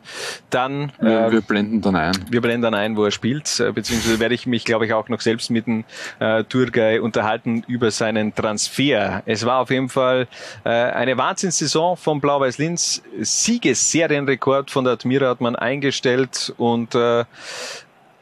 dann... 0.51 0.93
Äh, 0.99 1.05
wir, 1.07 1.33
wir, 1.33 1.41
blenden 1.41 1.81
dann 1.81 1.97
ein. 1.97 2.13
Wir 2.29 2.43
blenden 2.43 2.61
dann 2.61 2.75
ein, 2.75 2.95
wo 2.99 3.07
er 3.07 3.11
spielt, 3.11 3.59
äh, 3.59 3.73
beziehungsweise 3.73 4.21
werde 4.21 4.35
ich 4.35 4.47
mich, 4.47 4.67
glaube 4.67 4.85
ich, 4.85 4.93
auch 4.93 5.09
noch 5.09 5.23
selbst 5.23 5.51
mit 5.51 5.67
dem 5.67 5.85
äh, 6.19 6.45
Turgay 6.45 6.99
unterhalten 6.99 7.65
über 7.67 7.91
seinen 7.91 8.35
Transfer. 8.35 9.23
Es 9.25 9.47
war 9.47 9.61
auf 9.61 9.71
jeden 9.71 9.89
Fall 9.89 10.29
äh, 10.65 10.69
eine 10.69 11.17
Wahnsinnssaison 11.17 11.97
von 11.97 12.21
Blau-Weiß 12.21 12.59
Linz, 12.59 13.03
Siegesserienrekord 13.19 14.71
von 14.71 14.85
der 14.85 14.93
Admira 14.93 15.31
hat 15.31 15.41
man 15.41 15.57
eingestellt 15.57 16.53
und 16.59 16.95
äh, 16.95 17.25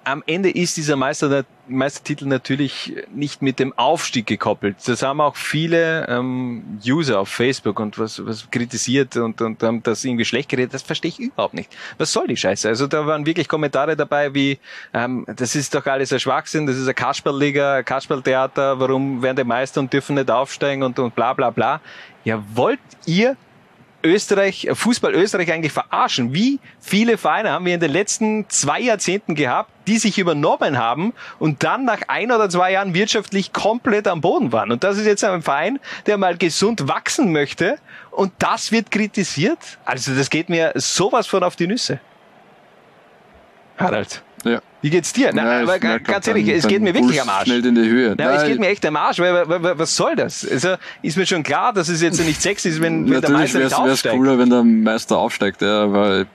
am 0.04 0.22
Ende 0.24 0.50
ist 0.50 0.76
dieser 0.76 0.94
Meister, 0.94 1.44
Meistertitel 1.68 2.26
natürlich 2.26 2.94
nicht 3.14 3.42
mit 3.42 3.58
dem 3.58 3.72
Aufstieg 3.76 4.26
gekoppelt. 4.26 4.76
Das 4.86 5.02
haben 5.02 5.20
auch 5.20 5.36
viele 5.36 6.06
ähm, 6.08 6.78
User 6.84 7.20
auf 7.20 7.28
Facebook 7.28 7.80
und 7.80 7.98
was, 7.98 8.24
was 8.24 8.50
kritisiert 8.50 9.16
und, 9.16 9.40
und 9.40 9.62
haben 9.62 9.82
das 9.82 10.04
irgendwie 10.04 10.24
schlecht 10.24 10.48
geredet. 10.48 10.74
Das 10.74 10.82
verstehe 10.82 11.10
ich 11.10 11.18
überhaupt 11.20 11.54
nicht. 11.54 11.74
Was 11.98 12.12
soll 12.12 12.26
die 12.26 12.36
Scheiße? 12.36 12.68
Also 12.68 12.86
da 12.86 13.06
waren 13.06 13.26
wirklich 13.26 13.48
Kommentare 13.48 13.96
dabei 13.96 14.34
wie, 14.34 14.58
ähm, 14.94 15.26
das 15.36 15.54
ist 15.54 15.74
doch 15.74 15.84
alles 15.86 16.12
ein 16.12 16.20
Schwachsinn, 16.20 16.66
das 16.66 16.76
ist 16.76 16.88
ein 16.88 16.94
Kasperlliga, 16.94 17.82
Kasperltheater, 17.82 18.78
warum 18.80 19.22
werden 19.22 19.36
die 19.36 19.44
Meister 19.44 19.80
und 19.80 19.92
dürfen 19.92 20.16
nicht 20.16 20.30
aufsteigen 20.30 20.82
und, 20.82 20.98
und 20.98 21.14
bla 21.14 21.32
bla 21.32 21.50
bla. 21.50 21.80
Ja, 22.24 22.42
wollt 22.54 22.80
ihr 23.06 23.36
Österreich, 24.02 24.68
Fußball 24.72 25.14
Österreich 25.14 25.52
eigentlich 25.52 25.72
verarschen? 25.72 26.32
Wie 26.32 26.60
viele 26.80 27.18
Vereine 27.18 27.50
haben 27.50 27.66
wir 27.66 27.74
in 27.74 27.80
den 27.80 27.92
letzten 27.92 28.48
zwei 28.48 28.80
Jahrzehnten 28.80 29.34
gehabt, 29.34 29.70
die 29.86 29.98
sich 29.98 30.18
übernommen 30.18 30.78
haben 30.78 31.12
und 31.38 31.64
dann 31.64 31.84
nach 31.84 32.02
ein 32.08 32.30
oder 32.30 32.48
zwei 32.48 32.72
Jahren 32.72 32.94
wirtschaftlich 32.94 33.52
komplett 33.52 34.06
am 34.06 34.20
Boden 34.20 34.52
waren? 34.52 34.70
Und 34.70 34.84
das 34.84 34.98
ist 34.98 35.06
jetzt 35.06 35.24
ein 35.24 35.42
Verein, 35.42 35.80
der 36.06 36.18
mal 36.18 36.36
gesund 36.36 36.88
wachsen 36.88 37.32
möchte 37.32 37.78
und 38.10 38.32
das 38.38 38.72
wird 38.72 38.90
kritisiert? 38.90 39.58
Also 39.84 40.14
das 40.14 40.30
geht 40.30 40.48
mir 40.48 40.72
sowas 40.76 41.26
von 41.26 41.42
auf 41.42 41.56
die 41.56 41.66
Nüsse. 41.66 42.00
Harald. 43.78 44.22
Ja. 44.44 44.60
Wie 44.82 44.90
geht's 44.90 45.12
dir? 45.12 45.32
Nein, 45.32 45.44
Nein 45.44 45.62
aber 45.68 45.78
ganz 45.78 46.26
dann, 46.26 46.36
ehrlich, 46.36 46.54
es 46.54 46.66
geht 46.66 46.80
mir 46.80 46.94
wirklich 46.94 47.20
am 47.20 47.28
Arsch. 47.28 47.46
Schnell 47.48 47.66
in 47.66 47.74
die 47.74 47.88
Höhe. 47.88 48.14
Nein, 48.16 48.28
es 48.36 48.44
geht 48.44 48.60
mir 48.60 48.68
echt 48.68 48.86
am 48.86 48.96
Arsch, 48.96 49.18
weil, 49.18 49.48
weil, 49.48 49.78
was 49.78 49.96
soll 49.96 50.14
das? 50.14 50.48
Also 50.48 50.76
ist 51.02 51.16
mir 51.16 51.26
schon 51.26 51.42
klar, 51.42 51.72
dass 51.72 51.88
es 51.88 52.00
jetzt 52.00 52.24
nicht 52.24 52.40
sexy 52.40 52.68
ist, 52.68 52.80
wenn, 52.80 53.10
wenn 53.10 53.20
der 53.20 53.30
Meister 53.30 53.58
nicht 53.58 53.74
aufsteigt. 53.74 54.04
Natürlich 54.04 54.18
cooler, 54.18 54.38
wenn 54.38 54.50
der 54.50 54.62
Meister 54.62 55.18
aufsteigt, 55.18 55.62
ja, 55.62 55.92
weil 55.92 56.26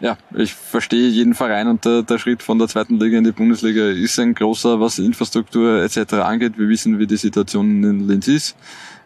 ja, 0.00 0.16
ich 0.34 0.54
verstehe 0.54 1.08
jeden 1.08 1.34
Verein 1.34 1.68
und 1.68 1.84
der, 1.84 2.02
der 2.02 2.18
Schritt 2.18 2.42
von 2.42 2.58
der 2.58 2.68
zweiten 2.68 2.98
Liga 2.98 3.18
in 3.18 3.24
die 3.24 3.32
Bundesliga 3.32 3.88
ist 3.88 4.18
ein 4.18 4.34
großer, 4.34 4.80
was 4.80 4.98
Infrastruktur 4.98 5.82
etc. 5.82 6.14
angeht. 6.14 6.54
Wir 6.56 6.68
wissen, 6.68 6.98
wie 6.98 7.06
die 7.06 7.18
Situation 7.18 7.84
in 7.84 8.08
Linz 8.08 8.26
ist. 8.26 8.56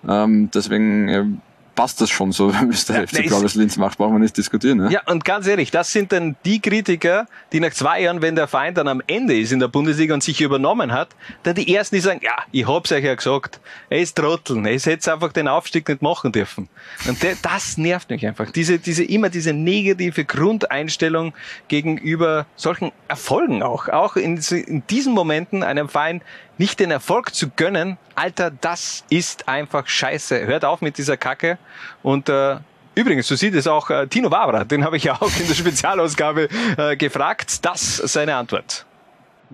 Ähm, 0.08 0.50
deswegen 0.54 1.40
passt 1.74 2.00
das 2.00 2.10
schon 2.10 2.32
so, 2.32 2.52
wenn 2.60 2.70
es 2.70 2.86
der 2.86 3.00
ja, 3.00 3.06
FC 3.06 3.26
Blaues 3.26 3.54
Linz 3.54 3.76
macht, 3.76 3.98
brauchen 3.98 4.14
wir 4.14 4.18
nicht 4.18 4.36
diskutieren. 4.36 4.78
Ne? 4.78 4.90
Ja, 4.90 5.02
und 5.06 5.24
ganz 5.24 5.46
ehrlich, 5.46 5.70
das 5.70 5.92
sind 5.92 6.12
dann 6.12 6.36
die 6.44 6.60
Kritiker, 6.60 7.26
die 7.52 7.60
nach 7.60 7.72
zwei 7.72 8.02
Jahren, 8.02 8.22
wenn 8.22 8.36
der 8.36 8.48
Verein 8.48 8.74
dann 8.74 8.88
am 8.88 9.02
Ende 9.06 9.38
ist 9.38 9.52
in 9.52 9.58
der 9.58 9.68
Bundesliga 9.68 10.14
und 10.14 10.22
sich 10.22 10.40
übernommen 10.40 10.92
hat, 10.92 11.08
dann 11.42 11.54
die 11.54 11.74
ersten, 11.74 11.96
die 11.96 12.00
sagen, 12.00 12.20
ja, 12.22 12.36
ich 12.52 12.66
hab's 12.66 12.92
euch 12.92 13.04
ja 13.04 13.14
gesagt, 13.14 13.60
er 13.90 14.00
ist 14.00 14.16
Trotteln, 14.16 14.64
er 14.66 14.78
hätte 14.78 15.12
einfach 15.12 15.32
den 15.32 15.48
Aufstieg 15.48 15.88
nicht 15.88 16.02
machen 16.02 16.32
dürfen. 16.32 16.68
Und 17.06 17.22
der, 17.22 17.36
das 17.42 17.78
nervt 17.78 18.10
mich 18.10 18.26
einfach. 18.26 18.50
Diese, 18.50 18.78
diese, 18.78 19.04
immer 19.04 19.28
diese 19.28 19.52
negative 19.52 20.24
Grundeinstellung 20.24 21.34
gegenüber 21.68 22.46
solchen 22.56 22.92
Erfolgen 23.08 23.62
auch. 23.62 23.88
Auch 23.88 24.16
in, 24.16 24.38
in 24.50 24.86
diesen 24.88 25.12
Momenten 25.12 25.62
einem 25.62 25.88
Verein 25.88 26.22
nicht 26.58 26.80
den 26.80 26.90
Erfolg 26.90 27.34
zu 27.34 27.50
gönnen, 27.50 27.98
Alter, 28.14 28.50
das 28.50 29.04
ist 29.10 29.48
einfach 29.48 29.86
scheiße. 29.86 30.46
Hört 30.46 30.64
auf 30.64 30.80
mit 30.80 30.98
dieser 30.98 31.16
Kacke. 31.16 31.58
Und 32.02 32.28
äh, 32.28 32.56
übrigens, 32.94 33.26
so 33.26 33.34
sieht 33.34 33.54
es 33.54 33.66
auch 33.66 33.90
äh, 33.90 34.06
Tino 34.06 34.30
Wabra, 34.30 34.64
den 34.64 34.84
habe 34.84 34.96
ich 34.96 35.04
ja 35.04 35.14
auch 35.14 35.30
in 35.40 35.46
der 35.48 35.54
Spezialausgabe 35.54 36.48
äh, 36.76 36.96
gefragt. 36.96 37.64
Das 37.64 37.96
seine 37.96 38.36
Antwort. 38.36 38.86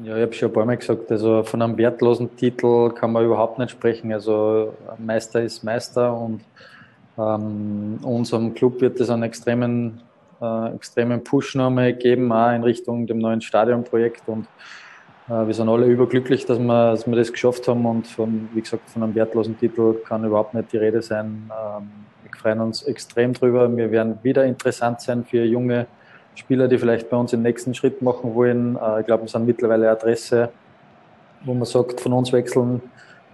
Ja, 0.02 0.16
ich 0.16 0.22
habe 0.22 0.32
schon 0.32 0.48
ein 0.48 0.54
paar 0.54 0.64
Mal 0.64 0.76
gesagt, 0.76 1.10
also 1.10 1.42
von 1.42 1.60
einem 1.60 1.76
wertlosen 1.76 2.34
Titel 2.36 2.90
kann 2.90 3.12
man 3.12 3.24
überhaupt 3.24 3.58
nicht 3.58 3.72
sprechen. 3.72 4.12
Also 4.12 4.74
Meister 4.98 5.42
ist 5.42 5.64
Meister 5.64 6.16
und 6.16 6.42
ähm, 7.18 7.98
unserem 8.02 8.54
Club 8.54 8.80
wird 8.80 9.00
es 9.00 9.10
einen 9.10 9.24
extremen, 9.24 10.00
äh, 10.40 10.74
extremen 10.74 11.22
Push 11.22 11.54
nochmal 11.56 11.92
geben, 11.92 12.32
auch 12.32 12.52
in 12.52 12.62
Richtung 12.62 13.06
dem 13.06 13.18
neuen 13.18 13.40
Stadionprojekt 13.40 14.22
und 14.26 14.46
wir 15.30 15.54
sind 15.54 15.68
alle 15.68 15.86
überglücklich, 15.86 16.44
dass 16.44 16.58
wir, 16.58 16.90
dass 16.90 17.06
wir 17.06 17.14
das 17.14 17.30
geschafft 17.30 17.68
haben 17.68 17.86
und 17.86 18.08
von, 18.08 18.48
wie 18.52 18.62
gesagt, 18.62 18.90
von 18.90 19.04
einem 19.04 19.14
wertlosen 19.14 19.56
Titel 19.56 19.94
kann 20.04 20.24
überhaupt 20.24 20.54
nicht 20.54 20.72
die 20.72 20.76
Rede 20.76 21.02
sein. 21.02 21.48
Ähm, 21.50 21.90
wir 22.24 22.36
freuen 22.36 22.60
uns 22.60 22.82
extrem 22.82 23.32
drüber. 23.32 23.74
Wir 23.76 23.92
werden 23.92 24.18
wieder 24.24 24.44
interessant 24.44 25.00
sein 25.00 25.24
für 25.24 25.44
junge 25.44 25.86
Spieler, 26.34 26.66
die 26.66 26.78
vielleicht 26.78 27.10
bei 27.10 27.16
uns 27.16 27.30
den 27.30 27.42
nächsten 27.42 27.74
Schritt 27.74 28.02
machen 28.02 28.34
wollen. 28.34 28.76
Äh, 28.76 29.00
ich 29.00 29.06
glaube, 29.06 29.22
wir 29.22 29.28
sind 29.28 29.46
mittlerweile 29.46 29.88
eine 29.88 29.96
Adresse, 29.96 30.48
wo 31.44 31.54
man 31.54 31.64
sagt, 31.64 32.00
von 32.00 32.12
uns 32.12 32.32
wechseln 32.32 32.82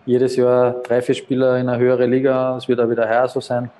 jedes 0.05 0.36
Jahr 0.36 0.72
drei, 0.82 1.01
vier 1.01 1.14
Spieler 1.14 1.57
in 1.57 1.66
eine 1.66 1.82
höhere 1.82 2.05
Liga. 2.05 2.59
Es 2.59 2.68
wird 2.68 2.78
auch 2.78 2.90
wieder 2.90 3.09
heuer 3.09 3.26
so 3.26 3.40
sein. 3.40 3.70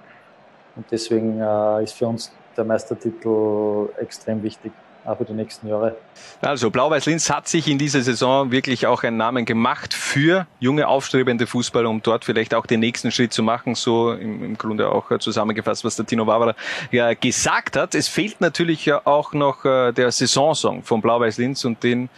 Und 0.75 0.87
deswegen 0.91 1.39
äh, 1.39 1.85
ist 1.85 1.93
für 1.93 2.07
uns 2.07 2.33
der 2.57 2.65
Meistertitel 2.65 3.91
extrem 3.99 4.43
wichtig 4.43 4.73
für 5.15 5.25
die 5.25 5.33
nächsten 5.33 5.69
Jahre. 5.69 5.97
Also 6.41 6.71
Blau-Weiß-Linz 6.71 7.31
hat 7.31 7.49
sich 7.49 7.69
in 7.69 7.79
dieser 7.79 8.03
Saison 8.03 8.51
wirklich 8.51 8.87
auch 8.87 9.03
einen 9.05 9.17
Namen 9.17 9.45
gemacht 9.45 9.95
für 9.95 10.47
junge, 10.59 10.89
aufstrebende 10.89 11.47
Fußballer, 11.47 11.89
um 11.89 12.03
dort 12.03 12.25
vielleicht 12.25 12.55
auch 12.55 12.67
den 12.67 12.81
nächsten 12.81 13.11
Schritt 13.11 13.33
zu 13.33 13.43
machen. 13.43 13.75
So 13.75 14.13
im, 14.13 14.43
im 14.43 14.59
Grunde 14.59 14.89
auch 14.89 15.17
zusammengefasst, 15.19 15.85
was 15.85 15.97
der 15.97 16.07
Tino 16.07 16.25
Barbara 16.25 16.55
ja 16.91 17.15
gesagt 17.15 17.77
hat. 17.77 17.95
Es 17.95 18.09
fehlt 18.09 18.41
natürlich 18.41 18.85
ja 18.87 19.03
auch 19.05 19.33
noch 19.33 19.65
äh, 19.65 19.93
der 19.93 20.11
Saisonsong 20.11 20.83
von 20.83 21.01
Blau-Weiß-Linz 21.01 21.65
und 21.65 21.83
den 21.83 22.09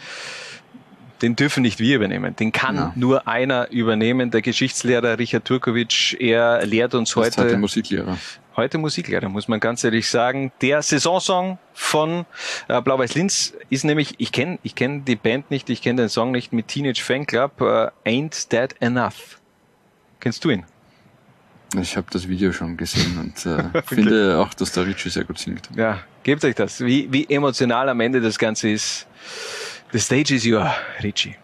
den 1.21 1.35
dürfen 1.35 1.61
nicht 1.63 1.79
wir 1.79 1.97
übernehmen. 1.97 2.35
Den 2.35 2.51
kann 2.51 2.75
ja. 2.75 2.93
nur 2.95 3.27
einer 3.27 3.69
übernehmen. 3.71 4.31
Der 4.31 4.41
Geschichtslehrer 4.41 5.19
Richard 5.19 5.45
Turkovic, 5.45 6.15
er 6.19 6.65
lehrt 6.65 6.95
uns 6.95 7.15
heute. 7.15 7.43
heute 7.43 7.57
Musiklehrer. 7.57 8.17
Heute 8.59 8.77
Musiklehrer, 8.77 9.29
muss 9.29 9.47
man 9.47 9.61
ganz 9.61 9.85
ehrlich 9.85 10.09
sagen. 10.09 10.51
Der 10.59 10.81
Saisonsong 10.81 11.59
von 11.71 12.25
äh, 12.67 12.81
Blau-Weiß 12.81 13.15
Linz 13.15 13.53
ist 13.69 13.85
nämlich, 13.85 14.15
ich 14.17 14.33
kenne 14.33 14.59
ich 14.63 14.75
kenn 14.75 15.05
die 15.05 15.15
Band 15.15 15.49
nicht, 15.49 15.69
ich 15.69 15.81
kenne 15.81 16.01
den 16.01 16.09
Song 16.09 16.31
nicht 16.31 16.51
mit 16.51 16.67
Teenage 16.67 17.01
Fanclub, 17.01 17.61
äh, 17.61 17.87
Ain't 18.05 18.49
That 18.49 18.75
Enough. 18.81 19.39
Kennst 20.19 20.43
du 20.43 20.49
ihn? 20.49 20.65
Ich 21.79 21.95
habe 21.95 22.07
das 22.11 22.27
Video 22.27 22.51
schon 22.51 22.75
gesehen 22.75 23.17
und 23.17 23.45
äh, 23.45 23.63
okay. 23.77 23.81
finde 23.95 24.37
auch, 24.39 24.53
dass 24.53 24.73
der 24.73 24.87
Richie 24.87 25.09
sehr 25.09 25.23
gut 25.23 25.39
singt. 25.39 25.69
Ja, 25.77 25.99
gebt 26.23 26.43
euch 26.43 26.55
das. 26.55 26.81
Wie, 26.81 27.07
wie 27.13 27.29
emotional 27.29 27.87
am 27.87 28.01
Ende 28.01 28.19
das 28.19 28.37
Ganze 28.37 28.71
ist. 28.71 29.07
The 29.93 29.99
stage 29.99 30.35
is 30.35 30.45
your, 30.45 30.69
Richie. 31.01 31.35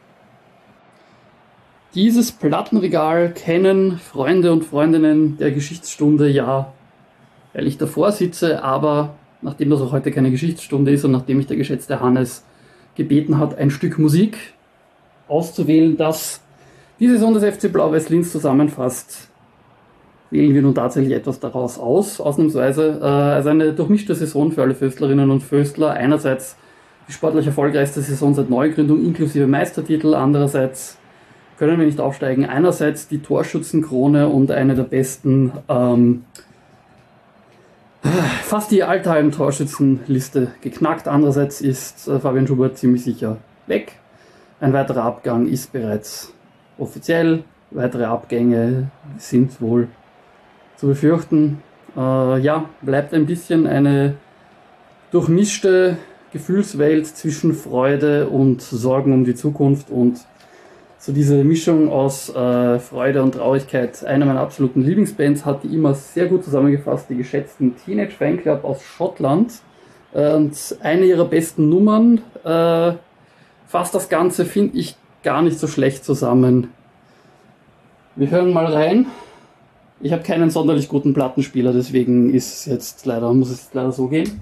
Dieses 1.94 2.34
Plattenregal 2.34 3.34
kennen 3.34 4.00
Freunde 4.00 4.52
und 4.52 4.66
Freundinnen 4.66 5.38
der 5.38 5.52
Geschichtsstunde 5.52 6.28
ja, 6.28 6.74
weil 7.56 7.68
ich 7.68 7.78
davor 7.78 8.12
sitze, 8.12 8.62
aber 8.62 9.16
nachdem 9.42 9.70
das 9.70 9.82
auch 9.82 9.94
heute 9.94 10.12
keine 10.12 10.30
Geschichtsstunde 10.30 10.92
ist 10.92 11.06
und 11.06 11.12
nachdem 11.12 11.38
mich 11.38 11.48
der 11.48 11.58
geschätzte 11.58 12.02
Hannes 12.02 12.44
gebeten 12.96 13.40
hat, 13.40 13.58
ein 13.58 13.72
Stück 13.72 13.98
Musik 13.98 14.38
auszuwählen, 15.28 15.98
das 15.98 16.42
die 17.00 17.10
Saison 17.10 17.34
des 17.34 17.44
FC 17.44 17.72
Blau-Weiß-Linz 17.72 18.32
zusammenfasst, 18.32 19.30
wählen 20.32 20.54
wir 20.54 20.62
nun 20.62 20.76
tatsächlich 20.76 21.14
etwas 21.14 21.40
daraus 21.40 21.80
aus, 21.80 22.20
ausnahmsweise. 22.20 23.00
Äh, 23.02 23.06
also 23.06 23.50
eine 23.50 23.74
durchmischte 23.74 24.16
Saison 24.16 24.52
für 24.52 24.62
alle 24.62 24.76
Föstlerinnen 24.76 25.30
und 25.30 25.42
Föstler. 25.42 25.92
Einerseits 25.92 26.58
die 27.08 27.14
sportlich 27.14 27.46
erfolgreichste 27.46 28.02
Saison 28.02 28.34
seit 28.34 28.50
Neugründung 28.50 29.04
inklusive 29.04 29.48
Meistertitel. 29.48 30.14
Andererseits 30.14 30.98
können 31.58 31.80
wir 31.80 31.86
nicht 31.86 32.00
aufsteigen. 32.00 32.46
Einerseits 32.46 33.08
die 33.08 33.20
Torschützenkrone 33.20 34.28
und 34.28 34.52
eine 34.52 34.76
der 34.76 34.84
besten, 34.84 35.52
ähm, 35.70 36.24
fast 38.44 38.72
die 38.72 38.84
Alltime-Torschützenliste 38.84 40.52
geknackt. 40.62 41.08
Andererseits 41.08 41.62
ist 41.62 42.08
äh, 42.08 42.20
Fabian 42.20 42.48
Schubert 42.48 42.78
ziemlich 42.78 43.04
sicher 43.04 43.38
weg. 43.68 43.94
Ein 44.60 44.74
weiterer 44.74 45.04
Abgang 45.04 45.48
ist 45.48 45.72
bereits 45.72 46.34
offiziell. 46.78 47.44
Weitere 47.72 48.06
Abgänge 48.06 48.92
sind 49.18 49.60
wohl 49.62 49.88
zu 50.78 50.88
befürchten. 50.88 51.62
Äh, 51.98 52.40
ja, 52.40 52.70
bleibt 52.82 53.14
ein 53.14 53.26
bisschen 53.26 53.68
eine 53.68 54.16
durchmischte 55.12 55.98
Gefühlswelt 56.32 57.08
zwischen 57.08 57.54
Freude 57.54 58.28
und 58.28 58.62
Sorgen 58.62 59.14
um 59.14 59.24
die 59.24 59.36
Zukunft 59.36 59.90
und 59.90 60.20
so 61.06 61.12
diese 61.12 61.44
Mischung 61.44 61.92
aus 61.92 62.34
äh, 62.34 62.80
Freude 62.80 63.22
und 63.22 63.34
Traurigkeit. 63.36 64.04
Eine 64.04 64.26
meiner 64.26 64.40
absoluten 64.40 64.82
Lieblingsbands 64.82 65.46
hat 65.46 65.64
die 65.64 65.68
immer 65.68 65.94
sehr 65.94 66.26
gut 66.26 66.44
zusammengefasst, 66.44 67.12
die 67.12 67.16
geschätzten 67.16 67.76
Teenage 67.78 68.14
Fanclub 68.14 68.64
aus 68.64 68.82
Schottland. 68.82 69.54
Und 70.14 70.78
eine 70.82 71.06
ihrer 71.06 71.26
besten 71.26 71.70
Nummern 71.70 72.22
äh, 72.44 72.94
fasst 73.68 73.94
das 73.94 74.10
Ganze, 74.10 74.46
finde 74.46 74.80
ich, 74.80 74.96
gar 75.22 75.44
nicht 75.44 75.60
so 75.60 75.68
schlecht 75.68 76.04
zusammen. 76.04 76.70
Wir 78.16 78.32
hören 78.32 78.52
mal 78.52 78.66
rein. 78.66 79.06
Ich 80.02 80.12
habe 80.12 80.24
keinen 80.24 80.50
sonderlich 80.50 80.90
guten 80.90 81.14
Plattenspieler, 81.14 81.72
deswegen 81.72 82.34
ist 82.34 82.66
jetzt 82.66 83.06
leider, 83.06 83.32
muss 83.34 83.52
es 83.52 83.70
leider 83.74 83.92
so 83.92 84.08
gehen. 84.08 84.42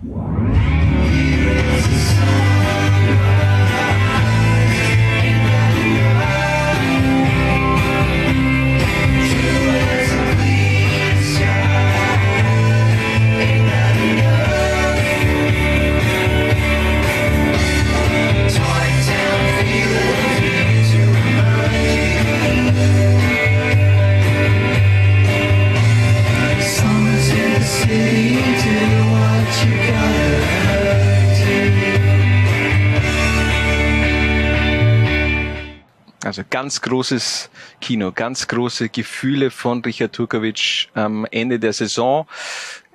Also 36.34 36.46
ganz 36.50 36.82
großes 36.82 37.52
Kino, 37.80 38.12
ganz 38.12 38.48
große 38.48 38.90
Gefühle 38.90 39.52
von 39.52 39.84
Richard 39.84 40.14
Turkovic 40.14 40.90
am 40.96 41.28
Ende 41.30 41.60
der 41.60 41.74
Saison. 41.74 42.26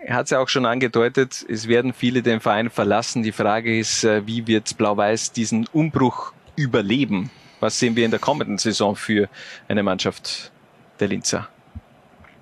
Er 0.05 0.17
hat 0.17 0.25
es 0.25 0.31
ja 0.31 0.41
auch 0.41 0.49
schon 0.49 0.67
angedeutet, 0.67 1.47
es 1.49 1.69
werden 1.69 1.93
viele 1.93 2.23
den 2.23 2.41
Verein 2.41 2.69
verlassen. 2.69 3.23
Die 3.23 3.31
Frage 3.31 3.79
ist, 3.79 4.03
äh, 4.03 4.27
wie 4.27 4.49
wird 4.49 4.77
Blau-Weiß 4.77 5.31
diesen 5.31 5.69
Umbruch 5.73 6.33
überleben? 6.57 7.31
Was 7.61 7.79
sehen 7.79 7.95
wir 7.95 8.05
in 8.05 8.11
der 8.11 8.19
kommenden 8.19 8.59
Saison 8.59 8.97
für 8.97 9.29
eine 9.69 9.85
Mannschaft 9.85 10.51
der 10.99 11.07
Linzer? 11.07 11.49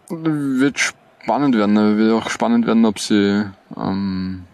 Wird 0.09 0.78
spannend 0.78 1.57
werden. 1.57 1.99
Wird 1.99 2.11
auch 2.11 2.30
spannend 2.30 2.66
werden, 2.66 2.86
ob 2.86 3.01
sie 3.01 3.44
ähm, 3.76 4.44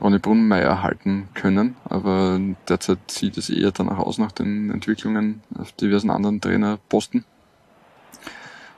Ronny 0.00 0.18
Brunnmeier 0.18 0.82
halten 0.82 1.28
können, 1.34 1.76
aber 1.84 2.40
derzeit 2.68 2.98
sieht 3.10 3.36
es 3.36 3.50
eher 3.50 3.70
danach 3.70 3.98
aus 3.98 4.18
nach 4.18 4.32
den 4.32 4.70
Entwicklungen 4.70 5.42
auf 5.56 5.72
diversen 5.72 6.10
anderen 6.10 6.40
Trainerposten. 6.40 7.24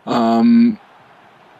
Ähm, 0.06 0.78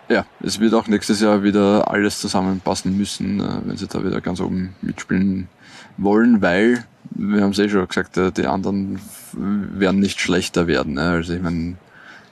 ja, 0.08 0.24
es 0.40 0.60
wird 0.60 0.74
auch 0.74 0.86
nächstes 0.86 1.20
Jahr 1.20 1.42
wieder 1.42 1.90
alles 1.90 2.20
zusammenpassen 2.20 2.96
müssen, 2.96 3.40
äh, 3.40 3.60
wenn 3.64 3.76
sie 3.76 3.88
da 3.88 4.04
wieder 4.04 4.20
ganz 4.20 4.40
oben 4.40 4.74
mitspielen 4.82 5.48
wollen, 5.96 6.42
weil, 6.42 6.84
wir 7.10 7.42
haben 7.42 7.50
es 7.50 7.58
eh 7.58 7.68
schon 7.68 7.86
gesagt, 7.88 8.16
äh, 8.16 8.30
die 8.30 8.46
anderen 8.46 9.00
werden 9.32 10.00
nicht 10.00 10.20
schlechter 10.20 10.66
werden. 10.66 10.94
Ne? 10.94 11.02
Also 11.02 11.34
ich 11.34 11.42
meine, 11.42 11.76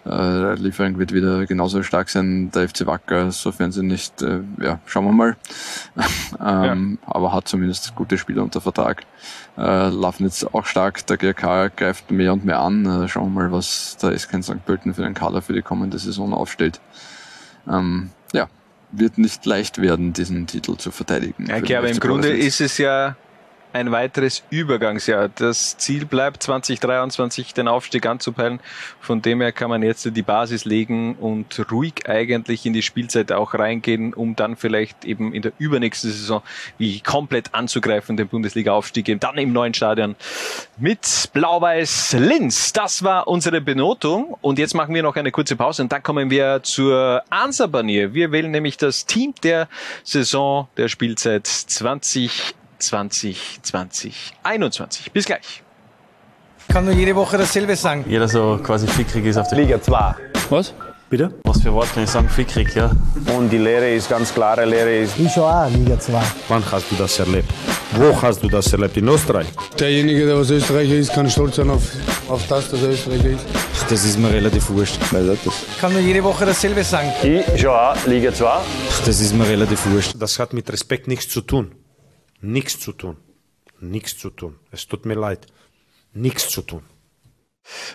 äh, 0.06 0.54
Liefering 0.54 0.98
wird 0.98 1.12
wieder 1.12 1.46
genauso 1.46 1.82
stark 1.82 2.10
sein, 2.10 2.50
der 2.50 2.68
FC 2.68 2.86
Wacker, 2.86 3.32
sofern 3.32 3.72
sie 3.72 3.82
nicht, 3.82 4.20
äh, 4.22 4.40
ja, 4.60 4.80
schauen 4.86 5.06
wir 5.06 5.12
mal. 5.12 5.36
ähm, 6.44 6.98
ja. 7.00 7.08
Aber 7.10 7.32
hat 7.32 7.48
zumindest 7.48 7.94
gute 7.94 8.18
Spieler 8.18 8.42
unter 8.42 8.60
Vertrag. 8.60 9.02
Äh, 9.56 9.88
Lafnitz 9.88 10.44
auch 10.44 10.66
stark, 10.66 11.06
der 11.06 11.16
GRK 11.16 11.68
greift 11.68 12.10
mehr 12.10 12.32
und 12.32 12.44
mehr 12.44 12.60
an. 12.60 12.84
Äh, 12.84 13.08
schauen 13.08 13.32
wir 13.32 13.42
mal, 13.42 13.52
was 13.52 13.96
der 13.96 14.18
SK 14.18 14.42
St. 14.42 14.66
Pölten 14.66 14.94
für 14.94 15.02
den 15.02 15.14
Kader 15.14 15.40
für 15.40 15.54
die 15.54 15.62
kommende 15.62 15.98
Saison 15.98 16.34
aufstellt. 16.34 16.80
Ähm, 17.66 18.10
ja, 18.32 18.48
wird 18.92 19.16
nicht 19.16 19.46
leicht 19.46 19.80
werden, 19.80 20.12
diesen 20.12 20.46
Titel 20.46 20.76
zu 20.76 20.90
verteidigen. 20.90 21.46
Ja, 21.46 21.56
okay, 21.56 21.76
aber 21.76 21.88
im 21.88 21.98
Grunde 21.98 22.28
ist 22.28 22.60
es 22.60 22.76
ja 22.78 23.16
ein 23.74 23.90
weiteres 23.90 24.44
Übergangsjahr. 24.50 25.28
Das 25.28 25.76
Ziel 25.76 26.06
bleibt 26.06 26.44
2023 26.44 27.54
den 27.54 27.66
Aufstieg 27.66 28.06
anzupeilen. 28.06 28.60
Von 29.00 29.20
dem 29.20 29.40
her 29.40 29.50
kann 29.50 29.68
man 29.68 29.82
jetzt 29.82 30.08
die 30.16 30.22
Basis 30.22 30.64
legen 30.64 31.16
und 31.16 31.66
ruhig 31.72 32.08
eigentlich 32.08 32.66
in 32.66 32.72
die 32.72 32.82
Spielzeit 32.82 33.32
auch 33.32 33.52
reingehen, 33.54 34.14
um 34.14 34.36
dann 34.36 34.54
vielleicht 34.56 35.04
eben 35.04 35.34
in 35.34 35.42
der 35.42 35.52
übernächsten 35.58 36.12
Saison 36.12 36.42
wie 36.78 37.00
komplett 37.00 37.52
anzugreifen, 37.52 38.16
den 38.16 38.28
Bundesliga-Aufstieg 38.28 39.08
eben 39.08 39.18
dann 39.18 39.36
im 39.38 39.52
neuen 39.52 39.74
Stadion 39.74 40.14
mit 40.78 41.30
Blau-Weiß 41.32 42.16
Linz. 42.20 42.72
Das 42.72 43.02
war 43.02 43.26
unsere 43.26 43.60
Benotung 43.60 44.36
und 44.40 44.60
jetzt 44.60 44.74
machen 44.74 44.94
wir 44.94 45.02
noch 45.02 45.16
eine 45.16 45.32
kurze 45.32 45.56
Pause 45.56 45.82
und 45.82 45.90
dann 45.90 46.02
kommen 46.02 46.30
wir 46.30 46.62
zur 46.62 47.24
Ansabanier. 47.28 48.14
Wir 48.14 48.30
wählen 48.30 48.52
nämlich 48.52 48.76
das 48.76 49.04
Team 49.04 49.34
der 49.42 49.68
Saison 50.04 50.68
der 50.76 50.86
Spielzeit 50.86 51.48
20 51.48 52.54
2020, 52.86 54.32
21. 54.42 55.12
Bis 55.12 55.24
gleich. 55.26 55.62
Ich 56.66 56.74
kann 56.74 56.84
nur 56.84 56.94
jede 56.94 57.14
Woche 57.14 57.36
dasselbe 57.38 57.76
sagen. 57.76 58.04
Jeder 58.08 58.26
so 58.28 58.58
quasi 58.62 58.86
fickrig 58.86 59.26
ist 59.26 59.36
auf 59.36 59.48
der 59.48 59.58
Liga 59.58 59.80
2. 59.80 60.14
Was? 60.50 60.72
Bitte? 61.10 61.32
Was 61.44 61.60
für 61.62 61.72
Wort 61.72 61.92
kann 61.92 62.04
ich 62.04 62.10
sagen? 62.10 62.28
Fickrig, 62.28 62.74
ja. 62.74 62.90
Und 63.36 63.50
die 63.50 63.58
Lehre 63.58 63.90
ist 63.90 64.08
ganz 64.08 64.32
klare 64.32 64.64
Lehre 64.64 64.96
ist. 64.96 65.18
Ich 65.18 65.30
schon 65.30 65.44
auch 65.44 65.70
Liga 65.70 65.98
2. 65.98 66.20
Wann 66.48 66.62
hast 66.72 66.90
du 66.90 66.96
das 66.96 67.18
erlebt? 67.18 67.50
Wo 67.92 68.20
hast 68.20 68.42
du 68.42 68.48
das 68.48 68.72
erlebt? 68.72 68.96
In 68.96 69.06
Österreich? 69.08 69.46
Derjenige, 69.78 70.26
der 70.26 70.36
aus 70.36 70.50
Österreicher 70.50 70.94
ist, 70.94 71.12
kann 71.12 71.28
stolz 71.30 71.56
sein 71.56 71.70
auf, 71.70 71.82
auf 72.28 72.46
das, 72.48 72.70
dass 72.70 72.82
er 72.82 72.88
Österreicher 72.88 73.28
ist. 73.30 73.44
Das 73.88 74.04
ist 74.04 74.18
mir 74.18 74.32
relativ 74.32 74.68
wurscht. 74.70 74.98
Ich 75.02 75.80
kann 75.80 75.92
nur 75.92 76.00
jede 76.00 76.24
Woche 76.24 76.46
dasselbe 76.46 76.82
sagen. 76.82 77.12
Ich 77.22 77.60
Joa, 77.60 77.94
Liga 78.06 78.32
2. 78.32 78.60
Das 79.04 79.20
ist 79.20 79.34
mir 79.34 79.46
relativ 79.46 79.84
wurscht. 79.86 80.14
Das 80.18 80.38
hat 80.38 80.54
mit 80.54 80.72
Respekt 80.72 81.06
nichts 81.06 81.28
zu 81.28 81.42
tun. 81.42 81.72
Nichts 82.44 82.78
zu 82.78 82.92
tun. 82.92 83.16
Nichts 83.80 84.18
zu 84.18 84.28
tun. 84.28 84.56
Es 84.70 84.86
tut 84.86 85.06
mir 85.06 85.14
leid. 85.14 85.46
Nichts 86.12 86.50
zu 86.50 86.60
tun. 86.60 86.82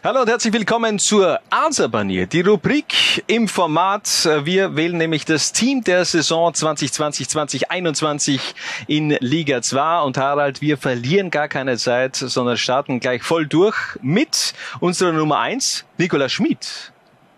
Hallo 0.03 0.21
und 0.21 0.27
herzlich 0.27 0.51
willkommen 0.51 0.97
zur 0.97 1.39
Answerbanier, 1.51 2.25
die 2.25 2.41
Rubrik 2.41 3.23
im 3.27 3.47
Format. 3.47 4.07
Wir 4.45 4.75
wählen 4.75 4.97
nämlich 4.97 5.25
das 5.25 5.53
Team 5.53 5.83
der 5.83 6.03
Saison 6.03 6.51
2020-2021 6.51 8.39
in 8.87 9.11
Liga 9.19 9.61
2 9.61 9.99
und 9.99 10.17
Harald, 10.17 10.61
wir 10.61 10.79
verlieren 10.79 11.29
gar 11.29 11.47
keine 11.47 11.77
Zeit, 11.77 12.15
sondern 12.15 12.57
starten 12.57 12.99
gleich 12.99 13.21
voll 13.21 13.45
durch 13.45 13.77
mit 14.01 14.55
unserer 14.79 15.11
Nummer 15.11 15.37
1, 15.37 15.85
Nikola 15.99 16.27
Schmid. 16.27 16.91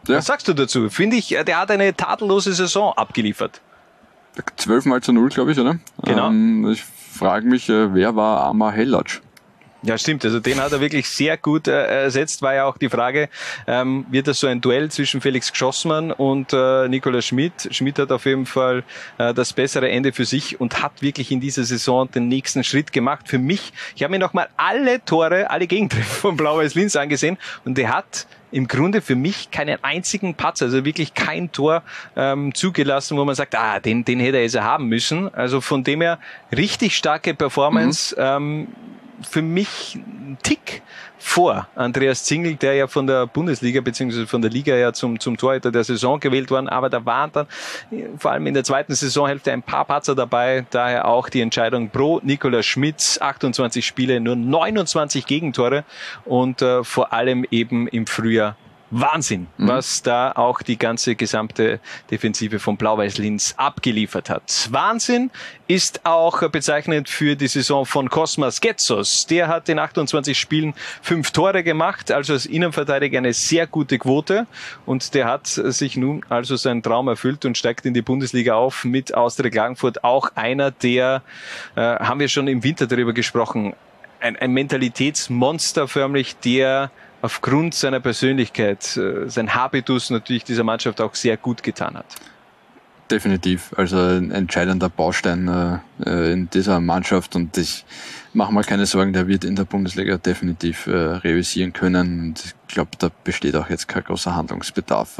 Ja. 0.07 0.15
Was 0.15 0.27
sagst 0.27 0.47
du 0.47 0.53
dazu? 0.53 0.89
Finde 0.89 1.17
ich, 1.17 1.27
der 1.27 1.59
hat 1.59 1.71
eine 1.71 1.93
tadellose 1.93 2.53
Saison 2.53 2.93
abgeliefert. 2.93 3.59
Zwölfmal 4.55 5.01
zu 5.01 5.11
null, 5.11 5.27
glaube 5.27 5.51
ich, 5.51 5.59
oder? 5.59 5.77
Genau. 6.05 6.29
Ähm, 6.29 6.71
ich 6.71 6.85
frage 7.21 7.45
mich, 7.45 7.69
äh, 7.69 7.93
wer 7.93 8.15
war 8.15 8.45
Amar 8.45 8.71
Hellatsch? 8.71 9.21
Ja, 9.83 9.95
stimmt. 9.97 10.25
Also 10.25 10.39
den 10.39 10.59
hat 10.59 10.71
er 10.71 10.81
wirklich 10.81 11.07
sehr 11.07 11.37
gut 11.37 11.67
äh, 11.67 12.03
ersetzt. 12.03 12.41
War 12.41 12.55
ja 12.55 12.65
auch 12.65 12.77
die 12.79 12.89
Frage, 12.89 13.29
ähm, 13.67 14.07
wird 14.09 14.27
das 14.27 14.39
so 14.39 14.47
ein 14.47 14.59
Duell 14.59 14.89
zwischen 14.89 15.21
Felix 15.21 15.51
Geschossmann 15.51 16.11
und 16.11 16.51
äh, 16.51 16.87
Nikola 16.87 17.21
Schmidt? 17.21 17.69
Schmidt 17.69 17.99
hat 17.99 18.11
auf 18.11 18.25
jeden 18.25 18.47
Fall 18.47 18.83
äh, 19.19 19.35
das 19.35 19.53
bessere 19.53 19.89
Ende 19.89 20.13
für 20.13 20.25
sich 20.25 20.59
und 20.59 20.81
hat 20.81 21.03
wirklich 21.03 21.31
in 21.31 21.41
dieser 21.41 21.63
Saison 21.63 22.09
den 22.09 22.27
nächsten 22.27 22.63
Schritt 22.63 22.91
gemacht. 22.91 23.27
Für 23.27 23.37
mich, 23.37 23.71
ich 23.95 24.01
habe 24.01 24.11
mir 24.11 24.19
nochmal 24.19 24.49
alle 24.57 25.05
Tore, 25.05 25.49
alle 25.49 25.67
Gegentreffer 25.67 26.21
von 26.21 26.37
Blau-Weiß 26.37 26.73
Linz 26.73 26.95
angesehen 26.95 27.37
und 27.65 27.77
er 27.77 27.89
hat 27.89 28.25
im 28.51 28.67
Grunde 28.67 29.01
für 29.01 29.15
mich 29.15 29.51
keinen 29.51 29.83
einzigen 29.83 30.35
Patzer, 30.35 30.65
also 30.65 30.85
wirklich 30.85 31.13
kein 31.13 31.51
Tor 31.51 31.83
ähm, 32.15 32.53
zugelassen, 32.53 33.17
wo 33.17 33.25
man 33.25 33.35
sagt, 33.35 33.55
ah, 33.55 33.79
den, 33.79 34.05
den 34.05 34.19
hätte 34.19 34.37
er 34.37 34.43
jetzt 34.43 34.59
haben 34.59 34.87
müssen. 34.87 35.33
Also 35.33 35.61
von 35.61 35.83
dem 35.83 36.01
her 36.01 36.19
richtig 36.55 36.95
starke 36.95 37.33
Performance. 37.33 38.15
Mhm. 38.15 38.21
Ähm, 38.21 38.67
für 39.23 39.41
mich 39.41 39.95
ein 39.95 40.37
Tick 40.41 40.81
vor 41.21 41.67
Andreas 41.75 42.23
Zingel, 42.23 42.55
der 42.55 42.73
ja 42.73 42.87
von 42.87 43.05
der 43.05 43.27
Bundesliga 43.27 43.79
bzw. 43.79 44.25
von 44.25 44.41
der 44.41 44.49
Liga 44.49 44.75
ja 44.75 44.91
zum, 44.91 45.19
zum 45.19 45.37
Torhüter 45.37 45.71
der 45.71 45.83
Saison 45.83 46.19
gewählt 46.19 46.49
worden, 46.49 46.67
aber 46.67 46.89
da 46.89 47.05
waren 47.05 47.31
dann 47.31 47.47
vor 48.17 48.31
allem 48.31 48.47
in 48.47 48.53
der 48.53 48.63
zweiten 48.63 48.93
Saisonhälfte 48.93 49.51
ein 49.51 49.61
paar 49.61 49.85
Patzer 49.85 50.15
dabei, 50.15 50.65
daher 50.71 51.07
auch 51.07 51.29
die 51.29 51.41
Entscheidung 51.41 51.89
pro 51.89 52.19
Nikola 52.23 52.63
Schmitz, 52.63 53.19
28 53.21 53.85
Spiele, 53.85 54.19
nur 54.19 54.35
29 54.35 55.25
Gegentore 55.25 55.83
und 56.25 56.61
äh, 56.61 56.83
vor 56.83 57.13
allem 57.13 57.45
eben 57.49 57.87
im 57.87 58.07
Frühjahr 58.07 58.55
Wahnsinn, 58.91 59.47
mhm. 59.57 59.67
was 59.67 60.03
da 60.03 60.33
auch 60.33 60.61
die 60.61 60.77
ganze 60.77 61.15
gesamte 61.15 61.79
Defensive 62.11 62.59
von 62.59 62.77
Blau-Weiß 62.77 63.17
Linz 63.17 63.53
abgeliefert 63.57 64.29
hat. 64.29 64.67
Wahnsinn 64.71 65.31
ist 65.67 66.05
auch 66.05 66.47
bezeichnend 66.49 67.07
für 67.07 67.35
die 67.35 67.47
Saison 67.47 67.85
von 67.85 68.09
Cosmas 68.09 68.59
Getsos. 68.59 69.25
Der 69.27 69.47
hat 69.47 69.69
in 69.69 69.79
28 69.79 70.37
Spielen 70.37 70.73
fünf 71.01 71.31
Tore 71.31 71.63
gemacht, 71.63 72.11
also 72.11 72.33
als 72.33 72.45
Innenverteidiger 72.45 73.17
eine 73.17 73.33
sehr 73.33 73.65
gute 73.67 73.97
Quote 73.97 74.45
und 74.85 75.13
der 75.13 75.25
hat 75.25 75.47
sich 75.47 75.95
nun 75.95 76.25
also 76.27 76.57
seinen 76.57 76.83
Traum 76.83 77.07
erfüllt 77.07 77.45
und 77.45 77.57
steigt 77.57 77.85
in 77.85 77.93
die 77.93 78.01
Bundesliga 78.01 78.55
auf 78.55 78.83
mit 78.83 79.13
Austria 79.13 79.49
Klagenfurt. 79.49 80.03
Auch 80.03 80.29
einer, 80.35 80.71
der, 80.71 81.21
äh, 81.75 81.81
haben 81.81 82.19
wir 82.19 82.27
schon 82.27 82.47
im 82.47 82.63
Winter 82.63 82.87
darüber 82.87 83.13
gesprochen, 83.13 83.73
ein, 84.19 84.35
ein 84.35 84.51
Mentalitätsmonster 84.51 85.87
förmlich, 85.87 86.35
der 86.37 86.91
aufgrund 87.21 87.73
seiner 87.73 87.99
Persönlichkeit, 87.99 88.97
äh, 88.97 89.29
sein 89.29 89.53
Habitus 89.53 90.09
natürlich 90.09 90.43
dieser 90.43 90.63
Mannschaft 90.63 91.01
auch 91.01 91.15
sehr 91.15 91.37
gut 91.37 91.63
getan 91.63 91.95
hat. 91.95 92.05
Definitiv, 93.09 93.73
also 93.75 93.97
ein 93.97 94.31
entscheidender 94.31 94.89
Baustein 94.89 95.47
äh, 95.47 95.79
äh, 96.09 96.31
in 96.31 96.49
dieser 96.49 96.79
Mannschaft 96.79 97.35
und 97.35 97.57
ich 97.57 97.85
mache 98.33 98.53
mal 98.53 98.63
keine 98.63 98.85
Sorgen, 98.85 99.11
der 99.11 99.27
wird 99.27 99.43
in 99.43 99.55
der 99.55 99.65
Bundesliga 99.65 100.17
definitiv 100.17 100.87
realisieren 100.87 101.73
können 101.73 102.19
und 102.19 102.45
ich 102.45 102.73
glaube, 102.73 102.91
da 102.97 103.09
besteht 103.25 103.57
auch 103.57 103.69
jetzt 103.69 103.89
kein 103.89 104.05
großer 104.05 104.33
Handlungsbedarf 104.33 105.19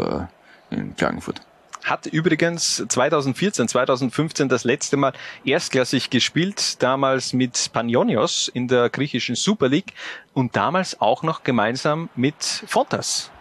in 0.69 0.95
Klagenfurt. 0.95 1.41
Hat 1.84 2.06
übrigens 2.06 2.84
2014, 2.88 3.68
2015 3.68 4.49
das 4.49 4.64
letzte 4.64 4.98
Mal 4.98 5.14
erstklassig 5.44 6.10
gespielt, 6.10 6.82
damals 6.82 7.34
mit 7.34 7.72
Panionios 7.74 8.48
in 8.48 8.68
der 8.68 8.90
griechischen 8.90 9.36
Super 9.36 9.68
League 9.68 9.94
und 10.34 10.56
damals 10.56 11.02
auch 11.02 11.24
noch 11.24 11.44
gemeinsam 11.44 12.10
mit 12.16 12.36
Fontas 12.68 13.32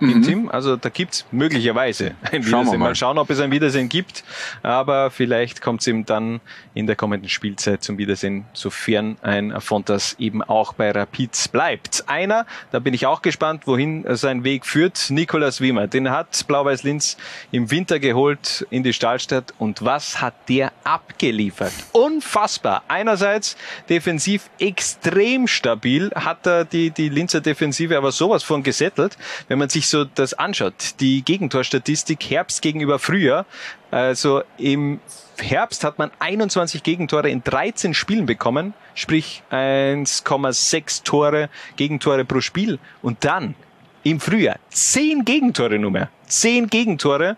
mhm. 0.00 0.10
im 0.10 0.22
Team. 0.22 0.48
Also 0.48 0.76
da 0.76 0.88
gibt's 0.88 1.26
möglicherweise 1.30 2.14
ein 2.22 2.42
Schauen 2.42 2.62
Wiedersehen. 2.62 2.80
Mal. 2.80 2.88
mal. 2.88 2.94
schauen, 2.94 3.18
ob 3.18 3.30
es 3.30 3.40
ein 3.40 3.50
Wiedersehen 3.50 3.88
gibt. 3.88 4.24
Aber 4.62 5.10
vielleicht 5.10 5.62
kommt 5.62 5.80
es 5.80 5.86
eben 5.86 6.04
dann 6.04 6.40
in 6.74 6.86
der 6.86 6.96
kommenden 6.96 7.28
Spielzeit 7.28 7.82
zum 7.82 7.98
Wiedersehen, 7.98 8.46
sofern 8.52 9.16
ein 9.22 9.60
Fontas 9.60 10.16
eben 10.18 10.42
auch 10.42 10.72
bei 10.72 10.90
Rapids 10.90 11.48
bleibt. 11.48 12.04
Einer, 12.08 12.46
da 12.72 12.78
bin 12.78 12.94
ich 12.94 13.06
auch 13.06 13.22
gespannt, 13.22 13.66
wohin 13.66 14.04
sein 14.16 14.44
Weg 14.44 14.66
führt, 14.66 15.10
Nikolas 15.10 15.60
Wiemer. 15.60 15.86
Den 15.86 16.10
hat 16.10 16.46
Blau-Weiß 16.46 16.82
Linz 16.82 17.16
im 17.52 17.70
Winter 17.70 17.98
geholt 17.98 18.66
in 18.70 18.82
die 18.82 18.92
Stahlstadt. 18.92 19.54
Und 19.58 19.84
was 19.84 20.20
hat 20.20 20.34
der 20.48 20.72
abgeliefert? 20.84 21.72
Unfassbar. 21.92 22.82
Einerseits 22.88 23.56
defensiv 23.88 24.50
extrem 24.58 25.46
stabil, 25.46 26.10
hat 26.14 26.46
er 26.46 26.64
die, 26.64 26.90
die 26.90 27.08
Linzer 27.08 27.40
Defensive 27.40 27.96
aber 27.96 28.12
sowas 28.12 28.42
von 28.42 28.62
gesettelt. 28.62 29.16
Wenn 29.48 29.58
man 29.58 29.68
sich 29.68 29.83
so 29.88 29.94
so 29.94 30.04
das 30.04 30.34
anschaut, 30.34 31.00
die 31.00 31.22
Gegentorstatistik 31.22 32.24
Herbst 32.24 32.62
gegenüber 32.62 32.98
Frühjahr, 32.98 33.46
also 33.90 34.42
im 34.58 35.00
Herbst 35.38 35.84
hat 35.84 35.98
man 35.98 36.10
21 36.18 36.82
Gegentore 36.82 37.30
in 37.30 37.42
13 37.44 37.94
Spielen 37.94 38.26
bekommen, 38.26 38.74
sprich 38.94 39.42
1,6 39.50 41.04
Tore, 41.04 41.48
Gegentore 41.76 42.24
pro 42.24 42.40
Spiel. 42.40 42.78
Und 43.02 43.24
dann 43.24 43.54
im 44.02 44.20
Frühjahr 44.20 44.58
10 44.70 45.24
Gegentore 45.24 45.78
nur 45.78 45.90
mehr. 45.90 46.10
10 46.26 46.68
Gegentore 46.68 47.36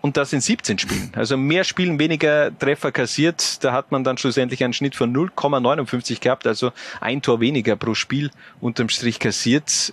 und 0.00 0.16
das 0.16 0.32
in 0.32 0.40
17 0.40 0.78
Spielen. 0.78 1.12
Also 1.16 1.36
mehr 1.36 1.64
Spielen, 1.64 1.98
weniger 1.98 2.56
Treffer 2.56 2.92
kassiert. 2.92 3.64
Da 3.64 3.72
hat 3.72 3.90
man 3.90 4.04
dann 4.04 4.18
schlussendlich 4.18 4.62
einen 4.62 4.72
Schnitt 4.72 4.94
von 4.94 5.14
0,59 5.14 6.20
gehabt, 6.20 6.46
also 6.46 6.72
ein 7.00 7.22
Tor 7.22 7.40
weniger 7.40 7.76
pro 7.76 7.94
Spiel 7.94 8.30
unterm 8.60 8.88
Strich 8.88 9.18
kassiert. 9.18 9.92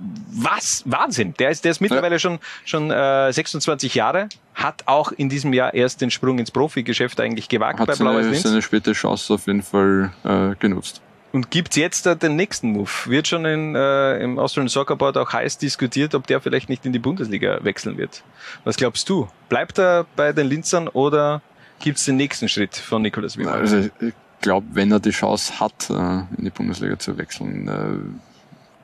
Äh, 0.00 0.20
was? 0.32 0.82
Wahnsinn. 0.86 1.34
Der 1.38 1.50
ist, 1.50 1.64
der 1.64 1.72
ist 1.72 1.80
mittlerweile 1.80 2.16
ja. 2.16 2.18
schon, 2.18 2.38
schon 2.64 2.90
äh, 2.90 3.32
26 3.32 3.94
Jahre, 3.94 4.28
hat 4.54 4.84
auch 4.86 5.12
in 5.12 5.28
diesem 5.28 5.52
Jahr 5.52 5.74
erst 5.74 6.00
den 6.00 6.10
Sprung 6.10 6.38
ins 6.38 6.50
Profigeschäft 6.50 7.20
eigentlich 7.20 7.48
gewagt 7.48 7.80
hat 7.80 7.86
bei 7.86 7.94
Blaues 7.94 8.24
Linz. 8.24 8.38
Hat 8.38 8.44
seine 8.44 8.62
späte 8.62 8.92
Chance 8.92 9.34
auf 9.34 9.46
jeden 9.46 9.62
Fall 9.62 10.12
äh, 10.24 10.54
genutzt. 10.56 11.02
Und 11.32 11.50
gibt's 11.50 11.76
jetzt 11.76 12.06
äh, 12.06 12.16
den 12.16 12.36
nächsten 12.36 12.72
Move? 12.72 12.90
Wird 13.06 13.28
schon 13.28 13.44
in, 13.44 13.74
äh, 13.74 14.18
im 14.18 14.38
Austrian 14.38 14.68
Soccer 14.68 14.96
Board 14.96 15.16
auch 15.16 15.32
heiß 15.32 15.58
diskutiert, 15.58 16.14
ob 16.14 16.26
der 16.26 16.40
vielleicht 16.40 16.68
nicht 16.68 16.84
in 16.84 16.92
die 16.92 16.98
Bundesliga 16.98 17.62
wechseln 17.62 17.98
wird. 17.98 18.22
Was 18.64 18.76
glaubst 18.76 19.08
du? 19.08 19.28
Bleibt 19.48 19.78
er 19.78 20.06
bei 20.16 20.32
den 20.32 20.48
Linzern 20.48 20.88
oder 20.88 21.40
gibt's 21.78 22.04
den 22.04 22.16
nächsten 22.16 22.48
Schritt 22.48 22.76
von 22.76 23.02
Nikolaus 23.02 23.38
Wimmer? 23.38 23.52
Also 23.52 23.88
ich 24.00 24.14
glaube, 24.40 24.66
wenn 24.72 24.90
er 24.90 24.98
die 24.98 25.10
Chance 25.10 25.60
hat, 25.60 25.88
äh, 25.90 25.94
in 26.36 26.44
die 26.44 26.50
Bundesliga 26.50 26.98
zu 26.98 27.16
wechseln, 27.16 28.10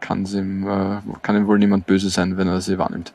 äh, 0.01 0.05
kann 0.05 0.27
ihm, 0.27 0.67
äh, 0.67 1.01
kann 1.23 1.37
ihm 1.37 1.47
wohl 1.47 1.59
niemand 1.59 1.87
böse 1.87 2.11
sein, 2.11 2.37
wenn 2.37 2.49
er 2.49 2.61
sie 2.61 2.79
wahrnimmt. 2.79 3.13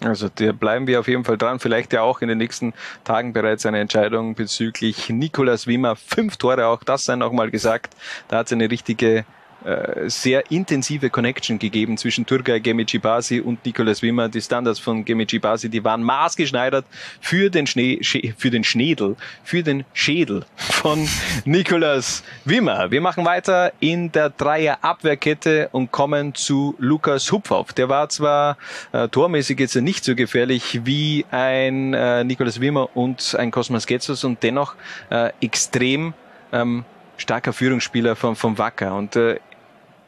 Also 0.00 0.28
da 0.32 0.52
bleiben 0.52 0.86
wir 0.86 1.00
auf 1.00 1.08
jeden 1.08 1.24
Fall 1.24 1.38
dran. 1.38 1.58
Vielleicht 1.58 1.92
ja 1.92 2.02
auch 2.02 2.20
in 2.20 2.28
den 2.28 2.38
nächsten 2.38 2.72
Tagen 3.02 3.32
bereits 3.32 3.66
eine 3.66 3.80
Entscheidung 3.80 4.34
bezüglich 4.36 5.08
Nikolas 5.10 5.66
Wimmer. 5.66 5.96
Fünf 5.96 6.36
Tore, 6.36 6.66
auch 6.66 6.84
das 6.84 7.04
sei 7.04 7.16
noch 7.16 7.32
mal 7.32 7.50
gesagt. 7.50 7.96
Da 8.28 8.38
hat 8.38 8.46
es 8.46 8.52
eine 8.52 8.70
richtige 8.70 9.24
sehr 10.06 10.50
intensive 10.50 11.10
Connection 11.10 11.58
gegeben 11.58 11.96
zwischen 11.98 12.24
Turgay 12.24 12.60
Gemici 12.60 12.98
Basi 12.98 13.40
und 13.40 13.64
Nicolas 13.64 14.02
Wimmer. 14.02 14.28
Die 14.28 14.40
Standards 14.40 14.78
von 14.78 15.04
Gemici 15.04 15.38
Basi, 15.38 15.68
die 15.68 15.82
waren 15.82 16.02
maßgeschneidert 16.02 16.86
für 17.20 17.50
den 17.50 17.66
Schnee, 17.66 18.00
für 18.36 18.50
den 18.50 18.64
Schnädel, 18.64 19.16
für 19.42 19.62
den 19.62 19.84
Schädel 19.92 20.44
von 20.56 21.08
Nicolas 21.44 22.22
Wimmer. 22.44 22.90
Wir 22.90 23.00
machen 23.00 23.24
weiter 23.24 23.72
in 23.80 24.12
der 24.12 24.30
Dreier 24.30 24.78
Abwehrkette 24.82 25.68
und 25.72 25.90
kommen 25.90 26.34
zu 26.34 26.74
Lukas 26.78 27.30
Hupfauf. 27.32 27.72
Der 27.72 27.88
war 27.88 28.08
zwar 28.08 28.56
äh, 28.92 29.08
tormäßig 29.08 29.58
jetzt 29.58 29.74
nicht 29.76 30.04
so 30.04 30.14
gefährlich 30.14 30.80
wie 30.84 31.26
ein 31.30 31.94
äh, 31.94 32.24
Nicolas 32.24 32.60
Wimmer 32.60 32.96
und 32.96 33.34
ein 33.38 33.50
Cosmas 33.50 33.86
Getzos 33.86 34.24
und 34.24 34.42
dennoch 34.42 34.74
äh, 35.10 35.30
extrem 35.40 36.14
ähm, 36.52 36.84
starker 37.16 37.52
Führungsspieler 37.52 38.16
vom, 38.16 38.36
vom 38.36 38.58
Wacker. 38.58 38.94
Und 38.94 39.16
äh, 39.16 39.40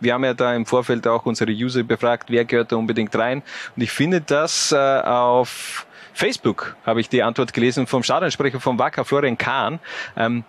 wir 0.00 0.14
haben 0.14 0.24
ja 0.24 0.34
da 0.34 0.54
im 0.54 0.66
Vorfeld 0.66 1.06
auch 1.06 1.26
unsere 1.26 1.52
User 1.52 1.82
befragt, 1.82 2.30
wer 2.30 2.44
gehört 2.44 2.72
da 2.72 2.76
unbedingt 2.76 3.14
rein. 3.16 3.42
Und 3.76 3.82
ich 3.82 3.90
finde 3.90 4.20
das 4.20 4.72
äh, 4.72 4.76
auf 4.76 5.86
Facebook 6.12 6.76
habe 6.84 7.00
ich 7.00 7.08
die 7.08 7.22
Antwort 7.22 7.52
gelesen 7.52 7.86
vom 7.86 8.02
Stadionsprecher 8.02 8.60
vom 8.60 8.78
Wacker, 8.78 9.04
Florian 9.04 9.38
Kahn. 9.38 9.78
Ähm, 10.16 10.44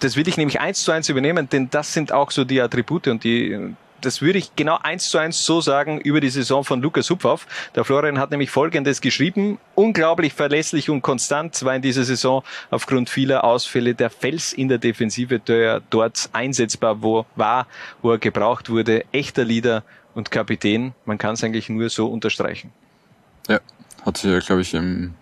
das 0.00 0.16
will 0.16 0.28
ich 0.28 0.36
nämlich 0.36 0.60
eins 0.60 0.82
zu 0.84 0.92
eins 0.92 1.08
übernehmen, 1.08 1.48
denn 1.48 1.70
das 1.70 1.92
sind 1.92 2.12
auch 2.12 2.30
so 2.30 2.44
die 2.44 2.60
Attribute 2.60 3.08
und 3.08 3.24
die 3.24 3.74
das 4.00 4.22
würde 4.22 4.38
ich 4.38 4.54
genau 4.56 4.78
eins 4.82 5.08
zu 5.08 5.18
eins 5.18 5.44
so 5.44 5.60
sagen 5.60 6.00
über 6.00 6.20
die 6.20 6.28
Saison 6.28 6.64
von 6.64 6.80
Lukas 6.80 7.10
Hupfauf. 7.10 7.46
Der 7.74 7.84
Florian 7.84 8.18
hat 8.18 8.30
nämlich 8.30 8.50
Folgendes 8.50 9.00
geschrieben. 9.00 9.58
Unglaublich 9.74 10.32
verlässlich 10.32 10.90
und 10.90 11.02
konstant 11.02 11.64
war 11.64 11.74
in 11.74 11.82
dieser 11.82 12.04
Saison 12.04 12.42
aufgrund 12.70 13.10
vieler 13.10 13.44
Ausfälle 13.44 13.94
der 13.94 14.10
Fels 14.10 14.52
in 14.52 14.68
der 14.68 14.78
Defensive, 14.78 15.38
der 15.38 15.80
dort 15.90 16.28
einsetzbar 16.32 17.02
wo, 17.02 17.26
war, 17.36 17.66
wo 18.02 18.12
er 18.12 18.18
gebraucht 18.18 18.70
wurde. 18.70 19.04
Echter 19.12 19.44
Leader 19.44 19.82
und 20.14 20.30
Kapitän. 20.30 20.94
Man 21.04 21.18
kann 21.18 21.34
es 21.34 21.44
eigentlich 21.44 21.68
nur 21.68 21.88
so 21.90 22.08
unterstreichen. 22.08 22.72
Ja, 23.48 23.60
hat 24.04 24.16
sich 24.16 24.30
ja, 24.30 24.38
glaube 24.40 24.62
ich, 24.62 24.74
im 24.74 25.14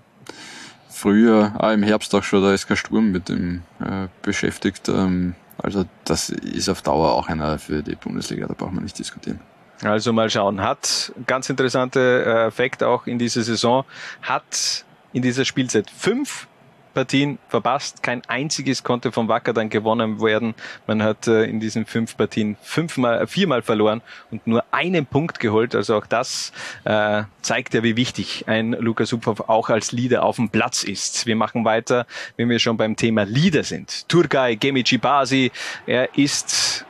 Frühjahr, 0.89 1.55
ah, 1.59 1.73
im 1.73 1.83
Herbst 1.83 2.15
auch 2.15 2.23
schon 2.23 2.43
der 2.43 2.57
SK 2.57 2.79
Sturm 2.79 3.11
mit 3.13 3.29
ihm 3.29 3.63
äh, 3.81 4.07
beschäftigt. 4.23 4.89
Ähm, 4.89 5.35
also 5.59 5.85
das 6.05 6.31
ist 6.31 6.69
auf 6.69 6.83
Dauer 6.83 7.13
auch 7.13 7.29
einer 7.29 7.59
für 7.59 7.83
die 7.83 7.97
Bundesliga, 7.97 8.47
da 8.47 8.55
braucht 8.55 8.73
man 8.73 8.85
nicht 8.85 8.99
diskutieren. 8.99 9.41
Also 9.83 10.13
mal 10.13 10.31
schauen. 10.31 10.61
Hat 10.61 11.13
ganz 11.27 11.51
interessante 11.51 12.25
äh, 12.25 12.51
Fakt 12.51 12.83
auch 12.83 13.07
in 13.07 13.19
dieser 13.19 13.43
Saison, 13.43 13.85
hat 14.23 14.85
in 15.13 15.23
dieser 15.23 15.45
Spielzeit 15.45 15.91
fünf 15.91 16.47
Partien 16.95 17.39
verpasst. 17.49 18.03
Kein 18.03 18.23
einziges 18.29 18.83
konnte 18.83 19.13
vom 19.13 19.29
Wacker 19.29 19.53
dann 19.53 19.69
gewonnen 19.69 20.23
werden. 20.23 20.55
Man 20.87 21.03
hat 21.03 21.27
äh, 21.27 21.45
in 21.45 21.61
diesen 21.61 21.85
fünf 21.85 22.17
Partien 22.17 22.57
fünfmal, 22.63 23.23
äh, 23.23 23.27
viermal 23.27 23.63
verloren 23.63 24.01
und 24.31 24.47
nur 24.47 24.65
einen 24.71 25.07
Punkt 25.07 25.41
geholt. 25.41 25.75
Also 25.75 25.97
auch 25.97 26.07
das 26.07 26.53
äh, 26.85 27.25
zeigt 27.43 27.75
ja, 27.75 27.83
wie 27.83 27.97
wichtig 27.97 28.45
ein 28.47 28.73
Lukas 28.73 29.13
Uphoff 29.13 29.49
auch 29.49 29.69
als 29.69 29.93
Leader 29.93 30.23
auf 30.23 30.37
dem 30.37 30.49
Platz 30.49 30.85
ist. 30.85 31.27
Wir 31.27 31.37
machen 31.37 31.65
weiter, 31.65 32.07
wenn 32.37 32.49
wir 32.49 32.59
schon 32.59 32.77
beim 32.77 32.97
Thema 32.97 33.25
Leader 33.25 33.65
sind. 33.65 34.09
Turgay 34.09 34.57
Gemici 34.57 34.99
Basi, 34.99 35.51
er 35.87 36.17
ist 36.17 36.87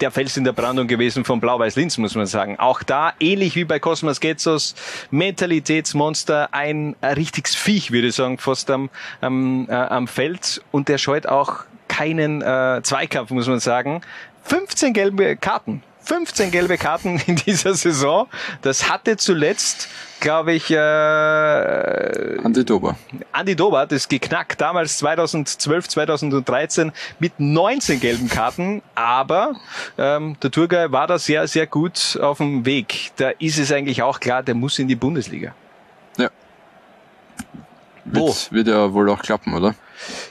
der 0.00 0.10
Fels 0.10 0.36
in 0.36 0.44
der 0.44 0.52
Brandung 0.52 0.86
gewesen 0.86 1.24
von 1.24 1.40
Blau-Weiß-Linz, 1.40 1.98
muss 1.98 2.14
man 2.14 2.26
sagen. 2.26 2.58
Auch 2.58 2.82
da, 2.82 3.12
ähnlich 3.20 3.56
wie 3.56 3.64
bei 3.64 3.78
Cosmos 3.78 4.20
Getzos, 4.20 4.74
Mentalitätsmonster, 5.10 6.48
ein 6.52 6.96
richtiges 7.02 7.54
Viech, 7.54 7.90
würde 7.90 8.08
ich 8.08 8.14
sagen, 8.14 8.38
fast 8.38 8.70
am, 8.70 8.90
am, 9.20 9.68
äh, 9.68 9.72
am 9.72 10.08
Feld. 10.08 10.62
Und 10.70 10.88
der 10.88 10.98
scheut 10.98 11.26
auch 11.26 11.64
keinen 11.88 12.42
äh, 12.42 12.80
Zweikampf, 12.82 13.30
muss 13.30 13.46
man 13.46 13.60
sagen. 13.60 14.02
15 14.44 14.92
gelbe 14.92 15.36
Karten 15.36 15.82
15 16.04 16.50
gelbe 16.50 16.78
Karten 16.78 17.18
in 17.26 17.36
dieser 17.36 17.74
Saison. 17.74 18.28
Das 18.62 18.90
hatte 18.90 19.16
zuletzt, 19.16 19.88
glaube 20.20 20.52
ich, 20.52 20.70
äh, 20.70 20.76
Andi 22.44 22.64
Dober. 22.64 22.96
Andi 23.32 23.56
Dober 23.56 23.80
hat 23.80 23.92
es 23.92 24.08
geknackt, 24.08 24.60
damals 24.60 24.98
2012, 24.98 25.88
2013 25.88 26.92
mit 27.18 27.32
19 27.38 28.00
gelben 28.00 28.28
Karten. 28.28 28.82
Aber 28.94 29.54
ähm, 29.98 30.36
der 30.42 30.50
Turgay 30.50 30.92
war 30.92 31.06
da 31.06 31.18
sehr, 31.18 31.46
sehr 31.48 31.66
gut 31.66 32.18
auf 32.20 32.38
dem 32.38 32.64
Weg. 32.66 33.12
Da 33.16 33.30
ist 33.30 33.58
es 33.58 33.72
eigentlich 33.72 34.02
auch 34.02 34.20
klar, 34.20 34.42
der 34.42 34.54
muss 34.54 34.78
in 34.78 34.88
die 34.88 34.96
Bundesliga. 34.96 35.54
Ja. 36.18 36.30
Wird, 38.04 38.52
wird 38.52 38.68
ja 38.68 38.92
wohl 38.92 39.08
auch 39.10 39.22
klappen, 39.22 39.54
oder? 39.54 39.74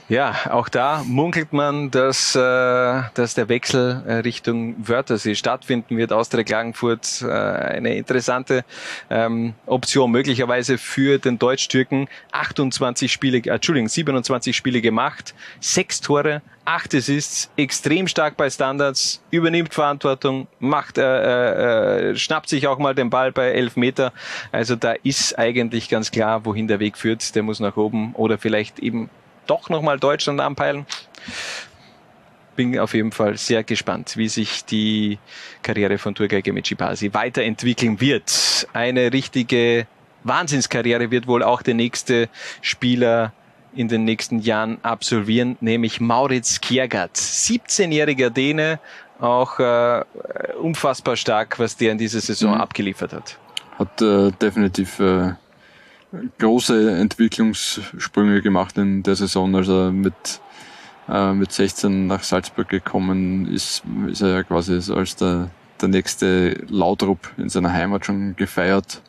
Ja, 0.10 0.36
auch 0.50 0.70
da 0.70 1.04
munkelt 1.06 1.54
man, 1.54 1.90
dass, 1.90 2.36
äh, 2.36 2.40
dass 2.40 3.34
der 3.36 3.50
Wechsel 3.50 4.04
äh, 4.06 4.14
Richtung 4.16 4.76
Wörthersee 4.88 5.36
stattfinden 5.36 5.98
wird. 5.98 6.12
Austria 6.12 6.44
Klagenfurt 6.44 7.22
äh, 7.22 7.28
eine 7.28 7.96
interessante 7.96 8.66
ähm, 9.10 9.54
Option 9.66 10.12
möglicherweise 10.12 10.78
für 10.78 11.20
den 11.20 11.40
Deutsch-Türken. 11.40 12.08
28 12.32 13.12
Spiele, 13.12 13.38
äh, 13.40 13.50
Entschuldigung, 13.50 13.88
27 13.88 14.56
Spiele 14.56 14.82
gemacht, 14.82 15.34
sechs 15.60 16.02
Tore, 16.02 16.42
acht 16.66 16.94
Assists, 16.94 17.50
extrem 17.58 18.08
stark 18.08 18.38
bei 18.38 18.50
Standards, 18.50 19.22
übernimmt 19.32 19.74
Verantwortung, 19.74 20.48
macht, 20.60 20.98
äh, 20.98 22.12
äh, 22.12 22.16
schnappt 22.16 22.50
sich 22.50 22.68
auch 22.68 22.78
mal 22.78 22.96
den 22.96 23.10
Ball 23.10 23.32
bei 23.32 23.52
elf 23.52 23.76
Meter. 23.76 24.14
Also 24.52 24.76
da 24.76 24.94
ist 25.04 25.38
eigentlich 25.38 25.90
ganz 25.90 26.12
klar, 26.12 26.46
wohin 26.46 26.68
der 26.68 26.80
Weg 26.80 26.98
führt. 26.98 27.36
Der 27.36 27.44
muss 27.44 27.60
nach 27.60 27.78
oben 27.78 28.14
oder 28.16 28.38
vielleicht 28.38 28.80
eben 28.80 29.10
doch 29.48 29.70
nochmal 29.70 30.00
Deutschland 30.00 30.40
anpeilen. 30.40 30.86
Bin 32.56 32.78
auf 32.78 32.94
jeden 32.94 33.12
Fall 33.12 33.38
sehr 33.38 33.64
gespannt, 33.64 34.16
wie 34.16 34.30
sich 34.30 34.64
die 34.66 35.18
Karriere 35.64 35.98
von 35.98 36.14
Turgay 36.14 36.42
Gemechibasi 36.42 37.14
weiterentwickeln 37.14 38.00
wird. 38.00 38.68
Eine 38.74 39.12
richtige 39.12 39.88
Wahnsinnskarriere 40.24 41.10
wird 41.10 41.28
wohl 41.28 41.44
auch 41.44 41.62
der 41.62 41.74
nächste 41.74 42.30
Spieler 42.62 43.34
in 43.76 43.88
den 43.88 44.04
nächsten 44.06 44.40
Jahren 44.40 44.78
absolvieren, 44.84 45.58
nämlich 45.60 46.00
Mauritz 46.00 46.62
Kiergaard. 46.62 47.16
17-jähriger 47.16 48.30
Däne, 48.30 48.80
auch 49.20 49.60
äh, 49.60 50.04
unfassbar 50.62 51.16
stark, 51.16 51.60
was 51.60 51.76
der 51.78 51.92
in 51.92 51.98
dieser 51.98 52.22
Saison 52.22 52.54
mhm. 52.54 52.62
abgeliefert 52.62 53.14
hat. 53.14 53.40
Hat 53.80 54.02
äh, 54.02 54.32
definitiv 54.32 55.00
äh, 55.00 55.34
große 56.40 56.96
Entwicklungssprünge 56.98 58.42
gemacht 58.42 58.78
in 58.78 59.04
der 59.04 59.16
Saison. 59.16 59.56
Also 59.56 59.92
mit, 59.92 60.42
äh, 61.10 61.34
mit 61.34 61.52
16 61.52 62.08
nach 62.08 62.24
Salzburg 62.24 62.70
gekommen 62.70 63.52
ist, 63.54 63.84
ist 64.08 64.22
er 64.22 64.30
ja 64.30 64.44
quasi 64.44 64.80
als 64.94 65.16
der, 65.16 65.50
der 65.82 65.90
nächste 65.90 66.66
Lautrup 66.70 67.32
in 67.38 67.50
seiner 67.50 67.74
Heimat 67.74 68.06
schon 68.06 68.36
gefeiert 68.36 69.02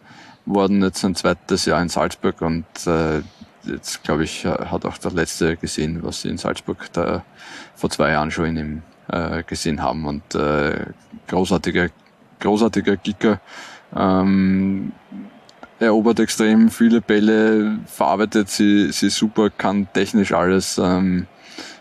worden. 0.46 0.82
Jetzt 0.82 1.00
sein 1.00 1.14
zweites 1.14 1.66
Jahr 1.66 1.82
in 1.82 1.88
Salzburg 1.88 2.40
und 2.42 2.64
äh, 2.86 3.22
jetzt 3.64 4.02
glaube 4.02 4.24
ich 4.24 4.44
hat 4.44 4.84
auch 4.84 4.98
der 4.98 5.12
letzte 5.12 5.56
gesehen, 5.56 6.02
was 6.02 6.22
sie 6.22 6.28
in 6.28 6.38
Salzburg 6.38 6.92
da 6.92 7.24
vor 7.74 7.90
zwei 7.90 8.10
Jahren 8.10 8.30
schon 8.30 8.46
in 8.46 8.56
ihm 8.56 8.82
äh, 9.08 9.42
gesehen 9.42 9.82
haben 9.82 10.06
und 10.06 10.34
äh, 10.34 10.86
großartiger 11.28 11.88
großartiger 12.40 12.96
Kicker. 12.96 13.40
Ähm, 13.96 14.92
erobert 15.78 16.20
extrem 16.20 16.70
viele 16.70 17.00
Bälle, 17.00 17.78
verarbeitet 17.86 18.48
sie, 18.48 18.92
sie 18.92 19.10
super, 19.10 19.50
kann 19.50 19.88
technisch 19.92 20.32
alles, 20.32 20.78
ähm, 20.78 21.26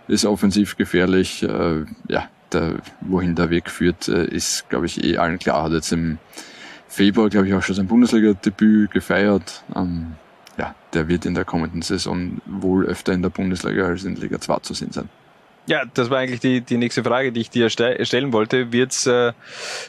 ist 0.07 0.25
offensiv 0.25 0.77
gefährlich. 0.77 1.43
Äh, 1.43 1.85
ja, 2.07 2.29
der, 2.51 2.75
wohin 3.01 3.35
der 3.35 3.49
Weg 3.49 3.69
führt, 3.69 4.07
äh, 4.07 4.25
ist, 4.25 4.69
glaube 4.69 4.85
ich, 4.85 5.03
eh 5.03 5.17
allen 5.17 5.39
klar. 5.39 5.63
Hat 5.63 5.71
jetzt 5.71 5.91
im 5.91 6.17
Februar, 6.87 7.29
glaube 7.29 7.47
ich, 7.47 7.53
auch 7.53 7.63
schon 7.63 7.75
sein 7.75 7.87
Bundesliga-Debüt 7.87 8.91
gefeiert. 8.91 9.63
Ähm, 9.75 10.13
ja, 10.57 10.75
der 10.93 11.07
wird 11.07 11.25
in 11.25 11.33
der 11.33 11.45
kommenden 11.45 11.81
Saison 11.81 12.41
wohl 12.45 12.85
öfter 12.85 13.13
in 13.13 13.21
der 13.21 13.29
Bundesliga 13.29 13.85
als 13.85 14.03
in 14.03 14.15
Liga 14.15 14.39
2 14.39 14.59
zu 14.59 14.73
sehen 14.73 14.91
sein. 14.91 15.09
Ja, 15.65 15.83
das 15.93 16.09
war 16.09 16.17
eigentlich 16.17 16.41
die, 16.41 16.59
die 16.59 16.77
nächste 16.77 17.03
Frage, 17.03 17.31
die 17.31 17.39
ich 17.39 17.49
dir 17.49 17.69
stellen 17.69 18.33
wollte. 18.33 18.73
Wird 18.73 18.91
es 18.91 19.07
äh, 19.07 19.31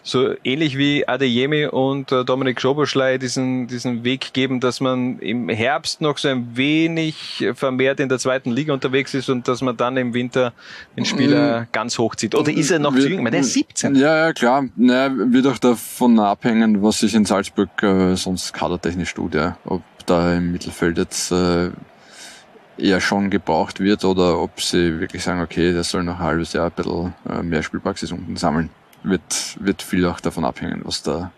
so 0.04 0.34
ähnlich 0.44 0.78
wie 0.78 1.06
Adeyemi 1.08 1.66
und 1.66 2.12
äh, 2.12 2.24
Dominik 2.24 2.60
Schoboschlei 2.60 3.18
diesen, 3.18 3.66
diesen 3.66 4.04
Weg 4.04 4.32
geben, 4.32 4.60
dass 4.60 4.80
man 4.80 5.18
im 5.18 5.48
Herbst 5.48 6.00
noch 6.00 6.18
so 6.18 6.28
ein 6.28 6.56
wenig 6.56 7.44
vermehrt 7.54 7.98
in 7.98 8.08
der 8.08 8.18
zweiten 8.18 8.52
Liga 8.52 8.72
unterwegs 8.72 9.14
ist 9.14 9.28
und 9.28 9.48
dass 9.48 9.62
man 9.62 9.76
dann 9.76 9.96
im 9.96 10.14
Winter 10.14 10.52
den 10.96 11.04
Spieler 11.04 11.62
mm. 11.62 11.66
ganz 11.72 11.98
hochzieht? 11.98 12.36
Oder 12.36 12.52
ist 12.52 12.70
er 12.70 12.78
noch 12.78 12.94
zu 12.94 13.08
jung? 13.08 13.24
Der 13.24 13.40
ist 13.40 13.54
17. 13.54 13.96
Ja, 13.96 14.26
ja, 14.26 14.32
klar. 14.32 14.66
Naja, 14.76 15.12
wird 15.12 15.46
auch 15.48 15.58
davon 15.58 16.20
abhängen, 16.20 16.84
was 16.84 17.00
sich 17.00 17.14
in 17.14 17.24
Salzburg 17.24 17.82
äh, 17.82 18.14
sonst 18.14 18.54
kadertechnisch 18.54 19.12
tut. 19.12 19.34
Ja. 19.34 19.56
Ob 19.64 19.82
da 20.06 20.36
im 20.36 20.52
Mittelfeld 20.52 20.98
jetzt... 20.98 21.32
Äh, 21.32 21.70
eher 22.76 23.00
schon 23.00 23.30
gebraucht 23.30 23.80
wird 23.80 24.04
oder 24.04 24.40
ob 24.40 24.60
sie 24.60 25.00
wirklich 25.00 25.22
sagen, 25.22 25.40
okay, 25.40 25.72
das 25.72 25.90
soll 25.90 26.02
noch 26.02 26.18
ein 26.18 26.24
halbes 26.24 26.52
Jahr 26.52 26.66
ein 26.66 26.72
bisschen 26.72 27.14
äh, 27.28 27.42
mehr 27.42 27.62
Spielpraxis 27.62 28.12
unten 28.12 28.36
sammeln. 28.36 28.70
Wird, 29.02 29.56
wird 29.60 29.82
viel 29.82 30.06
auch 30.06 30.20
davon 30.20 30.44
abhängen, 30.44 30.80
was 30.84 31.02
da, 31.02 31.30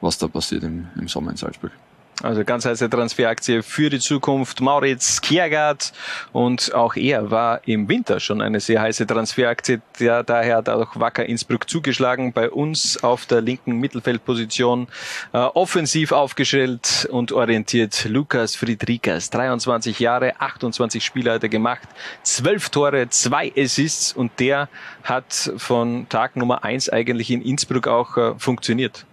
was 0.00 0.16
da 0.18 0.28
passiert 0.28 0.64
im, 0.64 0.88
im 0.96 1.08
Sommer 1.08 1.30
in 1.30 1.36
Salzburg. 1.36 1.72
Also 2.20 2.44
ganz 2.44 2.64
heiße 2.66 2.88
Transferaktie 2.88 3.62
für 3.62 3.90
die 3.90 3.98
Zukunft. 3.98 4.60
Mauritz 4.60 5.20
Kiergaard 5.20 5.92
und 6.32 6.72
auch 6.72 6.94
er 6.94 7.30
war 7.30 7.66
im 7.66 7.88
Winter 7.88 8.20
schon 8.20 8.42
eine 8.42 8.60
sehr 8.60 8.80
heiße 8.80 9.06
Transferaktie. 9.06 9.80
Der, 9.98 10.22
daher 10.22 10.58
hat 10.58 10.68
auch 10.68 10.94
Wacker 10.94 11.26
Innsbruck 11.26 11.68
zugeschlagen. 11.68 12.32
Bei 12.32 12.50
uns 12.50 13.02
auf 13.02 13.26
der 13.26 13.40
linken 13.40 13.78
Mittelfeldposition 13.80 14.88
äh, 15.32 15.38
offensiv 15.38 16.12
aufgestellt 16.12 17.08
und 17.10 17.32
orientiert 17.32 18.04
Lukas 18.04 18.54
Friedrikas. 18.54 19.30
23 19.30 19.98
Jahre, 19.98 20.40
28 20.40 21.04
Spiele 21.04 21.32
hat 21.32 21.42
er 21.42 21.48
gemacht, 21.48 21.88
12 22.22 22.68
Tore, 22.68 23.08
zwei 23.08 23.52
Assists 23.56 24.12
und 24.12 24.38
der 24.38 24.68
hat 25.02 25.52
von 25.56 26.08
Tag 26.08 26.36
Nummer 26.36 26.62
eins 26.62 26.88
eigentlich 26.88 27.30
in 27.30 27.42
Innsbruck 27.42 27.88
auch 27.88 28.16
äh, 28.16 28.34
funktioniert. 28.38 29.06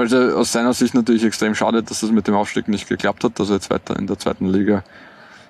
Also 0.00 0.16
aus 0.36 0.50
seiner 0.52 0.72
Sicht 0.72 0.94
natürlich 0.94 1.24
extrem 1.24 1.54
schade, 1.54 1.82
dass 1.82 2.00
das 2.00 2.10
mit 2.10 2.26
dem 2.26 2.34
Aufstieg 2.34 2.68
nicht 2.68 2.88
geklappt 2.88 3.22
hat, 3.22 3.38
dass 3.38 3.50
er 3.50 3.56
jetzt 3.56 3.70
weiter 3.70 3.98
in 3.98 4.06
der 4.06 4.18
zweiten 4.18 4.46
Liga 4.46 4.82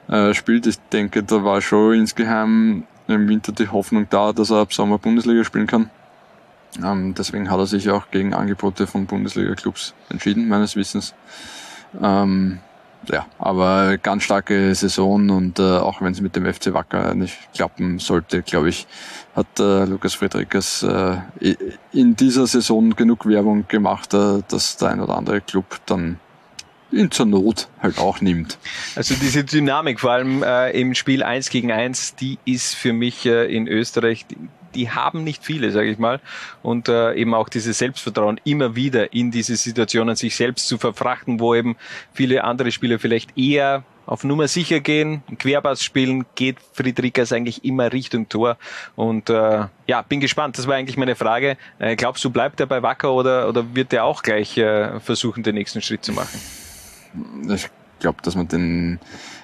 äh, 0.08 0.34
spielt. 0.34 0.66
Ich 0.66 0.78
denke, 0.92 1.22
da 1.22 1.44
war 1.44 1.60
schon 1.60 1.94
insgeheim 1.94 2.82
im 3.06 3.28
Winter 3.28 3.52
die 3.52 3.68
Hoffnung 3.68 4.08
da, 4.10 4.32
dass 4.32 4.50
er 4.50 4.58
ab 4.58 4.72
Sommer 4.72 4.98
Bundesliga 4.98 5.44
spielen 5.44 5.68
kann. 5.68 5.88
Ähm, 6.84 7.14
deswegen 7.14 7.48
hat 7.48 7.58
er 7.58 7.66
sich 7.66 7.90
auch 7.90 8.10
gegen 8.10 8.34
Angebote 8.34 8.88
von 8.88 9.06
Bundesliga-Clubs 9.06 9.94
entschieden, 10.08 10.48
meines 10.48 10.74
Wissens. 10.74 11.14
Ähm, 12.00 12.58
ja, 13.08 13.26
aber 13.38 13.98
ganz 13.98 14.24
starke 14.24 14.74
Saison 14.74 15.30
und 15.30 15.58
äh, 15.58 15.62
auch 15.62 16.02
wenn 16.02 16.12
es 16.12 16.20
mit 16.20 16.36
dem 16.36 16.52
FC 16.52 16.74
Wacker 16.74 17.14
nicht 17.14 17.36
klappen 17.54 17.98
sollte, 17.98 18.42
glaube 18.42 18.68
ich, 18.68 18.86
hat 19.34 19.60
äh, 19.60 19.84
Lukas 19.84 20.14
Friedrichs 20.14 20.82
äh, 20.82 21.18
in 21.92 22.16
dieser 22.16 22.46
Saison 22.46 22.94
genug 22.96 23.26
Werbung 23.26 23.66
gemacht, 23.68 24.12
äh, 24.14 24.42
dass 24.48 24.76
der 24.76 24.88
ein 24.90 25.00
oder 25.00 25.16
andere 25.16 25.40
Club 25.40 25.80
dann 25.86 26.18
ihn 26.92 27.10
zur 27.10 27.26
Not 27.26 27.68
halt 27.80 27.98
auch 27.98 28.20
nimmt. 28.20 28.58
Also 28.96 29.14
diese 29.14 29.44
Dynamik, 29.44 30.00
vor 30.00 30.12
allem 30.12 30.42
äh, 30.42 30.70
im 30.72 30.94
Spiel 30.94 31.22
1 31.22 31.50
gegen 31.50 31.70
1, 31.70 32.16
die 32.16 32.38
ist 32.44 32.74
für 32.74 32.92
mich 32.92 33.26
äh, 33.26 33.44
in 33.54 33.68
Österreich 33.68 34.26
die 34.74 34.90
haben 34.90 35.24
nicht 35.24 35.44
viele, 35.44 35.70
sage 35.70 35.90
ich 35.90 35.98
mal. 35.98 36.20
Und 36.62 36.88
äh, 36.88 37.14
eben 37.14 37.34
auch 37.34 37.48
dieses 37.48 37.78
Selbstvertrauen, 37.78 38.40
immer 38.44 38.76
wieder 38.76 39.12
in 39.12 39.30
diese 39.30 39.56
Situationen 39.56 40.16
sich 40.16 40.36
selbst 40.36 40.68
zu 40.68 40.78
verfrachten, 40.78 41.40
wo 41.40 41.54
eben 41.54 41.76
viele 42.12 42.44
andere 42.44 42.70
Spieler 42.70 42.98
vielleicht 42.98 43.36
eher 43.36 43.84
auf 44.06 44.24
Nummer 44.24 44.48
sicher 44.48 44.80
gehen, 44.80 45.22
Querpass 45.38 45.82
spielen, 45.82 46.26
geht 46.34 46.56
Friedrichs 46.72 47.32
eigentlich 47.32 47.64
immer 47.64 47.92
Richtung 47.92 48.28
Tor. 48.28 48.56
Und 48.96 49.30
äh, 49.30 49.66
ja, 49.86 50.02
bin 50.02 50.20
gespannt. 50.20 50.58
Das 50.58 50.66
war 50.66 50.74
eigentlich 50.74 50.96
meine 50.96 51.14
Frage. 51.14 51.56
Äh, 51.78 51.96
glaubst 51.96 52.24
du, 52.24 52.30
bleibt 52.30 52.60
er 52.60 52.66
bei 52.66 52.82
Wacker 52.82 53.12
oder, 53.12 53.48
oder 53.48 53.74
wird 53.74 53.92
er 53.92 54.04
auch 54.04 54.22
gleich 54.22 54.58
äh, 54.58 54.98
versuchen, 55.00 55.42
den 55.42 55.54
nächsten 55.54 55.82
Schritt 55.82 56.04
zu 56.04 56.12
machen? 56.12 56.40
Ich 57.48 57.68
glaube, 58.00 58.18
dass 58.22 58.34
man 58.34 58.48
den, 58.48 58.98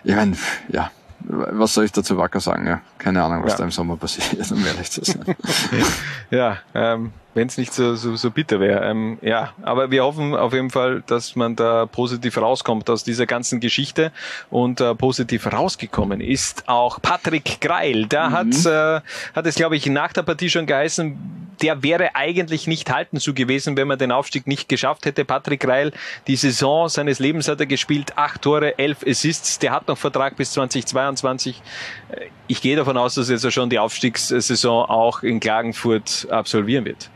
ich 0.05 0.15
meine, 0.15 0.37
ja, 0.69 0.91
was 1.21 1.75
soll 1.75 1.85
ich 1.85 1.93
dazu 1.93 2.17
Wacker 2.17 2.41
sagen? 2.41 2.67
Ja, 2.67 2.81
keine 2.99 3.23
Ahnung, 3.23 3.45
was 3.45 3.53
ja. 3.53 3.59
da 3.59 3.65
im 3.65 3.71
Sommer 3.71 3.97
passiert, 3.97 4.51
um 4.51 4.65
ehrlich 4.65 4.91
zu 4.91 5.05
sein. 5.05 5.37
ja, 6.31 6.59
ähm, 6.75 7.13
wenn 7.37 7.49
es 7.49 7.59
nicht 7.59 7.73
so, 7.73 7.95
so, 7.95 8.17
so 8.17 8.31
bitter 8.31 8.61
wäre. 8.61 8.85
Ähm, 8.85 9.19
ja, 9.21 9.53
aber 9.63 9.91
wir 9.91 10.05
hoffen 10.05 10.35
auf 10.35 10.55
jeden 10.55 10.71
Fall, 10.71 11.03
dass 11.07 11.37
man 11.37 11.55
da 11.55 11.85
positiv 11.85 12.39
rauskommt 12.39 12.89
aus 12.89 13.05
dieser 13.05 13.27
ganzen 13.27 13.61
Geschichte 13.61 14.11
und 14.51 14.81
äh, 14.81 14.95
positiv 14.95 15.53
rausgekommen 15.53 16.21
ist 16.23 16.67
auch 16.67 17.01
Patrick 17.03 17.61
Greil. 17.61 18.07
Da 18.07 18.31
mhm. 18.31 18.33
hat, 18.33 18.67
äh, 18.67 19.01
hat 19.35 19.47
es, 19.47 19.55
glaube 19.55 19.77
ich, 19.77 19.87
nach 19.87 20.15
der 20.15 20.23
Partie 20.23 20.49
schon 20.49 20.65
geheißen, 20.65 21.47
der 21.61 21.83
wäre 21.83 22.15
eigentlich 22.15 22.67
nicht 22.67 22.91
halten 22.91 23.19
zu 23.19 23.35
gewesen, 23.35 23.77
wenn 23.77 23.89
man 23.89 23.99
den 23.99 24.13
Aufstieg 24.13 24.47
nicht 24.47 24.69
geschafft 24.69 25.05
hätte. 25.05 25.25
Patrick 25.25 25.61
Greil, 25.61 25.93
die 26.27 26.37
Saison 26.37 26.89
seines 26.89 27.19
Lebens 27.19 27.49
hat 27.49 27.61
er 27.61 27.67
gespielt, 27.67 28.17
acht 28.17 28.43
Tore, 28.43 28.79
elf 28.79 29.05
Assists, 29.07 29.59
der 29.59 29.73
hat 29.73 29.89
noch 29.89 29.99
Vertrag 29.99 30.37
bis 30.37 30.53
2022. 30.53 31.63
Äh, 32.11 32.27
ich 32.47 32.63
gehe 32.63 32.77
davon 32.77 32.97
aus, 32.97 33.15
dass 33.15 33.29
er 33.29 33.37
jetzt 33.37 33.53
schon 33.53 33.69
die 33.69 33.79
Aufstiegssaison 33.79 34.87
auch 34.87 35.23
in 35.23 35.39
Klagenfurt 35.41 36.29
absolvieren 36.31 36.87
wird. 36.87 37.11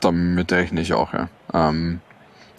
Damit 0.00 0.52
rechne 0.52 0.80
ich 0.80 0.92
auch, 0.92 1.12
ja. 1.12 1.28
Ähm, 1.54 2.00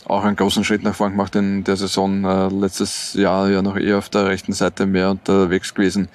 auch 0.06 0.24
einen 0.24 0.36
großen 0.36 0.64
Schritt 0.64 0.84
nach 0.84 0.96
vorn 0.96 1.12
gemacht 1.12 1.36
in 1.36 1.64
der 1.64 1.76
Saison. 1.76 2.24
Äh, 2.24 2.48
letztes 2.50 3.14
Jahr 3.14 3.50
ja 3.50 3.62
noch 3.62 3.78
eher 3.78 3.98
auf 3.98 4.10
der 4.10 4.26
rechten 4.26 4.54
Seite 4.54 4.86
mehr 4.86 5.12
unterwegs 5.12 5.74
gewesen. 5.74 6.10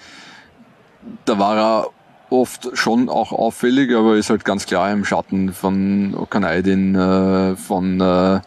Da 1.24 1.38
war 1.38 1.56
er 1.56 1.90
oft 2.30 2.68
schon 2.74 3.08
auch 3.08 3.32
auffällig, 3.32 3.94
aber 3.94 4.16
ist 4.16 4.30
halt 4.30 4.44
ganz 4.44 4.66
klar 4.66 4.92
im 4.92 5.04
Schatten 5.04 5.52
von 5.52 6.14
Okanaidin, 6.14 6.94
äh, 6.94 7.56
von 7.56 8.00
äh, 8.00 8.40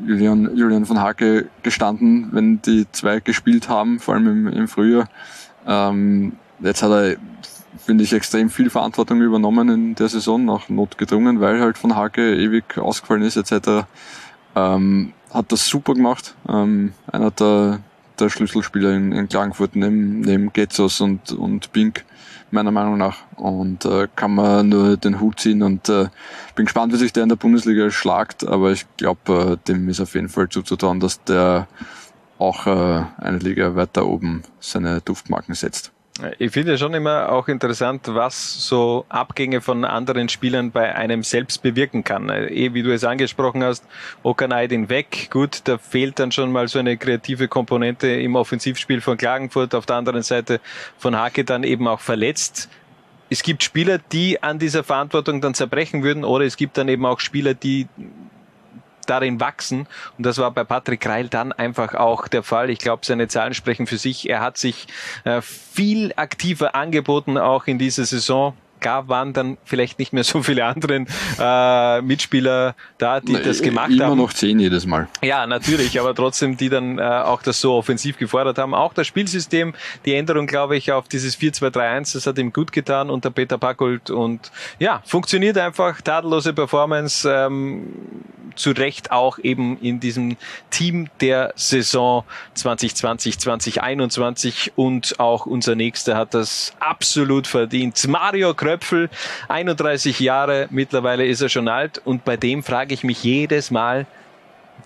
Julian, 0.00 0.56
Julian 0.56 0.84
von 0.84 1.00
Hake 1.00 1.48
gestanden, 1.62 2.28
wenn 2.32 2.60
die 2.62 2.86
zwei 2.92 3.20
gespielt 3.20 3.68
haben, 3.68 4.00
vor 4.00 4.14
allem 4.14 4.46
im, 4.46 4.48
im 4.48 4.68
Frühjahr. 4.68 5.08
Ähm, 5.66 6.34
jetzt 6.60 6.82
hat 6.82 6.90
er 6.90 7.16
finde 7.78 8.04
ich, 8.04 8.12
extrem 8.12 8.50
viel 8.50 8.70
Verantwortung 8.70 9.20
übernommen 9.20 9.68
in 9.68 9.94
der 9.94 10.08
Saison, 10.08 10.48
auch 10.50 10.68
notgedrungen, 10.68 11.40
weil 11.40 11.60
halt 11.60 11.78
von 11.78 11.96
Hake 11.96 12.36
ewig 12.36 12.78
ausgefallen 12.78 13.22
ist 13.22 13.36
etc. 13.36 13.86
Ähm, 14.54 15.12
hat 15.32 15.50
das 15.52 15.66
super 15.66 15.94
gemacht. 15.94 16.34
Ähm, 16.48 16.92
einer 17.10 17.30
der, 17.30 17.80
der 18.18 18.28
Schlüsselspieler 18.28 18.92
in, 18.92 19.12
in 19.12 19.28
Klagenfurt 19.28 19.74
neben, 19.76 20.20
neben 20.20 20.52
Getzos 20.52 21.00
und, 21.00 21.32
und 21.32 21.72
Bink, 21.72 22.04
meiner 22.50 22.70
Meinung 22.70 22.98
nach. 22.98 23.18
Und 23.36 23.84
äh, 23.84 24.08
kann 24.14 24.34
man 24.34 24.68
nur 24.68 24.96
den 24.96 25.20
Hut 25.20 25.40
ziehen 25.40 25.62
und 25.62 25.88
äh, 25.88 26.08
bin 26.54 26.66
gespannt, 26.66 26.92
wie 26.92 26.98
sich 26.98 27.12
der 27.12 27.22
in 27.22 27.30
der 27.30 27.36
Bundesliga 27.36 27.90
schlagt, 27.90 28.46
aber 28.46 28.72
ich 28.72 28.86
glaube, 28.96 29.58
äh, 29.58 29.68
dem 29.68 29.88
ist 29.88 30.00
auf 30.00 30.14
jeden 30.14 30.28
Fall 30.28 30.48
zuzutrauen, 30.48 31.00
dass 31.00 31.24
der 31.24 31.66
auch 32.38 32.66
äh, 32.66 33.04
eine 33.18 33.38
Liga 33.38 33.74
weiter 33.76 34.06
oben 34.06 34.42
seine 34.60 35.00
Duftmarken 35.00 35.54
setzt. 35.54 35.92
Ich 36.38 36.52
finde 36.52 36.76
schon 36.76 36.92
immer 36.92 37.32
auch 37.32 37.48
interessant, 37.48 38.02
was 38.08 38.66
so 38.66 39.06
Abgänge 39.08 39.62
von 39.62 39.86
anderen 39.86 40.28
Spielern 40.28 40.70
bei 40.70 40.94
einem 40.94 41.22
selbst 41.22 41.62
bewirken 41.62 42.04
kann. 42.04 42.28
Eh, 42.28 42.74
wie 42.74 42.82
du 42.82 42.92
es 42.92 43.02
angesprochen 43.02 43.64
hast, 43.64 43.86
Okanaidin 44.22 44.90
weg. 44.90 45.28
Gut, 45.30 45.62
da 45.64 45.78
fehlt 45.78 46.18
dann 46.18 46.30
schon 46.30 46.52
mal 46.52 46.68
so 46.68 46.78
eine 46.78 46.98
kreative 46.98 47.48
Komponente 47.48 48.08
im 48.08 48.36
Offensivspiel 48.36 49.00
von 49.00 49.16
Klagenfurt. 49.16 49.74
Auf 49.74 49.86
der 49.86 49.96
anderen 49.96 50.22
Seite 50.22 50.60
von 50.98 51.18
Hake 51.18 51.44
dann 51.44 51.64
eben 51.64 51.88
auch 51.88 52.00
verletzt. 52.00 52.68
Es 53.30 53.42
gibt 53.42 53.62
Spieler, 53.62 53.98
die 53.98 54.42
an 54.42 54.58
dieser 54.58 54.84
Verantwortung 54.84 55.40
dann 55.40 55.54
zerbrechen 55.54 56.02
würden, 56.02 56.24
oder 56.24 56.44
es 56.44 56.58
gibt 56.58 56.76
dann 56.76 56.88
eben 56.88 57.06
auch 57.06 57.20
Spieler, 57.20 57.54
die 57.54 57.86
darin 59.06 59.40
wachsen. 59.40 59.86
Und 60.16 60.26
das 60.26 60.38
war 60.38 60.50
bei 60.50 60.64
Patrick 60.64 61.06
Reil 61.06 61.28
dann 61.28 61.52
einfach 61.52 61.94
auch 61.94 62.28
der 62.28 62.42
Fall. 62.42 62.70
Ich 62.70 62.78
glaube, 62.78 63.04
seine 63.04 63.28
Zahlen 63.28 63.54
sprechen 63.54 63.86
für 63.86 63.98
sich. 63.98 64.28
Er 64.28 64.40
hat 64.40 64.56
sich 64.56 64.86
äh, 65.24 65.40
viel 65.42 66.12
aktiver 66.16 66.74
angeboten, 66.74 67.38
auch 67.38 67.66
in 67.66 67.78
dieser 67.78 68.04
Saison 68.04 68.54
gab, 68.82 69.08
waren 69.08 69.32
dann 69.32 69.56
vielleicht 69.64 69.98
nicht 69.98 70.12
mehr 70.12 70.24
so 70.24 70.42
viele 70.42 70.64
anderen 70.64 71.06
äh, 71.38 72.02
Mitspieler 72.02 72.74
da, 72.98 73.20
die 73.20 73.32
Na, 73.32 73.38
das 73.38 73.62
gemacht 73.62 73.90
immer 73.90 74.04
haben. 74.04 74.12
Immer 74.12 74.22
noch 74.22 74.32
zehn 74.32 74.58
jedes 74.58 74.86
Mal. 74.86 75.08
Ja, 75.22 75.46
natürlich, 75.46 75.98
aber 75.98 76.14
trotzdem, 76.14 76.56
die 76.56 76.68
dann 76.68 76.98
äh, 76.98 77.02
auch 77.02 77.42
das 77.42 77.60
so 77.60 77.74
offensiv 77.74 78.18
gefordert 78.18 78.58
haben. 78.58 78.74
Auch 78.74 78.92
das 78.92 79.06
Spielsystem, 79.06 79.74
die 80.04 80.14
Änderung, 80.14 80.46
glaube 80.46 80.76
ich, 80.76 80.92
auf 80.92 81.08
dieses 81.08 81.38
4-2-3-1, 81.38 82.14
das 82.14 82.26
hat 82.26 82.38
ihm 82.38 82.52
gut 82.52 82.72
getan 82.72 83.10
unter 83.10 83.30
Peter 83.30 83.58
Packold 83.58 84.10
und 84.10 84.50
ja, 84.78 85.02
funktioniert 85.06 85.56
einfach, 85.58 86.00
tadellose 86.00 86.52
Performance, 86.52 87.28
ähm, 87.28 87.86
zu 88.54 88.72
Recht 88.72 89.10
auch 89.10 89.38
eben 89.38 89.78
in 89.78 90.00
diesem 90.00 90.36
Team 90.70 91.08
der 91.20 91.52
Saison 91.56 92.24
2020, 92.54 93.38
2021 93.38 94.72
und 94.76 95.18
auch 95.18 95.46
unser 95.46 95.74
nächster 95.74 96.16
hat 96.16 96.34
das 96.34 96.74
absolut 96.78 97.46
verdient. 97.46 98.06
Mario 98.08 98.54
Kröll 98.54 98.71
Knöpfel, 98.72 99.10
31 99.48 100.20
Jahre, 100.20 100.66
mittlerweile 100.70 101.26
ist 101.26 101.42
er 101.42 101.50
schon 101.50 101.68
alt 101.68 102.00
und 102.04 102.24
bei 102.24 102.38
dem 102.38 102.62
frage 102.62 102.94
ich 102.94 103.04
mich 103.04 103.22
jedes 103.22 103.70
Mal, 103.70 104.06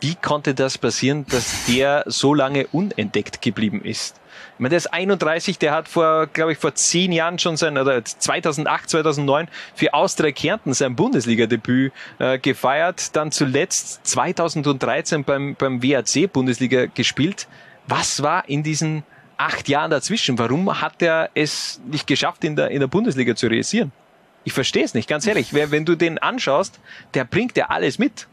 wie 0.00 0.16
konnte 0.16 0.54
das 0.54 0.76
passieren, 0.76 1.24
dass 1.30 1.66
der 1.66 2.02
so 2.06 2.34
lange 2.34 2.66
unentdeckt 2.72 3.40
geblieben 3.40 3.80
ist? 3.82 4.20
Ich 4.54 4.60
meine, 4.60 4.70
der 4.70 4.78
ist 4.78 4.92
31, 4.92 5.58
der 5.58 5.72
hat 5.72 5.88
vor, 5.88 6.26
glaube 6.26 6.52
ich, 6.52 6.58
vor 6.58 6.74
zehn 6.74 7.12
Jahren 7.12 7.38
schon 7.38 7.56
sein, 7.56 7.78
oder 7.78 8.04
2008, 8.04 8.90
2009 8.90 9.48
für 9.74 9.94
Austria 9.94 10.32
Kärnten 10.32 10.74
sein 10.74 10.96
Bundesliga-Debüt 10.96 11.92
äh, 12.18 12.38
gefeiert, 12.38 13.14
dann 13.14 13.30
zuletzt 13.30 14.00
2013 14.06 15.24
beim, 15.24 15.54
beim 15.54 15.82
WAC 15.82 16.30
Bundesliga 16.32 16.86
gespielt. 16.86 17.46
Was 17.86 18.22
war 18.22 18.48
in 18.48 18.62
diesen 18.62 19.04
acht 19.36 19.68
Jahren 19.68 19.90
dazwischen. 19.90 20.38
Warum 20.38 20.80
hat 20.80 21.02
er 21.02 21.30
es 21.34 21.80
nicht 21.90 22.06
geschafft, 22.06 22.44
in 22.44 22.56
der, 22.56 22.70
in 22.70 22.80
der 22.80 22.86
Bundesliga 22.86 23.34
zu 23.34 23.46
realisieren? 23.46 23.92
Ich 24.44 24.52
verstehe 24.52 24.84
es 24.84 24.94
nicht, 24.94 25.08
ganz 25.08 25.26
ehrlich. 25.26 25.52
Wenn 25.52 25.84
du 25.84 25.96
den 25.96 26.18
anschaust, 26.18 26.78
der 27.14 27.24
bringt 27.24 27.56
ja 27.56 27.66
alles 27.66 27.98
mit. 27.98 28.28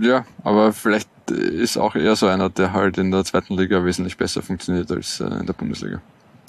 Ja, 0.00 0.26
aber 0.44 0.72
vielleicht 0.72 1.08
ist 1.30 1.76
auch 1.76 1.94
eher 1.94 2.16
so 2.16 2.26
einer, 2.26 2.50
der 2.50 2.72
halt 2.72 2.98
in 2.98 3.10
der 3.10 3.24
zweiten 3.24 3.56
Liga 3.56 3.84
wesentlich 3.84 4.16
besser 4.16 4.42
funktioniert 4.42 4.90
als 4.90 5.20
äh, 5.20 5.24
in 5.24 5.46
der 5.46 5.52
Bundesliga. 5.52 6.00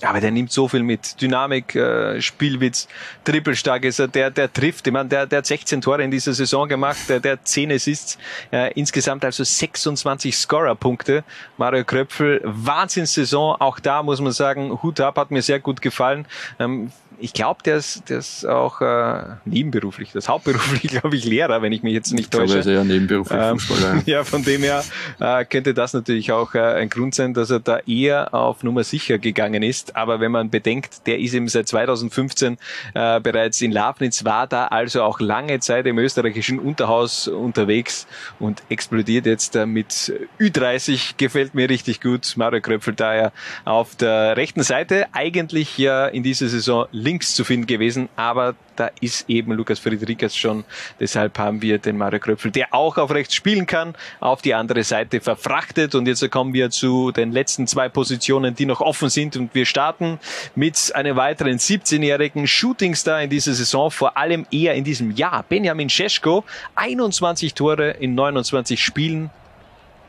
Aber 0.01 0.21
der 0.21 0.31
nimmt 0.31 0.51
so 0.51 0.67
viel 0.67 0.83
mit. 0.83 1.21
Dynamik, 1.21 1.75
äh, 1.75 2.21
Spielwitz, 2.21 2.87
trippelstark 3.25 3.83
ist 3.83 3.99
er, 3.99 4.07
der, 4.07 4.31
der 4.31 4.51
trifft. 4.51 4.87
Ich 4.87 4.93
meine, 4.93 5.09
der, 5.09 5.25
der 5.25 5.39
hat 5.39 5.45
16 5.45 5.81
Tore 5.81 6.03
in 6.03 6.11
dieser 6.11 6.33
Saison 6.33 6.69
gemacht, 6.69 6.97
der, 7.09 7.19
der 7.19 7.33
hat 7.33 7.47
10 7.47 7.71
Assists, 7.71 8.17
äh, 8.51 8.71
insgesamt 8.73 9.25
also 9.25 9.43
26 9.43 10.35
Scorer-Punkte. 10.35 11.23
Mario 11.57 11.83
Kröpfel, 11.83 12.41
Wahnsinnssaison. 12.43 13.57
Auch 13.59 13.79
da 13.79 14.01
muss 14.01 14.21
man 14.21 14.31
sagen, 14.31 14.81
Hut 14.81 15.01
ab, 15.01 15.17
hat 15.17 15.31
mir 15.31 15.41
sehr 15.41 15.59
gut 15.59 15.81
gefallen. 15.81 16.25
Ähm, 16.59 16.91
ich 17.19 17.33
glaube, 17.33 17.63
der 17.63 17.77
ist, 17.77 18.09
der 18.09 18.19
ist 18.19 18.45
auch 18.45 18.81
äh, 18.81 19.23
nebenberuflich, 19.45 20.11
das 20.11 20.29
hauptberuflich, 20.29 20.81
glaube 20.91 21.15
ich, 21.15 21.25
Lehrer, 21.25 21.61
wenn 21.61 21.71
ich 21.71 21.83
mich 21.83 21.93
jetzt 21.93 22.11
nicht 22.11 22.25
ich 22.25 22.29
täusche. 22.29 22.61
Glaube, 22.61 22.71
er 22.71 22.73
ist 22.73 22.77
ja 22.77 22.83
nebenberuflich 22.83 23.39
ähm, 23.39 23.59
Fußballer. 23.59 24.01
ja, 24.05 24.23
von 24.23 24.43
dem 24.43 24.63
her 24.63 24.83
äh, 25.19 25.45
könnte 25.45 25.73
das 25.73 25.93
natürlich 25.93 26.31
auch 26.31 26.55
äh, 26.55 26.59
ein 26.59 26.89
Grund 26.89 27.15
sein, 27.15 27.33
dass 27.33 27.49
er 27.49 27.59
da 27.59 27.79
eher 27.79 28.33
auf 28.33 28.63
Nummer 28.63 28.83
sicher 28.83 29.17
gegangen 29.17 29.63
ist. 29.63 29.95
Aber 29.95 30.19
wenn 30.19 30.31
man 30.31 30.49
bedenkt, 30.49 31.07
der 31.07 31.19
ist 31.19 31.33
eben 31.33 31.47
seit 31.47 31.67
2015 31.67 32.57
äh, 32.93 33.19
bereits 33.19 33.61
in 33.61 33.71
Lafnitz, 33.71 34.25
war 34.25 34.47
da 34.47 34.67
also 34.67 35.03
auch 35.03 35.19
lange 35.19 35.59
Zeit 35.59 35.85
im 35.85 35.97
österreichischen 35.97 36.59
Unterhaus 36.59 37.27
unterwegs 37.27 38.07
und 38.39 38.63
explodiert 38.69 39.25
jetzt 39.25 39.55
äh, 39.55 39.65
mit 39.65 40.13
Ü30, 40.39 41.15
gefällt 41.17 41.53
mir 41.53 41.69
richtig 41.69 42.01
gut. 42.01 42.33
Mario 42.35 42.61
Kröpfel 42.61 42.93
da 42.93 43.15
ja 43.15 43.31
auf 43.65 43.95
der 43.95 44.37
rechten 44.37 44.63
Seite, 44.63 45.07
eigentlich 45.13 45.77
ja 45.77 46.07
in 46.07 46.23
dieser 46.23 46.47
Saison 46.47 46.87
links 46.91 47.08
zu 47.17 47.43
finden 47.43 47.65
gewesen, 47.65 48.09
aber 48.15 48.55
da 48.75 48.91
ist 49.01 49.29
eben 49.29 49.51
Lukas 49.53 49.79
Friedrichs 49.79 50.35
schon. 50.35 50.63
Deshalb 50.99 51.37
haben 51.37 51.61
wir 51.61 51.79
den 51.79 51.97
Mario 51.97 52.19
Kröpfel, 52.19 52.51
der 52.51 52.73
auch 52.73 52.97
auf 52.97 53.11
rechts 53.11 53.33
spielen 53.35 53.65
kann, 53.65 53.95
auf 54.19 54.41
die 54.41 54.53
andere 54.53 54.83
Seite 54.83 55.19
verfrachtet. 55.19 55.95
Und 55.95 56.07
jetzt 56.07 56.29
kommen 56.31 56.53
wir 56.53 56.69
zu 56.69 57.11
den 57.11 57.31
letzten 57.31 57.67
zwei 57.67 57.89
Positionen, 57.89 58.55
die 58.55 58.65
noch 58.65 58.79
offen 58.79 59.09
sind. 59.09 59.35
Und 59.35 59.53
wir 59.53 59.65
starten 59.65 60.19
mit 60.55 60.91
einem 60.93 61.15
weiteren 61.15 61.57
17-jährigen 61.57 62.47
Shootingstar 62.47 63.21
in 63.23 63.29
dieser 63.29 63.53
Saison, 63.53 63.91
vor 63.91 64.15
allem 64.15 64.45
eher 64.51 64.75
in 64.75 64.83
diesem 64.83 65.11
Jahr. 65.11 65.43
Benjamin 65.49 65.89
Scheschko, 65.89 66.45
21 66.75 67.53
Tore 67.53 67.91
in 67.91 68.15
29 68.15 68.81
Spielen. 68.81 69.29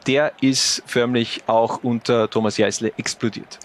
Der 0.06 0.32
ist 0.40 0.82
förmlich 0.86 1.42
auch 1.46 1.82
unter 1.82 2.30
Thomas 2.30 2.56
Jeißle 2.56 2.92
explodiert. 2.96 3.58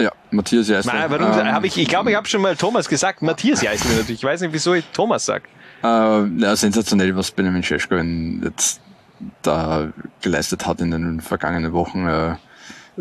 Ja, 0.00 0.12
Matthias 0.30 0.68
Jeißle. 0.68 0.92
Nein, 0.92 1.10
warum 1.10 1.38
ähm, 1.38 1.52
hab 1.52 1.64
ich, 1.64 1.76
ich 1.76 1.88
glaube, 1.88 2.10
ich 2.10 2.16
habe 2.16 2.26
schon 2.26 2.42
mal 2.42 2.56
Thomas 2.56 2.88
gesagt. 2.88 3.22
Matthias 3.22 3.62
Jeißle 3.62 3.90
natürlich. 3.90 4.20
Ich 4.20 4.24
weiß 4.24 4.40
nicht, 4.40 4.52
wieso 4.52 4.74
ich 4.74 4.84
Thomas 4.92 5.26
sage. 5.26 5.44
Äh, 5.82 5.86
ja, 5.86 6.56
sensationell, 6.56 7.14
was 7.16 7.30
Benjamin 7.30 7.62
Scheschko 7.62 7.96
jetzt 7.96 8.80
da 9.42 9.88
geleistet 10.20 10.66
hat 10.66 10.80
in 10.80 10.90
den 10.90 11.20
vergangenen 11.20 11.72
Wochen. 11.72 12.06
Äh, 12.06 12.34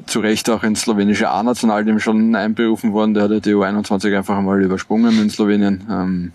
zu 0.05 0.19
Recht 0.21 0.49
auch 0.49 0.63
ins 0.63 0.81
slowenische 0.81 1.29
A-Nationalteam 1.29 1.99
schon 1.99 2.35
einberufen 2.35 2.93
worden. 2.93 3.13
Der 3.13 3.23
hat 3.23 3.31
ja 3.31 3.39
die 3.39 3.53
U21 3.53 4.15
einfach 4.15 4.37
einmal 4.37 4.61
übersprungen 4.61 5.21
in 5.21 5.29
Slowenien. 5.29 5.85
Ähm, 5.89 6.31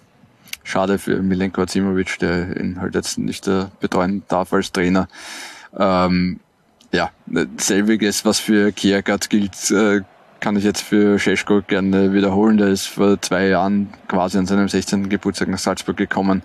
schade 0.62 0.98
für 0.98 1.22
Milenko 1.22 1.62
Azimovic, 1.62 2.18
der 2.18 2.60
ihn 2.60 2.80
halt 2.80 2.94
jetzt 2.94 3.18
nicht 3.18 3.46
äh, 3.48 3.66
betreuen 3.80 4.24
darf 4.28 4.52
als 4.52 4.72
Trainer. 4.72 5.08
Ähm, 5.76 6.40
ja, 6.92 7.10
selbiges, 7.56 8.24
was 8.24 8.38
für 8.38 8.72
Kiergaard 8.72 9.28
gilt, 9.30 9.70
äh, 9.70 10.02
kann 10.40 10.56
ich 10.56 10.64
jetzt 10.64 10.82
für 10.82 11.18
Scheschko 11.18 11.62
gerne 11.62 12.12
wiederholen. 12.12 12.56
Der 12.56 12.68
ist 12.68 12.86
vor 12.86 13.20
zwei 13.20 13.48
Jahren 13.48 13.88
quasi 14.08 14.38
an 14.38 14.46
seinem 14.46 14.68
16. 14.68 15.08
Geburtstag 15.08 15.48
nach 15.48 15.58
Salzburg 15.58 15.96
gekommen. 15.96 16.42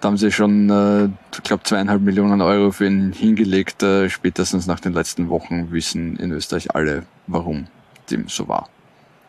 Da 0.00 0.08
haben 0.08 0.16
sie 0.16 0.30
schon, 0.30 0.70
äh, 0.70 1.08
ich 1.34 1.42
glaube, 1.42 1.62
zweieinhalb 1.64 2.02
Millionen 2.02 2.40
Euro 2.40 2.72
für 2.72 2.86
ihn 2.86 3.12
hingelegt. 3.12 3.82
Äh, 3.82 4.08
spätestens 4.08 4.66
nach 4.66 4.80
den 4.80 4.92
letzten 4.92 5.28
Wochen 5.28 5.72
wissen 5.72 6.16
in 6.16 6.32
Österreich 6.32 6.74
alle, 6.74 7.04
warum 7.26 7.66
dem 8.10 8.28
so 8.28 8.48
war. 8.48 8.68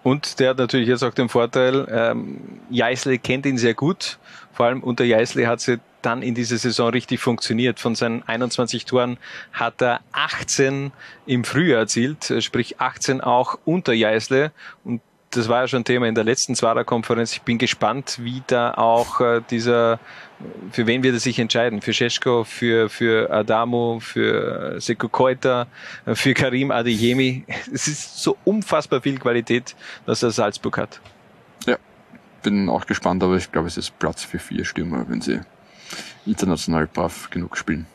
Und 0.03 0.39
der 0.39 0.49
hat 0.49 0.57
natürlich 0.57 0.89
jetzt 0.89 1.03
auch 1.03 1.13
den 1.13 1.29
Vorteil, 1.29 1.87
ähm, 1.89 2.39
Jeißle 2.69 3.17
kennt 3.19 3.45
ihn 3.45 3.57
sehr 3.57 3.73
gut. 3.73 4.19
Vor 4.51 4.65
allem 4.65 4.83
unter 4.83 5.05
Jeißle 5.05 5.47
hat 5.47 5.61
sie 5.61 5.79
dann 6.05 6.21
in 6.21 6.35
dieser 6.35 6.57
Saison 6.57 6.89
richtig 6.89 7.19
funktioniert. 7.19 7.79
Von 7.79 7.95
seinen 7.95 8.23
21 8.23 8.85
Toren 8.85 9.17
hat 9.51 9.81
er 9.81 10.01
18 10.11 10.91
im 11.25 11.43
Frühjahr 11.43 11.79
erzielt, 11.79 12.33
sprich 12.39 12.79
18 12.79 13.21
auch 13.21 13.57
unter 13.65 13.93
Jeißle. 13.93 14.51
Und 14.83 15.01
das 15.35 15.49
war 15.49 15.61
ja 15.61 15.67
schon 15.67 15.83
Thema 15.83 16.07
in 16.07 16.15
der 16.15 16.23
letzten 16.23 16.55
Zwarer-Konferenz. 16.55 17.33
Ich 17.33 17.41
bin 17.41 17.57
gespannt, 17.57 18.19
wie 18.21 18.43
da 18.47 18.73
auch 18.75 19.19
äh, 19.19 19.41
dieser, 19.49 19.99
für 20.71 20.85
wen 20.87 21.03
wird 21.03 21.15
er 21.15 21.19
sich 21.19 21.39
entscheiden? 21.39 21.81
Für 21.81 21.93
Scheschko, 21.93 22.43
für, 22.43 22.89
für 22.89 23.31
Adamo, 23.31 23.99
für 23.99 24.79
Seko 24.79 25.09
Koita, 25.09 25.67
für 26.13 26.33
Karim 26.33 26.71
Adeyemi. 26.71 27.45
Es 27.73 27.87
ist 27.87 28.21
so 28.21 28.37
unfassbar 28.43 29.01
viel 29.01 29.17
Qualität, 29.17 29.75
dass 30.05 30.23
er 30.23 30.31
Salzburg 30.31 30.77
hat. 30.77 31.01
Ja, 31.65 31.77
bin 32.43 32.69
auch 32.69 32.85
gespannt, 32.85 33.23
aber 33.23 33.35
ich 33.35 33.51
glaube, 33.51 33.67
es 33.67 33.77
ist 33.77 33.97
Platz 33.99 34.23
für 34.23 34.39
vier 34.39 34.65
Stürmer, 34.65 35.05
wenn 35.07 35.21
sie 35.21 35.41
international 36.25 36.87
brav 36.87 37.29
genug 37.29 37.57
spielen. 37.57 37.85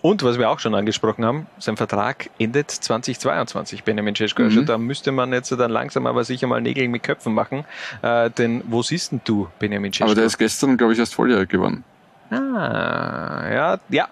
Und 0.00 0.22
was 0.22 0.38
wir 0.38 0.48
auch 0.48 0.60
schon 0.60 0.74
angesprochen 0.74 1.24
haben, 1.24 1.46
sein 1.58 1.76
Vertrag 1.76 2.30
endet 2.38 2.70
2022, 2.70 3.82
Benjamin 3.82 4.14
Cesko. 4.14 4.44
Also 4.44 4.52
mhm. 4.52 4.58
Also 4.60 4.72
da 4.72 4.78
müsste 4.78 5.10
man 5.10 5.32
jetzt 5.32 5.50
dann 5.50 5.70
langsam 5.70 6.06
aber 6.06 6.22
sicher 6.22 6.46
mal 6.46 6.60
Nägel 6.60 6.88
mit 6.88 7.02
Köpfen 7.02 7.34
machen. 7.34 7.64
Äh, 8.02 8.30
denn 8.30 8.62
wo 8.68 8.82
siehst 8.82 9.10
denn 9.12 9.20
du, 9.24 9.48
Benjamin 9.58 9.92
Cesko? 9.92 10.04
Aber 10.04 10.14
der 10.14 10.24
ist 10.24 10.38
gestern, 10.38 10.76
glaube 10.76 10.92
ich, 10.92 10.98
erst 10.98 11.14
volljährig 11.14 11.48
geworden. 11.48 11.82
Ah, 12.30 13.48
ja, 13.50 13.78
ja, 13.88 14.08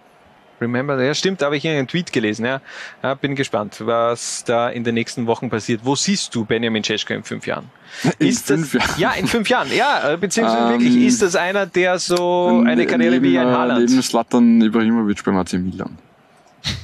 Remember, 0.60 1.02
ja 1.02 1.14
stimmt, 1.14 1.42
da 1.42 1.46
habe 1.46 1.56
ich 1.56 1.66
einen 1.68 1.86
Tweet 1.86 2.12
gelesen. 2.12 2.46
Ja. 2.46 2.60
ja. 3.02 3.14
bin 3.14 3.34
gespannt, 3.34 3.76
was 3.84 4.44
da 4.44 4.68
in 4.68 4.84
den 4.84 4.94
nächsten 4.94 5.26
Wochen 5.26 5.50
passiert. 5.50 5.82
Wo 5.84 5.94
siehst 5.96 6.34
du 6.34 6.44
Benjamin 6.44 6.82
Cesko 6.82 7.14
in 7.14 7.22
fünf 7.22 7.46
Jahren? 7.46 7.70
In 8.18 8.28
ist 8.28 8.46
fünf 8.46 8.72
das, 8.72 8.82
Jahren? 8.82 9.00
Ja, 9.00 9.12
in 9.12 9.26
fünf 9.26 9.48
Jahren. 9.48 9.68
Ja, 9.74 10.12
äh, 10.12 10.16
beziehungsweise 10.16 10.64
um, 10.64 10.70
wirklich, 10.70 10.96
ist 10.96 11.22
das 11.22 11.36
einer, 11.36 11.66
der 11.66 11.98
so 11.98 12.62
eine 12.66 12.86
Karriere 12.86 13.14
neben, 13.14 13.24
wie 13.24 13.38
ein 13.38 13.48
Haaland? 13.48 13.88
Neben 13.88 14.02
Slatan 14.02 14.62
Ibrahimovic 14.62 15.22
beim 15.24 15.36
AC 15.36 15.54
Milan. 15.54 15.98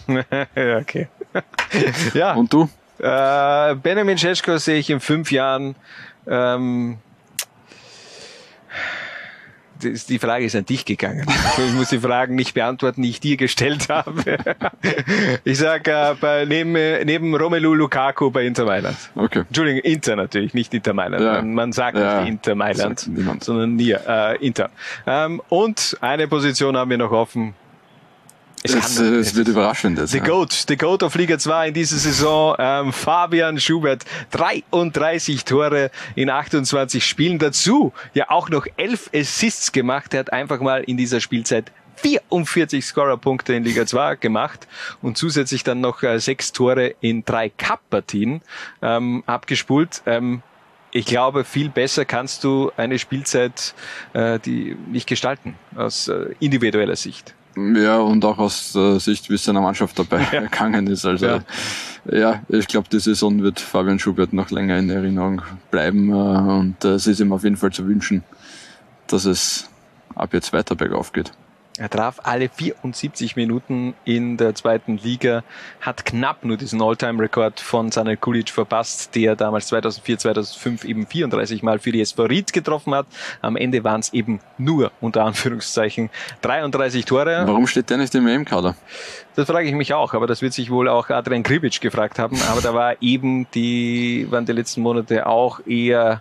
ja, 0.09 0.79
okay. 0.79 1.09
ja. 2.15 2.35
Und 2.35 2.53
du? 2.53 2.69
Äh, 2.99 3.75
Benjamin 3.77 4.19
Cesko 4.19 4.59
sehe 4.59 4.79
ich 4.79 4.91
in 4.91 5.01
fünf 5.01 5.33
Jahren 5.33 5.75
ähm, 6.27 6.99
die 9.83 10.19
Frage 10.19 10.45
ist 10.45 10.57
an 10.57 10.65
dich 10.65 10.85
gegangen. 10.85 11.27
Ich 11.59 11.73
muss 11.75 11.91
die 11.91 11.99
Fragen 11.99 12.35
nicht 12.35 12.55
beantworten, 12.55 13.03
die 13.03 13.11
ich 13.11 13.21
dir 13.21 13.37
gestellt 13.37 13.89
habe. 13.89 14.39
Ich 15.45 15.59
sage 15.59 15.91
äh, 15.91 16.15
bei, 16.21 16.45
neben, 16.45 16.73
neben 16.73 17.35
Romelu 17.35 17.75
Lukaku 17.75 18.31
bei 18.31 18.45
Inter 18.47 18.65
Mailand. 18.65 18.97
Okay. 19.15 19.41
Entschuldigung, 19.41 19.81
Inter 19.83 20.17
natürlich, 20.17 20.55
nicht 20.55 20.73
Inter 20.75 20.93
Mailand. 20.95 21.23
Ja. 21.23 21.33
Man, 21.35 21.55
man, 21.55 21.73
sagt 21.73 21.97
ja. 21.97 22.21
nicht 22.21 22.31
Inter 22.31 22.55
Mailand, 22.55 23.09
sondern 23.41 23.77
nie, 23.77 23.93
äh, 23.93 24.37
Inter. 24.45 24.71
Ähm, 25.07 25.41
und 25.49 25.97
eine 26.01 26.29
Position 26.29 26.77
haben 26.77 26.91
wir 26.91 26.99
noch 26.99 27.13
offen. 27.13 27.55
Es, 28.65 28.75
es, 28.75 28.99
es, 28.99 29.35
wird 29.35 29.49
überraschend. 29.49 29.99
The 30.09 30.19
ja. 30.19 30.25
Goat, 30.25 30.53
the 30.69 30.77
Goat 30.77 31.03
of 31.03 31.17
Liga 31.17 31.37
2 31.37 31.69
in 31.69 31.75
dieser 31.75 31.97
Saison, 31.97 32.55
ähm, 32.59 32.93
Fabian 32.93 33.59
Schubert, 33.59 34.05
33 34.31 35.45
Tore 35.45 35.91
in 36.15 36.31
28 36.31 37.05
Spielen 37.05 37.41
dazu, 37.41 37.93
ja 38.15 38.31
auch 38.31 38.49
noch 38.51 38.67
11 38.77 39.11
Assists 39.15 39.73
gemacht. 39.73 40.15
Er 40.15 40.21
hat 40.21 40.33
einfach 40.33 40.61
mal 40.61 40.85
in 40.85 40.97
dieser 40.97 41.21
Spielzeit 41.21 41.73
44 41.97 42.85
Scorerpunkte 42.85 43.53
in 43.53 43.65
Liga 43.65 43.85
2 43.85 44.17
gemacht 44.17 44.69
und 45.03 45.19
zusätzlich 45.19 45.65
dann 45.65 45.81
noch 45.81 46.03
äh, 46.05 46.21
sechs 46.21 46.53
Tore 46.53 46.95
in 47.01 47.25
drei 47.25 47.49
Cup-Partien 47.49 48.43
ähm, 48.81 49.25
abgespult. 49.27 50.03
Ähm, 50.07 50.43
ich 50.93 51.07
glaube, 51.07 51.45
viel 51.45 51.69
besser 51.69 52.05
kannst 52.05 52.45
du 52.45 52.71
eine 52.77 52.99
Spielzeit 52.99 53.75
äh, 54.13 54.39
die 54.39 54.77
nicht 54.89 55.09
gestalten 55.09 55.57
aus 55.75 56.07
äh, 56.09 56.35
individueller 56.39 56.97
Sicht. 56.97 57.35
Ja, 57.57 57.99
und 57.99 58.25
auch 58.25 58.39
aus 58.39 58.73
der 58.73 58.99
Sicht, 58.99 59.29
wie 59.29 59.35
es 59.35 59.45
seiner 59.45 59.61
Mannschaft 59.61 59.99
dabei 59.99 60.21
ja. 60.21 60.33
ergangen 60.43 60.87
ist. 60.87 61.05
Also 61.05 61.27
ja, 61.27 61.41
ja 62.11 62.43
ich 62.49 62.67
glaube, 62.67 62.89
die 62.91 63.01
Saison 63.01 63.43
wird 63.43 63.61
Fabian 63.61 63.99
Schubert 63.99 64.33
noch 64.33 64.51
länger 64.51 64.79
in 64.79 64.89
Erinnerung 64.91 65.43
bleiben 65.71 66.11
äh, 66.11 66.15
und 66.15 66.85
äh, 66.85 66.95
es 66.95 67.07
ist 67.07 67.21
ihm 67.21 67.33
auf 67.33 67.45
jeden 67.45 67.57
Fall 67.57 67.73
zu 67.73 67.87
wünschen, 67.87 68.25
dass 69.07 69.25
es 69.25 69.69
ab 70.15 70.33
jetzt 70.33 70.53
weiter 70.53 70.75
bergauf 70.75 71.13
geht. 71.13 71.33
Er 71.79 71.89
traf 71.89 72.21
alle 72.23 72.51
74 72.51 73.35
Minuten 73.35 73.95
in 74.05 74.37
der 74.37 74.55
zweiten 74.55 74.99
Liga, 74.99 75.43
hat 75.81 76.05
knapp 76.05 76.45
nur 76.45 76.59
diesen 76.59 76.83
All-Time-Rekord 76.83 77.61
von 77.61 77.91
Sanel 77.91 78.19
Kulic 78.19 78.51
verpasst, 78.51 79.15
der 79.15 79.37
damals 79.37 79.69
2004, 79.69 80.19
2005 80.19 80.85
eben 80.85 81.07
34 81.07 81.63
Mal 81.63 81.79
für 81.79 81.91
die 81.91 82.03
SV 82.03 82.25
Ried 82.25 82.53
getroffen 82.53 82.95
hat. 82.95 83.07
Am 83.41 83.57
Ende 83.57 83.85
waren 83.85 84.01
es 84.01 84.13
eben 84.13 84.41
nur, 84.59 84.93
unter 85.01 85.25
Anführungszeichen, 85.25 86.11
33 86.43 87.07
Tore. 87.07 87.45
Warum 87.47 87.67
steht 87.67 87.89
der 87.89 87.97
nicht 87.97 88.15
im 88.15 88.27
EM-Kader? 88.27 88.77
Das 89.35 89.47
frage 89.47 89.67
ich 89.67 89.75
mich 89.75 89.95
auch, 89.95 90.13
aber 90.13 90.27
das 90.27 90.43
wird 90.43 90.53
sich 90.53 90.71
wohl 90.71 90.89
auch 90.89 91.09
Adrian 91.09 91.43
Kribic 91.43 91.81
gefragt 91.81 92.19
haben. 92.19 92.39
Aber 92.51 92.61
da 92.61 92.75
war 92.75 93.01
eben 93.01 93.47
die, 93.55 94.27
waren 94.29 94.45
die 94.45 94.53
letzten 94.53 94.83
Monate 94.83 95.27
auch 95.27 95.67
eher 95.67 96.21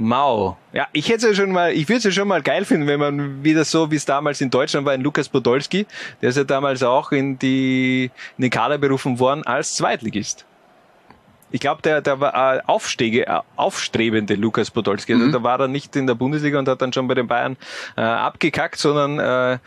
Mau. 0.00 0.56
Ja, 0.72 0.88
ich 0.92 1.10
hätte 1.10 1.28
es 1.28 1.36
ja 1.36 1.44
schon 1.44 1.52
mal, 1.52 1.72
ich 1.72 1.86
würde 1.88 1.98
es 1.98 2.04
ja 2.04 2.10
schon 2.10 2.26
mal 2.26 2.40
geil 2.40 2.64
finden, 2.64 2.86
wenn 2.86 2.98
man 2.98 3.44
wieder 3.44 3.64
so, 3.66 3.90
wie 3.90 3.96
es 3.96 4.06
damals 4.06 4.40
in 4.40 4.48
Deutschland 4.48 4.86
war, 4.86 4.94
in 4.94 5.02
Lukas 5.02 5.28
Podolski, 5.28 5.86
der 6.22 6.30
ist 6.30 6.36
ja 6.36 6.44
damals 6.44 6.82
auch 6.82 7.12
in 7.12 7.38
die, 7.38 8.10
in 8.38 8.42
den 8.42 8.50
Kader 8.50 8.78
berufen 8.78 9.18
worden 9.18 9.44
als 9.44 9.74
Zweitligist. 9.74 10.46
Ich 11.50 11.60
glaube, 11.60 11.82
der, 11.82 12.00
der 12.00 12.18
war 12.18 12.56
äh, 12.56 12.60
Aufstege, 12.66 13.26
äh, 13.26 13.40
aufstrebende 13.56 14.36
Lukas 14.36 14.70
Podolski. 14.70 15.12
Also 15.12 15.26
mhm. 15.26 15.32
da 15.32 15.42
war 15.42 15.60
er 15.60 15.68
nicht 15.68 15.94
in 15.96 16.06
der 16.06 16.14
Bundesliga 16.14 16.58
und 16.58 16.66
hat 16.66 16.80
dann 16.80 16.94
schon 16.94 17.06
bei 17.06 17.14
den 17.14 17.26
Bayern 17.26 17.58
äh, 17.96 18.00
abgekackt, 18.00 18.78
sondern 18.78 19.18
äh, 19.18 19.58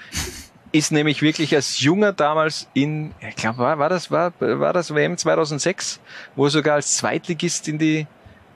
ist 0.72 0.92
nämlich 0.92 1.22
wirklich 1.22 1.54
als 1.54 1.80
Junger 1.80 2.12
damals 2.12 2.68
in, 2.74 3.14
ich 3.20 3.36
glaube, 3.36 3.60
war, 3.60 3.78
war 3.78 3.90
das 3.90 4.10
war, 4.10 4.34
war 4.40 4.74
das 4.74 4.96
WM 4.96 5.16
2006, 5.16 6.00
wo 6.36 6.46
er 6.46 6.50
sogar 6.50 6.76
als 6.76 6.96
Zweitligist 6.96 7.68
in 7.68 7.78
die 7.78 8.08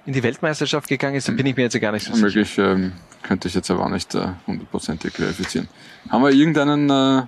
in 0.07 0.13
die 0.13 0.23
Weltmeisterschaft 0.23 0.87
gegangen 0.87 1.15
ist, 1.15 1.27
dann 1.27 1.35
bin 1.35 1.45
ich 1.45 1.55
mir 1.55 1.63
jetzt 1.63 1.79
gar 1.81 1.91
nicht 1.91 2.05
so 2.05 2.13
sicher. 2.13 2.25
Möglich 2.25 2.57
ähm, 2.57 2.93
könnte 3.23 3.49
ich 3.49 3.53
jetzt 3.53 3.69
aber 3.69 3.83
auch 3.83 3.89
nicht 3.89 4.15
äh, 4.15 4.29
hundertprozentig 4.47 5.13
äh, 5.15 5.17
verifizieren. 5.17 5.67
Haben 6.09 6.23
wir 6.23 6.31
irgendeinen 6.31 6.89
äh, 6.89 7.23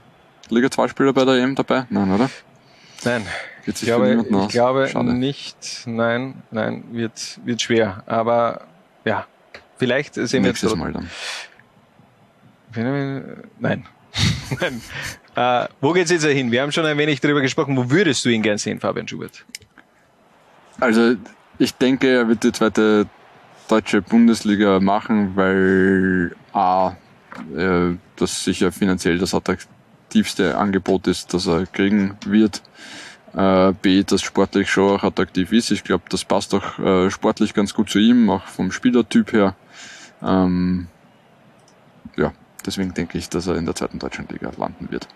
Liga 0.47 0.72
2 0.72 0.88
Spieler 0.88 1.11
bei 1.11 1.26
der 1.26 1.35
EM 1.35 1.56
dabei? 1.56 1.85
Nein, 1.89 2.10
oder? 2.10 2.30
Nein. 3.03 3.26
Geht 3.65 3.77
sich 3.77 3.89
ich 3.89 3.93
glaube, 3.93 4.85
ich 4.88 4.91
glaube 4.91 5.14
nicht. 5.14 5.84
Nein, 5.85 6.41
nein, 6.51 6.85
wird, 6.91 7.41
wird 7.43 7.61
schwer. 7.61 8.01
Aber 8.07 8.61
ja, 9.03 9.27
vielleicht 9.77 10.15
sehen 10.15 10.43
wir 10.43 10.51
Nächstes 10.51 10.73
Mal 10.73 10.93
dann. 10.93 11.10
Nein. 13.60 13.85
nein. 14.61 14.81
Äh, 15.35 15.68
wo 15.81 15.91
geht's 15.91 16.11
jetzt 16.11 16.26
hin? 16.26 16.49
Wir 16.49 16.61
haben 16.61 16.72
schon 16.72 16.85
ein 16.85 16.97
wenig 16.97 17.19
darüber 17.19 17.41
gesprochen. 17.41 17.76
Wo 17.76 17.91
würdest 17.91 18.23
du 18.23 18.30
ihn 18.30 18.41
gern 18.41 18.57
sehen, 18.57 18.80
Fabian 18.80 19.07
Schubert? 19.07 19.43
Also 20.80 21.18
ich 21.60 21.76
denke, 21.76 22.07
er 22.07 22.27
wird 22.27 22.44
die 22.44 22.52
zweite 22.52 23.06
deutsche 23.68 24.02
Bundesliga 24.02 24.80
machen, 24.80 25.36
weil 25.36 26.36
A, 26.53 26.94
äh, 27.56 27.95
das 28.15 28.44
sicher 28.44 28.72
finanziell 28.72 29.19
das 29.19 29.34
attraktivste 29.36 30.57
Angebot 30.57 31.07
ist, 31.07 31.34
das 31.34 31.45
er 31.45 31.65
kriegen 31.68 32.18
wird. 32.26 32.64
Äh, 33.36 33.73
B, 33.73 34.03
das 34.03 34.22
sportlich 34.22 34.72
schon 34.72 34.95
auch 34.95 35.03
attraktiv 35.03 35.52
ist. 35.52 35.69
Ich 35.69 35.84
glaube, 35.84 36.06
das 36.10 36.26
passt 36.26 36.56
auch 36.56 36.80
äh, 36.80 37.11
sportlich 37.11 37.53
ganz 37.53 37.73
gut 37.73 37.90
zu 37.90 37.99
ihm, 37.99 38.30
auch 38.30 38.45
vom 38.45 38.72
Spielertyp 38.72 39.34
her. 39.34 39.56
Ähm, 40.23 40.88
ja, 42.18 42.34
deswegen 42.65 42.94
denke 42.94 43.18
ich, 43.18 43.30
dass 43.30 43.48
er 43.48 43.56
in 43.56 43.65
der 43.65 43.76
zweiten 43.76 43.99
deutschen 43.99 44.27
Liga 44.30 44.52
landen 44.57 44.90
wird. 44.90 45.07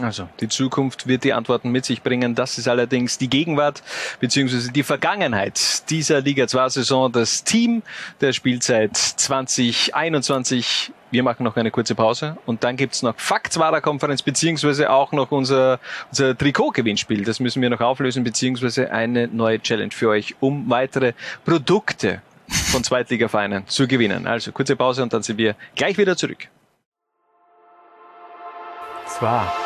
Also, 0.00 0.28
die 0.40 0.48
Zukunft 0.48 1.06
wird 1.06 1.22
die 1.22 1.32
Antworten 1.32 1.70
mit 1.70 1.84
sich 1.84 2.02
bringen. 2.02 2.34
Das 2.34 2.58
ist 2.58 2.66
allerdings 2.66 3.16
die 3.16 3.28
Gegenwart 3.30 3.82
beziehungsweise 4.18 4.72
die 4.72 4.82
Vergangenheit 4.82 5.88
dieser 5.88 6.20
Liga 6.20 6.48
2 6.48 6.68
Saison. 6.70 7.12
Das 7.12 7.44
Team 7.44 7.82
der 8.20 8.32
Spielzeit 8.32 8.96
2021. 8.96 10.92
Wir 11.12 11.22
machen 11.22 11.44
noch 11.44 11.54
eine 11.54 11.70
kurze 11.70 11.94
Pause 11.94 12.36
und 12.44 12.64
dann 12.64 12.76
gibt's 12.76 13.02
noch 13.02 13.14
Faktswarer 13.16 13.80
Konferenz 13.80 14.22
beziehungsweise 14.22 14.90
auch 14.90 15.12
noch 15.12 15.30
unser, 15.30 15.78
unser 16.10 16.36
Trikot-Gewinnspiel. 16.36 17.22
Das 17.22 17.38
müssen 17.38 17.62
wir 17.62 17.70
noch 17.70 17.80
auflösen 17.80 18.24
beziehungsweise 18.24 18.90
eine 18.90 19.28
neue 19.28 19.60
Challenge 19.60 19.92
für 19.92 20.08
euch, 20.08 20.34
um 20.40 20.68
weitere 20.68 21.12
Produkte 21.44 22.20
von 22.48 22.82
Zweitligavereinen 22.82 23.68
zu 23.68 23.86
gewinnen. 23.86 24.26
Also 24.26 24.50
kurze 24.50 24.74
Pause 24.74 25.04
und 25.04 25.12
dann 25.12 25.22
sind 25.22 25.38
wir 25.38 25.54
gleich 25.76 25.96
wieder 25.98 26.16
zurück. 26.16 26.48
Zwar. 29.06 29.63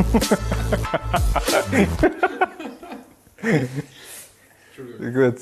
Gut. 5.12 5.38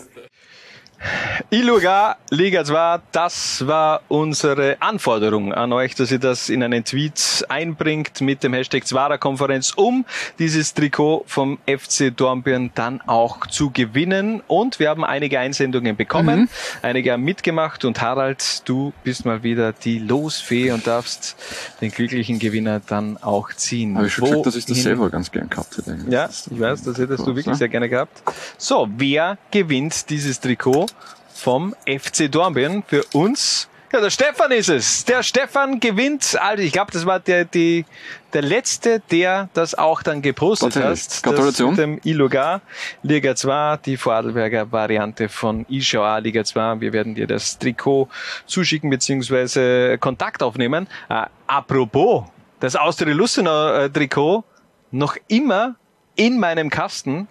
Iluga 1.50 2.16
Liga 2.30 2.64
2, 2.64 3.00
das 3.12 3.66
war 3.66 4.02
unsere 4.08 4.76
Anforderung 4.80 5.54
an 5.54 5.72
euch, 5.72 5.94
dass 5.94 6.10
ihr 6.10 6.18
das 6.18 6.48
in 6.48 6.62
einen 6.62 6.84
Tweet 6.84 7.46
einbringt 7.48 8.20
mit 8.20 8.42
dem 8.42 8.52
Hashtag 8.52 8.86
Zwara-Konferenz, 8.86 9.72
um 9.76 10.04
dieses 10.38 10.74
Trikot 10.74 11.24
vom 11.26 11.58
FC 11.66 12.14
Dornbirn 12.14 12.72
dann 12.74 13.00
auch 13.02 13.46
zu 13.46 13.70
gewinnen. 13.70 14.42
Und 14.46 14.80
wir 14.80 14.90
haben 14.90 15.04
einige 15.04 15.38
Einsendungen 15.38 15.96
bekommen, 15.96 16.40
mhm. 16.40 16.48
einige 16.82 17.12
haben 17.12 17.22
mitgemacht 17.22 17.84
und 17.84 18.00
Harald, 18.02 18.68
du 18.68 18.92
bist 19.04 19.24
mal 19.24 19.42
wieder 19.42 19.72
die 19.72 20.00
Losfee 20.00 20.72
und 20.72 20.86
darfst 20.86 21.36
den 21.80 21.90
glücklichen 21.92 22.38
Gewinner 22.40 22.80
dann 22.86 23.16
auch 23.18 23.52
ziehen. 23.54 23.96
Habe 23.96 24.08
ich 24.08 24.12
schon 24.12 24.28
gesagt, 24.28 24.46
dass 24.46 24.56
ich 24.56 24.66
das 24.66 24.82
selber 24.82 25.08
ganz 25.10 25.30
gern 25.30 25.48
gehabt 25.48 25.78
hätte. 25.78 25.96
Ja, 26.08 26.28
ich 26.28 26.60
weiß, 26.60 26.82
das 26.82 26.98
hättest 26.98 27.26
du 27.26 27.36
wirklich 27.36 27.56
sehr 27.56 27.68
gerne 27.68 27.88
gehabt. 27.88 28.22
So, 28.58 28.88
wer 28.96 29.38
gewinnt 29.50 30.10
dieses 30.10 30.40
Trikot? 30.40 30.87
Vom 31.34 31.74
FC 31.86 32.30
Dornbirn 32.30 32.82
für 32.86 33.04
uns. 33.12 33.68
Ja, 33.90 34.02
der 34.02 34.10
Stefan 34.10 34.52
ist 34.52 34.68
es. 34.68 35.06
Der 35.06 35.22
Stefan 35.22 35.80
gewinnt. 35.80 36.36
Also 36.38 36.62
ich 36.62 36.72
glaube, 36.72 36.92
das 36.92 37.06
war 37.06 37.20
der, 37.20 37.46
die, 37.46 37.86
der 38.34 38.42
letzte, 38.42 39.00
der 39.10 39.48
das 39.54 39.74
auch 39.74 40.02
dann 40.02 40.20
gepostet 40.20 40.76
hat. 40.76 41.22
Gratulation. 41.22 41.70
mit 41.70 41.78
dem 41.78 42.00
Ilugar 42.04 42.60
Liga 43.02 43.34
2, 43.34 43.78
die 43.86 43.96
Vorarlberger 43.96 44.70
Variante 44.70 45.30
von 45.30 45.64
Ischauer 45.70 46.20
Liga 46.20 46.44
2. 46.44 46.82
Wir 46.82 46.92
werden 46.92 47.14
dir 47.14 47.26
das 47.26 47.58
Trikot 47.58 48.10
zuschicken 48.44 48.90
beziehungsweise 48.90 49.96
Kontakt 49.96 50.42
aufnehmen. 50.42 50.86
Äh, 51.08 51.24
apropos, 51.46 52.24
das 52.60 52.76
Austria 52.76 53.14
Lustenau 53.14 53.72
äh, 53.72 53.88
Trikot 53.88 54.44
noch 54.90 55.16
immer 55.28 55.76
in 56.14 56.38
meinem 56.38 56.68
Kasten 56.68 57.26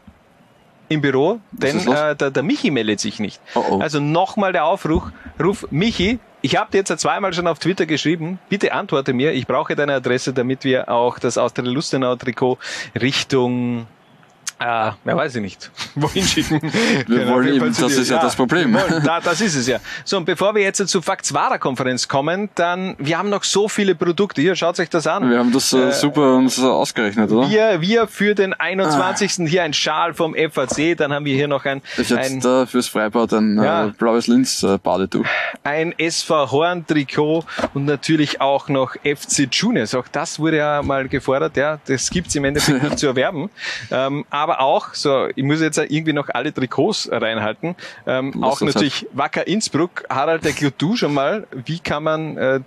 im 0.90 1.02
Büro, 1.02 1.40
denn 1.52 1.88
äh, 1.88 2.16
der, 2.16 2.32
der 2.32 2.44
Michi 2.44 2.72
meldet 2.72 3.00
sich 3.00 3.20
nicht. 3.20 3.42
Oh 3.56 3.64
oh. 3.72 3.80
Also 3.80 4.00
nochmal 4.00 4.54
der 4.54 4.66
Aufruf, 4.66 5.04
ruf 5.42 5.68
Michi, 5.72 6.20
ich 6.42 6.56
habe 6.56 6.72
dir 6.72 6.78
jetzt 6.80 7.00
zweimal 7.00 7.34
schon 7.34 7.48
auf 7.48 7.60
Twitter 7.60 7.86
geschrieben, 7.86 8.40
bitte 8.50 8.72
antworte 8.74 9.14
mir, 9.14 9.34
ich 9.34 9.48
brauche 9.48 9.76
deine 9.76 9.96
Adresse, 9.96 10.34
damit 10.34 10.64
wir 10.64 10.90
auch 10.90 11.20
das 11.20 11.38
Austria 11.38 11.70
Lustenau 11.70 12.16
Trikot 12.16 12.58
Richtung 13.00 13.88
äh, 14.60 14.66
ja, 14.66 14.96
weiß 15.04 15.36
ich 15.36 15.42
nicht. 15.42 15.72
Wohin 15.96 16.24
schicken? 16.24 16.60
Wir 16.62 17.04
genau, 17.04 17.36
wollen 17.36 17.54
eben, 17.54 17.68
das 17.68 17.80
ist 17.80 18.10
ja, 18.10 18.16
ja, 18.16 18.22
das 18.24 18.36
Problem. 18.36 18.74
Wollen, 18.74 19.04
da, 19.04 19.20
das 19.20 19.40
ist 19.42 19.56
es 19.56 19.68
ja. 19.68 19.80
So, 20.04 20.18
und 20.18 20.26
bevor 20.26 20.56
wir 20.56 20.64
jetzt 20.64 20.86
zur 20.88 21.04
Faktswara-Konferenz 21.04 22.08
kommen, 22.08 22.50
dann, 22.56 22.96
wir 22.98 23.20
haben 23.20 23.30
noch 23.30 23.44
so 23.44 23.70
viele 23.70 23.94
Produkte. 23.94 24.42
Hier, 24.42 24.56
schaut 24.56 24.80
euch 24.80 24.90
das 24.90 25.06
an. 25.06 25.30
Wir 25.30 25.38
haben 25.38 25.52
das 25.52 25.74
äh, 25.74 25.92
super 25.92 26.36
uns 26.36 26.60
ausgerechnet, 26.60 27.32
oder? 27.32 27.50
Wir, 27.50 27.82
wir 27.82 28.08
für 28.08 28.34
den 28.34 28.54
21. 28.54 29.40
Ah. 29.40 29.44
hier 29.44 29.64
ein 29.64 29.74
Schal 29.74 30.14
vom 30.14 30.34
FAC, 30.34 30.98
dann 30.98 31.14
haben 31.14 31.26
wir 31.26 31.36
hier 31.36 31.48
noch 31.48 31.66
ein... 31.66 31.82
Ich 31.98 32.16
ein, 32.16 32.40
da 32.40 32.66
fürs 32.66 32.88
Freibad 32.88 33.34
ein 33.34 33.62
ja, 33.62 33.88
äh, 33.88 33.92
blaues 33.92 34.28
Linz-Badetuch. 34.28 35.26
Ein 35.64 35.94
SV 35.98 36.52
Horn-Trikot 36.52 37.46
und 37.76 37.86
natürlich 37.86 38.42
auch 38.42 38.70
noch 38.70 38.96
FC 39.04 39.48
Juniors. 39.52 39.94
Auch 39.94 40.08
das 40.12 40.40
wurde 40.40 40.58
ja 40.58 40.82
mal 40.82 41.08
gefordert, 41.08 41.58
ja. 41.58 41.80
Das 41.86 42.10
gibt's 42.10 42.34
im 42.36 42.46
Endeffekt 42.46 42.82
nicht 42.84 43.00
zu 43.00 43.08
erwerben. 43.08 43.50
Ähm, 43.92 44.26
aber 44.30 44.47
aber 44.48 44.62
auch, 44.62 44.94
so, 44.94 45.28
ich 45.36 45.44
muss 45.44 45.60
jetzt 45.60 45.78
irgendwie 45.78 46.14
noch 46.14 46.30
alle 46.30 46.54
Trikots 46.54 47.10
reinhalten, 47.12 47.76
ähm, 48.06 48.44
auch 48.44 48.62
natürlich 48.62 49.02
hat. 49.02 49.18
Wacker 49.18 49.48
Innsbruck. 49.48 50.04
Harald, 50.10 50.46
erklär 50.46 50.72
du 50.78 50.96
schon 50.96 51.14
mal, 51.14 51.48
wie 51.66 51.80
kann 51.80 52.04
man 52.04 52.38
äh, 52.38 52.60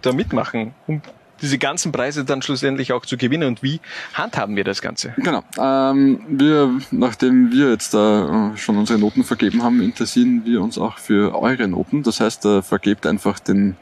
da 0.00 0.12
mitmachen, 0.12 0.74
um 0.86 1.02
diese 1.42 1.58
ganzen 1.58 1.92
Preise 1.92 2.24
dann 2.24 2.42
schlussendlich 2.42 2.92
auch 2.92 3.06
zu 3.06 3.16
gewinnen 3.16 3.46
und 3.46 3.62
wie 3.62 3.80
handhaben 4.14 4.56
wir 4.56 4.64
das 4.64 4.82
Ganze? 4.82 5.14
Genau. 5.18 5.42
Ähm, 5.58 6.20
wir, 6.28 6.80
nachdem 6.90 7.52
wir 7.52 7.70
jetzt 7.70 7.94
da 7.94 8.52
äh, 8.54 8.56
schon 8.56 8.76
unsere 8.76 8.98
Noten 8.98 9.22
vergeben 9.22 9.62
haben, 9.62 9.80
interessieren 9.82 10.42
wir 10.44 10.62
uns 10.62 10.78
auch 10.78 10.98
für 10.98 11.38
eure 11.40 11.68
Noten. 11.68 12.02
Das 12.02 12.20
heißt, 12.20 12.44
äh, 12.46 12.62
vergebt 12.62 13.06
einfach 13.06 13.38
den 13.38 13.76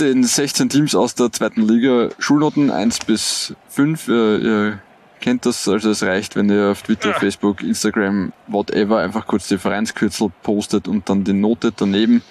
den 0.00 0.22
16 0.22 0.68
Teams 0.68 0.94
aus 0.94 1.16
der 1.16 1.32
zweiten 1.32 1.62
Liga 1.62 2.10
Schulnoten 2.20 2.70
1 2.70 3.00
bis 3.00 3.54
5. 3.70 4.08
Äh, 4.08 4.36
ihr 4.36 4.78
kennt 5.20 5.46
das, 5.46 5.68
also 5.68 5.90
es 5.90 6.02
reicht, 6.02 6.36
wenn 6.36 6.48
ihr 6.50 6.70
auf 6.70 6.82
Twitter, 6.82 7.10
ja. 7.10 7.18
Facebook, 7.18 7.62
Instagram, 7.62 8.32
whatever, 8.46 8.98
einfach 8.98 9.26
kurz 9.26 9.48
die 9.48 9.58
Vereinskürzel 9.58 10.30
postet 10.42 10.88
und 10.88 11.08
dann 11.08 11.24
die 11.24 11.32
Note 11.32 11.72
daneben. 11.74 12.22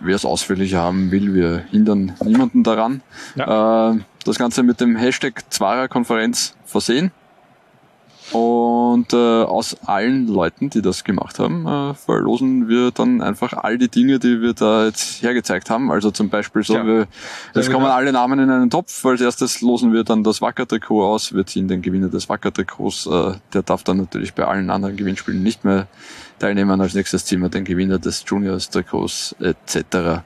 Wer 0.00 0.14
es 0.14 0.24
ausführlicher 0.24 0.78
haben 0.78 1.10
will, 1.10 1.34
wir 1.34 1.64
hindern 1.70 2.12
niemanden 2.24 2.62
daran. 2.62 3.02
Ja. 3.34 3.92
Äh, 3.92 3.98
das 4.24 4.38
Ganze 4.38 4.62
mit 4.62 4.80
dem 4.80 4.96
Hashtag 4.96 5.42
Zwara-Konferenz 5.50 6.54
versehen. 6.64 7.10
Und 8.32 9.12
äh, 9.14 9.16
aus 9.16 9.76
allen 9.86 10.28
Leuten, 10.28 10.68
die 10.68 10.82
das 10.82 11.04
gemacht 11.04 11.38
haben, 11.38 11.66
äh, 11.66 11.94
verlosen 11.94 12.68
wir 12.68 12.90
dann 12.90 13.22
einfach 13.22 13.54
all 13.54 13.78
die 13.78 13.88
Dinge, 13.88 14.18
die 14.18 14.42
wir 14.42 14.52
da 14.52 14.86
jetzt 14.86 15.22
hergezeigt 15.22 15.70
haben. 15.70 15.90
Also 15.90 16.10
zum 16.10 16.28
Beispiel 16.28 16.62
so, 16.62 16.74
ja. 16.74 16.86
wir, 16.86 17.06
es 17.54 17.70
kommen 17.70 17.86
alle 17.86 18.12
Namen 18.12 18.38
in 18.38 18.50
einen 18.50 18.70
Topf. 18.70 19.04
Als 19.06 19.22
erstes 19.22 19.62
losen 19.62 19.92
wir 19.92 20.04
dann 20.04 20.24
das 20.24 20.42
Wacker-Trikot 20.42 21.04
aus. 21.04 21.34
Wir 21.34 21.46
ziehen 21.46 21.68
den 21.68 21.80
Gewinner 21.80 22.08
des 22.08 22.28
Wacker-Trikots. 22.28 23.06
Äh, 23.06 23.32
der 23.54 23.62
darf 23.62 23.82
dann 23.82 23.96
natürlich 23.96 24.34
bei 24.34 24.44
allen 24.44 24.68
anderen 24.68 24.96
Gewinnspielen 24.96 25.42
nicht 25.42 25.64
mehr 25.64 25.86
teilnehmen. 26.38 26.80
Als 26.80 26.94
nächstes 26.94 27.24
ziehen 27.24 27.40
wir 27.40 27.48
den 27.48 27.64
Gewinner 27.64 27.98
des 27.98 28.24
Juniors-Trikots 28.26 29.36
etc 29.40 30.22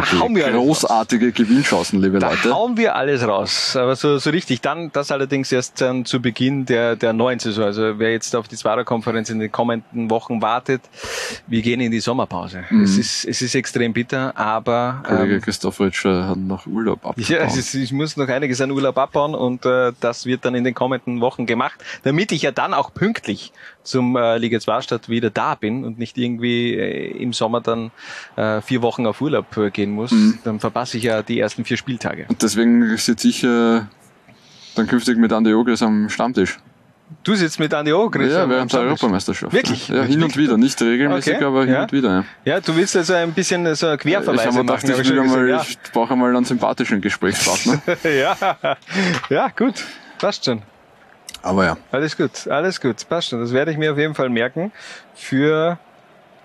großartige 0.00 1.32
Gewinnchancen, 1.32 2.00
liebe 2.00 2.18
da 2.18 2.30
Leute. 2.30 2.54
hauen 2.54 2.76
wir 2.76 2.96
alles 2.96 3.26
raus. 3.26 3.76
Aber 3.76 3.96
so, 3.96 4.18
so 4.18 4.30
richtig. 4.30 4.60
Dann, 4.60 4.90
das 4.92 5.10
allerdings 5.10 5.52
erst 5.52 5.80
dann 5.80 6.04
zu 6.04 6.20
Beginn 6.20 6.66
der, 6.66 6.96
der 6.96 7.12
neuen 7.12 7.38
Saison. 7.38 7.64
Also 7.64 7.98
wer 7.98 8.12
jetzt 8.12 8.34
auf 8.36 8.48
die 8.48 8.56
Zwarer-Konferenz 8.56 9.30
in 9.30 9.38
den 9.38 9.52
kommenden 9.52 10.10
Wochen 10.10 10.42
wartet, 10.42 10.82
wir 11.46 11.62
gehen 11.62 11.80
in 11.80 11.90
die 11.90 12.00
Sommerpause. 12.00 12.64
Mhm. 12.70 12.82
Es, 12.82 12.98
ist, 12.98 13.24
es 13.24 13.42
ist 13.42 13.54
extrem 13.54 13.92
bitter, 13.92 14.36
aber... 14.36 15.02
Kollege 15.04 15.34
ähm, 15.34 15.40
Christoph 15.40 15.80
Ritsch 15.80 16.04
hat 16.04 16.38
noch 16.38 16.66
Urlaub 16.66 16.98
abgebaut. 17.04 17.28
Ja, 17.28 17.44
ist, 17.44 17.74
ich 17.74 17.92
muss 17.92 18.16
noch 18.16 18.28
einiges 18.28 18.60
an 18.60 18.70
Urlaub 18.70 18.98
abbauen 18.98 19.34
und 19.34 19.64
äh, 19.66 19.92
das 20.00 20.26
wird 20.26 20.44
dann 20.44 20.54
in 20.54 20.64
den 20.64 20.74
kommenden 20.74 21.20
Wochen 21.20 21.46
gemacht, 21.46 21.82
damit 22.02 22.32
ich 22.32 22.42
ja 22.42 22.50
dann 22.50 22.74
auch 22.74 22.92
pünktlich 22.92 23.52
zum 23.86 24.16
äh, 24.16 24.38
Liga 24.38 24.60
2 24.60 24.82
Stadt 24.82 25.08
wieder 25.08 25.30
da 25.30 25.54
bin 25.54 25.84
und 25.84 25.98
nicht 25.98 26.18
irgendwie 26.18 26.74
äh, 26.74 27.22
im 27.22 27.32
Sommer 27.32 27.60
dann 27.60 27.90
äh, 28.36 28.60
vier 28.60 28.82
Wochen 28.82 29.06
auf 29.06 29.20
Urlaub 29.20 29.56
äh, 29.56 29.70
gehen 29.70 29.92
muss, 29.92 30.10
mhm. 30.10 30.38
dann 30.44 30.60
verpasse 30.60 30.98
ich 30.98 31.04
ja 31.04 31.22
die 31.22 31.38
ersten 31.38 31.64
vier 31.64 31.76
Spieltage. 31.76 32.26
Und 32.28 32.42
deswegen 32.42 32.96
sitze 32.96 33.28
ich 33.28 33.42
äh, 33.44 33.80
dann 34.74 34.86
künftig 34.86 35.16
mit 35.18 35.32
Andi 35.32 35.54
Ogres 35.54 35.82
am 35.82 36.08
Stammtisch. 36.08 36.58
Du 37.22 37.34
sitzt 37.36 37.60
mit 37.60 37.72
Andi 37.72 37.92
Ogres? 37.92 38.32
Ja, 38.32 38.48
während 38.48 38.72
der 38.72 38.80
Europameisterschaft. 38.80 39.52
Wirklich? 39.52 39.88
Ja, 39.88 40.02
hin 40.02 40.22
und 40.22 40.36
wieder, 40.36 40.56
nicht 40.56 40.80
regelmäßig, 40.82 41.36
okay. 41.36 41.44
aber 41.44 41.64
hin 41.64 41.74
ja. 41.74 41.82
und 41.82 41.92
wieder. 41.92 42.24
Ja. 42.44 42.54
ja, 42.54 42.60
du 42.60 42.74
willst 42.74 42.96
also 42.96 43.14
ein 43.14 43.32
bisschen 43.32 43.74
so 43.76 43.96
Querverweise 43.96 44.48
ich 44.48 44.54
machen. 44.54 44.66
Gedacht, 44.66 44.84
ich, 44.84 45.10
ich, 45.10 45.14
mal, 45.14 45.48
ja. 45.48 45.62
ich 45.62 45.78
brauche 45.92 46.16
mal 46.16 46.34
einen 46.34 46.44
sympathischen 46.44 47.00
Gesprächspartner. 47.00 47.80
ja. 48.10 48.76
ja, 49.30 49.48
gut, 49.48 49.84
passt 50.18 50.44
schon. 50.44 50.62
Aber 51.46 51.64
ja. 51.64 51.76
Alles 51.92 52.16
gut, 52.16 52.48
alles 52.48 52.80
gut, 52.80 53.08
passt 53.08 53.28
schon. 53.28 53.40
Das 53.40 53.52
werde 53.52 53.70
ich 53.70 53.78
mir 53.78 53.92
auf 53.92 53.98
jeden 53.98 54.14
Fall 54.14 54.28
merken 54.28 54.72
für 55.14 55.78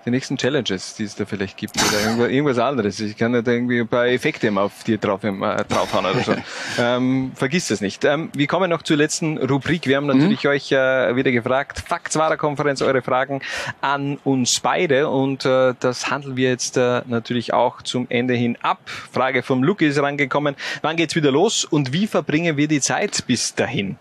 die 0.04 0.10
nächsten 0.10 0.36
Challenges, 0.36 0.94
die 0.94 1.04
es 1.04 1.14
da 1.14 1.24
vielleicht 1.24 1.56
gibt 1.56 1.76
oder 1.76 2.28
irgendwas 2.28 2.58
anderes. 2.58 2.98
Ich 3.00 3.16
kann 3.16 3.32
da 3.32 3.38
irgendwie 3.38 3.80
ein 3.80 3.88
paar 3.88 4.06
Effekte 4.06 4.52
auf 4.56 4.84
dir 4.84 4.98
drauf, 4.98 5.22
äh, 5.24 5.32
draufhauen 5.68 6.06
oder 6.06 6.20
so. 6.20 6.34
ähm, 6.78 7.32
vergiss 7.34 7.68
das 7.68 7.80
nicht. 7.80 8.04
Ähm, 8.04 8.30
wir 8.34 8.46
kommen 8.46 8.70
noch 8.70 8.82
zur 8.82 8.96
letzten 8.96 9.38
Rubrik. 9.38 9.86
Wir 9.86 9.96
haben 9.96 10.06
mhm. 10.06 10.18
natürlich 10.18 10.44
mhm. 10.44 10.50
euch 10.50 10.72
äh, 10.72 11.16
wieder 11.16 11.30
gefragt, 11.30 11.82
Fakts 11.86 12.16
wahrer 12.16 12.36
Konferenz, 12.36 12.82
eure 12.82 13.02
Fragen 13.02 13.42
an 13.80 14.18
uns 14.24 14.60
beide 14.60 15.08
und 15.08 15.44
äh, 15.44 15.74
das 15.78 16.10
handeln 16.10 16.36
wir 16.36 16.48
jetzt 16.48 16.76
äh, 16.76 17.02
natürlich 17.06 17.52
auch 17.52 17.82
zum 17.82 18.06
Ende 18.08 18.34
hin 18.34 18.56
ab. 18.62 18.80
Frage 18.86 19.42
vom 19.42 19.62
Luke 19.62 19.84
ist 19.84 20.00
rangekommen. 20.00 20.56
Wann 20.82 20.96
geht's 20.96 21.14
wieder 21.14 21.30
los 21.30 21.64
und 21.64 21.92
wie 21.92 22.06
verbringen 22.06 22.56
wir 22.56 22.68
die 22.68 22.80
Zeit 22.80 23.24
bis 23.26 23.54
dahin? 23.54 23.96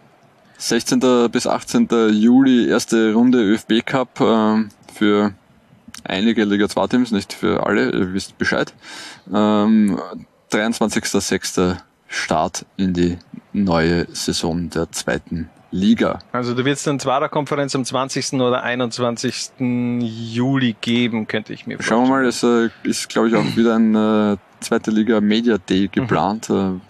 16. 0.62 1.30
bis 1.32 1.48
18. 1.48 1.88
Juli 2.12 2.70
erste 2.70 3.14
Runde 3.14 3.40
ÖFB 3.40 3.84
Cup 3.84 4.22
äh, 4.22 4.64
für 4.94 5.34
einige 6.04 6.46
Liga 6.46 6.70
2 6.70 6.88
Teams, 6.88 7.12
nicht 7.12 7.34
für 7.34 7.66
alle, 7.66 7.92
ihr 7.92 8.14
wisst 8.14 8.38
Bescheid. 8.38 8.72
Ähm, 9.34 10.00
23.06. 10.52 11.78
Start 12.08 12.66
in 12.78 12.94
die 12.94 13.18
neue 13.54 14.06
Saison 14.14 14.70
der 14.70 14.92
zweiten 14.92 15.50
Liga. 15.72 16.20
Also 16.32 16.54
du 16.54 16.64
wirst 16.66 16.86
dann 16.86 17.00
Zwarer-Konferenz 17.00 17.74
am 17.74 17.84
20. 17.84 18.34
oder 18.34 18.62
21. 18.62 19.54
Juli 19.60 20.76
geben, 20.80 21.28
könnte 21.28 21.54
ich 21.54 21.66
mir 21.66 21.78
vorstellen. 21.78 22.06
Schauen 22.06 22.10
wir 22.10 22.18
mal, 22.18 22.26
es 22.26 22.44
äh, 22.44 22.70
ist 22.84 23.10
glaube 23.10 23.30
ich 23.30 23.36
auch 23.36 23.56
wieder 23.56 23.78
ein 23.78 23.96
äh, 23.96 24.38
zweite 24.60 24.92
Liga 24.92 25.22
Media 25.22 25.58
Day 25.58 25.88
geplant. 25.88 26.50
Mhm. 26.50 26.82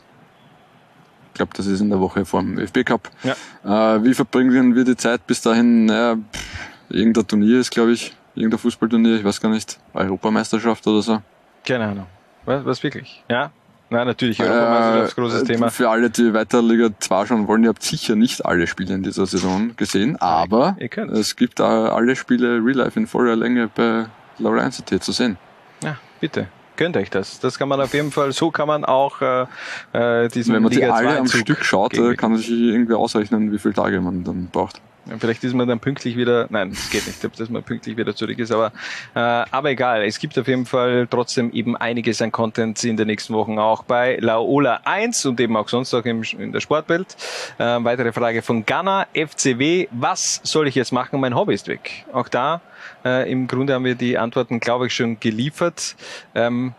Ich 1.32 1.36
glaube, 1.36 1.52
das 1.56 1.66
ist 1.66 1.80
in 1.80 1.90
der 1.90 2.00
Woche 2.00 2.26
vor 2.26 2.42
dem 2.42 2.58
ÖFB 2.58 2.86
Cup. 2.86 3.10
Ja. 3.24 3.96
Äh, 3.96 4.04
wie 4.04 4.14
verbringen 4.14 4.76
wir 4.76 4.84
die 4.84 4.98
Zeit 4.98 5.26
bis 5.28 5.42
dahin? 5.42 5.86
Naja, 5.86 6.16
pff, 6.16 6.44
irgendein 6.90 7.28
Turnier 7.28 7.60
ist, 7.60 7.72
glaube 7.72 7.94
ich, 7.94 8.14
irgendein 8.36 8.60
Fußballturnier, 8.60 9.16
ich 9.16 9.24
weiß 9.24 9.40
gar 9.40 9.50
nicht, 9.50 9.80
Europameisterschaft 9.94 10.86
oder 10.88 11.02
so. 11.02 11.22
Keine 11.66 11.86
Ahnung. 11.86 12.08
Was, 12.46 12.66
was 12.66 12.84
wirklich? 12.84 13.24
Ja? 13.30 13.52
Nein, 13.90 14.08
natürlich, 14.08 14.42
Europameisterschaft, 14.42 15.18
äh, 15.18 15.22
großes 15.22 15.44
Thema. 15.44 15.70
Für 15.70 15.90
alle, 15.90 16.10
die 16.10 16.34
weiter 16.34 16.62
Liga 16.62 16.90
2 16.98 17.26
schon 17.26 17.48
wollen, 17.48 17.64
ihr 17.64 17.70
habt 17.70 17.84
sicher 17.84 18.16
nicht 18.16 18.46
alle 18.46 18.68
Spiele 18.68 18.94
in 18.94 19.04
dieser 19.04 19.26
Saison 19.26 19.76
gesehen, 19.76 20.16
aber 20.18 20.78
es 20.80 21.36
gibt 21.36 21.60
da 21.60 21.90
alle 21.90 22.16
Spiele 22.16 22.64
Real 22.64 22.78
Life 22.78 23.00
in 23.00 23.08
voller 23.08 23.36
Länge 23.36 23.70
bei 23.74 24.06
Laura 24.38 24.64
Institute 24.64 25.02
zu 25.02 25.12
sehen. 25.12 25.38
Ja, 25.84 25.98
bitte. 26.20 26.48
Gönnt 26.82 26.98
euch 26.98 27.12
das. 27.12 27.40
Das 27.40 27.60
kann 27.60 27.70
man 27.70 27.80
auf 27.80 27.94
jeden 27.94 28.10
Fall, 28.10 28.32
so 28.32 28.50
kann 28.50 28.68
man 28.68 28.86
auch 28.86 29.22
äh, 29.22 29.46
äh 29.94 30.30
diesen 30.30 30.56
Wenn 30.56 30.64
man 30.64 30.72
Liga 30.72 30.88
die 30.88 30.92
alle 30.92 31.20
am 31.20 31.28
Stück 31.28 31.64
schaut, 31.64 31.92
gegen. 31.92 32.18
kann 32.18 32.32
man 32.32 32.40
sich 32.40 32.50
irgendwie 32.50 32.96
ausrechnen, 32.96 33.52
wie 33.52 33.60
viele 33.60 33.76
Tage 33.76 34.02
man 34.02 34.24
dann 34.24 34.48
braucht. 34.52 34.82
Vielleicht 35.20 35.44
ist 35.44 35.56
man 35.56 35.68
dann 35.68 35.80
pünktlich 35.80 36.16
wieder, 36.16 36.46
nein, 36.50 36.70
es 36.70 36.90
geht 36.90 37.08
nicht, 37.08 37.40
dass 37.40 37.50
man 37.50 37.64
pünktlich 37.64 37.98
wieder 37.98 38.16
zurück 38.16 38.38
ist, 38.38 38.52
aber, 38.52 38.72
äh, 39.16 39.20
aber 39.20 39.72
egal. 39.72 40.04
Es 40.04 40.20
gibt 40.20 40.38
auf 40.38 40.48
jeden 40.48 40.66
Fall 40.66 41.08
trotzdem 41.10 41.52
eben 41.52 41.76
einiges 41.76 42.22
an 42.22 42.32
Content 42.32 42.84
in 42.84 42.98
den 42.98 43.08
nächsten 43.08 43.34
Wochen 43.34 43.58
auch 43.58 43.84
bei 43.84 44.18
Laola 44.22 44.82
1 44.86 45.26
und 45.26 45.40
eben 45.40 45.58
auch 45.58 45.70
sonst 45.70 45.94
auch 45.96 46.06
im, 46.06 46.22
in 46.38 46.52
der 46.52 46.60
Sportwelt. 46.60 47.18
Äh, 47.58 47.64
weitere 47.84 48.14
Frage 48.14 48.44
von 48.44 48.66
Ghana, 48.66 49.08
FCW. 49.14 49.88
Was 49.92 50.40
soll 50.44 50.68
ich 50.68 50.76
jetzt 50.76 50.92
machen? 50.92 51.20
Mein 51.20 51.36
Hobby 51.36 51.56
ist 51.56 51.68
weg. 51.68 52.06
Auch 52.14 52.28
da, 52.28 52.62
äh, 53.04 53.30
im 53.32 53.48
Grunde 53.48 53.74
haben 53.74 53.86
wir 53.86 53.96
die 53.96 54.20
Antworten, 54.20 54.60
glaube 54.60 54.88
ich, 54.88 54.94
schon 54.94 55.20
geliefert. 55.20 55.96
Ähm, 56.36 56.74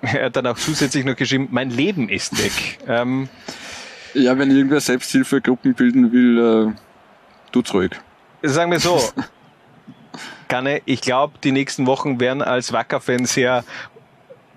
er 0.00 0.26
hat 0.26 0.36
dann 0.36 0.46
auch 0.46 0.56
zusätzlich 0.56 1.04
noch 1.04 1.16
geschrieben, 1.16 1.48
mein 1.50 1.70
Leben 1.70 2.08
ist 2.08 2.42
weg. 2.42 2.78
Ähm, 2.88 3.28
ja, 4.14 4.38
wenn 4.38 4.50
irgendwer 4.50 4.80
Selbsthilfegruppen 4.80 5.74
bilden 5.74 6.10
will, 6.10 6.72
äh 6.72 6.85
tut's 7.52 7.72
ruhig. 7.74 7.92
Sagen 8.42 8.70
wir 8.70 8.80
so. 8.80 9.00
Ganne, 10.48 10.80
ich 10.84 11.00
glaube, 11.00 11.34
die 11.42 11.52
nächsten 11.52 11.86
Wochen 11.86 12.20
werden 12.20 12.40
als 12.40 12.72
Wacker-Fan 12.72 13.24
sehr 13.26 13.64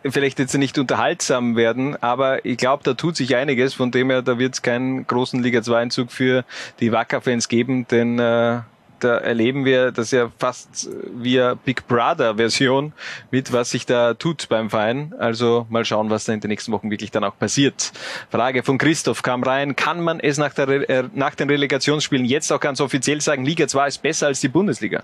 vielleicht 0.05 0.39
jetzt 0.39 0.57
nicht 0.57 0.77
unterhaltsam 0.77 1.55
werden, 1.55 2.01
aber 2.01 2.45
ich 2.45 2.57
glaube, 2.57 2.83
da 2.83 2.93
tut 2.93 3.15
sich 3.15 3.35
einiges, 3.35 3.73
von 3.73 3.91
dem 3.91 4.09
her, 4.09 4.21
da 4.21 4.39
wird 4.39 4.53
es 4.53 4.61
keinen 4.61 5.05
großen 5.05 5.43
Liga 5.43 5.59
2-Einzug 5.59 6.11
für 6.11 6.45
die 6.79 6.91
Wacker-Fans 6.91 7.49
geben, 7.49 7.87
denn 7.87 8.17
äh, 8.17 8.61
da 8.99 9.17
erleben 9.17 9.65
wir 9.65 9.91
das 9.91 10.11
ja 10.11 10.31
fast 10.38 10.89
via 11.13 11.55
Big 11.55 11.88
Brother 11.88 12.35
Version 12.35 12.93
mit, 13.31 13.51
was 13.51 13.71
sich 13.71 13.85
da 13.85 14.13
tut 14.13 14.47
beim 14.49 14.69
Verein. 14.69 15.13
Also 15.17 15.65
mal 15.69 15.85
schauen, 15.85 16.09
was 16.09 16.26
da 16.26 16.34
in 16.34 16.39
den 16.39 16.49
nächsten 16.49 16.71
Wochen 16.71 16.91
wirklich 16.91 17.11
dann 17.11 17.23
auch 17.23 17.38
passiert. 17.38 17.91
Frage 18.30 18.63
von 18.63 18.77
Christoph 18.77 19.21
kam 19.21 19.43
rein. 19.43 19.76
Kann 19.76 20.01
man 20.01 20.19
es 20.19 20.38
nach, 20.38 20.53
der, 20.53 20.89
äh, 20.89 21.03
nach 21.13 21.35
den 21.35 21.49
Relegationsspielen 21.49 22.26
jetzt 22.26 22.51
auch 22.51 22.59
ganz 22.59 22.81
offiziell 22.81 23.21
sagen, 23.21 23.45
Liga 23.45 23.67
2 23.67 23.88
ist 23.88 24.01
besser 24.01 24.27
als 24.27 24.39
die 24.39 24.49
Bundesliga? 24.49 25.03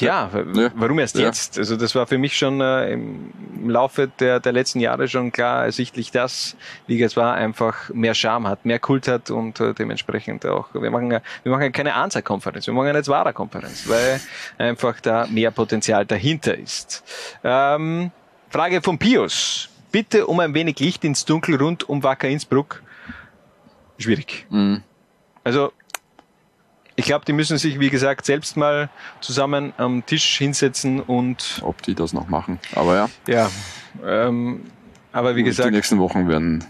Ja, 0.00 0.30
ja, 0.54 0.70
warum 0.74 0.98
erst 0.98 1.18
ja. 1.18 1.26
jetzt? 1.26 1.58
Also 1.58 1.76
das 1.76 1.94
war 1.94 2.06
für 2.06 2.18
mich 2.18 2.36
schon 2.36 2.60
äh, 2.60 2.92
im, 2.92 3.32
Laufe 3.68 4.10
der, 4.20 4.40
der 4.40 4.52
letzten 4.52 4.80
Jahre 4.80 5.06
schon 5.06 5.32
klar 5.32 5.64
ersichtlich, 5.64 6.10
dass 6.10 6.56
Liga 6.86 7.08
2 7.08 7.32
einfach 7.32 7.90
mehr 7.90 8.14
Charme 8.14 8.48
hat, 8.48 8.64
mehr 8.64 8.78
Kult 8.78 9.06
hat 9.06 9.30
und 9.30 9.60
äh, 9.60 9.74
dementsprechend 9.74 10.46
auch, 10.46 10.68
wir 10.72 10.90
machen, 10.90 11.10
wir 11.10 11.52
machen 11.52 11.70
keine 11.72 11.94
Anzahlkonferenz, 11.94 12.66
wir 12.66 12.74
machen 12.74 12.88
eine 12.88 13.02
Zwara-Konferenz, 13.02 13.88
weil 13.88 14.20
einfach 14.58 15.00
da 15.00 15.26
mehr 15.26 15.50
Potenzial 15.50 16.06
dahinter 16.06 16.56
ist. 16.56 17.04
Ähm, 17.44 18.10
Frage 18.48 18.82
von 18.82 18.98
Pius. 18.98 19.68
Bitte 19.92 20.26
um 20.26 20.40
ein 20.40 20.54
wenig 20.54 20.78
Licht 20.78 21.04
ins 21.04 21.24
Dunkel 21.24 21.56
rund 21.56 21.88
um 21.88 22.02
Wacker 22.02 22.28
Innsbruck. 22.28 22.82
Schwierig. 23.98 24.46
Mhm. 24.50 24.82
Also 25.44 25.72
ich 27.00 27.06
glaube, 27.06 27.24
die 27.24 27.32
müssen 27.32 27.56
sich, 27.56 27.80
wie 27.80 27.88
gesagt, 27.88 28.26
selbst 28.26 28.58
mal 28.58 28.90
zusammen 29.22 29.72
am 29.78 30.04
Tisch 30.04 30.36
hinsetzen 30.36 31.00
und. 31.00 31.60
Ob 31.62 31.80
die 31.82 31.94
das 31.94 32.12
noch 32.12 32.28
machen. 32.28 32.60
Aber 32.74 32.94
ja. 32.94 33.10
Ja. 33.26 33.50
Ähm, 34.04 34.66
aber 35.10 35.34
wie 35.34 35.42
gesagt. 35.42 35.68
Die 35.68 35.74
nächsten 35.74 35.98
Wochen 35.98 36.28
werden 36.28 36.62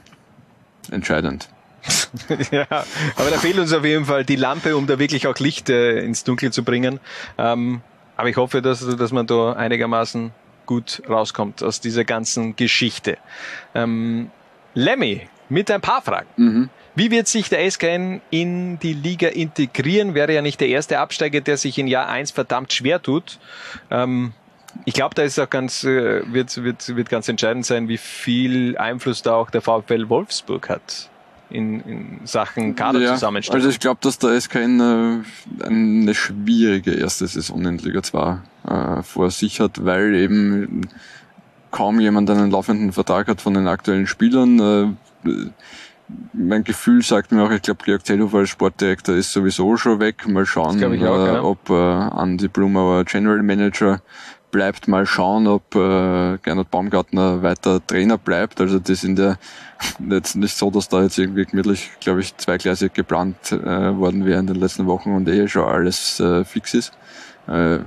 entscheidend. 0.90 1.48
ja, 2.52 2.66
aber 2.70 3.30
da 3.30 3.38
fehlt 3.38 3.58
uns 3.58 3.72
auf 3.72 3.84
jeden 3.84 4.04
Fall 4.04 4.24
die 4.24 4.36
Lampe, 4.36 4.76
um 4.76 4.86
da 4.86 4.98
wirklich 5.00 5.26
auch 5.26 5.36
Licht 5.38 5.68
äh, 5.68 6.00
ins 6.04 6.22
Dunkel 6.22 6.52
zu 6.52 6.62
bringen. 6.62 7.00
Ähm, 7.36 7.80
aber 8.16 8.28
ich 8.28 8.36
hoffe, 8.36 8.62
dass, 8.62 8.86
dass 8.96 9.12
man 9.12 9.26
da 9.26 9.54
einigermaßen 9.54 10.30
gut 10.66 11.02
rauskommt 11.08 11.64
aus 11.64 11.80
dieser 11.80 12.04
ganzen 12.04 12.54
Geschichte. 12.54 13.18
Ähm, 13.74 14.30
Lemmy, 14.74 15.26
mit 15.48 15.70
ein 15.72 15.80
paar 15.80 16.02
Fragen. 16.02 16.28
Mhm. 16.36 16.68
Wie 16.94 17.10
wird 17.10 17.28
sich 17.28 17.48
der 17.48 17.70
SKN 17.70 18.20
in 18.30 18.78
die 18.80 18.92
Liga 18.92 19.28
integrieren? 19.28 20.14
Wäre 20.14 20.34
ja 20.34 20.42
nicht 20.42 20.60
der 20.60 20.68
erste 20.68 20.98
Absteiger, 20.98 21.40
der 21.40 21.56
sich 21.56 21.78
in 21.78 21.86
Jahr 21.86 22.08
1 22.08 22.32
verdammt 22.32 22.72
schwer 22.72 23.00
tut. 23.00 23.38
Ähm, 23.90 24.32
ich 24.84 24.94
glaube, 24.94 25.14
da 25.14 25.22
ist 25.22 25.38
auch 25.38 25.50
ganz, 25.50 25.84
äh, 25.84 26.22
wird, 26.32 26.62
wird, 26.62 26.96
wird 26.96 27.08
ganz 27.08 27.28
entscheidend 27.28 27.66
sein, 27.66 27.88
wie 27.88 27.98
viel 27.98 28.76
Einfluss 28.76 29.22
da 29.22 29.34
auch 29.34 29.50
der 29.50 29.62
VfL 29.62 30.08
Wolfsburg 30.08 30.68
hat 30.68 31.10
in, 31.50 31.80
in 31.80 32.20
Sachen 32.24 32.74
Kaderzusammenstellung. 32.76 33.60
Ja, 33.60 33.66
also 33.66 33.74
ich 33.74 33.80
glaube, 33.80 34.00
dass 34.02 34.18
der 34.18 34.40
SKN 34.40 34.80
äh, 34.80 35.64
eine 35.64 36.14
schwierige 36.14 36.92
erste 36.92 37.26
Saison 37.26 37.64
in 37.66 37.78
Liga 37.78 38.02
2 38.02 38.38
äh, 38.68 39.02
vor 39.02 39.30
sich 39.30 39.60
hat, 39.60 39.84
weil 39.84 40.14
eben 40.14 40.88
kaum 41.70 42.00
jemand 42.00 42.30
einen 42.30 42.50
laufenden 42.50 42.92
Vertrag 42.92 43.28
hat 43.28 43.40
von 43.40 43.54
den 43.54 43.68
aktuellen 43.68 44.06
Spielern. 44.06 44.96
Äh, 45.24 45.30
mein 46.32 46.64
Gefühl 46.64 47.02
sagt 47.02 47.32
mir 47.32 47.42
auch, 47.42 47.50
ich 47.50 47.62
glaube, 47.62 47.84
Georg 47.84 48.06
Zellhofer 48.06 48.38
als 48.38 48.50
Sportdirektor 48.50 49.14
ist 49.14 49.32
sowieso 49.32 49.76
schon 49.76 50.00
weg. 50.00 50.26
Mal 50.28 50.46
schauen, 50.46 50.82
auch, 50.82 51.26
äh, 51.26 51.38
ob 51.38 51.70
äh, 51.70 52.22
Andy 52.22 52.48
Blumauer 52.48 53.04
General 53.04 53.42
Manager 53.42 54.00
bleibt. 54.50 54.88
Mal 54.88 55.06
schauen, 55.06 55.46
ob 55.46 55.74
äh, 55.74 56.38
Gernot 56.38 56.70
Baumgartner 56.70 57.42
weiter 57.42 57.84
Trainer 57.86 58.18
bleibt. 58.18 58.60
Also 58.60 58.78
die 58.78 58.94
sind 58.94 59.18
ja 59.18 59.36
jetzt 60.08 60.36
nicht 60.36 60.56
so, 60.56 60.70
dass 60.70 60.88
da 60.88 61.02
jetzt 61.02 61.18
irgendwie 61.18 61.44
gemütlich, 61.44 61.90
glaube 62.00 62.20
ich, 62.20 62.36
zweigleisig 62.36 62.92
geplant 62.92 63.52
äh, 63.52 63.56
worden 63.96 64.24
wäre 64.24 64.40
in 64.40 64.46
den 64.46 64.56
letzten 64.56 64.86
Wochen 64.86 65.14
und 65.14 65.28
eh 65.28 65.48
schon 65.48 65.64
alles 65.64 66.20
äh, 66.20 66.44
fix 66.44 66.74
ist. 66.74 66.92
Äh, 67.46 67.78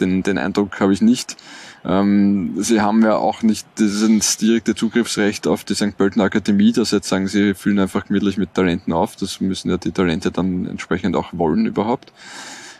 den, 0.00 0.22
den 0.22 0.38
Eindruck 0.38 0.80
habe 0.80 0.92
ich 0.92 1.02
nicht. 1.02 1.36
Ähm, 1.84 2.54
sie 2.58 2.80
haben 2.80 3.02
ja 3.02 3.16
auch 3.16 3.42
nicht 3.42 3.66
dieses 3.78 4.36
direkte 4.36 4.74
Zugriffsrecht 4.74 5.46
auf 5.46 5.64
die 5.64 5.74
St. 5.74 5.96
Pölten 5.96 6.20
Akademie, 6.20 6.72
dass 6.72 6.90
jetzt 6.90 7.08
sagen, 7.08 7.26
sie 7.26 7.54
füllen 7.54 7.78
einfach 7.78 8.06
gemütlich 8.06 8.36
mit 8.36 8.54
Talenten 8.54 8.92
auf. 8.92 9.16
Das 9.16 9.40
müssen 9.40 9.70
ja 9.70 9.78
die 9.78 9.92
Talente 9.92 10.30
dann 10.30 10.66
entsprechend 10.66 11.16
auch 11.16 11.28
wollen 11.32 11.66
überhaupt. 11.66 12.12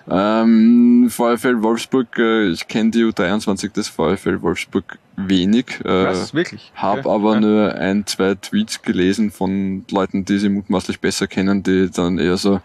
Ähm, 0.08 1.08
VfL 1.08 1.62
Wolfsburg, 1.62 2.18
äh, 2.18 2.48
ich 2.48 2.66
kenne 2.68 2.90
die 2.90 3.04
U23 3.04 3.72
des 3.72 3.88
VfL 3.88 4.42
Wolfsburg 4.42 4.98
wenig. 5.16 5.80
Äh, 5.84 6.06
Was, 6.06 6.34
wirklich? 6.34 6.72
Habe 6.74 7.02
ja. 7.02 7.14
aber 7.14 7.34
ja. 7.34 7.40
nur 7.40 7.74
ein, 7.74 8.06
zwei 8.06 8.34
Tweets 8.34 8.82
gelesen 8.82 9.30
von 9.30 9.84
Leuten, 9.90 10.24
die 10.24 10.38
sie 10.38 10.48
mutmaßlich 10.48 11.00
besser 11.00 11.26
kennen, 11.26 11.62
die 11.62 11.90
dann 11.90 12.18
eher 12.18 12.38
so, 12.38 12.60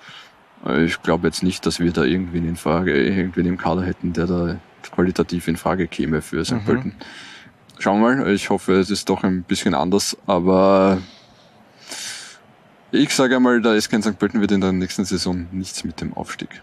äh, 0.65 0.85
ich 0.85 1.01
glaube 1.03 1.27
jetzt 1.27 1.43
nicht, 1.43 1.65
dass 1.65 1.79
wir 1.79 1.91
da 1.91 2.03
irgendwen 2.03 2.47
in 2.47 2.55
Frage, 2.55 2.95
irgendwen 2.95 3.45
im 3.45 3.57
Kader 3.57 3.83
hätten, 3.83 4.13
der 4.13 4.25
da 4.25 4.57
qualitativ 4.91 5.47
in 5.47 5.57
Frage 5.57 5.87
käme 5.87 6.21
für 6.21 6.43
St. 6.43 6.53
Mhm. 6.53 6.65
Pölten. 6.65 6.95
Schauen 7.79 8.01
wir 8.01 8.15
mal, 8.15 8.33
ich 8.33 8.49
hoffe, 8.49 8.73
es 8.73 8.89
ist 8.89 9.09
doch 9.09 9.23
ein 9.23 9.43
bisschen 9.43 9.73
anders, 9.73 10.17
aber 10.27 10.99
ich 12.91 13.13
sage 13.13 13.35
einmal, 13.35 13.61
der 13.61 13.79
SK 13.79 14.01
St. 14.01 14.17
Pölten 14.17 14.39
wird 14.39 14.51
in 14.51 14.61
der 14.61 14.71
nächsten 14.71 15.03
Saison 15.03 15.47
nichts 15.51 15.83
mit 15.83 15.99
dem 15.99 16.13
Aufstieg 16.13 16.61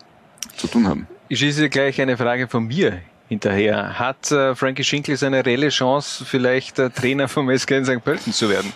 zu 0.56 0.66
tun 0.66 0.88
haben. 0.88 1.06
Ich 1.28 1.40
schieße 1.40 1.68
gleich 1.68 2.00
eine 2.00 2.16
Frage 2.16 2.48
von 2.48 2.66
mir 2.66 3.00
hinterher. 3.28 3.98
Hat 3.98 4.30
äh, 4.30 4.54
Frankie 4.54 4.84
Schinkel 4.84 5.16
seine 5.16 5.44
reelle 5.44 5.68
Chance, 5.68 6.24
vielleicht 6.24 6.78
äh, 6.78 6.90
Trainer 6.90 7.28
vom 7.28 7.54
SK 7.56 7.70
in 7.72 7.84
St. 7.84 8.04
Pölten 8.04 8.32
zu 8.32 8.48
werden? 8.48 8.72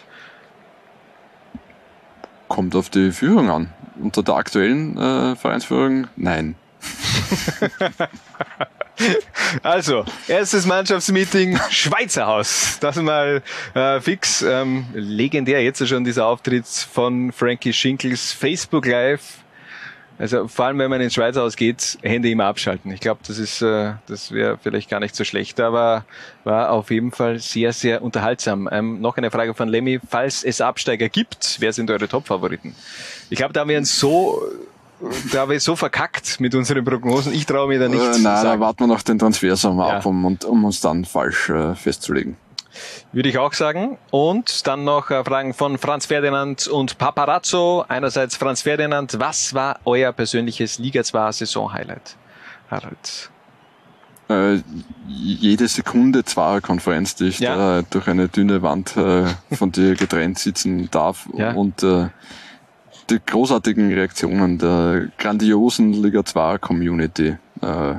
Kommt 2.48 2.74
auf 2.77 2.90
die 2.90 3.12
Führung 3.12 3.51
an. 3.51 3.70
Unter 3.98 4.23
der 4.23 4.36
aktuellen 4.36 4.97
äh, 4.98 5.36
Vereinsführung, 5.36 6.06
nein. 6.16 6.55
Also, 9.62 10.05
erstes 10.28 10.66
Mannschaftsmeeting, 10.66 11.59
Schweizer 11.70 12.27
Haus. 12.27 12.78
Das 12.81 12.97
mal 12.97 13.43
äh, 13.74 14.01
fix. 14.01 14.43
Ähm, 14.43 14.86
legendär 14.94 15.62
jetzt 15.62 15.86
schon 15.86 16.05
dieser 16.05 16.27
Auftritt 16.27 16.66
von 16.66 17.32
Frankie 17.32 17.73
Schinkels 17.73 18.32
Facebook 18.32 18.86
Live. 18.86 19.39
Also 20.18 20.48
vor 20.48 20.64
allem, 20.64 20.78
wenn 20.78 20.89
man 20.89 21.01
ins 21.02 21.12
Schweizer 21.12 21.43
Haus 21.43 21.56
geht, 21.56 21.98
Hände 22.02 22.31
immer 22.31 22.47
abschalten. 22.47 22.90
Ich 22.90 23.01
glaube, 23.01 23.20
das 23.27 23.39
ist, 23.39 23.60
äh, 23.60 23.93
das 24.06 24.32
wäre 24.32 24.59
vielleicht 24.62 24.89
gar 24.89 24.98
nicht 24.98 25.14
so 25.14 25.24
schlecht, 25.24 25.60
aber 25.60 26.06
war 26.44 26.70
auf 26.70 26.90
jeden 26.90 27.12
Fall 27.12 27.39
sehr, 27.39 27.74
sehr 27.74 28.02
unterhaltsam. 28.02 28.66
Ähm, 28.73 29.01
noch 29.01 29.18
eine 29.18 29.31
Frage 29.31 29.52
von 29.52 29.68
Lemmy. 29.68 30.01
Falls 30.09 30.43
es 30.43 30.62
Absteiger 30.62 31.10
gibt, 31.10 31.56
wer 31.60 31.73
sind 31.73 31.90
eure 31.90 32.09
Top-Favoriten? 32.09 32.74
Ich 33.28 33.36
glaube, 33.36 33.52
da 33.52 33.60
haben 33.60 33.68
wir 33.68 33.77
uns 33.77 33.98
so 33.98 34.43
da 35.32 35.40
habe 35.40 35.56
ich 35.56 35.62
so 35.62 35.77
verkackt 35.77 36.40
mit 36.40 36.55
unseren 36.55 36.85
Prognosen. 36.85 37.32
Ich 37.32 37.47
traue 37.47 37.68
mir 37.68 37.78
da 37.78 37.89
nichts 37.89 38.18
äh, 38.18 38.23
Nein, 38.23 38.44
da 38.44 38.60
warten 38.60 38.81
wir 38.81 38.86
noch 38.86 39.02
den 39.02 39.18
Transfersommer 39.18 39.89
ja. 39.89 39.97
ab, 39.98 40.06
um, 40.06 40.24
um, 40.24 40.64
uns 40.64 40.81
dann 40.81 41.05
falsch 41.05 41.51
äh, 41.51 41.74
festzulegen. 41.74 42.36
Würde 43.12 43.28
ich 43.28 43.39
auch 43.39 43.52
sagen. 43.52 43.98
Und 44.10 44.66
dann 44.66 44.85
noch 44.85 45.10
äh, 45.10 45.24
Fragen 45.24 45.55
von 45.55 45.78
Franz 45.78 46.06
Ferdinand 46.06 46.66
und 46.66 46.98
Paparazzo. 46.98 47.85
Einerseits 47.89 48.36
Franz 48.36 48.62
Ferdinand, 48.62 49.18
was 49.18 49.55
war 49.55 49.81
euer 49.85 50.12
persönliches 50.12 50.78
Liga 50.78 51.02
2 51.02 51.32
Saison-Highlight? 51.32 52.16
Harald. 52.70 53.31
Äh, 54.28 54.60
jede 55.06 55.68
Sekunde 55.68 56.24
zweier 56.24 56.60
Konferenz, 56.60 57.14
die 57.14 57.28
ich 57.28 57.39
ja. 57.39 57.56
da 57.56 57.82
durch 57.89 58.09
eine 58.09 58.28
dünne 58.28 58.60
Wand 58.60 58.97
äh, 58.97 59.27
von 59.55 59.70
dir 59.70 59.94
getrennt 59.94 60.39
sitzen 60.39 60.90
darf 60.90 61.28
ja. 61.36 61.52
und 61.52 61.85
äh, 61.85 62.09
die 63.10 63.20
großartigen 63.24 63.92
Reaktionen 63.92 64.58
der 64.58 65.08
grandiosen 65.18 65.92
Liga 65.92 66.24
2 66.24 66.58
Community, 66.58 67.36
äh, 67.60 67.94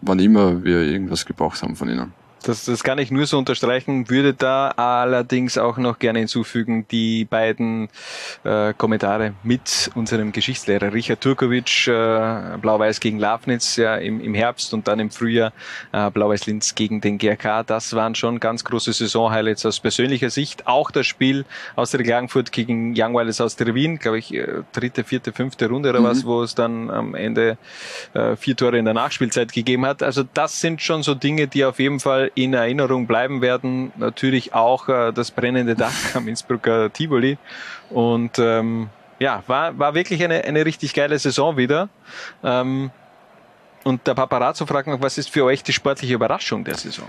wann 0.00 0.18
immer 0.18 0.62
wir 0.64 0.82
irgendwas 0.82 1.26
gebraucht 1.26 1.62
haben 1.62 1.76
von 1.76 1.88
ihnen. 1.88 2.12
Das, 2.42 2.64
das 2.64 2.82
kann 2.82 2.98
ich 2.98 3.10
nur 3.10 3.26
so 3.26 3.38
unterstreichen, 3.38 4.10
würde 4.10 4.34
da 4.34 4.68
allerdings 4.68 5.58
auch 5.58 5.76
noch 5.76 5.98
gerne 5.98 6.20
hinzufügen, 6.20 6.86
die 6.90 7.24
beiden 7.24 7.88
äh, 8.44 8.74
Kommentare 8.74 9.34
mit 9.42 9.90
unserem 9.94 10.32
Geschichtslehrer 10.32 10.92
Richard 10.92 11.20
Turkovic, 11.20 11.86
äh, 11.86 12.58
Blau-Weiß 12.60 13.00
gegen 13.00 13.18
Lafnitz 13.18 13.76
ja, 13.76 13.96
im, 13.96 14.20
im 14.20 14.34
Herbst 14.34 14.74
und 14.74 14.88
dann 14.88 14.98
im 15.00 15.10
Frühjahr 15.10 15.52
äh, 15.92 16.10
Blau-Weiß-Linz 16.10 16.74
gegen 16.74 17.00
den 17.00 17.18
GRK. 17.18 17.62
Das 17.64 17.94
waren 17.94 18.14
schon 18.14 18.40
ganz 18.40 18.64
große 18.64 18.92
Saison-Highlights 18.92 19.64
aus 19.66 19.80
persönlicher 19.80 20.30
Sicht. 20.30 20.66
Auch 20.66 20.90
das 20.90 21.06
Spiel 21.06 21.44
aus 21.76 21.90
der 21.92 22.02
Klagenfurt 22.02 22.52
gegen 22.52 22.94
Young 22.96 23.14
Wilders 23.14 23.40
aus 23.40 23.56
der 23.56 23.74
Wien, 23.74 23.98
glaube 23.98 24.18
ich, 24.18 24.34
äh, 24.34 24.62
dritte, 24.72 25.04
vierte, 25.04 25.32
fünfte 25.32 25.68
Runde 25.68 25.90
oder 25.90 26.00
mhm. 26.00 26.04
was, 26.04 26.24
wo 26.24 26.42
es 26.42 26.54
dann 26.54 26.90
am 26.90 27.14
Ende 27.14 27.56
äh, 28.14 28.36
vier 28.36 28.56
Tore 28.56 28.78
in 28.78 28.84
der 28.84 28.94
Nachspielzeit 28.94 29.52
gegeben 29.52 29.86
hat. 29.86 30.02
Also 30.02 30.24
das 30.34 30.60
sind 30.60 30.82
schon 30.82 31.02
so 31.02 31.14
Dinge, 31.14 31.46
die 31.46 31.64
auf 31.64 31.78
jeden 31.78 32.00
Fall 32.00 32.31
in 32.34 32.54
Erinnerung 32.54 33.06
bleiben 33.06 33.40
werden. 33.42 33.92
Natürlich 33.96 34.54
auch 34.54 34.88
äh, 34.88 35.12
das 35.12 35.30
brennende 35.30 35.74
Dach 35.74 35.92
am 36.14 36.28
Innsbrucker 36.28 36.92
Tivoli. 36.92 37.38
Und 37.90 38.38
ähm, 38.38 38.88
ja, 39.18 39.42
war, 39.46 39.78
war 39.78 39.94
wirklich 39.94 40.22
eine, 40.24 40.44
eine 40.44 40.64
richtig 40.64 40.94
geile 40.94 41.18
Saison 41.18 41.56
wieder. 41.56 41.88
Ähm, 42.42 42.90
und 43.84 44.06
der 44.06 44.14
Paparazzo 44.14 44.66
fragt 44.66 44.88
noch, 44.88 45.00
was 45.00 45.18
ist 45.18 45.30
für 45.30 45.44
euch 45.44 45.62
die 45.62 45.72
sportliche 45.72 46.14
Überraschung 46.14 46.64
der 46.64 46.76
Saison? 46.76 47.06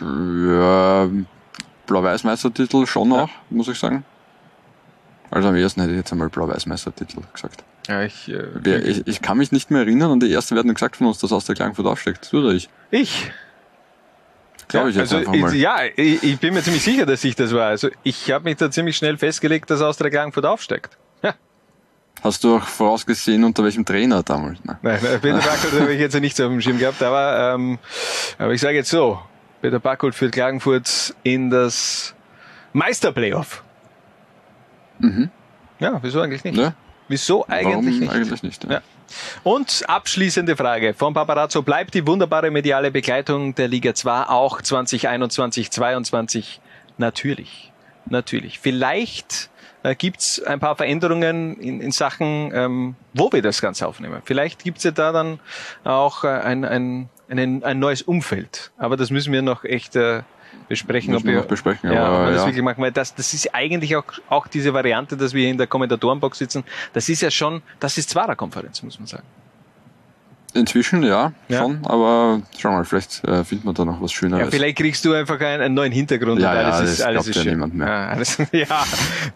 Ja, 0.00 1.08
Blau-Weiß-Meistertitel 1.86 2.86
schon 2.86 3.08
noch, 3.08 3.28
ja. 3.28 3.34
muss 3.50 3.68
ich 3.68 3.78
sagen. 3.78 4.04
Also 5.30 5.48
am 5.48 5.56
ersten 5.56 5.80
hätte 5.80 5.92
ich 5.92 5.98
jetzt 5.98 6.12
einmal 6.12 6.28
Blau-Weiß-Meistertitel 6.28 7.22
gesagt. 7.32 7.64
Ja, 7.90 8.04
ich, 8.04 8.28
äh, 8.28 8.44
Wer, 8.54 8.86
ich, 8.86 9.04
ich 9.08 9.20
kann 9.20 9.36
mich 9.36 9.50
nicht 9.50 9.72
mehr 9.72 9.80
erinnern 9.80 10.12
und 10.12 10.22
die 10.22 10.32
ersten 10.32 10.54
werden 10.54 10.72
gesagt 10.72 10.94
von 10.94 11.08
uns, 11.08 11.18
dass 11.18 11.32
aus 11.32 11.44
der 11.44 11.56
Klagenfurt 11.56 11.86
aufsteigt. 11.86 12.32
Du 12.32 12.38
oder 12.38 12.52
ich? 12.52 12.68
Ich. 12.92 13.32
Glaube 14.68 14.90
ich 14.90 14.96
jetzt 14.96 15.12
also, 15.12 15.28
einfach 15.28 15.34
mal. 15.34 15.52
Ja, 15.56 15.78
ich, 15.96 16.22
ich, 16.22 16.38
bin 16.38 16.54
mir 16.54 16.62
ziemlich 16.62 16.84
sicher, 16.84 17.04
dass 17.04 17.24
ich 17.24 17.34
das 17.34 17.52
war. 17.52 17.66
Also 17.66 17.88
ich 18.04 18.30
habe 18.30 18.44
mich 18.44 18.58
da 18.58 18.70
ziemlich 18.70 18.96
schnell 18.96 19.18
festgelegt, 19.18 19.70
dass 19.70 19.80
aus 19.80 19.96
der 19.96 20.08
Klagenfurt 20.08 20.46
aufsteigt. 20.46 20.96
Ja. 21.24 21.34
Hast 22.22 22.44
du 22.44 22.58
auch 22.58 22.62
vorausgesehen, 22.62 23.42
unter 23.42 23.64
welchem 23.64 23.84
Trainer 23.84 24.22
damals? 24.22 24.60
Nein, 24.62 24.78
Nein 24.82 25.00
Peter 25.20 25.38
Backold 25.44 25.80
habe 25.80 25.92
ich 25.92 25.98
jetzt 25.98 26.14
nicht 26.20 26.36
so 26.36 26.44
auf 26.44 26.50
dem 26.50 26.60
Schirm 26.60 26.78
gehabt, 26.78 27.02
aber, 27.02 27.54
ähm, 27.56 27.80
aber 28.38 28.52
ich 28.52 28.60
sage 28.60 28.76
jetzt 28.76 28.90
so, 28.90 29.18
Peter 29.62 29.80
Backold 29.80 30.14
führt 30.14 30.30
Klagenfurt 30.30 31.12
in 31.24 31.50
das 31.50 32.14
Meisterplayoff. 32.72 33.64
Mhm. 35.00 35.28
Ja, 35.80 35.98
wieso 36.04 36.20
eigentlich 36.20 36.44
nicht? 36.44 36.56
Ja. 36.56 36.74
Wieso 37.10 37.44
eigentlich 37.48 37.66
Warum 37.66 37.84
nicht? 37.86 38.08
Eigentlich 38.08 38.42
nicht 38.44 38.64
ja. 38.64 38.70
Ja. 38.74 38.82
Und 39.42 39.82
abschließende 39.88 40.56
Frage 40.56 40.94
von 40.94 41.12
Paparazzo. 41.12 41.60
Bleibt 41.60 41.92
die 41.94 42.06
wunderbare 42.06 42.52
mediale 42.52 42.92
Begleitung 42.92 43.52
der 43.56 43.66
Liga 43.66 43.94
2 43.94 44.28
auch 44.28 44.62
2021, 44.62 45.72
2022? 45.72 46.60
Natürlich. 46.98 47.72
Natürlich. 48.06 48.60
Vielleicht 48.60 49.50
äh, 49.82 49.96
gibt's 49.96 50.40
ein 50.40 50.60
paar 50.60 50.76
Veränderungen 50.76 51.58
in, 51.58 51.80
in 51.80 51.90
Sachen, 51.90 52.52
ähm, 52.54 52.94
wo 53.12 53.32
wir 53.32 53.42
das 53.42 53.60
Ganze 53.60 53.88
aufnehmen. 53.88 54.22
Vielleicht 54.24 54.62
gibt's 54.62 54.84
ja 54.84 54.92
da 54.92 55.10
dann 55.10 55.40
auch 55.82 56.22
äh, 56.22 56.28
ein, 56.28 56.64
ein, 56.64 57.08
ein, 57.28 57.64
ein 57.64 57.80
neues 57.80 58.02
Umfeld. 58.02 58.70
Aber 58.78 58.96
das 58.96 59.10
müssen 59.10 59.32
wir 59.32 59.42
noch 59.42 59.64
echt 59.64 59.96
äh, 59.96 60.22
besprechen, 60.68 61.14
ob 61.14 61.24
wir, 61.24 61.42
besprechen, 61.42 61.92
ja, 61.92 62.04
aber, 62.04 62.18
ob 62.18 62.24
wir 62.26 62.32
das 62.32 62.40
ja. 62.42 62.46
wirklich 62.46 62.64
machen, 62.64 62.82
weil 62.82 62.92
das, 62.92 63.14
das 63.14 63.34
ist 63.34 63.54
eigentlich 63.54 63.96
auch, 63.96 64.04
auch 64.28 64.46
diese 64.46 64.72
Variante, 64.72 65.16
dass 65.16 65.34
wir 65.34 65.48
in 65.48 65.58
der 65.58 65.66
Kommentatorenbox 65.66 66.38
sitzen, 66.38 66.64
das 66.92 67.08
ist 67.08 67.22
ja 67.22 67.30
schon, 67.30 67.62
das 67.80 67.98
ist 67.98 68.10
Zwarer-Konferenz, 68.10 68.82
muss 68.82 68.98
man 68.98 69.06
sagen. 69.06 69.24
Inzwischen 70.52 71.04
ja, 71.04 71.32
ja, 71.48 71.58
schon, 71.58 71.84
aber 71.84 72.42
schau 72.58 72.72
mal, 72.72 72.84
vielleicht 72.84 73.22
äh, 73.24 73.44
findet 73.44 73.64
man 73.64 73.74
da 73.74 73.84
noch 73.84 74.02
was 74.02 74.12
Schöneres. 74.12 74.46
Ja, 74.46 74.50
vielleicht 74.50 74.78
kriegst 74.78 75.04
du 75.04 75.12
einfach 75.12 75.40
einen, 75.40 75.62
einen 75.62 75.74
neuen 75.74 75.92
Hintergrund 75.92 76.40
ja, 76.40 76.50
und 76.50 76.56
alles 76.56 76.76
ja, 76.76 76.84
ist, 76.84 77.00
das 77.00 77.06
alles 77.06 77.26
ist 77.28 77.36
ja 77.36 77.42
schön. 77.42 77.52
niemand 77.52 77.74
mehr. 77.74 77.86
Ja, 77.86 78.08
alles, 78.08 78.38
ja. 78.52 78.66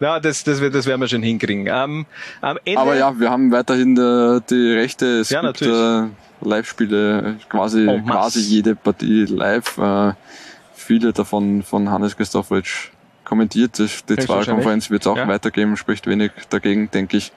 Na, 0.00 0.18
das, 0.18 0.42
das, 0.42 0.58
das 0.58 0.86
werden 0.86 1.00
wir 1.00 1.06
schon 1.08 1.22
hinkriegen. 1.22 1.68
Ähm, 1.68 2.06
am 2.40 2.58
Ende, 2.64 2.80
aber 2.80 2.96
ja, 2.96 3.18
wir 3.18 3.30
haben 3.30 3.52
weiterhin 3.52 3.96
äh, 3.96 4.40
die 4.50 4.72
Rechte, 4.72 5.20
es 5.20 5.30
Ja, 5.30 5.42
gibt 5.42 5.60
natürlich. 5.60 6.10
äh, 6.10 6.48
Live-Spiele, 6.48 7.36
quasi, 7.48 7.84
masse. 7.84 8.02
quasi 8.02 8.40
jede 8.40 8.74
Partie 8.74 9.24
live. 9.26 9.78
Äh, 9.78 10.12
viele 10.84 11.12
davon 11.12 11.62
von 11.62 11.90
Hannes 11.90 12.16
Christofowitsch 12.16 12.90
kommentiert. 13.24 13.78
Die. 13.78 14.16
Zweierkonferenz 14.16 14.90
wird 14.90 15.02
es 15.02 15.06
auch 15.06 15.16
Ja. 15.16 15.26
weitergeben, 15.26 15.76
spricht 15.76 16.06
wenig 16.06 16.30
dagegen, 16.50 16.90
denke 16.90 17.16
ich. 17.16 17.32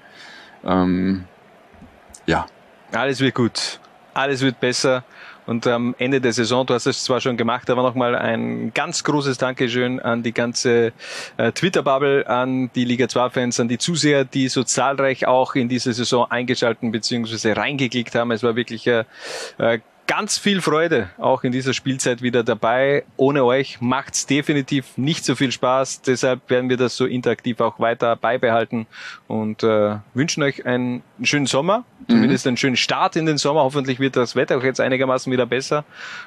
Ähm, 0.65 1.23
ja, 2.25 2.45
Alles 2.91 3.19
wird 3.19 3.35
gut. 3.35 3.79
Alles 4.13 4.41
wird 4.41 4.59
besser. 4.59 5.03
Und 5.45 5.65
am 5.65 5.95
Ende 5.97 6.19
der 6.19 6.33
Saison, 6.33 6.65
du 6.65 6.73
hast 6.73 6.87
es 6.87 7.05
zwar 7.05 7.21
schon 7.21 7.37
gemacht, 7.37 7.69
aber 7.69 7.81
nochmal 7.81 8.15
ein 8.15 8.73
ganz 8.73 9.03
großes 9.05 9.37
Dankeschön 9.37 10.01
an 10.01 10.21
die 10.23 10.33
ganze 10.33 10.91
äh, 11.37 11.53
Twitter-Bubble, 11.53 12.27
an 12.27 12.69
die 12.75 12.83
Liga 12.83 13.05
2-Fans, 13.05 13.59
an 13.61 13.69
die 13.69 13.77
Zuseher, 13.77 14.25
die 14.25 14.49
so 14.49 14.63
zahlreich 14.65 15.25
auch 15.25 15.55
in 15.55 15.69
diese 15.69 15.93
Saison 15.93 16.29
eingeschalten 16.29 16.91
bzw. 16.91 17.53
reingeklickt 17.53 18.13
haben. 18.15 18.31
Es 18.31 18.43
war 18.43 18.57
wirklich 18.57 18.87
äh, 18.87 19.05
äh, 19.57 19.79
ganz 20.07 20.37
viel 20.37 20.61
Freude 20.61 21.09
auch 21.17 21.43
in 21.43 21.51
dieser 21.51 21.73
Spielzeit 21.73 22.21
wieder 22.21 22.43
dabei. 22.43 23.03
Ohne 23.17 23.43
euch 23.43 23.81
macht's 23.81 24.25
definitiv 24.25 24.97
nicht 24.97 25.25
so 25.25 25.35
viel 25.35 25.51
Spaß. 25.51 26.01
Deshalb 26.01 26.49
werden 26.49 26.69
wir 26.69 26.77
das 26.77 26.95
so 26.95 27.05
interaktiv 27.05 27.59
auch 27.59 27.79
weiter 27.79 28.15
beibehalten 28.15 28.87
und 29.27 29.63
äh, 29.63 29.97
wünschen 30.13 30.43
euch 30.43 30.65
einen 30.65 31.03
schönen 31.21 31.45
Sommer, 31.45 31.83
zumindest 32.07 32.47
einen 32.47 32.57
schönen 32.57 32.77
Start 32.77 33.17
in 33.17 33.25
den 33.25 33.37
Sommer. 33.37 33.61
Hoffentlich 33.61 33.99
wird 33.99 34.15
das 34.15 34.35
Wetter 34.35 34.57
auch 34.57 34.63
jetzt 34.63 34.79
einigermaßen 34.79 35.31
wieder 35.31 35.45
besser 35.45 35.83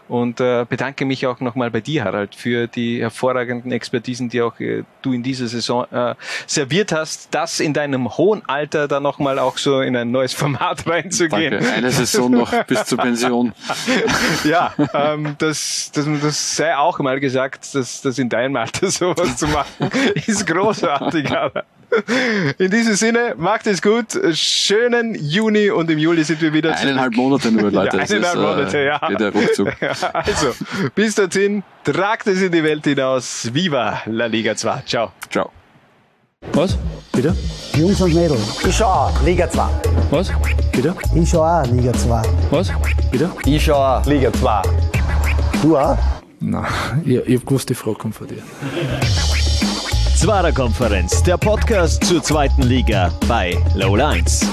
und 0.09 0.41
äh, 0.41 0.67
bedanke 0.69 1.07
mich 1.07 1.27
auch 1.27 1.41
nochmal 1.41 1.71
bei 1.71 1.81
dir, 1.81 2.05
Harald, 2.05 2.35
für 2.35 2.67
die 2.67 3.01
hervorragenden 3.01 3.73
Expertisen, 3.73 4.29
die 4.29 4.43
auch 4.43 4.61
äh, 4.61 4.85
du 5.01 5.15
in 5.15 5.23
dieser 5.23 5.49
Saison 5.49 5.87
äh, 5.91 6.15
serviert 6.47 6.93
hast. 6.93 7.29
Das 7.35 7.61
in 7.61 7.73
deinem 7.73 8.17
hohen 8.19 8.43
Alter 8.47 8.89
dann 8.89 9.03
nochmal 9.03 9.39
auch 9.39 9.57
so 9.57 9.81
in 9.81 9.97
ein 9.97 10.11
neues 10.11 10.35
Format 10.35 10.87
reinzugehen. 10.87 11.53
danke. 11.53 11.73
Eine 11.73 11.91
Saison 11.91 12.31
noch 12.31 12.65
bis 12.65 12.85
zur 12.85 12.99
Pension. 12.99 13.55
ja, 14.45 14.73
ähm, 14.95 15.35
das, 15.39 15.91
das, 15.95 16.07
das 16.23 16.57
sei 16.57 16.77
auch 16.77 16.99
mal 16.99 17.21
gesagt, 17.21 17.75
dass 17.75 18.03
das 18.03 18.19
in 18.19 18.29
deinem 18.29 18.57
Alter 18.57 18.91
sowas 18.91 19.37
zu 19.37 19.47
machen, 19.49 19.91
ist 20.27 20.47
großartig. 20.47 21.31
Aber 21.31 21.65
in 22.59 22.71
diesem 22.71 22.95
Sinne, 22.95 23.35
macht 23.37 23.67
es 23.67 23.83
gut. 23.83 24.19
Schönen 24.33 25.15
Juni 25.15 25.71
und 25.71 25.91
im 25.91 25.99
Juli 25.99 26.23
sind 26.25 26.41
wir 26.41 26.53
wieder 26.53 26.77
Eineinhalb 26.77 27.15
Monate 27.15 27.51
nur, 27.51 27.71
Leute. 27.71 27.97
Ja, 27.97 28.03
Es 28.03 28.13
eineinhalb 28.13 28.37
ist, 28.37 28.41
äh, 28.41 28.47
Monate, 28.47 28.79
ja. 28.85 29.09
geht 29.09 29.21
der. 29.21 29.33
Ja, 29.81 30.11
also, 30.13 30.55
bis 30.95 31.15
dorthin, 31.15 31.63
tragt 31.85 32.27
es 32.27 32.41
in 32.43 32.53
die 32.53 32.63
Welt 32.63 32.85
hinaus. 32.85 33.51
Viva 33.53 34.03
la 34.07 34.27
Liga 34.27 34.55
2. 34.55 34.83
Ciao. 34.87 35.13
Ciao. 35.31 35.51
Was? 36.55 36.77
Bitte? 37.13 37.35
Jungs 37.75 38.01
und 38.01 38.15
Mädels. 38.15 38.65
Ich 38.67 38.75
schau 38.77 38.87
auch, 38.87 39.23
Liga 39.23 39.49
2. 39.49 39.69
Was? 40.11 40.31
Bitte? 40.73 40.95
Ich 41.15 41.29
schau 41.31 41.43
auch 41.45 41.67
Liga 41.67 41.93
2. 41.93 42.23
Was? 42.51 42.71
Bitte? 43.11 43.31
Ich 43.45 43.65
schau 43.65 43.75
auch, 43.77 44.05
Liga 44.07 44.33
2. 44.33 44.63
Du 45.63 45.77
auch? 45.79 45.97
Nein, 46.41 46.65
ich, 47.05 47.17
ich 47.17 47.39
hab 47.39 47.47
gewusst, 47.47 47.69
die 47.69 47.75
Frage 47.75 47.97
kommt 47.97 48.15
von 48.15 48.27
dir. 48.27 48.43
Zwarer 50.17 50.53
Konferenz, 50.53 51.23
der 51.23 51.37
Podcast 51.37 52.05
zur 52.05 52.23
zweiten 52.23 52.63
Liga 52.63 53.13
bei 53.29 53.57
Low 53.75 53.95
Lines. 53.97 54.47